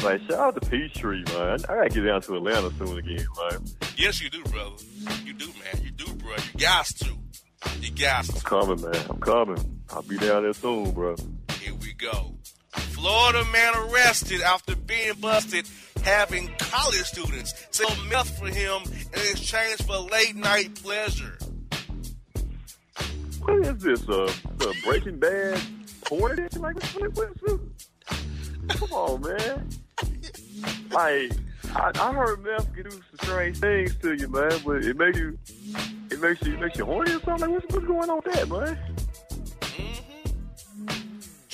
Like 0.02 0.20
shout 0.22 0.38
out 0.38 0.62
to 0.62 0.68
Peachtree, 0.70 1.24
man. 1.34 1.58
I 1.68 1.74
gotta 1.74 1.88
get 1.90 2.02
down 2.02 2.22
to 2.22 2.36
Atlanta 2.36 2.70
soon 2.78 2.98
again, 2.98 3.26
man. 3.50 3.64
yes, 3.98 4.20
you 4.22 4.30
do, 4.30 4.42
brother. 4.44 4.76
You 5.24 5.32
do, 5.34 5.46
man. 5.48 5.82
You 5.84 5.90
do, 5.90 6.12
bro. 6.14 6.32
You 6.54 6.60
got 6.60 6.86
to. 6.86 7.10
You 7.80 7.90
got 7.92 8.24
to. 8.24 8.32
I'm 8.34 8.40
coming, 8.40 8.80
man. 8.82 9.04
I'm 9.10 9.20
coming. 9.20 9.80
I'll 9.90 10.02
be 10.02 10.16
down 10.16 10.44
there 10.44 10.52
soon, 10.54 10.92
bro. 10.92 11.16
Here 12.00 12.10
we 12.10 12.18
go. 12.18 12.34
Florida 12.72 13.44
man 13.52 13.74
arrested 13.76 14.40
after 14.40 14.76
being 14.76 15.14
busted 15.20 15.66
having 16.04 16.48
college 16.58 17.02
students 17.02 17.54
sell 17.70 17.94
meth 18.08 18.38
for 18.38 18.46
him 18.46 18.82
in 19.12 19.20
exchange 19.30 19.82
for 19.82 19.96
late 19.96 20.36
night 20.36 20.74
pleasure. 20.82 21.36
What 23.42 23.66
is 23.66 23.82
this? 23.82 24.08
Uh, 24.08 24.32
uh 24.60 24.72
Breaking 24.84 25.18
Bad 25.18 25.60
porn? 26.04 26.48
Like, 26.56 26.82
what, 26.82 27.16
what, 27.16 27.42
what, 27.42 27.60
come 28.68 28.92
on, 28.92 29.20
man. 29.22 29.68
Like, 30.90 31.32
I, 31.74 31.90
I 31.94 32.12
heard 32.12 32.42
meth 32.42 32.72
can 32.74 32.84
do 32.84 32.90
some 32.90 33.02
strange 33.22 33.58
things 33.58 33.96
to 33.96 34.14
you, 34.14 34.28
man. 34.28 34.52
But 34.64 34.84
it 34.84 34.96
makes 34.96 35.18
you, 35.18 35.38
it 36.10 36.20
makes 36.20 36.42
you, 36.42 36.54
it 36.54 36.60
makes 36.60 36.78
you 36.78 36.84
horny 36.84 37.12
or 37.12 37.20
something. 37.20 37.40
Like, 37.40 37.50
what's, 37.50 37.74
what's 37.74 37.86
going 37.86 38.10
on 38.10 38.20
with 38.24 38.34
that, 38.34 38.48
man? 38.48 38.78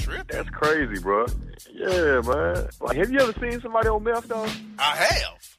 Tripping. 0.07 0.37
That's 0.37 0.51
crazy, 0.51 1.03
bro. 1.03 1.27
Yeah, 1.73 2.21
man. 2.21 2.69
Like, 2.81 2.97
have 2.97 3.11
you 3.11 3.19
ever 3.19 3.33
seen 3.41 3.61
somebody 3.61 3.89
on 3.89 4.05
meth 4.05 4.29
though? 4.29 4.47
I 4.79 4.97
have. 4.97 5.57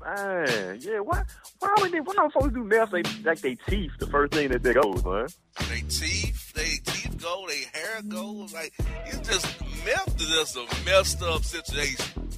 Man, 0.00 0.78
yeah. 0.80 1.00
Why? 1.00 1.22
Why 1.58 1.74
would 1.78 1.92
they? 1.92 2.00
Why 2.00 2.14
don't 2.14 2.32
folks 2.32 2.54
do 2.54 2.64
meth 2.64 2.94
like, 2.94 3.06
like 3.24 3.40
they 3.40 3.56
teeth? 3.68 3.90
The 3.98 4.06
first 4.06 4.32
thing 4.32 4.48
that 4.52 4.62
they 4.62 4.72
go, 4.72 4.94
man. 5.04 5.26
They 5.68 5.82
teeth, 5.82 6.54
they 6.54 6.78
teeth 6.82 7.20
go, 7.22 7.44
they 7.46 7.64
hair 7.78 8.00
go. 8.08 8.48
Like 8.54 8.72
it's 9.04 9.28
just 9.28 9.60
meth 9.84 10.18
is 10.18 10.28
just 10.28 10.56
a 10.56 10.66
messed 10.86 11.22
up 11.22 11.44
situation. 11.44 12.30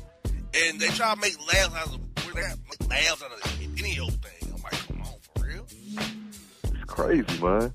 And 0.57 0.81
they 0.81 0.89
try 0.89 1.15
to 1.15 1.21
make 1.21 1.39
laughs 1.47 1.77
out 1.77 1.95
of 1.95 2.01
they 2.35 2.41
make 2.41 2.91
laughs 2.91 3.23
out 3.23 3.31
of 3.31 3.63
any 3.79 4.01
old 4.01 4.21
thing. 4.21 4.53
I'm 4.53 4.63
like, 4.63 4.89
come 4.89 5.01
on, 5.03 5.15
for 5.37 5.47
real? 5.47 5.67
It's 5.71 6.85
crazy, 6.87 7.41
man. 7.41 7.73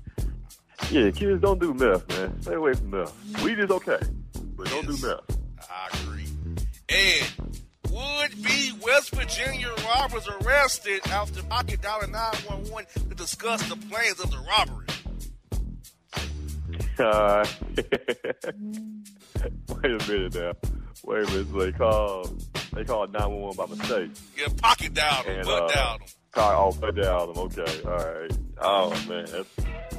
Yeah, 0.90 1.10
kids 1.12 1.40
don't 1.40 1.60
do 1.60 1.72
meth, 1.72 2.08
man. 2.08 2.42
Stay 2.42 2.54
away 2.54 2.74
from 2.74 2.90
meth. 2.90 3.42
Weed 3.44 3.60
is 3.60 3.70
okay, 3.70 4.00
but 4.56 4.66
don't 4.68 4.86
do 4.86 5.06
meth. 5.06 5.38
I 5.70 5.88
agree. 6.02 6.26
And 6.88 7.60
would 7.90 8.42
be 8.42 8.72
West 8.84 9.14
Virginia 9.14 9.68
robbers 9.84 10.28
arrested 10.28 11.00
after 11.06 11.44
pocket 11.44 11.80
dollar 11.80 12.08
911 12.08 12.86
to 13.08 13.14
discuss 13.14 13.62
the 13.68 13.76
plans 13.76 14.18
of 14.18 14.32
the 14.32 14.38
robbery. 14.38 14.86
Uh, 16.98 17.46
wait 19.82 19.92
a 19.92 19.98
minute 20.12 20.34
now. 20.34 20.52
Wait 21.04 21.28
a 21.28 21.30
minute. 21.30 21.52
They 21.52 21.72
called. 21.72 22.44
They 22.72 22.84
called 22.84 23.12
nine 23.12 23.30
one 23.30 23.40
one 23.40 23.56
by 23.56 23.66
mistake. 23.66 24.10
Yeah, 24.36 24.48
pocket 24.56 24.94
down 24.94 25.24
them, 25.24 25.44
butt 25.44 25.62
uh, 25.62 25.68
down 25.74 25.98
them. 26.00 26.08
Call, 26.32 26.72
oh, 26.72 26.78
put 26.78 26.94
down 26.94 27.32
them. 27.32 27.38
Okay, 27.38 27.82
all 27.84 27.90
right. 27.90 28.30
Oh 28.58 28.90
man, 29.08 29.26
that's, 29.26 29.48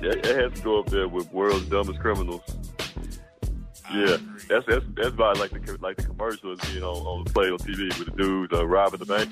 it, 0.02 0.26
it 0.26 0.36
has 0.38 0.53
to 0.53 0.62
go 0.64 0.80
up 0.80 0.86
there 0.88 1.08
with 1.08 1.32
world's 1.34 1.66
dumbest 1.66 1.99
criminals. 1.99 2.41
Yeah, 3.94 4.18
that's 4.48 4.66
that's 4.66 4.86
that's 4.95 5.08
about 5.10 5.40
like 5.40 5.52
the 5.52 5.78
like 5.82 5.98
the 5.98 6.03
commercials 6.03 6.60
being 6.72 6.84
on 6.84 7.06
on 7.06 7.26
the 7.26 7.32
play 7.32 7.49
on 7.49 7.58
TV 7.58 7.98
with 7.99 8.08
the 8.08 8.24
dudes 8.24 8.53
uh, 8.53 8.66
robbing 8.66 8.99
the 8.99 9.06
bank, 9.06 9.30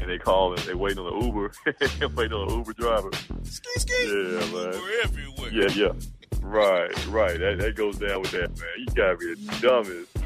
and 0.00 0.10
they 0.10 0.18
call 0.18 0.52
and 0.52 0.62
they 0.62 0.74
waiting 0.74 0.98
on 0.98 1.20
the 1.20 1.26
Uber, 1.26 1.52
waiting 2.16 2.32
on 2.32 2.48
the 2.48 2.54
Uber 2.56 2.72
driver. 2.72 3.10
Ski, 3.44 3.70
ski. 3.76 3.92
Yeah, 4.06 4.40
man. 4.40 4.52
We're 4.52 5.02
everywhere. 5.04 5.52
Yeah, 5.52 5.68
yeah. 5.74 5.92
Right, 6.40 7.06
right. 7.06 7.38
That 7.38 7.58
that 7.58 7.76
goes 7.76 7.98
down 7.98 8.20
with 8.20 8.32
that, 8.32 8.48
man. 8.58 8.68
You 8.78 8.86
gotta 8.86 9.16
be 9.16 9.34
the 9.34 9.58
dumbest 9.60 10.16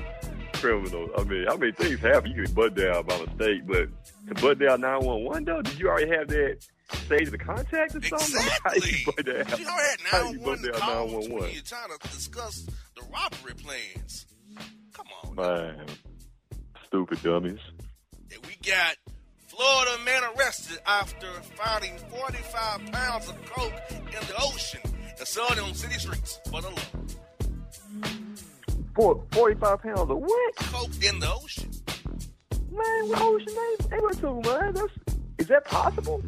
criminal. 0.61 1.09
I 1.17 1.25
mean, 1.25 1.47
I 1.49 1.57
mean 1.57 1.73
things 1.75 2.01
happen. 2.01 2.33
You 2.33 2.45
can 2.45 2.55
butt 2.55 2.75
down 2.75 3.07
by 3.07 3.19
mistake, 3.25 3.67
but 3.67 3.89
to 4.29 4.43
butt 4.43 4.59
down 4.59 4.81
nine 4.81 5.05
one 5.05 5.25
one 5.25 5.45
though, 5.45 5.63
did 5.63 5.79
you 5.79 5.89
already 5.89 6.11
have 6.11 6.29
that 6.29 6.59
stage 6.93 7.23
of 7.23 7.33
the 7.33 7.39
contact 7.39 7.95
or 7.95 8.03
something? 8.03 8.43
How 8.65 8.71
Exactly. 8.73 8.91
you 8.99 9.07
butt 9.07 9.27
down? 9.27 9.59
You 9.61 9.67
already 9.67 10.03
How 10.05 10.25
had 10.25 10.33
you 10.33 10.39
butt 10.41 10.61
911 10.61 10.73
calls 10.73 11.13
911? 11.13 11.39
when 11.39 11.53
you're 11.53 11.63
trying 11.63 11.99
to 11.99 12.09
discuss 12.09 12.67
the 12.97 13.03
robbery 13.13 13.55
plans. 13.55 14.27
Come 14.93 15.07
on. 15.25 15.35
Man, 15.37 15.87
stupid 16.87 17.23
dummies. 17.23 17.61
And 18.33 18.47
we 18.47 18.57
got 18.69 18.97
Florida 19.47 19.93
man 20.05 20.23
arrested 20.37 20.79
after 20.87 21.27
finding 21.57 21.97
45 21.99 22.93
pounds 22.93 23.29
of 23.29 23.45
coke 23.47 23.73
in 23.91 24.27
the 24.27 24.35
ocean 24.43 24.81
and 25.19 25.27
selling 25.27 25.59
it 25.59 25.63
on 25.65 25.75
city 25.75 25.99
streets 25.99 26.41
for 26.51 26.61
the 26.63 26.69
law. 26.69 26.77
Four, 28.97 29.23
45 29.33 29.83
pounds 29.83 30.01
of 30.01 30.09
what? 30.09 30.57
Coke 30.57 31.05
in 31.05 31.21
the 31.21 31.31
ocean. 31.31 31.71
Man, 32.71 33.09
what 33.11 33.21
ocean 33.21 33.55
they, 33.55 33.89
they 33.89 34.01
went 34.01 34.19
to, 34.21 34.41
man? 34.41 34.73
That's, 34.73 34.93
is 35.37 35.49
that 35.49 35.67
possible? 35.67 36.23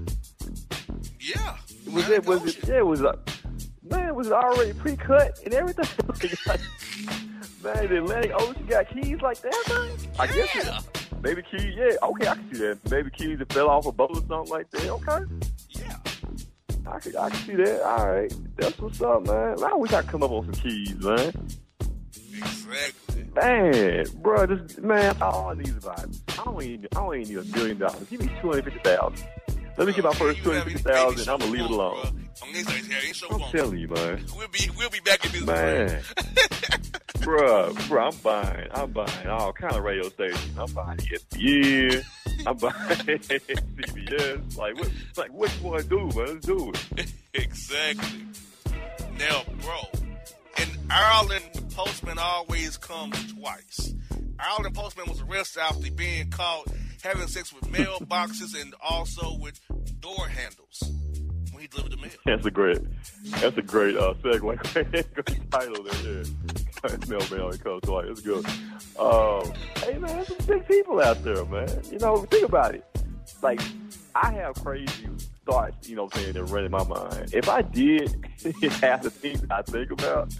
Yeah. 1.18 1.56
Was 1.90 2.10
it, 2.10 2.26
was 2.26 2.44
it, 2.44 2.68
yeah, 2.68 2.76
it 2.76 2.86
was, 2.86 3.02
uh, 3.02 3.16
man, 3.82 4.14
was 4.14 4.26
it 4.26 4.34
already 4.34 4.74
pre-cut 4.74 5.40
and 5.46 5.54
everything? 5.54 5.86
man, 7.64 7.88
the 7.88 7.98
Atlantic 8.02 8.32
Ocean 8.34 8.66
got 8.66 8.90
keys 8.90 9.18
like 9.22 9.40
that, 9.40 9.64
man? 9.70 10.12
I 10.18 10.26
guess 10.26 10.54
it, 10.54 11.22
maybe 11.22 11.42
keys, 11.50 11.74
yeah, 11.74 11.96
okay, 12.02 12.28
I 12.28 12.34
can 12.34 12.54
see 12.54 12.60
that. 12.60 12.90
Maybe 12.90 13.10
keys 13.10 13.38
that 13.38 13.50
fell 13.50 13.70
off 13.70 13.86
a 13.86 13.92
boat 13.92 14.10
or 14.10 14.16
something 14.28 14.52
like 14.52 14.70
that, 14.72 14.90
okay. 14.90 15.24
Yeah. 15.70 15.96
I 16.86 16.98
can, 16.98 17.16
I 17.16 17.30
can 17.30 17.46
see 17.46 17.54
that, 17.54 17.82
all 17.82 18.10
right. 18.10 18.34
That's 18.56 18.78
what's 18.78 19.00
up, 19.00 19.26
man. 19.26 19.56
I 19.64 19.74
wish 19.74 19.94
I 19.94 20.02
could 20.02 20.10
come 20.10 20.22
up 20.22 20.32
on 20.32 20.52
some 20.52 20.62
keys, 20.62 20.96
man. 20.96 21.32
Exactly. 22.38 23.24
Man, 23.34 24.06
bro, 24.16 24.46
this 24.46 24.78
man, 24.78 25.16
all 25.20 25.50
I 25.50 25.54
need 25.54 25.68
is 25.68 25.76
about. 25.76 26.06
I 26.28 26.44
don't 26.44 26.62
even, 26.62 26.88
I 26.92 27.00
don't 27.00 27.20
even 27.20 27.44
need 27.44 27.52
a 27.52 27.56
million 27.56 27.78
dollars. 27.78 28.04
Give 28.08 28.20
me 28.20 28.30
two 28.40 28.48
hundred 28.48 28.64
fifty 28.64 28.80
thousand. 28.80 29.26
Let 29.76 29.86
me 29.86 29.92
get 29.92 30.04
my 30.04 30.12
first 30.14 30.42
two 30.42 30.50
hundred 30.50 30.72
fifty 30.72 30.82
thousand. 30.82 31.28
I'm 31.28 31.38
gonna 31.38 31.52
leave 31.52 31.64
it 31.64 31.70
alone. 31.70 32.28
On 32.42 32.52
this 32.52 32.66
day, 32.66 32.94
Harry, 32.94 33.12
show 33.12 33.28
I'm 33.30 33.40
telling 33.52 33.78
you, 33.78 33.88
man. 33.88 34.24
We'll 34.36 34.48
be 34.48 34.70
we'll 34.76 34.90
be 34.90 35.00
back 35.00 35.24
in 35.24 35.32
business. 35.32 35.46
Man, 35.46 36.02
bro, 37.20 37.74
bro, 37.88 38.08
I'm 38.08 38.16
buying, 38.16 38.68
I'm 38.72 38.90
buying 38.92 39.28
all 39.28 39.52
kind 39.52 39.74
of 39.76 39.84
radio 39.84 40.08
stations. 40.08 40.58
I'm 40.58 40.72
buying 40.72 40.98
ESPN. 40.98 42.04
I'm 42.46 42.56
buying 42.56 42.74
CBS. 43.18 44.56
Like, 44.56 44.76
what, 44.76 44.90
like, 45.16 45.32
what 45.32 45.56
you 45.58 45.66
want 45.66 45.82
to 45.82 45.88
do, 45.88 45.98
man? 45.98 46.26
Let's 46.26 46.46
do 46.46 46.72
it. 46.96 47.12
exactly. 47.34 48.26
Now, 49.18 49.42
bro, 49.60 50.07
Ireland, 50.90 51.44
postman 51.74 52.18
always 52.18 52.76
comes 52.76 53.32
twice. 53.34 53.94
Ireland 54.38 54.74
postman 54.74 55.06
was 55.08 55.20
arrested 55.20 55.60
after 55.60 55.90
being 55.90 56.30
caught 56.30 56.68
having 57.02 57.28
sex 57.28 57.52
with 57.52 57.64
mailboxes 57.64 58.60
and 58.60 58.74
also 58.82 59.36
with 59.38 59.60
door 60.00 60.26
handles 60.28 60.82
when 61.52 61.62
he 61.62 61.68
delivered 61.68 61.92
the 61.92 61.96
mail. 61.96 62.10
That's 62.24 62.46
a 62.46 62.50
great, 62.50 62.78
that's 63.24 63.56
a 63.56 63.62
great 63.62 63.96
uh, 63.96 64.14
segue. 64.22 65.50
title 65.50 65.82
there. 65.82 66.22
Yeah. 66.22 67.36
Mel 67.36 67.50
and 67.50 67.60
Coach 67.60 67.86
White. 67.86 68.06
It's 68.06 68.20
good. 68.20 68.46
Um, 68.98 69.52
hey 69.78 69.98
man, 69.98 70.16
there's 70.16 70.28
some 70.28 70.46
big 70.46 70.66
people 70.68 71.00
out 71.00 71.22
there, 71.24 71.44
man. 71.44 71.68
You 71.90 71.98
know, 71.98 72.18
think 72.24 72.46
about 72.46 72.74
it. 72.74 72.84
Like, 73.42 73.60
I 74.14 74.32
have 74.32 74.54
crazy 74.62 75.08
thoughts, 75.44 75.88
you 75.88 75.96
know, 75.96 76.04
what 76.04 76.16
I'm 76.16 76.22
saying, 76.22 76.34
that 76.34 76.44
run 76.44 76.64
in 76.64 76.70
my 76.70 76.84
mind. 76.84 77.34
If 77.34 77.48
I 77.48 77.62
did 77.62 78.10
half 78.80 79.02
the 79.02 79.10
things 79.10 79.44
I 79.50 79.62
think 79.62 79.90
about, 79.90 80.32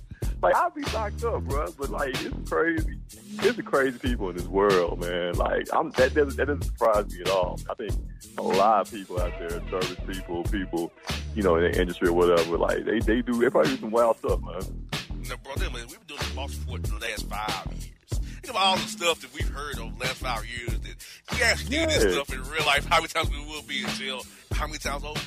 like 0.43 0.55
I'd 0.55 0.74
be 0.74 0.82
locked 0.93 1.24
up, 1.24 1.43
bro. 1.44 1.73
But 1.78 1.90
like, 1.90 2.15
it's 2.24 2.51
crazy. 2.51 2.98
There's 3.35 3.56
the 3.56 3.62
crazy 3.62 3.98
people 3.98 4.31
in 4.31 4.36
this 4.36 4.47
world, 4.47 5.01
man. 5.01 5.35
Like, 5.35 5.69
I'm 5.73 5.90
that 5.93 6.15
doesn't 6.15 6.36
that 6.36 6.47
doesn't 6.47 6.65
surprise 6.65 7.12
me 7.12 7.20
at 7.23 7.28
all. 7.28 7.59
I 7.69 7.74
think 7.74 7.93
a 8.36 8.43
lot 8.43 8.82
of 8.82 8.93
people 8.93 9.20
out 9.20 9.32
there, 9.39 9.51
service 9.51 9.97
people, 10.06 10.44
people, 10.44 10.93
you 11.35 11.43
know, 11.43 11.56
in 11.56 11.70
the 11.70 11.81
industry 11.81 12.09
or 12.09 12.12
whatever, 12.12 12.56
like 12.56 12.85
they 12.85 13.01
they 13.01 13.23
do 13.23 13.35
they 13.35 13.51
probably 13.51 13.73
do 13.73 13.81
some 13.81 13.90
wild 13.90 14.19
stuff, 14.19 14.40
man. 14.43 14.89
Now, 15.28 15.36
bro, 15.43 15.52
we've 15.59 15.73
been 15.73 15.98
doing 16.06 16.20
boss 16.35 16.56
report 16.56 16.86
for 16.86 16.98
the 16.98 17.06
last 17.06 17.28
five 17.28 17.66
years. 17.73 18.20
Think 18.40 18.51
about 18.51 18.62
all 18.62 18.77
the 18.77 18.82
stuff 18.82 19.20
that 19.20 19.35
we've 19.35 19.48
heard 19.48 19.78
over 19.78 19.93
the 19.94 20.05
last 20.05 20.19
five 20.19 20.47
years. 20.47 20.78
That 20.78 21.06
we 21.32 21.43
actually 21.43 21.70
did 21.70 21.90
this 21.90 22.15
stuff 22.15 22.32
in 22.32 22.43
real 22.44 22.65
life. 22.65 22.86
How 22.86 22.97
many 22.97 23.09
times 23.09 23.28
we 23.31 23.44
will 23.44 23.62
be 23.62 23.82
in 23.82 23.89
jail? 23.90 24.23
How 24.52 24.66
many 24.66 24.78
times 24.78 25.05
over? 25.05 25.20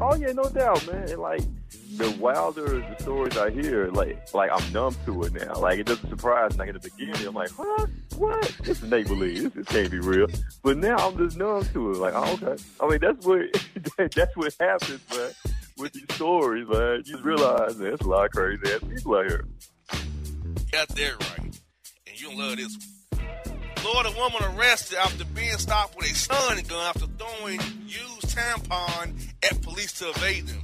Oh 0.00 0.14
yeah, 0.14 0.32
no 0.32 0.44
doubt, 0.44 0.86
man. 0.90 1.10
And 1.10 1.20
like 1.20 1.42
the 1.96 2.10
wilder 2.18 2.80
the 2.80 2.96
stories 3.00 3.36
I 3.36 3.50
hear, 3.50 3.88
like 3.90 4.32
like 4.34 4.50
I'm 4.52 4.72
numb 4.72 4.96
to 5.06 5.22
it 5.24 5.32
now. 5.32 5.54
Like 5.58 5.78
it 5.78 5.86
doesn't 5.86 6.08
surprise 6.08 6.52
me. 6.52 6.58
Like 6.58 6.68
at 6.68 6.82
the 6.82 6.90
beginning, 6.90 7.26
I'm 7.26 7.34
like, 7.34 7.50
huh? 7.50 7.86
What? 8.16 8.56
This 8.62 8.82
is 8.82 8.90
make 8.90 9.06
believe. 9.06 9.42
This, 9.42 9.52
this 9.52 9.66
can't 9.66 9.90
be 9.90 9.98
real. 9.98 10.26
But 10.62 10.78
now 10.78 10.96
I'm 10.96 11.16
just 11.18 11.36
numb 11.36 11.64
to 11.72 11.90
it. 11.92 11.98
Like, 11.98 12.14
oh, 12.14 12.32
okay. 12.34 12.62
I 12.80 12.88
mean, 12.88 12.98
that's 13.00 13.26
what 13.26 13.40
that's 14.14 14.36
what 14.36 14.54
happens, 14.58 15.00
man. 15.14 15.30
With 15.78 15.92
these 15.92 16.14
stories, 16.14 16.68
man, 16.68 17.02
you 17.04 17.12
just 17.12 17.24
realize 17.24 17.78
there's 17.78 18.00
a 18.00 18.08
lot 18.08 18.26
of 18.26 18.32
crazy 18.32 18.62
ass 18.72 18.80
people 18.88 19.16
out 19.16 19.26
here. 19.26 19.44
got 20.70 20.88
that 20.88 21.38
right. 21.38 21.60
And 22.06 22.20
you 22.20 22.36
love 22.38 22.56
this 22.56 22.76
one. 22.76 22.92
Florida 23.76 24.12
woman 24.16 24.56
arrested 24.56 24.96
after 24.98 25.24
being 25.24 25.58
stopped 25.58 25.96
with 25.96 26.06
a 26.06 26.14
stun 26.14 26.56
gun 26.68 26.94
after 26.94 27.06
throwing 27.18 27.60
used 27.84 28.22
tampon 28.36 29.12
at 29.42 29.60
police 29.62 29.92
to 29.94 30.08
evade 30.10 30.46
them. 30.46 30.61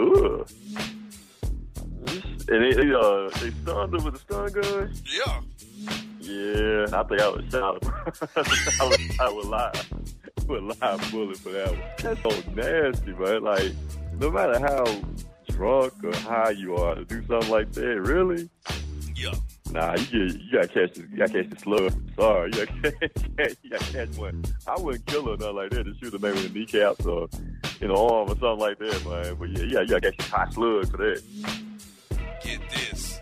Ugh. 0.00 0.48
And 2.48 2.64
they, 2.64 2.72
they 2.72 2.92
uh 2.92 3.28
they 3.38 3.50
stunned 3.62 3.92
her 3.92 4.04
with 4.04 4.14
a 4.14 4.18
stun 4.18 4.52
gun. 4.52 4.94
Yeah. 5.04 5.40
Yeah, 6.20 6.86
I 6.92 7.02
think 7.04 7.20
I 7.20 7.28
would 7.28 7.50
shot 7.50 7.82
him. 7.82 7.92
I 8.80 8.88
would, 8.88 9.20
I 9.20 9.32
would 9.32 9.46
lie. 9.46 9.72
I 9.74 10.44
would 10.46 10.62
lie 10.80 11.10
bullet 11.10 11.36
for 11.38 11.50
that 11.50 11.70
one. 11.70 11.80
That's 11.98 12.22
so 12.22 12.50
nasty, 12.54 13.12
man. 13.12 13.42
Like, 13.42 13.72
no 14.18 14.30
matter 14.30 14.58
how 14.60 14.84
drunk 15.48 15.92
or 16.04 16.14
high 16.16 16.50
you 16.50 16.76
are 16.76 16.94
to 16.94 17.04
do 17.04 17.24
something 17.26 17.50
like 17.50 17.72
that, 17.72 18.00
really? 18.00 18.48
Yeah. 19.16 19.34
Nah, 19.70 19.94
you 19.94 20.28
get, 20.28 20.40
you 20.40 20.52
gotta 20.52 20.68
catch 20.68 20.94
this, 20.94 21.06
you 21.10 21.16
gotta 21.16 21.32
catch 21.32 21.50
the 21.50 21.58
slug. 21.58 22.14
Sorry, 22.16 22.50
you 22.52 22.66
gotta 22.66 22.92
catch, 23.38 23.56
you 23.62 23.70
gotta 23.70 23.92
catch 23.92 24.16
one. 24.16 24.44
I 24.66 24.78
wouldn't 24.78 25.06
kill 25.06 25.24
her 25.26 25.36
nothing 25.36 25.56
like 25.56 25.70
that 25.70 25.84
to 25.84 25.94
shoot 26.00 26.12
her 26.12 26.18
maybe 26.18 26.46
in 26.46 26.52
the 26.52 26.58
kneecaps 26.58 27.06
the 27.88 27.94
arm 27.94 28.28
or 28.28 28.36
something 28.38 28.58
like 28.58 28.78
that, 28.78 29.06
man. 29.06 29.34
But 29.36 29.48
yeah, 29.50 29.64
yeah, 29.64 29.80
you 29.80 29.88
gotta 29.88 30.12
catch 30.12 30.28
a 30.28 30.30
hot 30.30 30.52
slug 30.52 30.90
for 30.90 30.96
that. 30.98 31.22
Get 32.42 32.60
this. 32.70 33.20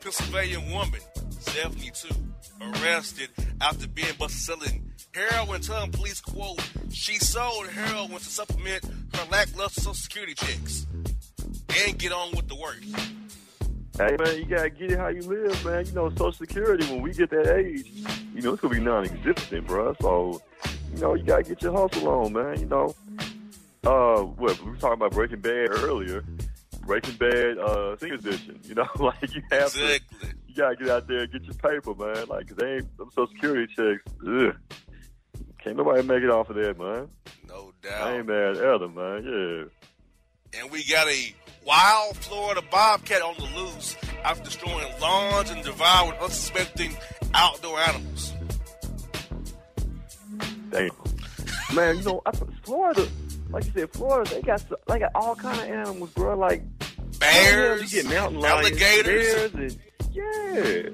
Pennsylvania 0.00 0.60
woman, 0.70 1.00
72, 1.30 2.08
arrested 2.60 3.30
after 3.60 3.88
being 3.88 4.14
busted 4.18 4.40
selling 4.40 4.90
heroin. 5.14 5.60
Telling 5.60 5.90
police, 5.90 6.20
quote, 6.20 6.60
she 6.92 7.18
sold 7.18 7.68
heroin 7.68 8.10
to 8.10 8.24
supplement 8.24 8.84
her 8.84 9.26
lackluster 9.30 9.80
social 9.80 9.94
security 9.94 10.34
checks 10.34 10.86
and 11.84 11.98
get 11.98 12.12
on 12.12 12.30
with 12.32 12.48
the 12.48 12.56
work. 12.56 12.78
Hey 13.98 14.14
man, 14.18 14.36
you 14.36 14.44
gotta 14.44 14.68
get 14.68 14.92
it 14.92 14.98
how 14.98 15.08
you 15.08 15.22
live, 15.22 15.64
man. 15.64 15.86
You 15.86 15.92
know, 15.92 16.10
Social 16.10 16.32
Security 16.32 16.84
when 16.92 17.00
we 17.00 17.12
get 17.12 17.30
that 17.30 17.56
age, 17.56 17.90
you 18.34 18.42
know, 18.42 18.52
it's 18.52 18.60
gonna 18.60 18.74
be 18.74 18.80
non-existent, 18.80 19.66
bro. 19.66 19.96
So, 20.02 20.42
you 20.94 21.00
know, 21.00 21.14
you 21.14 21.22
gotta 21.24 21.44
get 21.44 21.62
your 21.62 21.72
hustle 21.72 22.06
on, 22.08 22.34
man. 22.34 22.60
You 22.60 22.66
know, 22.66 22.94
uh, 23.86 24.22
what 24.22 24.60
we 24.62 24.70
were 24.70 24.76
talking 24.76 24.94
about 24.94 25.12
Breaking 25.12 25.40
Bad 25.40 25.70
earlier. 25.70 26.24
Breaking 26.84 27.14
Bad, 27.14 27.58
uh, 27.58 27.96
senior 27.98 28.14
edition. 28.16 28.60
You 28.64 28.74
know, 28.76 28.86
like 28.98 29.34
you 29.34 29.42
have 29.50 29.72
to, 29.72 30.00
you 30.46 30.54
gotta 30.54 30.76
get 30.76 30.88
out 30.88 31.06
there 31.08 31.20
and 31.22 31.32
get 31.32 31.42
your 31.44 31.54
paper, 31.54 31.94
man. 31.94 32.26
Like, 32.28 32.48
'cause 32.48 32.56
they 32.56 32.74
ain't 32.76 32.96
them 32.96 33.10
Social 33.10 33.28
Security 33.34 33.66
checks. 33.74 34.02
Ugh. 34.26 34.54
Can't 35.62 35.76
nobody 35.76 36.02
make 36.02 36.22
it 36.22 36.30
off 36.30 36.48
of 36.50 36.56
that, 36.56 36.78
man. 36.78 37.08
No 37.48 37.72
I 37.84 37.88
doubt. 37.88 38.14
ain't 38.14 38.26
mad 38.26 38.56
at 38.56 38.80
them, 38.80 38.94
man. 38.94 39.24
Yeah. 39.24 40.60
And 40.60 40.70
we 40.70 40.84
got 40.84 41.08
a 41.08 41.34
wild 41.64 42.16
Florida 42.18 42.62
bobcat 42.70 43.20
on 43.20 43.34
the 43.36 43.60
loose 43.60 43.96
after 44.24 44.44
destroying 44.44 44.92
lawns 45.00 45.50
and 45.50 45.64
devouring 45.64 46.18
unsuspecting 46.20 46.96
outdoor 47.34 47.80
animals. 47.80 48.32
Damn. 50.70 50.90
Man, 51.74 51.96
you 51.98 52.02
know, 52.04 52.22
I, 52.26 52.30
Florida, 52.62 53.08
like 53.56 53.64
you 53.64 53.72
said, 53.72 53.90
Florida, 53.90 54.34
they 54.34 54.42
got 54.42 54.60
so- 54.60 54.78
they 54.86 54.98
got 54.98 55.12
all 55.14 55.34
kind 55.34 55.58
of 55.58 55.66
animals, 55.66 56.10
bro. 56.10 56.36
Like 56.36 56.62
Bears, 57.18 57.90
you 57.90 58.02
get 58.02 58.10
mountain 58.12 58.40
lions, 58.40 58.68
alligators. 58.68 59.50
bears, 59.52 59.54
and 59.54 59.78
yeah. 60.12 60.90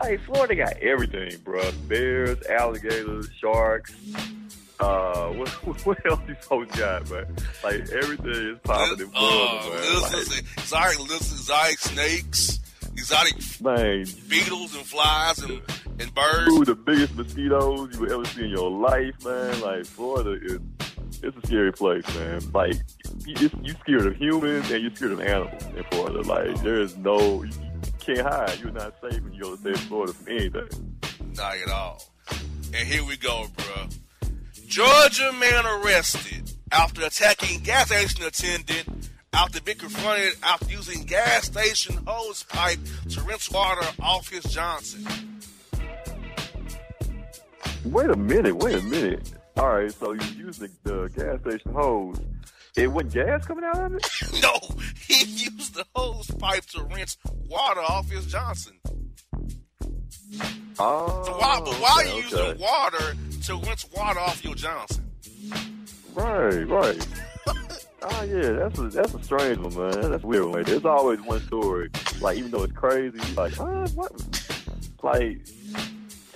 Hey, 0.00 0.16
Florida 0.18 0.54
got 0.54 0.76
everything, 0.76 1.36
bro. 1.42 1.68
Bears, 1.88 2.40
alligators, 2.46 3.28
sharks. 3.40 3.92
Uh, 4.78 5.32
what, 5.32 5.48
what 5.86 6.06
else 6.06 6.20
you 6.28 6.36
folks 6.36 6.78
got, 6.78 7.10
man? 7.10 7.34
Like 7.64 7.88
everything 7.90 8.30
is 8.30 8.58
popping 8.62 9.00
in 9.00 9.10
Florida, 9.10 9.66
uh, 9.66 9.68
man. 9.68 10.00
Like, 10.00 10.12
lizards, 10.12 10.38
exotic 10.56 11.00
exotic 11.00 11.78
snakes, 11.80 12.60
exotic 12.92 13.60
man, 13.60 14.06
beetles 14.28 14.76
and 14.76 14.86
flies 14.86 15.40
and, 15.40 15.60
and 15.98 16.14
birds. 16.14 16.52
Ooh, 16.52 16.64
the 16.64 16.76
biggest 16.76 17.16
mosquitoes 17.16 17.92
you 17.94 18.00
would 18.02 18.12
ever 18.12 18.24
see 18.26 18.44
in 18.44 18.50
your 18.50 18.70
life, 18.70 19.24
man. 19.24 19.60
Like 19.60 19.84
Florida 19.84 20.38
is, 20.44 20.60
it's 21.22 21.36
a 21.36 21.46
scary 21.46 21.72
place, 21.72 22.06
man. 22.14 22.40
Like 22.52 22.74
you, 23.26 23.50
you 23.62 23.74
scared 23.80 24.06
of 24.06 24.16
humans 24.16 24.70
and 24.70 24.82
you're 24.82 24.94
scared 24.94 25.12
of 25.12 25.20
animals 25.20 25.62
in 25.76 25.84
Florida. 25.90 26.22
Like 26.22 26.62
there 26.62 26.80
is 26.80 26.96
no, 26.96 27.42
you 27.42 27.52
can't 27.98 28.20
hide. 28.20 28.58
You're 28.60 28.72
not 28.72 28.94
safe 29.00 29.22
when 29.22 29.32
you 29.32 29.42
go 29.42 29.56
to 29.56 29.60
state 29.60 29.74
of 29.74 29.80
Florida 29.82 30.12
from 30.12 30.28
anything. 30.28 30.98
Not 31.36 31.56
at 31.56 31.70
all. 31.70 32.02
And 32.74 32.86
here 32.88 33.04
we 33.04 33.16
go, 33.16 33.46
bruh. 33.56 33.98
Georgia 34.66 35.32
man 35.32 35.64
arrested 35.66 36.52
after 36.70 37.04
attacking 37.04 37.60
gas 37.60 37.86
station 37.86 38.24
attendant 38.24 39.10
after 39.32 39.60
being 39.60 39.78
confronted 39.78 40.34
after 40.42 40.70
using 40.70 41.04
gas 41.04 41.44
station 41.44 41.98
hose 42.06 42.42
pipe 42.44 42.78
to 43.08 43.20
rinse 43.22 43.50
water 43.50 43.86
off 44.02 44.28
his 44.28 44.44
Johnson. 44.44 45.06
Wait 47.84 48.10
a 48.10 48.16
minute, 48.16 48.56
wait 48.56 48.74
a 48.74 48.82
minute. 48.82 49.32
All 49.58 49.68
right, 49.70 49.92
so 49.92 50.12
you 50.12 50.26
used 50.46 50.60
the, 50.60 50.70
the 50.84 51.08
gas 51.16 51.40
station 51.40 51.72
hose. 51.72 52.20
It 52.76 52.86
wasn't 52.86 53.14
gas 53.14 53.44
coming 53.44 53.64
out 53.64 53.78
of 53.80 53.94
it? 53.94 54.08
No, 54.42 54.52
he 55.06 55.24
used 55.24 55.74
the 55.74 55.84
hose 55.96 56.30
pipe 56.38 56.64
to 56.66 56.84
rinse 56.84 57.16
water 57.48 57.80
off 57.80 58.08
his 58.08 58.26
Johnson. 58.26 58.78
Oh, 60.78 61.24
So 61.24 61.32
why, 61.38 61.60
but 61.64 61.74
why 61.74 62.02
okay, 62.02 62.10
are 62.10 62.14
you 62.14 62.26
okay. 62.26 62.48
using 62.48 62.58
water 62.60 63.14
to 63.46 63.56
rinse 63.66 63.90
water 63.90 64.20
off 64.20 64.44
your 64.44 64.54
Johnson? 64.54 65.10
Right, 66.14 66.62
right. 66.68 67.08
oh 68.02 68.22
yeah, 68.28 68.50
that's 68.52 68.78
a 68.78 68.88
that's 68.88 69.14
a 69.14 69.22
strange 69.24 69.58
one, 69.58 69.74
man. 69.74 70.10
That's 70.10 70.22
weird 70.22 70.44
one. 70.46 70.62
There's 70.62 70.84
always 70.84 71.20
one 71.22 71.40
story. 71.46 71.90
Like 72.20 72.38
even 72.38 72.50
though 72.52 72.62
it's 72.62 72.72
crazy, 72.74 73.18
like 73.34 73.54
huh, 73.54 73.88
what? 73.94 74.12
Like 75.02 75.38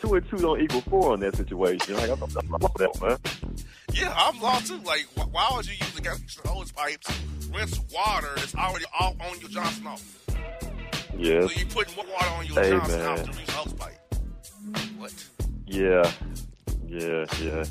two 0.03 0.15
and 0.15 0.29
two 0.29 0.37
don't 0.39 0.61
equal 0.61 0.81
four 0.83 1.15
in 1.15 1.21
that 1.21 1.37
situation. 1.37 1.97
Like 1.97 2.11
I'm, 2.11 2.23
I'm, 2.23 2.55
I'm 2.55 2.61
that 2.61 2.99
man. 3.01 3.19
Yeah, 3.93 4.13
I'm 4.17 4.41
lost 4.41 4.67
too. 4.67 4.79
Like, 4.85 5.07
why 5.31 5.49
would 5.55 5.67
you 5.67 5.73
use 5.75 5.93
the 5.93 6.01
gas 6.03 6.17
station 6.19 6.43
hose 6.51 6.73
pipe 6.73 7.01
rinse 7.53 7.81
water 7.95 8.29
that's 8.37 8.55
already 8.55 8.85
off 8.99 9.15
on 9.21 9.39
your 9.41 9.49
Johnson 9.51 9.87
off? 9.87 10.03
Yeah, 11.19 11.47
So 11.47 11.51
you're 11.55 11.67
putting 11.69 11.95
more 11.97 12.07
water 12.07 12.29
on 12.31 12.47
your 12.47 12.61
Hey, 12.63 12.71
Johnson 12.71 12.99
man. 13.01 13.09
off 13.09 13.23
to 13.23 13.47
the 13.47 13.53
hose 13.53 13.73
pipe? 13.75 13.99
What? 14.99 15.13
yeah, 15.67 16.11
yeah, 16.89 17.25
yeah, 17.43 17.65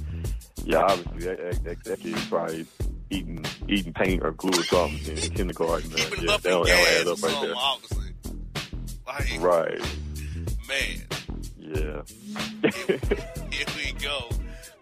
yeah. 0.65 0.77
Obviously, 0.83 1.25
that, 1.25 1.37
that, 1.37 1.63
that, 1.63 1.83
that 1.85 1.99
kid's 1.99 2.25
probably 2.27 2.65
eating 3.09 3.45
eating 3.67 3.93
paint 3.93 4.23
or 4.23 4.31
glue 4.31 4.51
or 4.59 4.63
something 4.63 5.17
in 5.17 5.31
kindergarten. 5.33 5.89
Man. 5.89 5.97
Yeah, 5.99 6.05
that 6.09 6.43
don't, 6.43 6.43
that 6.43 6.43
don't 6.43 6.67
add 6.67 7.07
up 7.07 7.23
right 7.23 7.41
there. 7.41 7.53
obviously. 7.57 8.07
Like, 9.07 9.41
Right. 9.41 9.79
man, 10.67 11.01
Yeah. 11.73 12.01
here 13.51 13.65
we 13.77 13.93
go. 14.01 14.29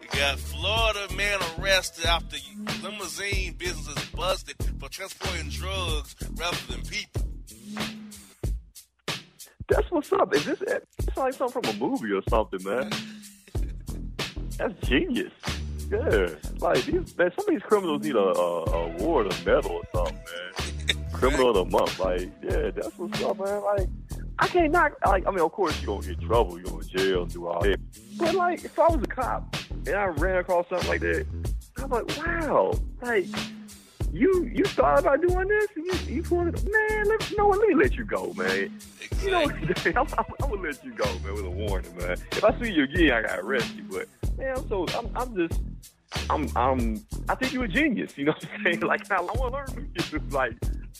We 0.02 0.08
got 0.18 0.40
Florida 0.40 1.14
man 1.16 1.40
arrested 1.60 2.06
after 2.06 2.38
limousine 2.84 3.54
business 3.54 3.96
is 3.96 4.10
busted 4.10 4.56
for 4.80 4.90
transporting 4.90 5.50
drugs 5.50 6.16
rather 6.36 6.58
than 6.70 6.82
people. 6.82 7.22
That's 9.70 9.92
what's 9.92 10.12
up. 10.14 10.34
Is 10.34 10.46
this 10.46 10.62
it's 10.62 11.16
like 11.16 11.34
something 11.34 11.62
from 11.62 11.76
a 11.76 11.78
movie 11.78 12.12
or 12.12 12.24
something, 12.28 12.64
man? 12.64 12.92
That's 14.58 14.88
genius. 14.88 15.32
Yeah, 15.92 16.30
like 16.60 16.84
these, 16.86 17.18
man, 17.18 17.32
some 17.36 17.46
of 17.48 17.48
these 17.48 17.62
criminals 17.64 18.04
need 18.04 18.16
a, 18.16 18.20
a, 18.20 18.64
a 18.64 18.96
award, 18.96 19.32
a 19.32 19.46
medal 19.46 19.72
or 19.72 19.84
something, 19.94 20.16
man. 20.16 21.06
Criminal 21.14 21.50
of 21.50 21.56
the 21.56 21.66
month, 21.78 22.00
like 22.00 22.30
yeah, 22.44 22.72
that's 22.72 22.98
what's 22.98 23.22
up, 23.24 23.40
man. 23.40 23.62
Like 23.64 23.90
I 24.40 24.48
can't 24.48 24.72
knock. 24.72 24.94
Like 25.06 25.28
I 25.28 25.32
mean, 25.32 25.42
of 25.42 25.52
course 25.52 25.82
you're 25.82 25.96
gonna 25.96 26.08
get 26.08 26.22
in 26.22 26.28
trouble, 26.28 26.58
you're 26.58 26.70
gonna 26.70 26.84
jail 26.84 27.24
and 27.24 27.32
do 27.32 27.48
all 27.48 27.62
that. 27.62 27.80
But 28.18 28.36
like, 28.36 28.64
if 28.64 28.80
I 28.80 28.88
was 28.88 29.04
a 29.04 29.08
cop 29.08 29.56
and 29.70 29.90
I 29.90 30.06
ran 30.06 30.38
across 30.38 30.68
something 30.70 30.88
like 30.88 31.02
that, 31.02 31.26
I'm 31.78 31.90
like, 31.90 32.18
wow, 32.18 32.74
like 33.02 33.26
you 34.14 34.50
you 34.54 34.64
thought 34.64 35.00
about 35.00 35.22
doing 35.22 35.48
this? 35.48 35.68
And 35.76 35.86
you 35.86 36.16
you 36.16 36.24
wanted, 36.30 36.64
man, 36.72 37.08
let, 37.08 37.30
you 37.30 37.38
know? 37.38 37.50
Let 37.50 37.68
me 37.68 37.76
let 37.76 37.96
you 37.96 38.06
go, 38.06 38.34
man. 38.34 38.80
You 39.22 39.32
know, 39.32 39.44
Exactly. 39.44 39.94
I'm, 39.98 40.08
I'm, 40.18 40.26
I'm 40.42 40.50
gonna 40.50 40.62
let 40.62 40.84
you 40.84 40.94
go, 40.94 41.06
man, 41.20 41.34
with 41.36 41.46
a 41.46 41.50
warning, 41.50 41.96
man. 41.98 42.18
If 42.32 42.44
I 42.44 42.60
see 42.60 42.72
you 42.72 42.84
again, 42.84 43.12
I 43.12 43.22
gotta 43.22 43.42
arrest 43.42 43.76
you. 43.76 43.84
But 43.84 44.08
man, 44.38 44.56
I'm 44.58 44.68
so 44.70 44.86
I'm, 44.98 45.10
I'm 45.16 45.36
just 45.36 45.62
I'm 46.30 46.50
I'm 46.56 47.06
I 47.28 47.36
think 47.36 47.54
you're 47.54 47.66
a 47.66 47.68
genius. 47.68 48.18
You 48.18 48.26
know 48.26 48.32
what 48.32 48.46
I'm 48.46 48.64
saying? 48.64 48.78
Mm-hmm. 48.78 48.86
Like 48.86 49.12
I, 49.12 49.18
I 49.18 49.22
want 49.22 49.36
to 49.36 49.48
learn 49.50 49.68
from 49.68 49.90
you. 49.94 50.22
Like 50.32 50.54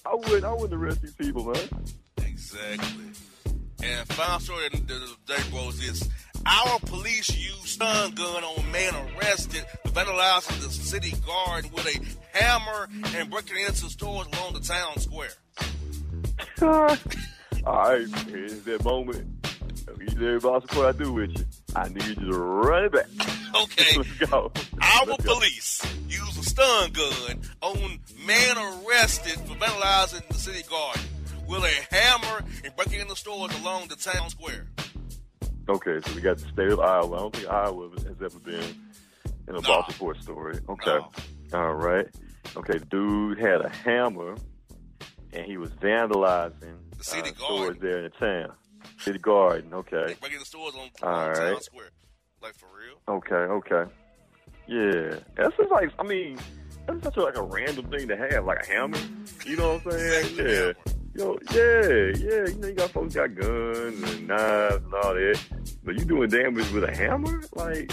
I 0.06 0.14
would 0.14 0.44
I 0.44 0.52
wouldn't 0.52 0.74
arrest 0.74 1.02
these 1.02 1.16
people, 1.16 1.46
man. 1.46 1.70
Exactly. 2.18 3.06
And 3.84 4.08
final 4.10 4.40
story 4.40 4.66
of 4.68 4.72
the 4.88 5.16
day 5.26 5.42
goes 5.52 5.80
this. 5.80 6.10
Our 6.46 6.80
police 6.80 7.30
used 7.36 7.68
stun 7.68 8.14
gun 8.16 8.44
on 8.44 8.72
man 8.72 8.94
arrested 9.18 9.66
for 9.84 9.92
vandalizing 9.92 10.62
the 10.62 10.70
city 10.70 11.14
guard 11.26 11.72
with 11.72 11.86
a 11.86 12.38
hammer 12.38 12.90
and 13.16 13.30
breaking 13.30 13.58
into 13.58 13.90
stores 13.90 14.28
along 14.34 14.54
the 14.54 14.60
town 14.60 14.98
square. 15.00 15.30
All 17.66 17.90
right, 17.92 18.08
here's 18.28 18.62
that 18.64 18.84
moment. 18.84 19.28
And 19.88 20.02
every 20.14 20.40
boss 20.40 20.64
what 20.74 20.96
I 20.96 20.98
do 20.98 21.14
with 21.14 21.38
you. 21.38 21.46
I 21.76 21.90
need 21.90 22.06
you 22.06 22.32
to 22.32 22.38
run 22.38 22.86
it 22.86 22.92
back. 22.92 23.06
Okay. 23.64 23.98
Let's 23.98 24.32
go. 24.32 24.52
Our 24.82 25.06
Let's 25.06 25.24
go. 25.26 25.34
police 25.36 25.82
used 26.08 26.40
a 26.40 26.44
stun 26.44 26.92
gun 26.92 27.42
on 27.62 28.00
man 28.26 28.58
arrested 28.58 29.34
for 29.42 29.56
vandalizing 29.56 30.28
the 30.28 30.34
city 30.36 30.64
garden 30.70 31.02
with 31.50 31.64
a 31.64 31.96
hammer 31.96 32.44
and 32.64 32.76
breaking 32.76 33.00
into 33.02 33.16
stores 33.16 33.52
along 33.62 33.88
the 33.88 33.96
town 33.96 34.30
square. 34.30 34.68
Okay, 35.68 36.00
so 36.06 36.16
we 36.16 36.22
got 36.22 36.38
the 36.38 36.48
state 36.48 36.72
of 36.72 36.80
Iowa. 36.80 37.16
I 37.16 37.20
don't 37.20 37.36
think 37.36 37.48
Iowa 37.50 37.90
has 37.90 38.06
ever 38.24 38.40
been 38.40 38.64
in 39.48 39.56
a 39.56 39.62
No. 39.62 39.84
report 39.88 40.22
story. 40.22 40.60
Okay. 40.68 40.98
No. 41.52 41.60
All 41.60 41.74
right. 41.74 42.08
Okay, 42.56 42.80
dude 42.90 43.40
had 43.40 43.62
a 43.62 43.70
hammer 43.70 44.36
and 45.34 45.46
he 45.46 45.58
was 45.58 45.70
vandalizing 45.72 46.78
The 46.98 47.04
city 47.04 47.30
uh, 47.32 47.34
stores 47.36 47.78
there 47.80 47.98
in 47.98 48.04
the 48.06 48.10
town. 48.10 48.54
City 49.00 49.20
garden, 49.20 49.74
okay. 49.74 50.16
Breaking 50.20 50.34
into 50.40 50.46
stores 50.46 50.74
on, 50.76 50.90
All 51.04 51.10
on 51.30 51.36
town 51.36 51.62
square. 51.62 51.90
Like 52.42 52.56
for 52.56 52.68
real? 52.78 53.18
Okay, 53.18 53.36
okay. 53.36 53.92
Yeah. 54.68 55.20
That's 55.36 55.56
just 55.58 55.70
like 55.72 55.92
I 56.00 56.04
mean, 56.04 56.40
that's 56.88 57.04
such 57.04 57.18
a, 57.18 57.22
like 57.22 57.38
a 57.38 57.44
random 57.44 57.90
thing 57.92 58.08
to 58.08 58.18
have, 58.18 58.46
like 58.46 58.64
a 58.64 58.66
hammer. 58.66 58.98
You 59.46 59.58
know 59.58 59.74
what 59.76 59.86
I'm 59.94 60.00
saying? 60.00 60.26
Exactly, 60.26 60.54
Yeah. 60.54 60.94
Know, 61.20 61.38
yeah, 61.52 62.12
yeah. 62.18 62.48
You 62.48 62.56
know, 62.60 62.68
you 62.68 62.74
got 62.74 62.90
folks 62.92 63.16
got 63.16 63.36
guns 63.36 64.12
and 64.12 64.28
knives 64.28 64.84
and 64.86 64.94
all 64.94 65.14
that, 65.14 65.40
but 65.84 65.96
you 65.98 66.06
doing 66.06 66.30
damage 66.30 66.72
with 66.72 66.84
a 66.84 66.96
hammer? 66.96 67.42
Like, 67.54 67.92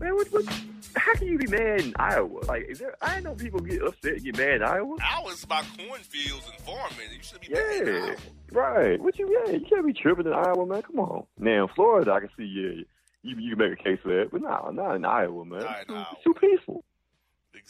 man, 0.00 0.14
what? 0.14 0.28
what 0.32 0.44
how 0.94 1.14
can 1.14 1.26
you 1.26 1.38
be 1.38 1.46
mad 1.46 1.80
in 1.80 1.92
Iowa? 1.96 2.40
Like, 2.46 2.66
is 2.68 2.78
there? 2.78 2.94
I 3.00 3.20
know 3.20 3.34
people 3.34 3.60
get 3.60 3.82
upset, 3.82 4.12
and 4.14 4.24
get 4.24 4.36
mad 4.36 4.56
in 4.56 4.62
Iowa. 4.62 4.96
Ours 5.02 5.42
about 5.44 5.64
cornfields 5.78 6.46
and 6.46 6.60
farming. 6.66 7.08
You 7.16 7.22
should 7.22 7.40
be 7.40 7.48
mad 7.48 7.86
Yeah, 7.86 7.92
now. 8.08 8.14
right. 8.60 9.00
What 9.00 9.18
you? 9.18 9.42
Yeah, 9.46 9.52
you 9.52 9.64
can't 9.68 9.86
be 9.86 9.94
tripping 9.94 10.26
in 10.26 10.32
Iowa, 10.34 10.66
man. 10.66 10.82
Come 10.82 11.00
on. 11.00 11.24
Now, 11.38 11.62
in 11.64 11.68
Florida, 11.74 12.12
I 12.12 12.20
can 12.20 12.28
see. 12.36 12.44
Yeah, 12.44 12.82
you 13.22 13.36
you 13.38 13.56
can 13.56 13.58
make 13.70 13.80
a 13.80 13.82
case 13.82 13.98
for 14.02 14.08
that, 14.10 14.30
but 14.30 14.42
no, 14.42 14.70
not 14.70 14.96
in 14.96 15.04
Iowa, 15.06 15.44
man. 15.46 15.60
Not 15.60 15.88
in 15.88 15.94
Iowa. 15.94 16.08
it's 16.12 16.24
too 16.24 16.34
peaceful. 16.34 16.84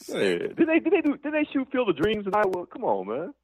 Yeah. 0.09 0.49
Did 0.57 0.67
they? 0.67 0.81
Did 0.81 0.93
they 0.93 1.01
do? 1.03 1.17
Did 1.19 1.33
they 1.35 1.47
shoot 1.53 1.69
Field 1.71 1.91
of 1.91 1.97
Dreams 1.97 2.27
in 2.27 2.35
Iowa? 2.35 2.67
Come 2.67 2.83
on, 2.85 3.07
man. 3.07 3.35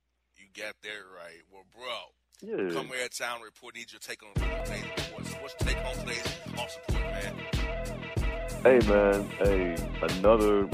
Got 0.59 0.74
that 0.82 0.89
right. 1.14 1.43
Well, 1.52 1.62
bro, 1.72 2.10
Yeah. 2.43 2.74
come 2.74 2.89
here, 2.89 3.05
at 3.05 3.14
town 3.16 3.43
report. 3.43 3.76
Need 3.76 3.93
your 3.93 4.01
take 4.01 4.24
on 4.24 4.35
today's 4.35 4.82
reports. 4.97 5.32
What's 5.40 5.55
your 5.60 5.68
take 5.68 5.85
on 5.85 5.94
today's 5.94 6.24
boss 6.56 6.76
report, 6.89 7.05
man? 7.05 7.36
Hey, 8.64 8.80
man. 8.89 9.28
Hey, 9.39 9.76
another 10.02 10.68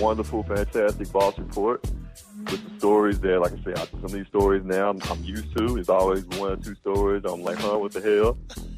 wonderful, 0.00 0.42
fantastic 0.42 1.12
boss 1.12 1.38
report 1.38 1.84
with 2.50 2.68
the 2.72 2.78
stories 2.78 3.20
that, 3.20 3.40
like 3.40 3.52
I 3.52 3.62
said, 3.64 3.78
I- 3.78 3.86
some 3.86 4.04
of 4.04 4.12
these 4.12 4.26
stories 4.26 4.64
now 4.64 4.90
I'm, 4.90 5.00
I'm 5.10 5.22
used 5.24 5.56
to. 5.56 5.76
It's 5.78 5.88
always 5.88 6.24
one 6.26 6.52
or 6.52 6.56
two 6.56 6.74
stories. 6.76 7.22
I'm 7.24 7.42
like, 7.42 7.58
huh, 7.58 7.78
what 7.78 7.92
the 7.92 8.00
hell? 8.00 8.36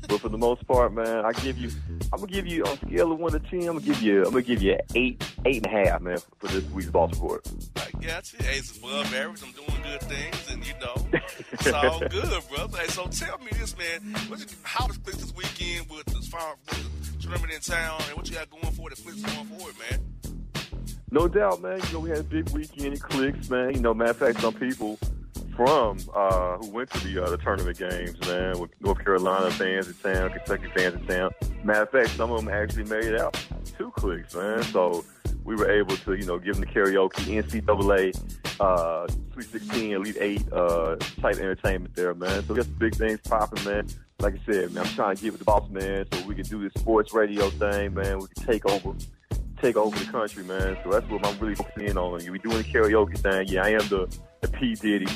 But 0.08 0.20
for 0.20 0.28
the 0.28 0.38
most 0.38 0.66
part, 0.68 0.92
man, 0.92 1.24
I 1.24 1.32
give 1.32 1.58
you, 1.58 1.70
I'm 2.12 2.20
gonna 2.20 2.30
give 2.30 2.46
you 2.46 2.62
on 2.64 2.72
a 2.74 2.76
scale 2.86 3.10
of 3.12 3.18
one 3.18 3.32
to 3.32 3.40
ten. 3.40 3.60
I'm 3.60 3.66
gonna 3.78 3.80
give 3.80 4.02
you, 4.02 4.18
I'm 4.24 4.30
gonna 4.30 4.42
give 4.42 4.62
you 4.62 4.78
eight, 4.94 5.22
eight 5.44 5.66
and 5.66 5.66
a 5.66 5.88
half, 5.90 6.00
man, 6.00 6.18
for 6.38 6.46
this 6.48 6.64
week's 6.70 6.90
boss 6.90 7.12
report. 7.14 7.46
I 7.76 7.90
got 8.06 8.32
you. 8.32 8.38
Hey, 8.44 8.58
it's 8.58 8.76
above 8.76 9.12
average. 9.12 9.42
I'm 9.42 9.52
doing 9.52 9.82
good 9.82 10.00
things, 10.02 10.50
and 10.50 10.64
you 10.66 10.74
know, 10.80 11.20
it's 11.52 11.72
all 11.72 11.98
good, 12.08 12.42
brother. 12.54 12.78
Hey, 12.78 12.86
so 12.88 13.06
tell 13.08 13.38
me 13.38 13.48
this, 13.52 13.76
man. 13.76 14.14
What 14.28 14.38
you, 14.38 14.46
how 14.62 14.86
was 14.86 14.98
Clicks 14.98 15.18
this 15.18 15.34
weekend 15.34 15.90
with 15.90 16.04
the, 16.06 16.20
final- 16.30 16.56
with 16.68 17.16
the 17.16 17.22
tournament 17.22 17.52
in 17.52 17.60
town, 17.60 18.00
and 18.06 18.16
what 18.16 18.28
you 18.28 18.36
got 18.36 18.48
going 18.50 18.72
for 18.74 18.88
the 18.90 18.96
Clicks 18.96 19.22
going 19.22 19.46
forward, 19.46 19.74
man? 19.90 20.00
No 21.16 21.28
doubt, 21.28 21.62
man. 21.62 21.80
You 21.86 21.92
know, 21.94 22.00
we 22.00 22.10
had 22.10 22.18
a 22.18 22.24
big 22.24 22.50
weekend. 22.50 22.92
It 22.92 23.00
clicks, 23.00 23.48
man. 23.48 23.74
You 23.74 23.80
know, 23.80 23.94
matter 23.94 24.10
of 24.10 24.18
fact, 24.18 24.38
some 24.38 24.52
people 24.52 24.98
from 25.56 25.96
uh, 26.14 26.58
who 26.58 26.70
went 26.70 26.90
to 26.90 27.08
the 27.08 27.24
uh, 27.24 27.30
the 27.30 27.38
tournament 27.38 27.78
games, 27.78 28.20
man, 28.28 28.58
with 28.58 28.70
North 28.82 28.98
Carolina 28.98 29.50
fans 29.50 29.88
in 29.88 29.94
town, 29.94 30.28
Kentucky 30.28 30.66
fans 30.76 30.94
in 30.94 31.06
town. 31.06 31.30
Matter 31.64 31.84
of 31.84 31.90
fact, 31.90 32.10
some 32.10 32.30
of 32.30 32.44
them 32.44 32.52
actually 32.52 32.84
made 32.84 33.04
it 33.04 33.18
out 33.18 33.34
two 33.78 33.90
clicks, 33.92 34.34
man. 34.34 34.62
So 34.64 35.06
we 35.42 35.56
were 35.56 35.70
able 35.70 35.96
to, 35.96 36.12
you 36.12 36.26
know, 36.26 36.38
give 36.38 36.56
them 36.56 36.60
the 36.60 36.66
karaoke, 36.66 37.42
NCAA, 37.42 38.60
uh, 38.60 39.08
Sweet 39.32 39.46
16, 39.46 39.92
Elite 39.92 40.16
Eight 40.20 40.52
uh, 40.52 40.96
type 41.22 41.36
entertainment 41.36 41.94
there, 41.94 42.12
man. 42.12 42.44
So 42.44 42.52
we 42.52 42.56
got 42.58 42.66
some 42.66 42.74
big 42.74 42.94
things 42.94 43.20
popping, 43.26 43.64
man. 43.64 43.88
Like 44.18 44.34
I 44.34 44.52
said, 44.52 44.74
man, 44.74 44.84
I'm 44.84 44.92
trying 44.92 45.16
to 45.16 45.22
give 45.22 45.32
it 45.32 45.38
the 45.38 45.44
boss, 45.44 45.66
man, 45.70 46.04
so 46.12 46.26
we 46.26 46.34
can 46.34 46.44
do 46.44 46.62
this 46.62 46.78
sports 46.78 47.14
radio 47.14 47.48
thing, 47.48 47.94
man. 47.94 48.18
We 48.18 48.26
can 48.26 48.46
take 48.46 48.66
over 48.66 48.94
take 49.60 49.76
over 49.76 49.98
the 49.98 50.10
country, 50.10 50.44
man. 50.44 50.76
So 50.82 50.90
that's 50.90 51.08
what 51.08 51.26
I'm 51.26 51.38
really 51.38 51.54
focusing 51.54 51.88
in 51.88 51.98
on. 51.98 52.14
We 52.30 52.38
doing 52.38 52.58
the 52.58 52.64
karaoke 52.64 53.18
thing. 53.18 53.48
Yeah, 53.48 53.64
I 53.64 53.70
am 53.70 53.86
the, 53.88 54.08
the 54.40 54.48
P 54.48 54.74
Diddy, 54.74 55.06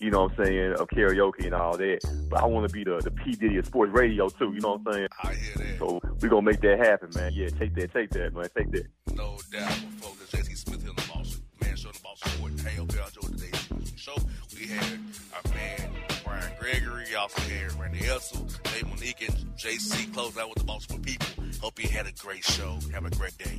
you 0.00 0.10
know 0.10 0.24
what 0.24 0.38
I'm 0.38 0.44
saying, 0.44 0.72
of 0.74 0.88
karaoke 0.88 1.44
and 1.44 1.54
all 1.54 1.76
that. 1.76 2.00
But 2.30 2.42
I 2.42 2.46
want 2.46 2.68
to 2.68 2.72
be 2.72 2.84
the, 2.84 2.98
the 2.98 3.10
P 3.10 3.32
Diddy 3.32 3.58
of 3.58 3.66
sports 3.66 3.92
radio 3.92 4.28
too, 4.28 4.52
you 4.54 4.60
know 4.60 4.76
what 4.76 4.80
I'm 4.86 4.92
saying? 4.92 5.08
I 5.22 5.34
hear 5.34 5.54
that. 5.56 5.78
So 5.78 6.00
we're 6.20 6.28
going 6.28 6.44
to 6.44 6.50
make 6.50 6.60
that 6.60 6.78
happen, 6.78 7.10
man. 7.14 7.32
Yeah, 7.34 7.48
take 7.48 7.74
that, 7.74 7.92
take 7.92 8.10
that, 8.10 8.34
man. 8.34 8.48
Take 8.56 8.70
that. 8.72 8.86
No 9.14 9.38
doubt. 9.52 9.72
Folks, 10.00 10.30
JC 10.30 10.56
Smith 10.56 10.82
here 10.82 10.90
in 10.90 10.96
the 10.96 11.12
boss, 11.12 11.40
man, 11.62 11.76
show 11.76 11.90
the 11.90 12.00
boss 12.00 12.20
support. 12.20 12.52
Hey, 12.60 12.76
hope 12.76 12.94
y'all 12.94 13.06
enjoyed 13.06 13.38
today's 13.38 13.92
show. 13.96 14.16
We 14.58 14.66
had 14.66 14.98
our 15.34 15.52
man, 15.52 15.90
Brian 16.24 16.52
Gregory. 16.58 17.04
We 17.08 17.14
also 17.16 17.40
had 17.42 17.72
Randy 17.80 18.00
Edsall, 18.00 18.62
Dave 18.64 18.88
Monique, 18.88 19.28
and 19.28 19.56
JC 19.56 20.12
close 20.12 20.36
out 20.38 20.48
with 20.48 20.58
the 20.58 20.64
boss 20.64 20.84
for 20.86 20.98
people. 20.98 21.45
Hope 21.66 21.82
you 21.82 21.88
had 21.88 22.06
a 22.06 22.12
great 22.12 22.44
show. 22.44 22.78
Have 22.92 23.06
a 23.06 23.10
great 23.10 23.36
day. 23.38 23.58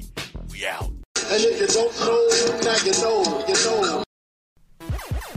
We 0.49 0.65
out. 0.65 0.85
And 0.85 1.43
if 1.43 1.59
you 1.59 1.67
don't 1.67 1.93
know, 1.99 2.23
now 2.63 2.77
you 2.85 2.93
know, 3.03 3.43
you 3.49 3.53
know. 3.65 5.36